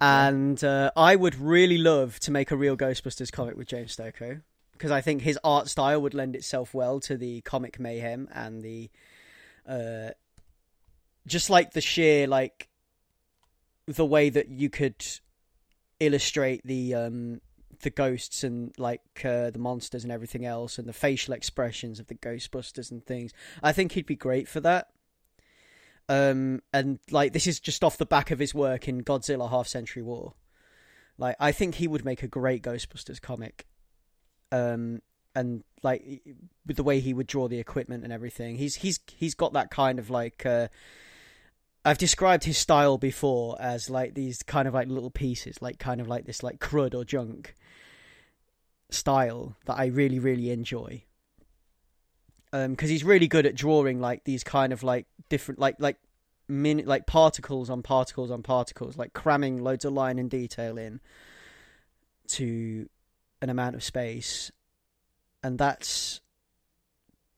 and 0.00 0.62
uh, 0.62 0.90
I 0.96 1.16
would 1.16 1.34
really 1.36 1.78
love 1.78 2.20
to 2.20 2.30
make 2.30 2.50
a 2.50 2.56
real 2.56 2.76
Ghostbusters 2.76 3.32
comic 3.32 3.56
with 3.56 3.66
James 3.66 3.96
Stokoe 3.96 4.42
because 4.72 4.90
I 4.92 5.00
think 5.00 5.22
his 5.22 5.38
art 5.42 5.68
style 5.68 6.00
would 6.02 6.14
lend 6.14 6.36
itself 6.36 6.72
well 6.72 7.00
to 7.00 7.16
the 7.16 7.40
comic 7.40 7.80
mayhem 7.80 8.28
and 8.32 8.62
the 8.62 8.88
uh, 9.68 10.10
just 11.26 11.50
like 11.50 11.72
the 11.72 11.80
sheer 11.80 12.26
like 12.28 12.68
the 13.86 14.06
way 14.06 14.30
that 14.30 14.48
you 14.48 14.70
could 14.70 15.04
illustrate 16.00 16.62
the 16.64 16.94
um 16.94 17.40
the 17.80 17.90
ghosts 17.90 18.42
and 18.42 18.72
like 18.76 19.02
uh, 19.24 19.50
the 19.50 19.58
monsters 19.58 20.02
and 20.02 20.12
everything 20.12 20.44
else 20.44 20.78
and 20.78 20.88
the 20.88 20.92
facial 20.92 21.32
expressions 21.32 22.00
of 22.00 22.08
the 22.08 22.14
ghostbusters 22.14 22.90
and 22.90 23.04
things. 23.06 23.32
I 23.62 23.70
think 23.70 23.92
he'd 23.92 24.04
be 24.06 24.16
great 24.16 24.48
for 24.48 24.60
that. 24.60 24.88
Um 26.08 26.62
and 26.72 26.98
like 27.10 27.32
this 27.32 27.46
is 27.46 27.60
just 27.60 27.84
off 27.84 27.98
the 27.98 28.06
back 28.06 28.30
of 28.30 28.38
his 28.38 28.54
work 28.54 28.88
in 28.88 29.04
godzilla 29.04 29.50
half 29.50 29.68
century 29.68 30.02
war. 30.02 30.34
Like 31.18 31.36
i 31.38 31.52
think 31.52 31.76
he 31.76 31.88
would 31.88 32.04
make 32.04 32.22
a 32.22 32.28
great 32.28 32.62
ghostbusters 32.62 33.20
comic. 33.20 33.66
Um 34.50 35.02
and 35.34 35.62
like 35.82 36.22
with 36.66 36.76
the 36.76 36.82
way 36.82 37.00
he 37.00 37.14
would 37.14 37.26
draw 37.26 37.46
the 37.46 37.58
equipment 37.60 38.02
and 38.02 38.12
everything 38.12 38.56
he's 38.56 38.76
he's 38.76 38.98
he's 39.14 39.34
got 39.34 39.52
that 39.52 39.70
kind 39.70 39.98
of 39.98 40.10
like 40.10 40.44
uh 40.44 40.68
I've 41.89 41.97
described 41.97 42.44
his 42.44 42.59
style 42.59 42.98
before 42.98 43.56
as 43.59 43.89
like 43.89 44.12
these 44.12 44.43
kind 44.43 44.69
of 44.69 44.74
like 44.74 44.89
little 44.89 45.10
pieces, 45.10 45.62
like 45.62 45.78
kind 45.78 46.02
of 46.02 46.06
like 46.06 46.27
this 46.27 46.43
like 46.43 46.59
crud 46.59 46.94
or 46.94 47.02
junk 47.02 47.55
style 48.90 49.56
that 49.65 49.78
I 49.78 49.86
really 49.86 50.19
really 50.19 50.51
enjoy. 50.51 51.05
Um, 52.52 52.73
because 52.73 52.90
he's 52.90 53.05
really 53.05 53.27
good 53.27 53.47
at 53.47 53.55
drawing 53.55 54.01
like 54.01 54.24
these 54.24 54.44
kind 54.44 54.74
of 54.74 54.82
like 54.82 55.06
different 55.31 55.60
like 55.60 55.77
like 55.78 55.97
min 56.47 56.82
like 56.85 57.06
particles 57.06 57.70
on 57.70 57.81
particles 57.82 58.31
on 58.31 58.43
particles, 58.43 58.98
like 58.98 59.15
cramming 59.15 59.62
loads 59.62 59.86
of 59.86 59.94
line 59.94 60.19
and 60.19 60.28
detail 60.28 60.77
in 60.77 61.01
to 62.32 62.86
an 63.40 63.48
amount 63.48 63.77
of 63.77 63.82
space, 63.82 64.52
and 65.43 65.56
that's 65.56 66.20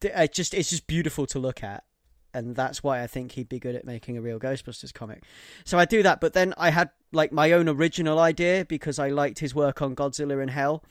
it 0.02 0.32
just 0.32 0.54
it's 0.54 0.70
just 0.70 0.88
beautiful 0.88 1.24
to 1.26 1.38
look 1.38 1.62
at 1.62 1.84
and 2.32 2.54
that's 2.56 2.82
why 2.82 3.02
I 3.02 3.06
think 3.06 3.32
he'd 3.32 3.48
be 3.48 3.58
good 3.58 3.74
at 3.74 3.84
making 3.84 4.16
a 4.16 4.22
real 4.22 4.38
Ghostbusters 4.38 4.92
comic. 4.92 5.22
So 5.64 5.78
I 5.78 5.84
do 5.84 6.02
that, 6.02 6.20
but 6.20 6.32
then 6.32 6.54
I 6.56 6.70
had 6.70 6.90
like 7.12 7.32
my 7.32 7.52
own 7.52 7.68
original 7.68 8.18
idea 8.18 8.64
because 8.64 8.98
I 8.98 9.08
liked 9.08 9.38
his 9.38 9.54
work 9.54 9.82
on 9.82 9.96
Godzilla 9.96 10.42
in 10.42 10.48
Hell, 10.48 10.84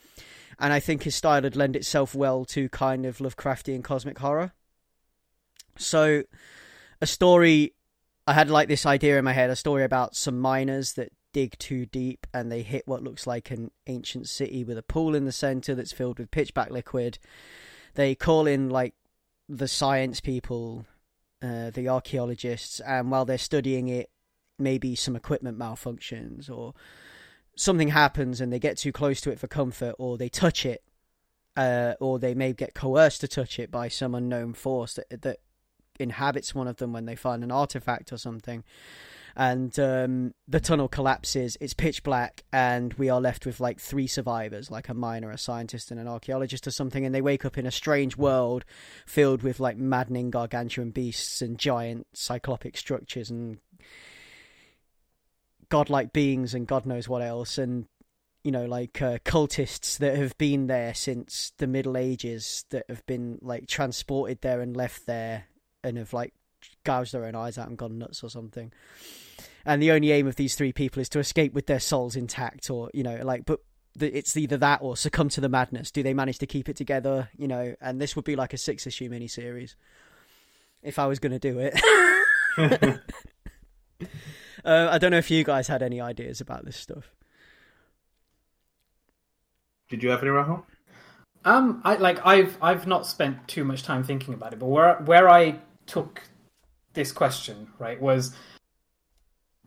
and 0.58 0.72
I 0.72 0.80
think 0.80 1.02
his 1.02 1.14
style 1.14 1.42
would 1.42 1.56
lend 1.56 1.76
itself 1.76 2.14
well 2.14 2.44
to 2.46 2.68
kind 2.68 3.06
of 3.06 3.18
Lovecraftian 3.18 3.82
cosmic 3.82 4.18
horror. 4.18 4.52
So, 5.76 6.24
a 7.00 7.06
story 7.06 7.74
I 8.26 8.34
had 8.34 8.50
like 8.50 8.68
this 8.68 8.86
idea 8.86 9.18
in 9.18 9.24
my 9.24 9.32
head, 9.32 9.50
a 9.50 9.56
story 9.56 9.82
about 9.82 10.14
some 10.14 10.38
miners 10.38 10.92
that 10.94 11.12
dig 11.32 11.56
too 11.58 11.86
deep 11.86 12.26
and 12.34 12.50
they 12.50 12.62
hit 12.62 12.86
what 12.86 13.02
looks 13.02 13.26
like 13.26 13.50
an 13.50 13.70
ancient 13.86 14.28
city 14.28 14.64
with 14.64 14.78
a 14.78 14.82
pool 14.82 15.14
in 15.14 15.24
the 15.24 15.32
center 15.32 15.74
that's 15.74 15.92
filled 15.92 16.18
with 16.18 16.30
pitch 16.30 16.54
black 16.54 16.70
liquid. 16.70 17.18
They 17.94 18.14
call 18.14 18.46
in 18.46 18.68
like 18.68 18.94
the 19.48 19.68
science 19.68 20.20
people 20.20 20.86
uh, 21.42 21.70
the 21.70 21.88
archaeologists, 21.88 22.80
and 22.80 23.10
while 23.10 23.24
they're 23.24 23.38
studying 23.38 23.88
it, 23.88 24.10
maybe 24.58 24.94
some 24.94 25.16
equipment 25.16 25.58
malfunctions 25.58 26.50
or 26.50 26.74
something 27.56 27.88
happens 27.88 28.40
and 28.40 28.52
they 28.52 28.58
get 28.58 28.76
too 28.76 28.92
close 28.92 29.20
to 29.22 29.30
it 29.30 29.38
for 29.38 29.46
comfort, 29.46 29.94
or 29.98 30.16
they 30.16 30.28
touch 30.28 30.66
it, 30.66 30.82
uh, 31.56 31.94
or 32.00 32.18
they 32.18 32.34
may 32.34 32.52
get 32.52 32.74
coerced 32.74 33.20
to 33.20 33.28
touch 33.28 33.58
it 33.58 33.70
by 33.70 33.88
some 33.88 34.14
unknown 34.14 34.52
force 34.52 34.94
that, 34.94 35.22
that 35.22 35.38
inhabits 35.98 36.54
one 36.54 36.68
of 36.68 36.76
them 36.76 36.92
when 36.92 37.06
they 37.06 37.16
find 37.16 37.42
an 37.44 37.50
artifact 37.50 38.12
or 38.12 38.16
something. 38.16 38.64
And 39.36 39.78
um, 39.78 40.34
the 40.48 40.60
tunnel 40.60 40.88
collapses. 40.88 41.56
It's 41.60 41.74
pitch 41.74 42.02
black, 42.02 42.44
and 42.52 42.92
we 42.94 43.08
are 43.08 43.20
left 43.20 43.46
with 43.46 43.60
like 43.60 43.80
three 43.80 44.06
survivors, 44.06 44.70
like 44.70 44.88
a 44.88 44.94
miner, 44.94 45.30
a 45.30 45.38
scientist, 45.38 45.90
and 45.90 46.00
an 46.00 46.08
archaeologist 46.08 46.66
or 46.66 46.70
something. 46.70 47.04
And 47.04 47.14
they 47.14 47.22
wake 47.22 47.44
up 47.44 47.58
in 47.58 47.66
a 47.66 47.70
strange 47.70 48.16
world 48.16 48.64
filled 49.06 49.42
with 49.42 49.60
like 49.60 49.76
maddening 49.76 50.30
gargantuan 50.30 50.90
beasts 50.90 51.42
and 51.42 51.58
giant 51.58 52.06
cyclopic 52.14 52.76
structures 52.76 53.30
and 53.30 53.58
godlike 55.68 56.12
beings 56.12 56.52
and 56.52 56.66
God 56.66 56.84
knows 56.84 57.08
what 57.08 57.22
else. 57.22 57.56
And 57.56 57.86
you 58.42 58.50
know, 58.50 58.64
like 58.64 59.02
uh, 59.02 59.18
cultists 59.18 59.98
that 59.98 60.16
have 60.16 60.36
been 60.38 60.66
there 60.66 60.94
since 60.94 61.52
the 61.58 61.66
Middle 61.66 61.96
Ages 61.96 62.64
that 62.70 62.84
have 62.88 63.04
been 63.06 63.38
like 63.42 63.66
transported 63.66 64.40
there 64.40 64.60
and 64.60 64.76
left 64.76 65.06
there 65.06 65.44
and 65.84 65.98
have 65.98 66.12
like 66.12 66.32
gouged 66.84 67.12
their 67.12 67.24
own 67.24 67.34
eyes 67.34 67.58
out 67.58 67.68
and 67.68 67.78
gone 67.78 67.98
nuts 67.98 68.22
or 68.22 68.30
something. 68.30 68.72
And 69.64 69.82
the 69.82 69.92
only 69.92 70.12
aim 70.12 70.26
of 70.26 70.36
these 70.36 70.54
three 70.54 70.72
people 70.72 71.00
is 71.00 71.08
to 71.10 71.18
escape 71.18 71.52
with 71.52 71.66
their 71.66 71.80
souls 71.80 72.16
intact, 72.16 72.70
or 72.70 72.90
you 72.94 73.02
know, 73.02 73.20
like, 73.22 73.44
but 73.44 73.60
it's 73.98 74.36
either 74.36 74.56
that 74.56 74.80
or 74.82 74.96
succumb 74.96 75.28
to 75.30 75.40
the 75.40 75.48
madness. 75.48 75.90
Do 75.90 76.02
they 76.02 76.14
manage 76.14 76.38
to 76.38 76.46
keep 76.46 76.68
it 76.68 76.76
together? 76.76 77.28
You 77.36 77.48
know, 77.48 77.74
and 77.80 78.00
this 78.00 78.16
would 78.16 78.24
be 78.24 78.36
like 78.36 78.52
a 78.52 78.58
six 78.58 78.86
issue 78.86 79.10
miniseries 79.10 79.74
if 80.82 80.98
I 80.98 81.06
was 81.06 81.18
going 81.18 81.32
to 81.32 81.38
do 81.38 81.58
it. 81.58 81.78
uh, 84.64 84.88
I 84.90 84.98
don't 84.98 85.10
know 85.10 85.18
if 85.18 85.30
you 85.30 85.44
guys 85.44 85.68
had 85.68 85.82
any 85.82 86.00
ideas 86.00 86.40
about 86.40 86.64
this 86.64 86.76
stuff. 86.76 87.12
Did 89.88 90.02
you 90.02 90.10
have 90.10 90.22
any, 90.22 90.30
Rahul? 90.30 90.62
Um, 91.44 91.80
I 91.84 91.96
like 91.96 92.24
I've 92.24 92.56
I've 92.60 92.86
not 92.86 93.06
spent 93.06 93.48
too 93.48 93.64
much 93.64 93.82
time 93.82 94.04
thinking 94.04 94.34
about 94.34 94.52
it, 94.52 94.58
but 94.58 94.66
where 94.66 94.96
where 95.04 95.28
I 95.28 95.58
took 95.86 96.22
this 96.94 97.12
question 97.12 97.68
right 97.78 98.00
was 98.00 98.34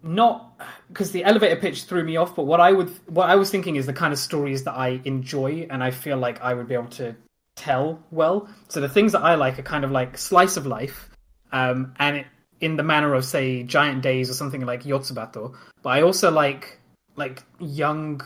not 0.04 0.60
because 0.90 1.12
the 1.12 1.24
elevator 1.24 1.56
pitch 1.56 1.84
threw 1.84 2.04
me 2.04 2.18
off, 2.18 2.36
but 2.36 2.44
what 2.44 2.60
I 2.60 2.72
would 2.72 2.90
what 3.08 3.30
I 3.30 3.36
was 3.36 3.50
thinking 3.50 3.78
is 3.78 3.86
the 3.86 3.94
kind 3.94 4.12
of 4.12 4.20
stories 4.20 4.66
that 4.66 4.74
I 4.74 5.02
enjoy 5.06 5.68
and 5.70 5.84
I 5.84 5.92
feel 5.92 6.18
like 6.18 6.42
I 6.42 6.54
would 6.54 6.68
be 6.68 6.74
able 6.74 6.88
to 6.92 7.16
tell 7.56 8.04
well. 8.12 8.50
So 8.68 8.82
the 8.82 8.90
things 8.90 9.14
that 9.14 9.22
I 9.22 9.36
like 9.36 9.58
are 9.60 9.64
kind 9.64 9.86
of 9.86 9.92
like 9.92 10.18
slice 10.18 10.58
of 10.58 10.66
life, 10.66 11.10
um, 11.52 11.94
and 11.98 12.18
it, 12.18 12.28
in 12.60 12.76
the 12.76 12.84
manner 12.84 13.14
of 13.14 13.24
say 13.26 13.64
Giant 13.64 14.02
Days 14.02 14.30
or 14.30 14.34
something 14.34 14.66
like 14.66 14.84
Yotsubato. 14.84 15.56
But 15.82 15.90
I 15.90 16.02
also 16.02 16.32
like 16.32 16.80
like 17.16 17.42
young 17.60 18.22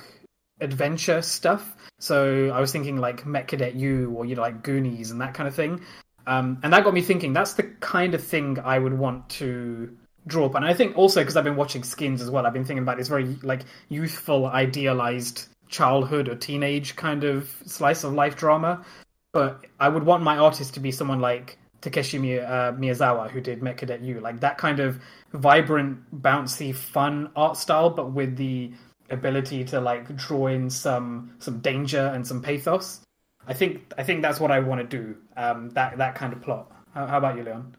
adventure 0.59 1.21
stuff. 1.21 1.75
So 1.99 2.49
I 2.49 2.59
was 2.59 2.71
thinking 2.71 2.97
like 2.97 3.25
Mech 3.25 3.49
Cadet 3.49 3.75
Yu 3.75 4.13
or 4.15 4.25
you 4.25 4.35
know 4.35 4.41
like 4.41 4.63
Goonies 4.63 5.11
and 5.11 5.21
that 5.21 5.35
kind 5.35 5.47
of 5.47 5.55
thing. 5.55 5.81
Um, 6.27 6.59
and 6.61 6.73
that 6.73 6.83
got 6.83 6.93
me 6.93 7.01
thinking. 7.01 7.33
That's 7.33 7.53
the 7.53 7.63
kind 7.63 8.13
of 8.13 8.23
thing 8.23 8.59
I 8.59 8.77
would 8.77 8.93
want 8.93 9.27
to 9.29 9.97
draw 10.27 10.45
up. 10.45 10.55
And 10.55 10.65
I 10.65 10.73
think 10.73 10.97
also 10.97 11.21
because 11.21 11.37
I've 11.37 11.45
been 11.45 11.55
watching 11.55 11.83
Skins 11.83 12.21
as 12.21 12.29
well, 12.29 12.45
I've 12.45 12.53
been 12.53 12.65
thinking 12.65 12.83
about 12.83 12.97
this 12.97 13.07
very 13.07 13.25
like 13.43 13.61
youthful, 13.89 14.45
idealized 14.45 15.47
childhood 15.69 16.27
or 16.27 16.35
teenage 16.35 16.95
kind 16.95 17.23
of 17.23 17.49
slice 17.65 18.03
of 18.03 18.13
life 18.13 18.35
drama. 18.35 18.85
But 19.31 19.65
I 19.79 19.87
would 19.87 20.03
want 20.03 20.21
my 20.21 20.37
artist 20.37 20.73
to 20.73 20.79
be 20.81 20.91
someone 20.91 21.21
like 21.21 21.57
Takeshi 21.81 22.39
uh, 22.39 22.73
Miyazawa, 22.73 23.29
who 23.29 23.39
did 23.39 23.63
Mech 23.63 23.77
Cadet 23.77 24.01
Yu, 24.01 24.19
like 24.19 24.41
that 24.41 24.57
kind 24.57 24.79
of 24.79 24.99
vibrant, 25.31 26.21
bouncy, 26.21 26.75
fun 26.75 27.29
art 27.35 27.55
style, 27.55 27.89
but 27.89 28.11
with 28.11 28.35
the 28.35 28.71
ability 29.09 29.63
to 29.63 29.79
like 29.79 30.13
draw 30.17 30.47
in 30.47 30.69
some 30.69 31.31
some 31.39 31.59
danger 31.59 32.11
and 32.13 32.27
some 32.27 32.41
pathos. 32.41 33.01
I 33.47 33.53
think 33.53 33.93
I 33.97 34.03
think 34.03 34.21
that's 34.21 34.39
what 34.39 34.51
I 34.51 34.59
want 34.59 34.89
to 34.89 34.97
do. 34.97 35.17
Um, 35.35 35.69
that 35.71 35.97
that 35.97 36.15
kind 36.15 36.33
of 36.33 36.41
plot. 36.41 36.71
How, 36.93 37.07
how 37.07 37.17
about 37.17 37.37
you, 37.37 37.43
Leon? 37.43 37.75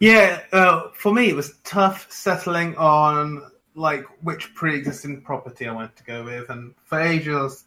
Yeah, 0.00 0.40
uh, 0.52 0.88
for 0.94 1.12
me 1.12 1.28
it 1.28 1.36
was 1.36 1.54
tough 1.64 2.10
settling 2.10 2.76
on 2.76 3.50
like 3.74 4.04
which 4.22 4.54
pre-existing 4.54 5.22
property 5.22 5.66
I 5.66 5.72
wanted 5.72 5.96
to 5.96 6.04
go 6.04 6.24
with, 6.24 6.50
and 6.50 6.74
for 6.84 7.00
ages, 7.00 7.64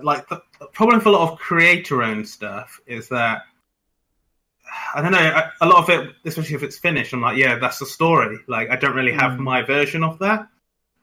like 0.00 0.28
the 0.28 0.42
problem 0.72 1.00
for 1.00 1.10
a 1.10 1.12
lot 1.12 1.32
of 1.32 1.38
creator-owned 1.38 2.28
stuff 2.28 2.80
is 2.86 3.08
that 3.08 3.42
I 4.94 5.02
don't 5.02 5.12
know 5.12 5.42
a 5.60 5.66
lot 5.66 5.82
of 5.82 5.90
it, 5.90 6.14
especially 6.24 6.56
if 6.56 6.62
it's 6.62 6.78
finished. 6.78 7.12
I'm 7.12 7.20
like, 7.20 7.38
yeah, 7.38 7.58
that's 7.58 7.78
the 7.78 7.86
story. 7.86 8.38
Like 8.48 8.70
I 8.70 8.76
don't 8.76 8.94
really 8.94 9.12
have 9.12 9.32
mm. 9.32 9.40
my 9.40 9.62
version 9.62 10.02
of 10.02 10.18
that 10.20 10.48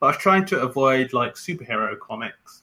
but 0.01 0.07
I 0.07 0.09
was 0.09 0.17
trying 0.17 0.45
to 0.47 0.59
avoid 0.59 1.13
like 1.13 1.35
superhero 1.35 1.97
comics. 1.97 2.60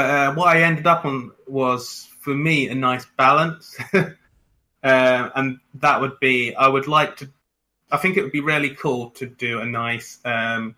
But 0.00 0.10
uh, 0.10 0.32
what 0.32 0.56
I 0.56 0.62
ended 0.62 0.86
up 0.86 1.04
on 1.04 1.32
was, 1.46 2.08
for 2.20 2.34
me, 2.34 2.68
a 2.68 2.74
nice 2.74 3.04
balance, 3.18 3.76
uh, 3.92 4.08
and 4.82 5.58
that 5.74 6.00
would 6.00 6.18
be 6.20 6.54
I 6.54 6.68
would 6.68 6.88
like 6.88 7.18
to. 7.18 7.28
I 7.92 7.98
think 7.98 8.16
it 8.16 8.22
would 8.22 8.32
be 8.32 8.40
really 8.40 8.70
cool 8.70 9.10
to 9.10 9.26
do 9.26 9.60
a 9.60 9.66
nice 9.66 10.18
um, 10.24 10.74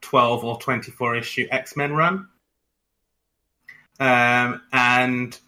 twelve 0.00 0.42
or 0.42 0.58
twenty-four 0.58 1.14
issue 1.14 1.46
X 1.52 1.76
Men 1.76 1.92
run, 1.92 2.26
um, 4.00 4.60
and 4.72 5.38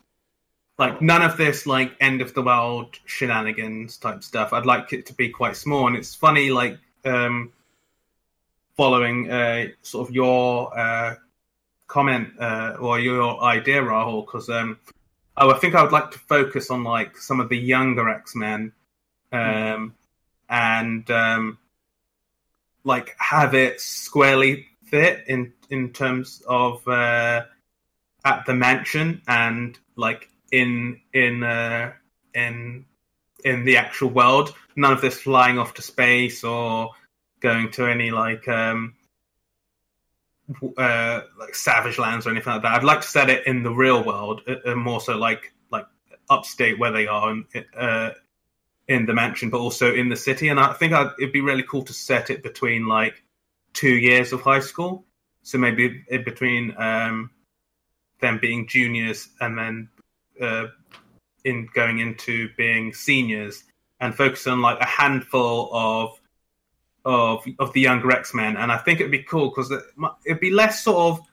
like 0.79 1.03
none 1.03 1.23
of 1.23 1.37
this 1.37 1.67
like 1.67 1.97
end 2.01 2.23
of 2.23 2.33
the 2.33 2.43
world 2.43 2.97
shenanigans 3.07 3.97
type 3.97 4.23
stuff. 4.23 4.53
I'd 4.53 4.67
like 4.67 4.93
it 4.93 5.07
to 5.07 5.15
be 5.15 5.31
quite 5.31 5.57
small, 5.57 5.89
and 5.89 5.97
it's 5.97 6.15
funny 6.15 6.51
like 6.51 6.79
um, 7.05 7.53
following 8.77 9.29
uh, 9.33 9.67
sort 9.83 10.09
of 10.09 10.15
your 10.15 10.79
uh, 10.79 11.17
comment 11.87 12.29
uh, 12.41 12.77
or 12.81 12.99
your 12.99 13.43
idea, 13.43 13.83
Rahul, 13.83 14.25
because 14.25 14.49
um, 14.49 14.79
I 15.37 15.53
think 15.55 15.75
I 15.75 15.83
would 15.83 15.93
like 15.93 16.11
to 16.13 16.19
focus 16.19 16.71
on 16.71 16.85
like 16.85 17.17
some 17.17 17.41
of 17.41 17.49
the 17.49 17.59
younger 17.59 18.09
X 18.09 18.35
Men, 18.35 18.73
um, 19.33 19.41
mm. 19.41 19.93
and 20.49 21.11
um, 21.11 21.59
like 22.85 23.15
have 23.19 23.55
it 23.55 23.81
squarely 23.81 24.67
fit 24.85 25.25
in 25.27 25.53
in 25.71 25.93
terms 25.93 26.43
of 26.47 26.87
uh, 26.87 27.43
at 28.25 28.47
the 28.47 28.55
mansion 28.55 29.23
and 29.27 29.79
like 29.97 30.29
in 30.53 31.01
in 31.13 31.43
uh, 31.43 31.93
in 32.35 32.85
in 33.45 33.65
the 33.65 33.77
actual 33.77 34.11
world. 34.11 34.55
None 34.77 34.93
of 34.93 35.01
this 35.01 35.21
flying 35.21 35.59
off 35.59 35.75
to 35.75 35.83
space 35.83 36.45
or 36.45 36.91
going 37.41 37.71
to 37.73 37.87
any 37.87 38.11
like 38.11 38.49
um 38.49 38.95
uh 40.77 41.23
like 41.39 41.55
savage 41.55 41.99
lands 41.99 42.27
or 42.27 42.31
anything 42.31 42.53
like 42.53 42.63
that. 42.63 42.73
I'd 42.73 42.85
like 42.85 43.01
to 43.01 43.09
set 43.09 43.31
it 43.31 43.47
in 43.47 43.63
the 43.63 43.71
real 43.71 44.05
world, 44.05 44.43
uh, 44.47 44.71
uh 44.71 44.75
more 44.75 45.01
so 45.01 45.17
like 45.17 45.53
like 45.71 45.87
upstate 46.29 46.79
where 46.79 46.93
they 46.93 47.07
are 47.07 47.31
in, 47.31 47.47
uh, 47.77 48.11
in 48.89 49.07
the 49.07 49.15
mansion, 49.15 49.51
but 49.51 49.59
also 49.59 49.95
in 49.95 50.09
the 50.09 50.17
city. 50.17 50.49
And 50.49 50.61
I 50.61 50.73
think 50.75 50.93
I'd, 50.93 51.13
it'd 51.19 51.33
be 51.33 51.41
really 51.41 51.63
cool 51.63 51.83
to 51.85 51.93
set 51.93 52.31
it 52.31 52.43
between 52.43 52.87
like 52.87 53.23
two 53.73 53.95
years 53.95 54.33
of 54.33 54.43
high 54.43 54.61
school, 54.61 55.05
so 55.43 55.59
maybe 55.59 56.05
between 56.25 56.75
um, 56.79 57.31
them 58.21 58.39
being 58.41 58.67
juniors 58.67 59.29
and 59.41 59.59
then 59.59 59.89
uh, 60.41 60.67
in 61.45 61.69
going 61.75 61.99
into 61.99 62.49
being 62.57 62.93
seniors, 62.93 63.65
and 64.01 64.15
focus 64.15 64.47
on 64.47 64.61
like 64.61 64.81
a 64.81 64.87
handful 64.87 65.71
of 65.73 66.21
of 67.05 67.45
of 67.59 67.73
the 67.73 67.81
younger 67.81 68.11
X 68.13 68.35
Men, 68.35 68.57
and 68.57 68.73
I 68.73 68.79
think 68.79 69.01
it'd 69.01 69.13
be 69.13 69.23
cool 69.23 69.51
because 69.51 69.71
it, 69.71 69.83
would 70.27 70.41
be 70.41 70.51
less 70.51 70.83
sort 70.83 71.19
of 71.19 71.27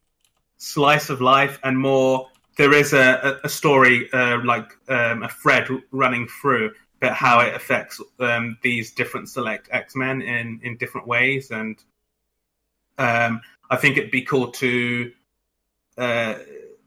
slice 0.57 1.10
of 1.10 1.22
life 1.22 1.60
and 1.64 1.77
more. 1.77 2.27
There 2.57 2.73
is 2.73 2.93
a, 2.93 3.39
a, 3.43 3.49
story 3.49 4.11
uh, 4.11 4.43
like 4.43 4.69
um, 4.89 5.23
a 5.23 5.30
thread 5.30 5.69
running 5.91 6.27
through, 6.27 6.73
but 6.99 7.14
how 7.14 7.39
it 7.39 7.56
affects 7.56 8.02
um, 8.19 8.57
these 8.61 8.91
different 8.91 9.30
select 9.30 9.69
X 9.72 9.95
Men 9.95 10.22
in 10.22 10.60
in 10.64 10.77
different 10.77 11.07
ways, 11.07 11.52
and 11.52 11.81
um, 12.98 13.41
I 13.69 13.77
think 13.77 13.98
it'd 13.98 14.11
be 14.11 14.23
cool 14.23 14.52
to 14.52 15.11
uh, 15.98 16.35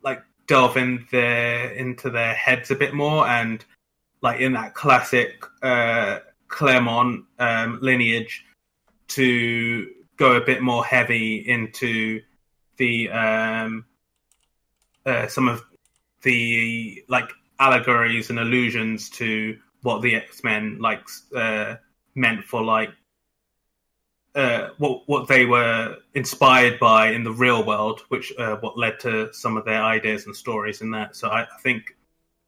like 0.03 0.23
delve 0.47 0.77
in 0.77 1.07
their 1.11 1.71
into 1.71 2.11
their 2.11 2.35
heads 2.35 2.71
a 2.71 2.77
bit 2.77 2.93
more, 2.93 3.27
and 3.27 3.65
like 4.21 4.41
in 4.41 4.53
that 4.53 4.75
classic 4.75 5.45
uh, 5.63 6.19
Claremont 6.49 7.25
um, 7.39 7.79
lineage 7.81 8.45
to 9.09 9.87
go 10.17 10.37
a 10.37 10.41
bit 10.41 10.63
more 10.63 10.85
heavy 10.85 11.37
into 11.37 12.21
the 12.77 13.11
um, 13.11 13.85
uh, 15.07 15.27
some 15.27 15.49
of 15.49 15.63
the 16.23 17.05
like 17.09 17.31
allegories 17.59 18.31
and 18.31 18.39
allusions 18.39 19.11
to 19.11 19.59
what 19.83 20.03
the 20.03 20.15
X 20.17 20.43
Men 20.43 20.79
like 20.81 21.03
uh, 21.35 21.77
meant 22.15 22.45
for 22.45 22.63
like 22.63 22.91
uh, 24.35 24.71
what 24.79 25.03
what 25.07 25.29
they 25.29 25.45
were 25.45 25.97
inspired 26.15 26.81
by 26.81 27.11
in 27.11 27.23
the 27.23 27.33
real 27.33 27.65
world, 27.65 28.01
which 28.09 28.33
uh, 28.39 28.57
what 28.57 28.79
led 28.79 28.99
to 29.01 29.33
some 29.33 29.57
of 29.57 29.65
their 29.65 29.83
ideas 29.83 30.27
and 30.27 30.35
stories 30.35 30.81
in 30.81 30.91
that. 30.91 31.15
So 31.15 31.29
I, 31.29 31.43
I 31.43 31.59
think, 31.63 31.97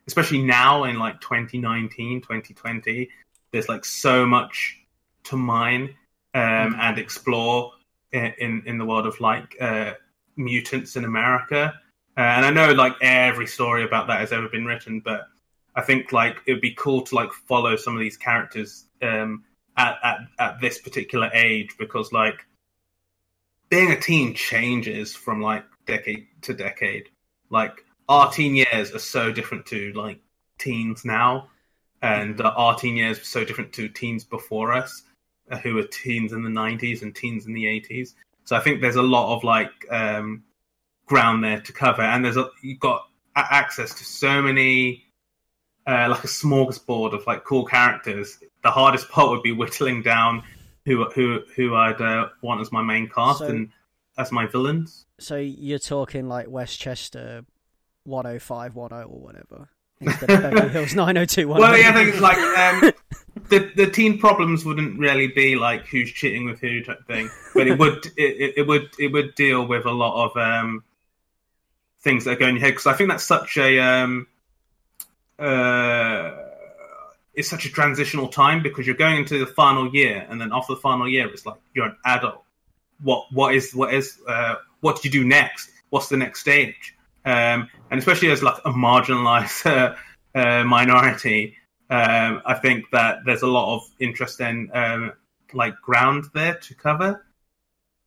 especially 0.06 0.42
now 0.42 0.84
in 0.84 0.98
like 0.98 1.20
2019, 1.20 2.22
2020, 2.22 3.10
there's 3.52 3.68
like 3.68 3.84
so 3.84 4.26
much 4.26 4.80
to 5.24 5.36
mine 5.36 5.94
um, 6.36 6.74
mm. 6.74 6.78
and 6.78 6.98
explore 6.98 7.72
in, 8.12 8.32
in, 8.38 8.62
in 8.66 8.78
the 8.78 8.84
world 8.84 9.06
of 9.06 9.18
like 9.20 9.56
uh, 9.60 9.94
mutants 10.36 10.96
in 10.96 11.04
America. 11.04 11.72
Uh, 12.16 12.20
and 12.20 12.44
I 12.44 12.50
know 12.50 12.72
like 12.72 12.94
every 13.00 13.46
story 13.46 13.84
about 13.84 14.06
that 14.08 14.20
has 14.20 14.32
ever 14.32 14.48
been 14.48 14.66
written, 14.66 15.00
but 15.00 15.28
I 15.74 15.82
think 15.82 16.12
like 16.12 16.42
it 16.46 16.52
would 16.52 16.60
be 16.60 16.74
cool 16.74 17.02
to 17.02 17.14
like 17.14 17.32
follow 17.32 17.76
some 17.76 17.94
of 17.94 18.00
these 18.00 18.16
characters 18.16 18.84
um, 19.02 19.44
at, 19.76 19.98
at 20.02 20.18
at 20.38 20.60
this 20.60 20.78
particular 20.78 21.30
age 21.34 21.76
because 21.78 22.12
like 22.12 22.46
being 23.68 23.90
a 23.90 24.00
teen 24.00 24.34
changes 24.34 25.14
from 25.14 25.40
like 25.40 25.64
decade 25.86 26.26
to 26.42 26.54
decade. 26.54 27.08
Like 27.50 27.84
our 28.08 28.30
teen 28.30 28.56
years 28.56 28.94
are 28.94 28.98
so 28.98 29.32
different 29.32 29.66
to 29.66 29.92
like 29.92 30.20
teens 30.58 31.04
now, 31.04 31.48
and 32.02 32.40
uh, 32.40 32.52
our 32.56 32.76
teen 32.76 32.96
years 32.96 33.18
were 33.18 33.24
so 33.24 33.44
different 33.44 33.72
to 33.74 33.88
teens 33.88 34.24
before 34.24 34.72
us, 34.72 35.02
who 35.62 35.74
were 35.74 35.84
teens 35.84 36.32
in 36.32 36.42
the 36.42 36.50
'90s 36.50 37.02
and 37.02 37.14
teens 37.14 37.46
in 37.46 37.52
the 37.52 37.64
'80s. 37.64 38.14
So 38.44 38.56
I 38.56 38.60
think 38.60 38.80
there's 38.80 38.96
a 38.96 39.02
lot 39.02 39.36
of 39.36 39.44
like 39.44 39.70
um, 39.90 40.44
ground 41.06 41.42
there 41.44 41.60
to 41.60 41.72
cover, 41.72 42.02
and 42.02 42.24
there's 42.24 42.36
a, 42.36 42.48
you've 42.62 42.80
got 42.80 43.06
access 43.34 43.94
to 43.94 44.04
so 44.04 44.42
many. 44.42 45.02
Uh, 45.88 46.08
like 46.10 46.24
a 46.24 46.26
smorgasbord 46.26 47.12
of 47.14 47.24
like 47.28 47.44
cool 47.44 47.64
characters. 47.64 48.40
The 48.64 48.72
hardest 48.72 49.08
part 49.08 49.30
would 49.30 49.44
be 49.44 49.52
whittling 49.52 50.02
down 50.02 50.42
who 50.84 51.04
who 51.10 51.42
who 51.54 51.76
I'd 51.76 52.00
uh, 52.00 52.28
want 52.42 52.60
as 52.60 52.72
my 52.72 52.82
main 52.82 53.08
cast 53.08 53.38
So- 53.38 53.46
and 53.46 53.68
as 54.18 54.32
my 54.32 54.46
villains. 54.46 55.06
So 55.20 55.36
you're 55.36 55.78
talking 55.78 56.26
like 56.28 56.48
Westchester 56.48 57.44
10510 58.04 59.04
or 59.04 59.20
whatever 59.20 59.68
instead 60.00 60.30
of 60.30 60.42
Beverly 60.42 60.68
Hills 60.70 60.94
90210. 60.96 61.48
Well, 61.48 61.78
yeah, 61.78 61.90
I 61.90 61.92
think 61.92 62.08
it's 62.08 62.20
like 62.20 62.38
um, 62.38 62.92
the 63.48 63.70
the 63.74 63.90
teen 63.90 64.18
problems 64.18 64.64
wouldn't 64.64 64.98
really 64.98 65.28
be 65.28 65.56
like 65.56 65.86
who's 65.86 66.12
cheating 66.12 66.46
with 66.46 66.60
who 66.60 66.82
type 66.82 67.06
thing, 67.06 67.30
but 67.54 67.66
it 67.66 67.78
would 67.78 68.06
it, 68.16 68.54
it, 68.56 68.66
would 68.66 68.90
it 68.98 69.12
would 69.12 69.34
deal 69.34 69.66
with 69.66 69.86
a 69.86 69.90
lot 69.90 70.26
of 70.26 70.36
um, 70.36 70.84
things 72.00 72.24
that 72.24 72.32
are 72.32 72.36
going 72.36 72.50
in 72.50 72.56
your 72.56 72.64
head 72.66 72.72
because 72.72 72.86
I 72.86 72.94
think 72.94 73.10
that's 73.10 73.24
such 73.24 73.56
a 73.56 73.78
um, 73.78 74.26
uh, 75.38 76.32
it's 77.34 77.48
such 77.48 77.66
a 77.66 77.70
transitional 77.70 78.28
time 78.28 78.62
because 78.62 78.86
you're 78.86 78.96
going 78.96 79.18
into 79.18 79.38
the 79.38 79.46
final 79.46 79.94
year 79.94 80.26
and 80.28 80.40
then 80.40 80.50
after 80.52 80.74
the 80.74 80.80
final 80.80 81.08
year 81.08 81.28
it's 81.28 81.44
like 81.44 81.56
you're 81.74 81.86
an 81.86 81.96
adult. 82.04 82.42
What 83.02 83.26
what 83.32 83.54
is 83.54 83.74
what 83.74 83.92
is 83.92 84.18
uh, 84.26 84.56
what 84.80 85.02
do 85.02 85.08
you 85.08 85.12
do 85.12 85.26
next? 85.26 85.70
What's 85.90 86.08
the 86.08 86.16
next 86.16 86.40
stage? 86.40 86.94
Um, 87.24 87.68
and 87.90 87.98
especially 87.98 88.30
as 88.30 88.42
like 88.42 88.58
a 88.64 88.70
marginalized 88.70 89.96
uh, 90.34 90.64
minority, 90.64 91.56
um, 91.90 92.42
I 92.44 92.54
think 92.54 92.90
that 92.92 93.20
there's 93.24 93.42
a 93.42 93.46
lot 93.46 93.76
of 93.76 93.88
interesting 93.98 94.70
um, 94.72 95.12
like 95.52 95.80
ground 95.80 96.26
there 96.34 96.54
to 96.54 96.74
cover 96.74 97.22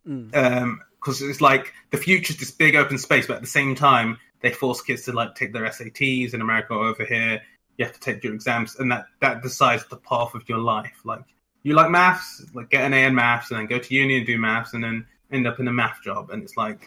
Mm. 0.08 0.80
because 1.00 1.22
it's 1.22 1.42
like 1.42 1.74
the 1.92 1.98
future's 1.98 2.38
this 2.38 2.52
big 2.52 2.76
open 2.76 2.98
space, 2.98 3.28
but 3.28 3.36
at 3.36 3.42
the 3.42 3.48
same 3.48 3.76
time 3.76 4.18
they 4.42 4.52
force 4.52 4.82
kids 4.82 5.04
to 5.04 5.12
like 5.12 5.36
take 5.36 5.54
their 5.54 5.66
SATs 5.66 6.34
in 6.34 6.42
America 6.42 6.74
or 6.74 6.88
over 6.88 7.06
here. 7.06 7.42
You 7.78 7.86
have 7.86 7.94
to 7.94 8.00
take 8.00 8.24
your 8.24 8.34
exams, 8.34 8.76
and 8.78 8.92
that 8.92 9.06
that 9.22 9.42
decides 9.42 9.86
the 9.86 9.98
path 9.98 10.34
of 10.36 10.48
your 10.50 10.58
life. 10.58 11.00
Like 11.04 11.24
you 11.64 11.76
like 11.76 11.90
maths, 11.90 12.46
like 12.54 12.70
get 12.70 12.86
an 12.86 12.94
A 12.94 13.06
in 13.06 13.16
maths, 13.16 13.52
and 13.52 13.60
then 13.60 13.68
go 13.68 13.80
to 13.80 13.94
uni 13.94 14.18
and 14.18 14.26
do 14.26 14.38
maths, 14.38 14.74
and 14.74 14.84
then 14.84 15.06
end 15.32 15.48
up 15.48 15.60
in 15.60 15.68
a 15.68 15.74
math 15.74 16.02
job. 16.04 16.30
And 16.32 16.44
it's 16.44 16.58
like, 16.58 16.86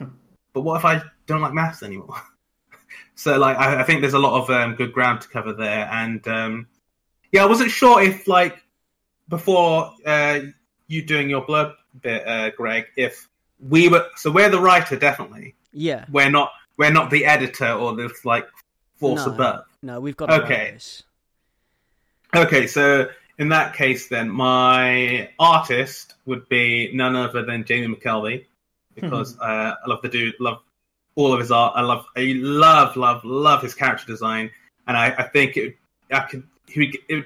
but 0.52 0.62
what 0.62 0.78
if 0.78 0.85
I 0.85 1.02
don't 1.27 1.40
like 1.40 1.55
maths 1.55 1.82
anymore? 1.82 2.16
so 3.14 3.39
like 3.39 3.56
I, 3.56 3.81
I 3.81 3.82
think 3.85 4.01
there's 4.01 4.14
a 4.14 4.19
lot 4.19 4.43
of 4.43 4.51
um, 4.51 4.74
good 4.74 4.93
ground 4.93 5.23
to 5.23 5.28
cover 5.28 5.52
there, 5.52 5.89
and 5.90 6.27
um, 6.28 6.66
yeah, 7.33 7.43
I 7.43 7.47
wasn't 7.47 7.71
sure 7.71 8.03
if 8.03 8.29
like 8.29 8.63
before 9.29 9.95
uh, 10.07 10.41
you 10.87 11.03
doing 11.03 11.29
your 11.29 11.45
blurb 11.45 11.75
bit, 12.01 12.27
uh, 12.27 12.51
Greg, 12.51 12.87
if 12.97 13.29
we 13.69 13.89
were 13.89 14.07
so 14.17 14.31
we're 14.31 14.51
the 14.51 14.61
writer 14.61 14.97
definitely. 14.97 15.55
Yeah. 15.73 16.05
We're 16.11 16.31
not 16.31 16.53
we're 16.77 16.93
not 16.93 17.11
the 17.11 17.25
editor 17.25 17.73
or 17.73 17.95
the 17.95 18.13
like 18.25 18.49
force 18.97 19.27
No. 19.27 19.33
above. 19.33 19.65
No, 19.83 20.01
we've 20.01 20.17
got 20.17 20.31
Okay. 20.31 20.79
Okay, 22.35 22.67
so 22.67 23.09
in 23.39 23.49
that 23.51 23.75
case, 23.75 24.09
then 24.09 24.31
my 24.31 25.31
artist 25.39 26.15
would 26.25 26.49
be 26.49 26.91
none 26.95 27.15
other 27.17 27.45
than 27.45 27.65
Jamie 27.65 27.95
McKelvie 27.95 28.47
because 28.95 29.39
uh, 29.39 29.75
I 29.85 29.89
love 29.89 30.01
the 30.03 30.09
dude, 30.09 30.35
love 30.41 30.61
all 31.15 31.33
of 31.33 31.41
his 31.41 31.51
art. 31.51 31.75
I 31.77 31.83
love, 31.83 32.07
I 32.17 32.35
love, 32.37 32.97
love, 32.97 33.25
love 33.25 33.63
his 33.63 33.75
character 33.75 34.07
design, 34.07 34.51
and 34.87 34.97
I, 34.97 35.15
I 35.19 35.23
think 35.25 35.57
it, 35.57 35.77
I 36.11 36.21
could, 36.21 36.45
he 36.73 36.93
would, 37.11 37.24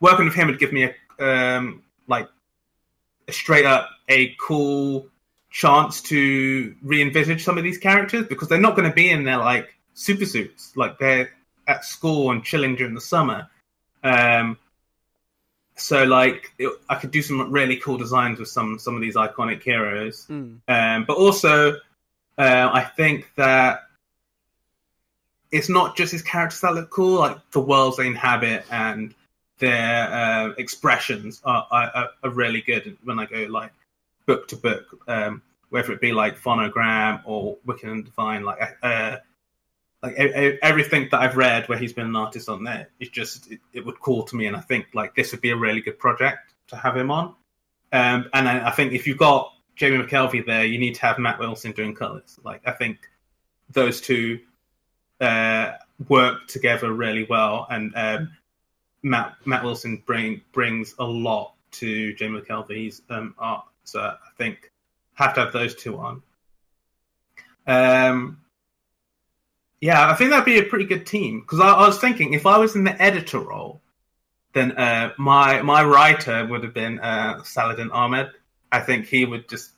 working 0.00 0.24
with 0.26 0.34
him 0.34 0.48
would 0.48 0.58
give 0.58 0.72
me 0.72 0.84
a 0.84 0.94
um, 1.24 1.82
like 2.06 2.28
a 3.28 3.32
straight 3.32 3.64
up 3.64 3.88
a 4.08 4.34
cool 4.40 5.06
chance 5.50 6.02
to 6.02 6.74
re-envisage 6.82 7.42
some 7.42 7.56
of 7.56 7.64
these 7.64 7.78
characters 7.78 8.26
because 8.26 8.48
they're 8.48 8.60
not 8.60 8.76
going 8.76 8.88
to 8.88 8.94
be 8.94 9.10
in 9.10 9.24
their 9.24 9.38
like 9.38 9.74
super 9.94 10.26
suits, 10.26 10.76
like 10.76 10.98
they're 10.98 11.30
at 11.66 11.84
school 11.84 12.30
and 12.30 12.44
chilling 12.44 12.76
during 12.76 12.94
the 12.94 13.00
summer. 13.00 13.48
Um, 14.04 14.58
so 15.76 16.04
like 16.04 16.52
it, 16.58 16.70
I 16.88 16.94
could 16.96 17.10
do 17.10 17.22
some 17.22 17.50
really 17.50 17.76
cool 17.76 17.96
designs 17.96 18.38
with 18.38 18.48
some 18.48 18.78
some 18.78 18.94
of 18.94 19.00
these 19.00 19.16
iconic 19.16 19.62
heroes, 19.62 20.26
Mm. 20.28 20.58
um, 20.68 21.04
but 21.06 21.16
also 21.16 21.76
uh, 22.38 22.70
I 22.72 22.82
think 22.82 23.30
that 23.36 23.85
it's 25.56 25.68
not 25.68 25.96
just 25.96 26.12
his 26.12 26.22
characters 26.22 26.60
that 26.60 26.74
look 26.74 26.90
cool, 26.90 27.18
like 27.18 27.38
the 27.50 27.60
worlds 27.60 27.96
they 27.96 28.06
inhabit 28.06 28.64
and 28.70 29.14
their 29.58 30.12
uh, 30.12 30.48
expressions 30.58 31.40
are, 31.44 31.66
are, 31.70 32.10
are 32.22 32.30
really 32.30 32.60
good 32.60 32.96
when 33.04 33.18
I 33.18 33.26
go 33.26 33.46
like 33.48 33.72
book 34.26 34.48
to 34.48 34.56
book, 34.56 34.84
um, 35.08 35.42
whether 35.70 35.92
it 35.92 36.00
be 36.00 36.12
like 36.12 36.38
Phonogram 36.38 37.22
or 37.24 37.56
Wicked 37.64 37.88
and 37.88 38.04
Divine, 38.04 38.44
like 38.44 38.58
uh, 38.82 39.16
like 40.02 40.14
everything 40.14 41.08
that 41.10 41.20
I've 41.20 41.36
read 41.36 41.68
where 41.68 41.78
he's 41.78 41.92
been 41.92 42.06
an 42.06 42.16
artist 42.16 42.48
on 42.48 42.64
there, 42.64 42.88
it's 43.00 43.10
just 43.10 43.50
it, 43.50 43.60
it 43.72 43.84
would 43.84 43.98
call 43.98 44.24
to 44.24 44.36
me, 44.36 44.46
and 44.46 44.56
I 44.56 44.60
think 44.60 44.88
like 44.94 45.14
this 45.14 45.32
would 45.32 45.40
be 45.40 45.50
a 45.50 45.56
really 45.56 45.80
good 45.80 45.98
project 45.98 46.54
to 46.68 46.76
have 46.76 46.96
him 46.96 47.10
on. 47.10 47.34
Um, 47.92 48.28
and 48.34 48.48
I, 48.48 48.68
I 48.68 48.70
think 48.72 48.92
if 48.92 49.06
you've 49.06 49.18
got 49.18 49.52
Jamie 49.74 50.04
McKelvie 50.04 50.44
there, 50.44 50.64
you 50.64 50.78
need 50.78 50.96
to 50.96 51.02
have 51.02 51.18
Matt 51.18 51.38
Wilson 51.38 51.72
doing 51.72 51.94
colors. 51.94 52.38
Like 52.44 52.60
I 52.66 52.72
think 52.72 52.98
those 53.70 54.00
two 54.00 54.40
uh, 55.20 55.72
work 56.08 56.46
together 56.48 56.92
really 56.92 57.24
well, 57.24 57.66
and 57.70 57.92
um, 57.96 58.36
Matt 59.02 59.36
Matt 59.44 59.64
Wilson 59.64 60.02
bring 60.06 60.40
brings 60.52 60.94
a 60.98 61.04
lot 61.04 61.54
to 61.72 62.14
Jamie 62.14 62.40
McKelvie's 62.40 63.02
um, 63.10 63.34
art. 63.38 63.64
So 63.84 64.00
I 64.00 64.16
think 64.36 64.70
have 65.14 65.34
to 65.34 65.40
have 65.40 65.52
those 65.52 65.74
two 65.74 65.98
on. 65.98 66.22
Um, 67.66 68.40
yeah, 69.80 70.10
I 70.10 70.14
think 70.14 70.30
that'd 70.30 70.44
be 70.44 70.58
a 70.58 70.62
pretty 70.62 70.84
good 70.84 71.06
team 71.06 71.40
because 71.40 71.60
I, 71.60 71.70
I 71.70 71.86
was 71.86 71.98
thinking 71.98 72.32
if 72.32 72.46
I 72.46 72.58
was 72.58 72.76
in 72.76 72.84
the 72.84 73.00
editor 73.00 73.40
role, 73.40 73.80
then 74.52 74.72
uh, 74.72 75.12
my 75.18 75.62
my 75.62 75.84
writer 75.84 76.46
would 76.46 76.64
have 76.64 76.74
been 76.74 76.98
uh, 76.98 77.42
Saladin 77.42 77.90
Ahmed. 77.90 78.30
I 78.72 78.80
think 78.80 79.06
he 79.06 79.24
would 79.24 79.48
just 79.48 79.72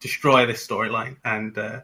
destroy 0.00 0.46
this 0.46 0.66
storyline 0.66 1.16
and 1.24 1.56
uh, 1.58 1.80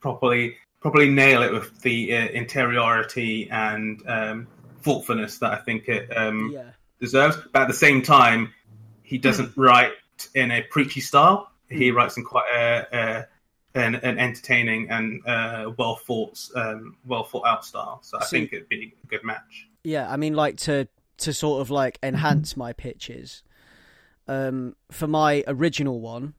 properly 0.00 0.56
probably 0.80 1.10
nail 1.10 1.42
it 1.42 1.52
with 1.52 1.80
the 1.82 2.16
uh, 2.16 2.26
interiority 2.28 3.48
and 3.50 4.02
um, 4.06 4.46
thoughtfulness 4.82 5.38
that 5.38 5.52
I 5.52 5.56
think 5.56 5.88
it 5.88 6.08
um, 6.16 6.50
Yeah. 6.52 6.70
deserves. 7.00 7.36
But 7.52 7.62
at 7.62 7.68
the 7.68 7.74
same 7.74 8.02
time, 8.02 8.52
he 9.02 9.18
doesn't 9.18 9.56
write 9.56 9.92
in 10.34 10.50
a 10.50 10.62
preachy 10.62 11.00
style. 11.00 11.50
He 11.68 11.90
writes 11.90 12.16
in 12.16 12.24
quite 12.24 12.50
a, 12.54 12.86
a 12.92 13.26
an, 13.74 13.94
an 13.96 14.18
entertaining 14.18 14.90
and 14.90 15.24
uh, 15.26 15.70
well 15.78 15.96
thought 15.96 16.38
um, 16.56 16.96
well 17.06 17.24
thought 17.24 17.46
out 17.46 17.64
style. 17.64 18.00
So 18.02 18.18
I 18.18 18.24
think 18.24 18.52
it'd 18.52 18.68
be 18.68 18.94
a 19.04 19.06
good 19.06 19.22
match. 19.24 19.68
Yeah, 19.84 20.10
I 20.10 20.16
mean, 20.16 20.34
like 20.34 20.56
to 20.58 20.88
to 21.18 21.32
sort 21.32 21.60
of 21.60 21.70
like 21.70 21.98
enhance 22.02 22.56
my 22.56 22.72
pitches. 22.72 23.42
Um, 24.26 24.76
for 24.90 25.06
my 25.06 25.42
original 25.46 26.00
one 26.00 26.34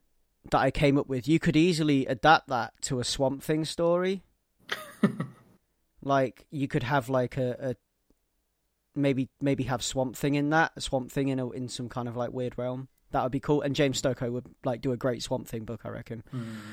that 0.50 0.58
I 0.58 0.70
came 0.70 0.98
up 0.98 1.08
with, 1.08 1.28
you 1.28 1.38
could 1.38 1.56
easily 1.56 2.06
adapt 2.06 2.48
that 2.48 2.72
to 2.82 3.00
a 3.00 3.04
Swamp 3.04 3.42
Thing 3.42 3.64
story. 3.64 4.22
Like 6.02 6.46
you 6.50 6.68
could 6.68 6.82
have 6.82 7.08
like 7.08 7.36
a, 7.36 7.56
a 7.70 7.76
maybe 8.94 9.28
maybe 9.40 9.64
have 9.64 9.82
Swamp 9.82 10.16
Thing 10.16 10.34
in 10.34 10.50
that, 10.50 10.80
Swamp 10.82 11.10
Thing 11.12 11.28
in 11.28 11.38
a, 11.38 11.48
in 11.50 11.68
some 11.68 11.88
kind 11.88 12.08
of 12.08 12.16
like 12.16 12.32
weird 12.32 12.58
realm. 12.58 12.88
That 13.12 13.22
would 13.22 13.32
be 13.32 13.40
cool. 13.40 13.60
And 13.62 13.76
James 13.76 14.00
Stokoe 14.00 14.32
would 14.32 14.46
like 14.64 14.80
do 14.80 14.92
a 14.92 14.96
great 14.96 15.22
Swamp 15.22 15.46
Thing 15.46 15.64
book, 15.64 15.82
I 15.84 15.90
reckon. 15.90 16.24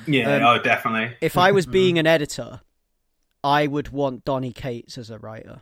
Yeah, 0.08 0.36
Um, 0.38 0.44
oh, 0.44 0.64
definitely. 0.64 1.16
If 1.22 1.38
I 1.38 1.52
was 1.52 1.66
being 1.80 2.00
an 2.00 2.08
editor, 2.08 2.62
I 3.44 3.68
would 3.68 3.90
want 3.90 4.24
Donny 4.26 4.54
Cates 4.54 4.98
as 4.98 5.10
a 5.10 5.20
writer. 5.20 5.62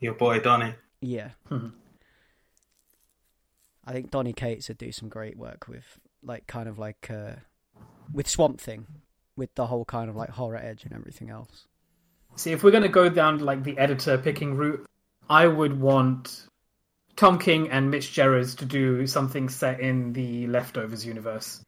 Your 0.00 0.14
boy 0.14 0.40
Donny. 0.40 0.74
Yeah. 1.00 1.30
Mhm. 1.50 1.72
I 3.84 3.92
think 3.92 4.10
Donny 4.10 4.32
Cates 4.32 4.68
would 4.68 4.76
do 4.78 4.92
some 4.92 5.08
great 5.08 5.36
work 5.38 5.66
with, 5.66 5.98
like, 6.22 6.46
kind 6.46 6.68
of 6.68 6.78
like, 6.78 7.08
uh, 7.10 7.36
with 8.12 8.28
Swamp 8.28 8.60
Thing, 8.60 8.86
with 9.36 9.54
the 9.54 9.66
whole 9.68 9.84
kind 9.84 10.10
of 10.10 10.16
like 10.16 10.30
horror 10.30 10.56
edge 10.58 10.84
and 10.84 10.92
everything 10.92 11.30
else. 11.30 11.67
See, 12.38 12.52
if 12.52 12.62
we're 12.62 12.70
going 12.70 12.84
to 12.84 12.88
go 12.88 13.08
down 13.08 13.40
like 13.40 13.64
the 13.64 13.76
editor 13.78 14.16
picking 14.16 14.54
route, 14.54 14.86
I 15.28 15.48
would 15.48 15.80
want 15.80 16.46
Tom 17.16 17.40
King 17.40 17.68
and 17.70 17.90
Mitch 17.90 18.12
Gerads 18.12 18.54
to 18.56 18.64
do 18.64 19.08
something 19.08 19.48
set 19.48 19.80
in 19.80 20.12
the 20.12 20.46
Leftovers 20.46 21.04
universe. 21.04 21.60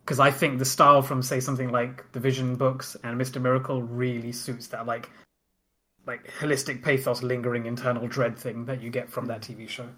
Because 0.00 0.20
I 0.20 0.30
think 0.30 0.58
the 0.58 0.64
style 0.64 1.02
from, 1.02 1.22
say, 1.22 1.38
something 1.40 1.70
like 1.70 2.10
the 2.12 2.20
Vision 2.20 2.56
books 2.56 2.96
and 3.04 3.18
Mister 3.18 3.40
Miracle 3.40 3.82
really 3.82 4.32
suits 4.32 4.68
that 4.68 4.86
like, 4.86 5.10
like 6.06 6.32
holistic 6.40 6.82
pathos, 6.82 7.22
lingering 7.22 7.66
internal 7.66 8.08
dread 8.08 8.38
thing 8.38 8.64
that 8.64 8.82
you 8.82 8.88
get 8.88 9.10
from 9.10 9.26
that 9.26 9.42
TV 9.42 9.68
show. 9.68 9.88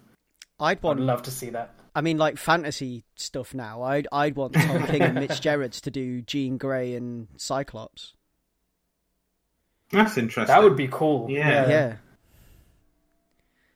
I'd 0.59 0.83
want. 0.83 0.99
I'd 0.99 1.05
love 1.05 1.21
to 1.23 1.31
see 1.31 1.51
that. 1.51 1.73
I 1.95 2.01
mean, 2.01 2.17
like 2.17 2.37
fantasy 2.37 3.05
stuff 3.15 3.53
now. 3.53 3.83
I'd 3.83 4.07
I'd 4.11 4.35
want 4.35 4.53
Tom 4.53 4.85
King 4.87 5.01
and 5.01 5.15
Mitch 5.15 5.39
Gerads 5.41 5.79
to 5.81 5.91
do 5.91 6.21
Jean 6.21 6.57
Grey 6.57 6.93
and 6.95 7.27
Cyclops. 7.37 8.16
That's 9.91 10.17
interesting. 10.17 10.53
That 10.53 10.63
would 10.63 10.75
be 10.75 10.87
cool. 10.89 11.29
Yeah. 11.29 11.67
yeah. 11.69 11.95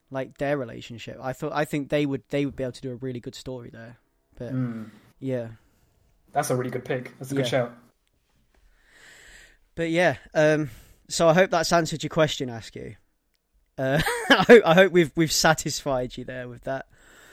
Like 0.10 0.38
their 0.38 0.58
relationship. 0.58 1.18
I 1.22 1.34
thought. 1.34 1.54
I 1.54 1.64
think 1.66 1.90
they 1.90 2.06
would. 2.06 2.24
They 2.30 2.46
would 2.46 2.56
be 2.56 2.64
able 2.64 2.74
to 2.74 2.82
do 2.82 2.92
a 2.92 2.96
really 2.96 3.20
good 3.22 3.36
story 3.36 3.70
there. 3.72 3.98
But 4.38 4.54
Mm. 4.54 4.90
yeah. 5.20 5.48
That's 6.34 6.50
a 6.50 6.56
really 6.56 6.70
good 6.72 6.86
pick. 6.86 7.18
That's 7.20 7.32
a 7.32 7.36
good 7.36 7.46
Yeah. 7.46 7.50
shout. 7.50 7.78
But 9.76 9.90
yeah, 9.90 10.18
um, 10.34 10.70
so 11.08 11.28
I 11.30 11.34
hope 11.34 11.50
that's 11.50 11.72
answered 11.72 12.04
your 12.04 12.10
question, 12.10 12.50
Askew. 12.50 12.96
Uh, 13.78 14.02
I 14.30 14.44
hope 14.48 14.64
I 14.66 14.74
hope 14.74 14.92
we've 14.92 15.12
we've 15.16 15.32
satisfied 15.32 16.18
you 16.18 16.26
there 16.26 16.48
with 16.50 16.64
that. 16.66 16.88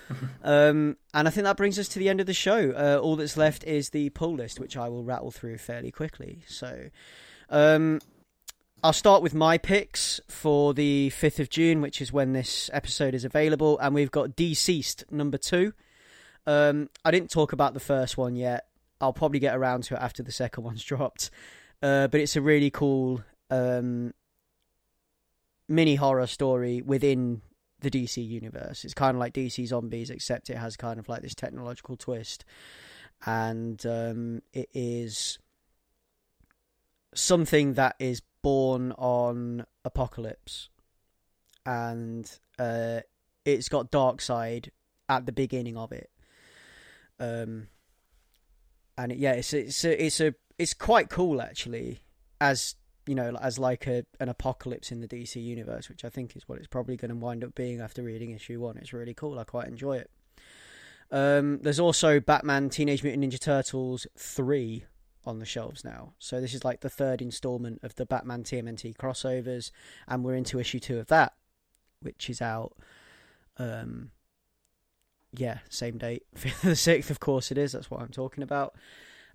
um, 0.42 0.96
and 1.12 1.28
I 1.28 1.30
think 1.30 1.44
that 1.44 1.56
brings 1.56 1.78
us 1.78 1.88
to 1.88 1.98
the 1.98 2.08
end 2.08 2.20
of 2.20 2.26
the 2.26 2.32
show. 2.34 2.70
Uh, 2.70 2.98
all 3.02 3.16
that's 3.16 3.36
left 3.36 3.64
is 3.64 3.90
the 3.90 4.08
pull 4.10 4.34
list, 4.34 4.58
which 4.60 4.76
I 4.76 4.88
will 4.88 5.04
rattle 5.04 5.30
through 5.30 5.58
fairly 5.58 5.90
quickly. 5.90 6.42
So, 6.46 6.88
um, 7.50 8.00
I'll 8.82 8.92
start 8.92 9.22
with 9.22 9.34
my 9.34 9.58
picks 9.58 10.20
for 10.28 10.72
the 10.72 11.10
fifth 11.10 11.40
of 11.40 11.50
June, 11.50 11.80
which 11.80 12.00
is 12.00 12.12
when 12.12 12.32
this 12.32 12.70
episode 12.72 13.12
is 13.12 13.24
available, 13.24 13.76
and 13.80 13.92
we've 13.92 14.12
got 14.12 14.36
DCeased 14.36 15.10
number 15.10 15.36
two. 15.36 15.72
Um, 16.46 16.88
I 17.04 17.10
didn't 17.10 17.30
talk 17.30 17.52
about 17.52 17.74
the 17.74 17.80
first 17.80 18.16
one 18.16 18.36
yet. 18.36 18.68
I'll 19.00 19.12
probably 19.12 19.40
get 19.40 19.56
around 19.56 19.82
to 19.84 19.94
it 19.94 20.00
after 20.00 20.22
the 20.22 20.30
second 20.30 20.62
one's 20.64 20.84
dropped. 20.84 21.30
Uh, 21.82 22.06
but 22.06 22.20
it's 22.20 22.36
a 22.36 22.40
really 22.40 22.70
cool 22.70 23.20
um, 23.50 24.14
mini 25.68 25.96
horror 25.96 26.28
story 26.28 26.80
within 26.80 27.42
the 27.80 27.90
DC 27.90 28.24
universe. 28.26 28.84
It's 28.84 28.94
kind 28.94 29.16
of 29.16 29.18
like 29.18 29.34
DC 29.34 29.66
Zombies, 29.66 30.10
except 30.10 30.50
it 30.50 30.56
has 30.56 30.76
kind 30.76 31.00
of 31.00 31.08
like 31.08 31.22
this 31.22 31.34
technological 31.34 31.96
twist, 31.96 32.44
and 33.26 33.84
um, 33.86 34.42
it 34.52 34.68
is 34.72 35.40
something 37.12 37.74
that 37.74 37.96
is 37.98 38.22
born 38.42 38.92
on 38.92 39.66
Apokolips, 39.86 40.68
and 41.66 42.30
uh, 42.58 43.00
it's 43.44 43.68
got 43.68 43.90
Darkseid 43.90 44.70
at 45.08 45.26
the 45.26 45.32
beginning 45.32 45.76
of 45.76 45.92
it. 45.92 46.10
Um, 47.20 47.68
and 48.96 49.12
it, 49.12 49.18
yeah, 49.18 49.32
it's 49.32 49.52
it's 49.52 49.84
a, 49.84 50.04
it's 50.04 50.20
a 50.20 50.34
it's 50.58 50.74
quite 50.74 51.08
cool 51.08 51.40
actually, 51.40 52.00
as 52.40 52.74
you 53.06 53.14
know, 53.14 53.36
as 53.40 53.58
like 53.58 53.86
a 53.86 54.04
an 54.20 54.28
apocalypse 54.28 54.92
in 54.92 55.00
the 55.00 55.08
DC 55.08 55.42
universe, 55.42 55.88
which 55.88 56.04
I 56.04 56.08
think 56.08 56.36
is 56.36 56.48
what 56.48 56.58
it's 56.58 56.66
probably 56.66 56.96
going 56.96 57.10
to 57.10 57.16
wind 57.16 57.44
up 57.44 57.54
being 57.54 57.80
after 57.80 58.02
reading 58.02 58.30
issue 58.30 58.60
one. 58.60 58.76
It's 58.76 58.92
really 58.92 59.14
cool. 59.14 59.38
I 59.38 59.44
quite 59.44 59.68
enjoy 59.68 59.98
it. 59.98 60.10
Um, 61.10 61.60
there's 61.62 61.80
also 61.80 62.20
Batman 62.20 62.68
Teenage 62.68 63.02
Mutant 63.02 63.24
Ninja 63.24 63.40
Turtles 63.40 64.06
three 64.16 64.84
on 65.28 65.38
the 65.38 65.46
shelves 65.46 65.84
now, 65.84 66.14
so 66.18 66.40
this 66.40 66.54
is 66.54 66.64
like 66.64 66.80
the 66.80 66.88
third 66.88 67.20
installment 67.20 67.80
of 67.82 67.94
the 67.94 68.06
Batman 68.06 68.42
TMNT 68.42 68.96
crossovers, 68.96 69.70
and 70.06 70.24
we're 70.24 70.34
into 70.34 70.58
issue 70.58 70.80
two 70.80 70.98
of 70.98 71.08
that, 71.08 71.34
which 72.00 72.30
is 72.30 72.40
out. 72.40 72.72
Um, 73.58 74.10
yeah, 75.34 75.58
same 75.68 75.98
date, 75.98 76.24
the 76.62 76.74
sixth. 76.74 77.10
Of 77.10 77.20
course, 77.20 77.50
it 77.50 77.58
is. 77.58 77.72
That's 77.72 77.90
what 77.90 78.00
I'm 78.00 78.08
talking 78.08 78.42
about. 78.42 78.74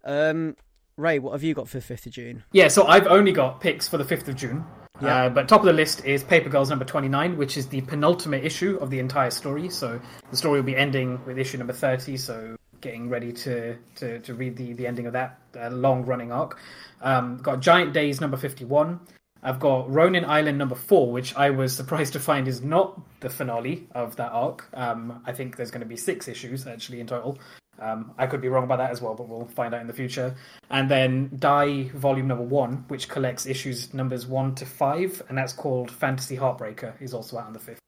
Um, 0.04 0.56
Ray, 0.98 1.20
what 1.20 1.32
have 1.32 1.44
you 1.44 1.54
got 1.54 1.68
for 1.68 1.78
the 1.78 1.84
fifth 1.84 2.06
of 2.06 2.12
June? 2.12 2.44
Yeah, 2.52 2.68
so 2.68 2.86
I've 2.86 3.08
only 3.08 3.32
got 3.32 3.62
picks 3.62 3.88
for 3.88 3.98
the 3.98 4.04
5th 4.04 4.28
of 4.28 4.36
June. 4.36 4.64
Yeah. 5.02 5.24
Uh, 5.26 5.30
but 5.30 5.48
top 5.48 5.62
of 5.62 5.66
the 5.66 5.74
list 5.74 6.06
is 6.06 6.24
Paper 6.24 6.50
Girls 6.50 6.70
number 6.70 6.86
29, 6.86 7.36
which 7.36 7.58
is 7.58 7.68
the 7.68 7.82
penultimate 7.82 8.46
issue 8.46 8.78
of 8.80 8.92
the 8.92 9.00
entire 9.00 9.32
story. 9.32 9.70
So 9.70 10.00
the 10.30 10.38
story 10.38 10.60
will 10.60 10.66
be 10.66 10.76
ending 10.76 11.20
with 11.26 11.40
issue 11.40 11.58
number 11.58 11.74
30, 11.74 12.18
so 12.18 12.56
getting 12.84 13.10
ready 13.10 13.32
to, 13.32 13.76
to, 13.96 14.20
to 14.20 14.34
read 14.36 14.56
the, 14.58 14.74
the 14.74 14.86
ending 14.86 15.08
of 15.08 15.14
that 15.14 15.40
uh, 15.60 15.70
long 15.70 16.06
running 16.06 16.32
arc. 16.32 16.60
Um, 17.02 17.38
got 17.38 17.62
Giant 17.62 17.94
Days 17.94 18.22
number 18.22 18.38
51. 18.38 19.00
I've 19.42 19.60
got 19.60 19.92
Ronin 19.92 20.24
Island 20.26 20.58
number 20.58 20.76
4, 20.76 21.12
which 21.12 21.36
I 21.36 21.50
was 21.50 21.76
surprised 21.82 22.14
to 22.14 22.20
find 22.20 22.48
is 22.48 22.62
not 22.62 23.00
the 23.22 23.30
finale 23.30 23.88
of 23.96 24.18
that 24.18 24.32
arc. 24.32 24.68
Um, 24.74 25.24
I 25.26 25.32
think 25.32 25.56
there's 25.56 25.72
going 25.72 25.82
to 25.82 25.88
be 25.88 25.98
six 25.98 26.28
issues 26.28 26.68
actually 26.68 27.00
in 27.00 27.08
total. 27.08 27.40
Um, 27.80 28.14
I 28.18 28.28
could 28.28 28.42
be 28.42 28.50
wrong 28.50 28.66
about 28.66 28.78
that 28.78 28.92
as 28.92 29.02
well, 29.02 29.16
but 29.16 29.28
we'll 29.28 29.46
find 29.46 29.74
out 29.74 29.82
in 29.82 29.88
the 29.88 29.94
future. 29.94 30.36
And 30.70 30.92
then 30.92 31.32
Die 31.40 31.90
Volume 31.90 32.28
Number 32.28 32.44
One, 32.44 32.86
which 32.88 33.10
collects 33.10 33.48
issues 33.48 33.94
numbers 33.94 34.28
one 34.28 34.54
to 34.56 34.66
five, 34.66 35.24
and 35.28 35.38
that's 35.38 35.54
called 35.54 35.90
Fantasy 35.90 36.38
Heartbreaker. 36.38 36.94
Is 37.02 37.16
also 37.16 37.40
out 37.40 37.48
on 37.48 37.54
the 37.54 37.60
fifth. 37.60 37.80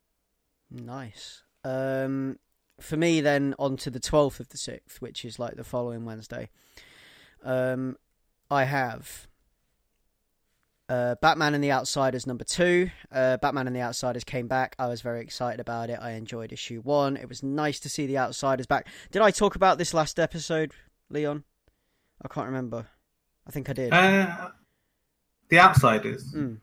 Nice. 0.72 1.43
Um, 1.63 2.39
for 2.80 2.97
me, 2.97 3.22
then 3.22 3.56
on 3.57 3.77
to 3.77 3.89
the 3.89 3.99
twelfth 3.99 4.39
of 4.39 4.49
the 4.49 4.57
sixth, 4.57 5.02
which 5.02 5.26
is 5.26 5.39
like 5.39 5.56
the 5.56 5.64
following 5.64 6.06
Wednesday. 6.06 6.49
Um, 7.43 7.97
I 8.49 8.64
have 8.64 9.27
uh, 10.89 11.15
Batman 11.22 11.53
and 11.53 11.64
the 11.64 11.72
Outsiders 11.72 12.27
number 12.27 12.43
two. 12.43 12.89
Uh, 13.11 13.38
Batman 13.38 13.68
and 13.68 13.76
the 13.76 13.81
Outsiders 13.81 14.23
came 14.23 14.47
back. 14.47 14.76
I 14.77 14.88
was 14.88 15.02
very 15.02 15.22
excited 15.22 15.60
about 15.60 15.89
it. 15.89 15.99
I 16.02 16.11
enjoyed 16.11 16.53
issue 16.53 16.81
one. 16.81 17.18
It 17.18 17.30
was 17.30 17.43
nice 17.43 17.80
to 17.81 17.89
see 17.89 18.06
the 18.07 18.18
Outsiders 18.18 18.65
back. 18.65 18.88
Did 19.11 19.22
I 19.22 19.31
talk 19.31 19.56
about 19.56 19.77
this 19.77 19.93
last 19.93 20.19
episode, 20.19 20.73
Leon? 21.10 21.43
I 22.22 22.27
can't 22.27 22.47
remember. 22.47 22.88
I 23.47 23.52
think 23.52 23.69
I 23.69 23.73
did. 23.73 23.93
Uh, 23.93 24.49
the 25.49 25.60
Outsiders. 25.60 26.34
Mm. 26.34 26.60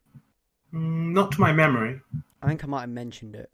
Mm, 0.72 1.12
not 1.12 1.32
to 1.32 1.40
my 1.40 1.52
memory. 1.52 2.00
I 2.42 2.48
think 2.48 2.64
I 2.64 2.66
might 2.66 2.80
have 2.80 2.90
mentioned 2.90 3.36
it. 3.36 3.50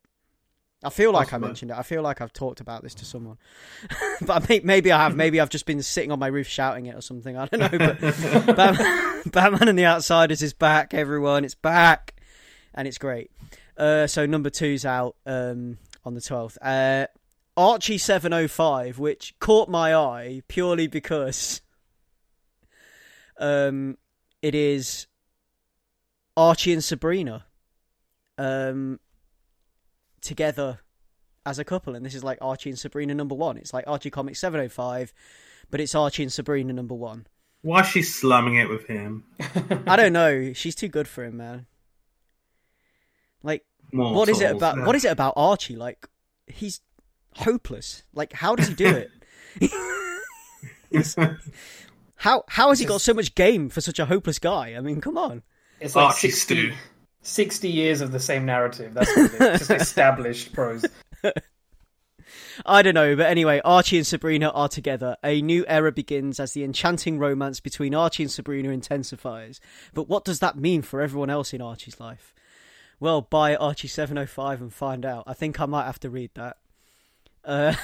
I 0.84 0.90
feel 0.90 1.10
like 1.12 1.30
Possibly. 1.30 1.46
I 1.46 1.48
mentioned 1.48 1.70
it. 1.72 1.76
I 1.76 1.82
feel 1.82 2.02
like 2.02 2.20
I've 2.20 2.32
talked 2.32 2.60
about 2.60 2.82
this 2.84 2.94
to 2.96 3.04
someone, 3.04 3.36
but 4.20 4.48
may- 4.48 4.60
maybe 4.62 4.92
I 4.92 5.02
have. 5.02 5.16
Maybe 5.16 5.40
I've 5.40 5.50
just 5.50 5.66
been 5.66 5.82
sitting 5.82 6.12
on 6.12 6.20
my 6.20 6.28
roof 6.28 6.46
shouting 6.46 6.86
it 6.86 6.94
or 6.94 7.00
something. 7.00 7.36
I 7.36 7.46
don't 7.46 7.60
know. 7.60 7.78
But 7.78 8.00
Batman, 8.56 9.22
Batman 9.26 9.68
and 9.68 9.78
the 9.78 9.86
Outsiders 9.86 10.40
is 10.40 10.52
back. 10.52 10.94
Everyone, 10.94 11.44
it's 11.44 11.56
back, 11.56 12.14
and 12.74 12.86
it's 12.86 12.98
great. 12.98 13.32
Uh, 13.76 14.06
so 14.06 14.24
number 14.24 14.50
two's 14.50 14.84
out 14.84 15.16
um, 15.26 15.78
on 16.04 16.14
the 16.14 16.20
twelfth. 16.20 16.58
Uh, 16.62 17.06
Archie 17.56 17.98
seven 17.98 18.32
oh 18.32 18.46
five, 18.46 19.00
which 19.00 19.34
caught 19.40 19.68
my 19.68 19.92
eye 19.92 20.42
purely 20.46 20.86
because 20.86 21.60
um, 23.38 23.98
it 24.42 24.54
is 24.54 25.08
Archie 26.36 26.72
and 26.72 26.84
Sabrina. 26.84 27.46
Um, 28.36 29.00
together 30.20 30.80
as 31.44 31.58
a 31.58 31.64
couple, 31.64 31.94
and 31.94 32.04
this 32.04 32.14
is 32.14 32.22
like 32.22 32.38
Archie 32.40 32.70
and 32.70 32.78
Sabrina 32.78 33.14
number 33.14 33.34
one. 33.34 33.56
It's 33.56 33.72
like 33.72 33.84
Archie 33.86 34.10
Comics 34.10 34.38
705, 34.38 35.12
but 35.70 35.80
it's 35.80 35.94
Archie 35.94 36.22
and 36.22 36.32
Sabrina 36.32 36.72
number 36.72 36.94
one. 36.94 37.26
Why 37.62 37.80
is 37.80 37.88
she 37.88 38.02
slumming 38.02 38.56
it 38.56 38.68
with 38.68 38.86
him? 38.86 39.24
I 39.86 39.96
don't 39.96 40.12
know. 40.12 40.52
She's 40.52 40.74
too 40.74 40.88
good 40.88 41.08
for 41.08 41.24
him, 41.24 41.36
man. 41.38 41.66
Like, 43.42 43.64
Mortals. 43.92 44.16
what 44.16 44.28
is 44.28 44.40
it 44.40 44.50
about? 44.54 44.86
What 44.86 44.94
is 44.94 45.04
it 45.04 45.10
about 45.10 45.34
Archie? 45.36 45.76
Like, 45.76 46.08
he's 46.46 46.80
hopeless. 47.36 48.02
Like, 48.12 48.32
how 48.32 48.54
does 48.54 48.68
he 48.68 48.74
do 48.74 48.86
it? 48.86 49.10
how 52.16 52.44
how 52.48 52.68
has 52.68 52.78
he 52.78 52.84
got 52.84 53.00
so 53.00 53.14
much 53.14 53.34
game 53.34 53.68
for 53.68 53.80
such 53.80 53.98
a 53.98 54.06
hopeless 54.06 54.38
guy? 54.38 54.74
I 54.76 54.80
mean, 54.80 55.00
come 55.00 55.18
on. 55.18 55.42
It's 55.80 55.96
like 55.96 56.06
Archie 56.06 56.30
60, 56.30 56.54
Stew. 56.54 56.74
60 57.28 57.68
years 57.68 58.00
of 58.00 58.12
the 58.12 58.20
same 58.20 58.46
narrative. 58.46 58.94
That's 58.94 59.14
what 59.16 59.34
it 59.34 59.40
is. 59.40 59.58
Just 59.68 59.70
established 59.82 60.52
prose. 60.52 60.84
I 62.66 62.82
don't 62.82 62.94
know, 62.94 63.14
but 63.14 63.26
anyway, 63.26 63.60
Archie 63.64 63.98
and 63.98 64.06
Sabrina 64.06 64.48
are 64.48 64.68
together. 64.68 65.16
A 65.22 65.40
new 65.40 65.64
era 65.68 65.92
begins 65.92 66.40
as 66.40 66.52
the 66.52 66.64
enchanting 66.64 67.18
romance 67.18 67.60
between 67.60 67.94
Archie 67.94 68.24
and 68.24 68.32
Sabrina 68.32 68.70
intensifies. 68.70 69.60
But 69.94 70.08
what 70.08 70.24
does 70.24 70.40
that 70.40 70.56
mean 70.56 70.82
for 70.82 71.00
everyone 71.00 71.30
else 71.30 71.52
in 71.52 71.60
Archie's 71.60 72.00
life? 72.00 72.34
Well, 73.00 73.22
buy 73.22 73.54
Archie 73.54 73.88
705 73.88 74.60
and 74.60 74.72
find 74.72 75.06
out. 75.06 75.24
I 75.26 75.34
think 75.34 75.60
I 75.60 75.66
might 75.66 75.86
have 75.86 76.00
to 76.00 76.10
read 76.10 76.30
that. 76.34 76.56
Uh, 77.44 77.74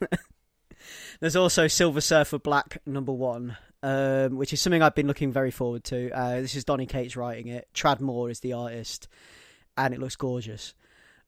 there's 1.20 1.36
also 1.36 1.66
Silver 1.66 2.00
Surfer 2.00 2.38
Black 2.38 2.80
number 2.86 3.12
one, 3.12 3.56
um, 3.84 4.36
which 4.36 4.54
is 4.54 4.62
something 4.62 4.80
I've 4.80 4.94
been 4.94 5.06
looking 5.06 5.30
very 5.30 5.50
forward 5.50 5.84
to. 5.84 6.10
Uh, 6.10 6.40
this 6.40 6.56
is 6.56 6.64
Donny 6.64 6.86
Cates 6.86 7.16
writing 7.16 7.48
it. 7.48 7.68
Trad 7.74 8.00
Moore 8.00 8.30
is 8.30 8.40
the 8.40 8.54
artist, 8.54 9.08
and 9.76 9.92
it 9.92 10.00
looks 10.00 10.16
gorgeous. 10.16 10.72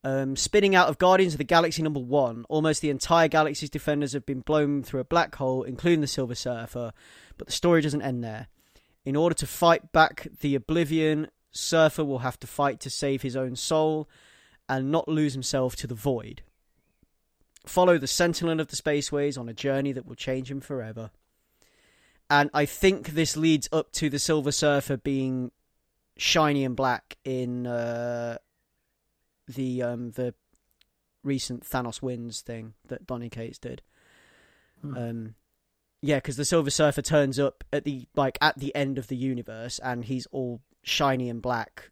Um, 0.03 0.37
spinning 0.37 0.75
out 0.75 0.89
of 0.89 0.97
Guardians 0.97 1.35
of 1.35 1.39
the 1.39 1.45
Galaxy 1.45 1.83
number 1.83 2.01
one, 2.01 2.47
almost 2.49 2.81
the 2.81 2.89
entire 2.89 3.29
galaxy's 3.29 3.69
defenders 3.69 4.15
have 4.15 4.25
been 4.25 4.41
blown 4.41 4.83
through 4.83 5.01
a 5.01 5.05
black 5.05 5.35
hole, 5.35 5.65
including 5.65 6.01
the 6.01 6.07
Silver 6.07 6.35
Surfer. 6.35 6.93
But 7.37 7.49
the 7.49 7.53
story 7.53 7.83
doesn't 7.83 8.01
end 8.01 8.25
there. 8.25 8.47
In 9.05 9.17
order 9.17 9.35
to 9.35 9.47
fight 9.47 9.93
back 9.93 10.27
the 10.41 10.55
Oblivion, 10.55 11.29
Surfer 11.51 12.07
will 12.07 12.21
have 12.21 12.39
to 12.41 12.47
fight 12.47 12.81
to 12.81 12.91
save 12.91 13.21
his 13.21 13.37
own 13.37 13.57
soul 13.57 14.09
and 14.67 14.91
not 14.91 15.09
lose 15.09 15.35
himself 15.35 15.77
to 15.77 15.87
the 15.87 15.95
void. 15.95 16.41
Follow 17.67 17.99
the 17.99 18.07
Sentinel 18.07 18.61
of 18.61 18.69
the 18.69 18.77
Spaceways 18.77 19.39
on 19.39 19.51
a 19.51 19.55
journey 19.55 19.93
that 19.93 20.07
will 20.07 20.15
change 20.15 20.51
him 20.51 20.63
forever. 20.63 21.11
And 22.29 22.51
I 22.53 22.67
think 22.67 23.11
this 23.11 23.37
leads 23.37 23.69
up 23.73 23.93
to 23.93 24.11
the 24.11 24.19
Silver 24.19 24.53
Surfer 24.53 24.97
being 24.97 25.53
shiny 26.17 26.65
and 26.65 26.75
black 26.75 27.17
in 27.25 27.67
uh, 27.67 28.39
the 29.49 29.83
um, 29.83 30.11
the 30.13 30.35
recent 31.23 31.65
Thanos 31.65 32.03
wins 32.03 32.41
thing 32.41 32.75
that 32.89 33.07
Donny 33.07 33.29
Cates 33.29 33.59
did. 33.59 33.83
Hmm. 34.81 34.97
Um, 34.97 35.35
yeah, 36.03 36.17
because 36.17 36.37
the 36.37 36.45
Silver 36.45 36.71
Surfer 36.71 37.03
turns 37.03 37.39
up 37.39 37.65
at 37.73 37.85
the 37.85 38.07
like 38.15 38.39
at 38.41 38.59
the 38.59 38.75
end 38.75 38.99
of 38.99 39.09
the 39.09 39.17
universe, 39.17 39.79
and 39.79 40.05
he's 40.05 40.27
all 40.27 40.61
shiny 40.83 41.29
and 41.29 41.43
black, 41.43 41.91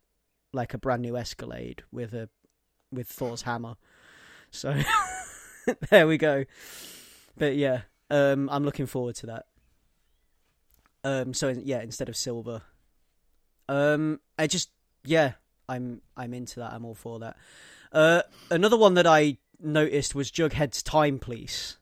like 0.52 0.74
a 0.74 0.78
brand 0.78 1.02
new 1.02 1.16
Escalade 1.16 1.82
with 1.92 2.12
a 2.12 2.28
with 2.92 3.08
Thor's 3.08 3.42
hammer. 3.42 3.74
So 4.50 4.80
there 5.90 6.06
we 6.06 6.18
go. 6.18 6.44
But 7.36 7.56
yeah, 7.56 7.82
um, 8.10 8.48
I'm 8.50 8.64
looking 8.64 8.86
forward 8.86 9.16
to 9.16 9.26
that. 9.26 9.46
Um, 11.04 11.34
so 11.34 11.48
yeah, 11.48 11.82
instead 11.82 12.08
of 12.08 12.16
silver, 12.16 12.62
um, 13.68 14.20
I 14.38 14.46
just 14.46 14.70
yeah, 15.04 15.32
I'm 15.68 16.00
I'm 16.16 16.34
into 16.34 16.60
that. 16.60 16.72
I'm 16.72 16.84
all 16.84 16.94
for 16.94 17.20
that. 17.20 17.36
Uh, 17.92 18.22
another 18.50 18.76
one 18.76 18.94
that 18.94 19.06
I 19.06 19.36
noticed 19.60 20.14
was 20.14 20.30
Jughead's 20.30 20.82
Time 20.82 21.18
Police, 21.18 21.76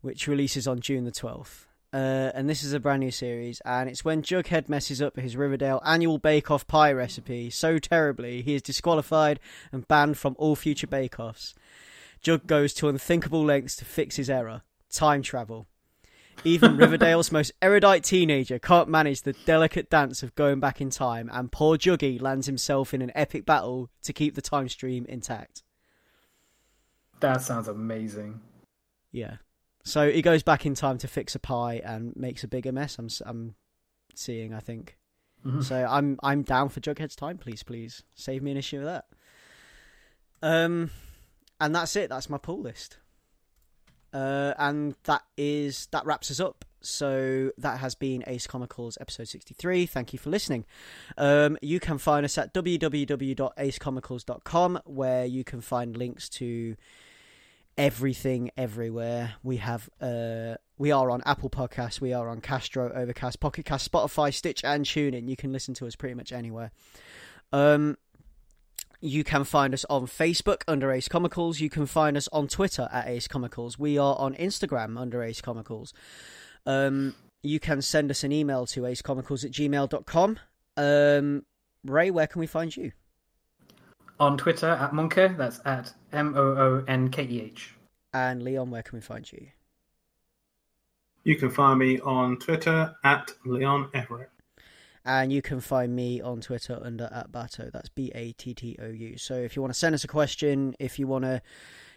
which 0.00 0.26
releases 0.26 0.66
on 0.66 0.80
June 0.80 1.04
the 1.04 1.10
twelfth. 1.12 1.68
Uh, 1.92 2.32
and 2.34 2.50
this 2.50 2.64
is 2.64 2.72
a 2.72 2.80
brand 2.80 2.98
new 2.98 3.12
series, 3.12 3.60
and 3.60 3.88
it's 3.88 4.04
when 4.04 4.20
Jughead 4.20 4.68
messes 4.68 5.00
up 5.00 5.16
his 5.16 5.36
Riverdale 5.36 5.80
annual 5.86 6.18
Bake 6.18 6.50
Off 6.50 6.66
pie 6.66 6.90
recipe 6.90 7.50
so 7.50 7.78
terribly 7.78 8.42
he 8.42 8.56
is 8.56 8.62
disqualified 8.62 9.38
and 9.70 9.86
banned 9.86 10.18
from 10.18 10.34
all 10.36 10.56
future 10.56 10.88
Bake 10.88 11.20
Offs. 11.20 11.54
Jug 12.20 12.48
goes 12.48 12.74
to 12.74 12.88
unthinkable 12.88 13.44
lengths 13.44 13.76
to 13.76 13.84
fix 13.84 14.16
his 14.16 14.28
error 14.28 14.62
time 14.90 15.22
travel. 15.22 15.66
Even 16.42 16.76
Riverdale's 16.76 17.30
most 17.32 17.52
erudite 17.62 18.04
teenager 18.04 18.58
can't 18.58 18.88
manage 18.88 19.22
the 19.22 19.32
delicate 19.44 19.88
dance 19.88 20.22
of 20.22 20.34
going 20.34 20.60
back 20.60 20.80
in 20.80 20.90
time, 20.90 21.30
and 21.32 21.52
poor 21.52 21.76
Juggy 21.76 22.20
lands 22.20 22.46
himself 22.46 22.92
in 22.92 23.00
an 23.02 23.12
epic 23.14 23.46
battle 23.46 23.90
to 24.02 24.12
keep 24.12 24.34
the 24.34 24.42
time 24.42 24.68
stream 24.68 25.06
intact. 25.08 25.62
That 27.20 27.40
sounds 27.40 27.68
amazing. 27.68 28.40
Yeah. 29.12 29.36
So 29.84 30.10
he 30.10 30.22
goes 30.22 30.42
back 30.42 30.66
in 30.66 30.74
time 30.74 30.98
to 30.98 31.08
fix 31.08 31.34
a 31.34 31.38
pie 31.38 31.80
and 31.84 32.14
makes 32.16 32.42
a 32.42 32.48
bigger 32.48 32.72
mess. 32.72 32.98
I'm 32.98 33.08
I'm 33.24 33.54
seeing. 34.14 34.52
I 34.52 34.60
think. 34.60 34.98
Mhm. 35.46 35.62
So 35.62 35.86
I'm 35.88 36.18
I'm 36.22 36.42
down 36.42 36.68
for 36.70 36.80
Jughead's 36.80 37.16
time. 37.16 37.38
Please, 37.38 37.62
please 37.62 38.02
save 38.14 38.42
me 38.42 38.50
an 38.50 38.56
issue 38.56 38.78
of 38.78 38.84
that. 38.84 39.04
Um, 40.42 40.90
and 41.60 41.74
that's 41.74 41.96
it. 41.96 42.10
That's 42.10 42.28
my 42.28 42.38
pull 42.38 42.60
list. 42.60 42.98
Uh, 44.14 44.54
and 44.58 44.94
that 45.04 45.22
is 45.36 45.88
that 45.90 46.06
wraps 46.06 46.30
us 46.30 46.40
up. 46.40 46.64
So 46.80 47.50
that 47.58 47.80
has 47.80 47.94
been 47.94 48.24
Ace 48.26 48.46
Comicals 48.46 48.96
episode 49.00 49.28
63. 49.28 49.84
Thank 49.86 50.12
you 50.12 50.18
for 50.18 50.28
listening. 50.30 50.64
Um, 51.16 51.56
you 51.62 51.80
can 51.80 51.96
find 51.98 52.24
us 52.24 52.36
at 52.38 52.54
www.acecomicals.com 52.54 54.80
where 54.84 55.24
you 55.24 55.44
can 55.44 55.60
find 55.60 55.96
links 55.96 56.28
to 56.30 56.74
everything 57.76 58.50
everywhere. 58.56 59.34
We 59.42 59.56
have 59.56 59.90
uh 60.00 60.54
we 60.78 60.92
are 60.92 61.10
on 61.10 61.22
Apple 61.26 61.50
Podcasts, 61.50 62.00
we 62.00 62.12
are 62.12 62.28
on 62.28 62.40
Castro, 62.40 62.92
Overcast, 62.92 63.40
Pocket 63.40 63.64
Cast, 63.64 63.90
Spotify, 63.90 64.32
Stitch 64.32 64.62
and 64.62 64.84
TuneIn. 64.84 65.28
You 65.28 65.36
can 65.36 65.52
listen 65.52 65.74
to 65.74 65.86
us 65.86 65.96
pretty 65.96 66.14
much 66.14 66.32
anywhere. 66.32 66.70
Um 67.52 67.96
you 69.04 69.22
can 69.22 69.44
find 69.44 69.74
us 69.74 69.84
on 69.90 70.06
Facebook 70.06 70.62
under 70.66 70.90
Ace 70.90 71.08
Comicals. 71.08 71.60
You 71.60 71.68
can 71.68 71.84
find 71.84 72.16
us 72.16 72.26
on 72.32 72.48
Twitter 72.48 72.88
at 72.90 73.06
Ace 73.06 73.28
Comicals. 73.28 73.78
We 73.78 73.98
are 73.98 74.16
on 74.16 74.34
Instagram 74.36 74.98
under 74.98 75.22
Ace 75.22 75.42
Comicals. 75.42 75.92
Um, 76.64 77.14
you 77.42 77.60
can 77.60 77.82
send 77.82 78.10
us 78.10 78.24
an 78.24 78.32
email 78.32 78.64
to 78.64 78.80
acecomicals 78.82 79.44
at 79.44 79.50
gmail.com. 79.50 80.38
Um, 80.78 81.44
Ray, 81.84 82.10
where 82.10 82.26
can 82.26 82.40
we 82.40 82.46
find 82.46 82.74
you? 82.74 82.92
On 84.18 84.38
Twitter 84.38 84.70
at 84.70 84.92
Moonkeh, 84.92 85.36
that's 85.36 85.60
at 85.66 85.92
M 86.10 86.34
O 86.34 86.40
O 86.40 86.84
N 86.88 87.10
K 87.10 87.24
E 87.24 87.42
H. 87.42 87.74
And 88.14 88.42
Leon, 88.42 88.70
where 88.70 88.82
can 88.82 88.96
we 88.96 89.02
find 89.02 89.30
you? 89.30 89.48
You 91.24 91.36
can 91.36 91.50
find 91.50 91.78
me 91.78 92.00
on 92.00 92.38
Twitter 92.38 92.94
at 93.04 93.32
Leon 93.44 93.90
Everett. 93.92 94.30
And 95.04 95.32
you 95.32 95.42
can 95.42 95.60
find 95.60 95.94
me 95.94 96.22
on 96.22 96.40
Twitter 96.40 96.78
under 96.82 97.10
at 97.12 97.30
Battou. 97.30 97.70
That's 97.70 97.90
B 97.90 98.10
A 98.14 98.32
T 98.32 98.54
T 98.54 98.76
O 98.80 98.86
U. 98.86 99.18
So 99.18 99.34
if 99.34 99.54
you 99.54 99.62
want 99.62 99.72
to 99.74 99.78
send 99.78 99.94
us 99.94 100.04
a 100.04 100.08
question, 100.08 100.74
if 100.78 100.98
you 100.98 101.06
want 101.06 101.24
to 101.24 101.42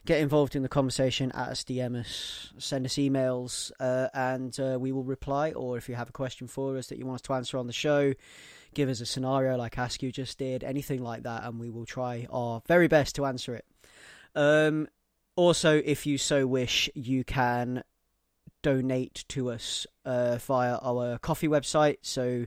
get 0.05 0.19
involved 0.19 0.55
in 0.55 0.63
the 0.63 0.69
conversation, 0.69 1.31
at 1.31 1.49
us, 1.49 1.63
DM 1.63 1.99
us, 1.99 2.51
send 2.57 2.85
us 2.85 2.95
emails, 2.95 3.71
uh, 3.79 4.07
and 4.13 4.57
uh, 4.59 4.77
we 4.79 4.91
will 4.91 5.03
reply. 5.03 5.51
Or 5.51 5.77
if 5.77 5.87
you 5.87 5.95
have 5.95 6.09
a 6.09 6.13
question 6.13 6.47
for 6.47 6.77
us 6.77 6.87
that 6.87 6.97
you 6.97 7.05
want 7.05 7.15
us 7.15 7.21
to 7.23 7.33
answer 7.33 7.57
on 7.57 7.67
the 7.67 7.73
show, 7.73 8.13
give 8.73 8.89
us 8.89 9.01
a 9.01 9.05
scenario 9.05 9.57
like 9.57 9.77
Ask 9.77 10.03
You 10.03 10.11
just 10.11 10.37
did, 10.37 10.63
anything 10.63 11.01
like 11.01 11.23
that, 11.23 11.43
and 11.43 11.59
we 11.59 11.69
will 11.69 11.85
try 11.85 12.27
our 12.31 12.61
very 12.67 12.87
best 12.87 13.15
to 13.15 13.25
answer 13.25 13.55
it. 13.55 13.65
Um, 14.35 14.87
also, 15.35 15.81
if 15.83 16.05
you 16.05 16.17
so 16.17 16.47
wish, 16.47 16.89
you 16.95 17.23
can 17.23 17.83
donate 18.63 19.23
to 19.29 19.51
us 19.51 19.85
uh, 20.05 20.37
via 20.37 20.77
our 20.81 21.17
Ko-fi 21.19 21.47
website. 21.47 21.97
So, 22.01 22.45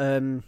um, 0.00 0.42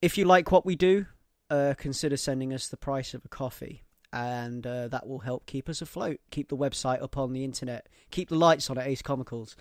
if 0.00 0.16
you 0.16 0.24
like 0.24 0.52
what 0.52 0.64
we 0.64 0.76
do, 0.76 1.06
uh, 1.50 1.74
consider 1.76 2.16
sending 2.16 2.54
us 2.54 2.68
the 2.68 2.76
price 2.76 3.14
of 3.14 3.24
a 3.24 3.28
coffee, 3.28 3.82
and 4.12 4.66
uh, 4.66 4.88
that 4.88 5.08
will 5.08 5.18
help 5.18 5.44
keep 5.44 5.68
us 5.68 5.82
afloat, 5.82 6.20
keep 6.30 6.48
the 6.48 6.56
website 6.56 7.02
up 7.02 7.18
on 7.18 7.32
the 7.32 7.44
internet, 7.44 7.88
keep 8.10 8.28
the 8.28 8.36
lights 8.36 8.70
on 8.70 8.78
at 8.78 8.86
Ace 8.86 9.02
Comicals. 9.02 9.56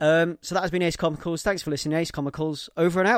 Um, 0.00 0.38
so 0.40 0.54
that 0.54 0.62
has 0.62 0.70
been 0.70 0.82
Ace 0.82 0.96
Comicals. 0.96 1.42
Thanks 1.42 1.62
for 1.62 1.70
listening, 1.70 1.98
Ace 1.98 2.10
Comicals. 2.10 2.68
Over 2.76 3.00
and 3.00 3.08
out. 3.08 3.14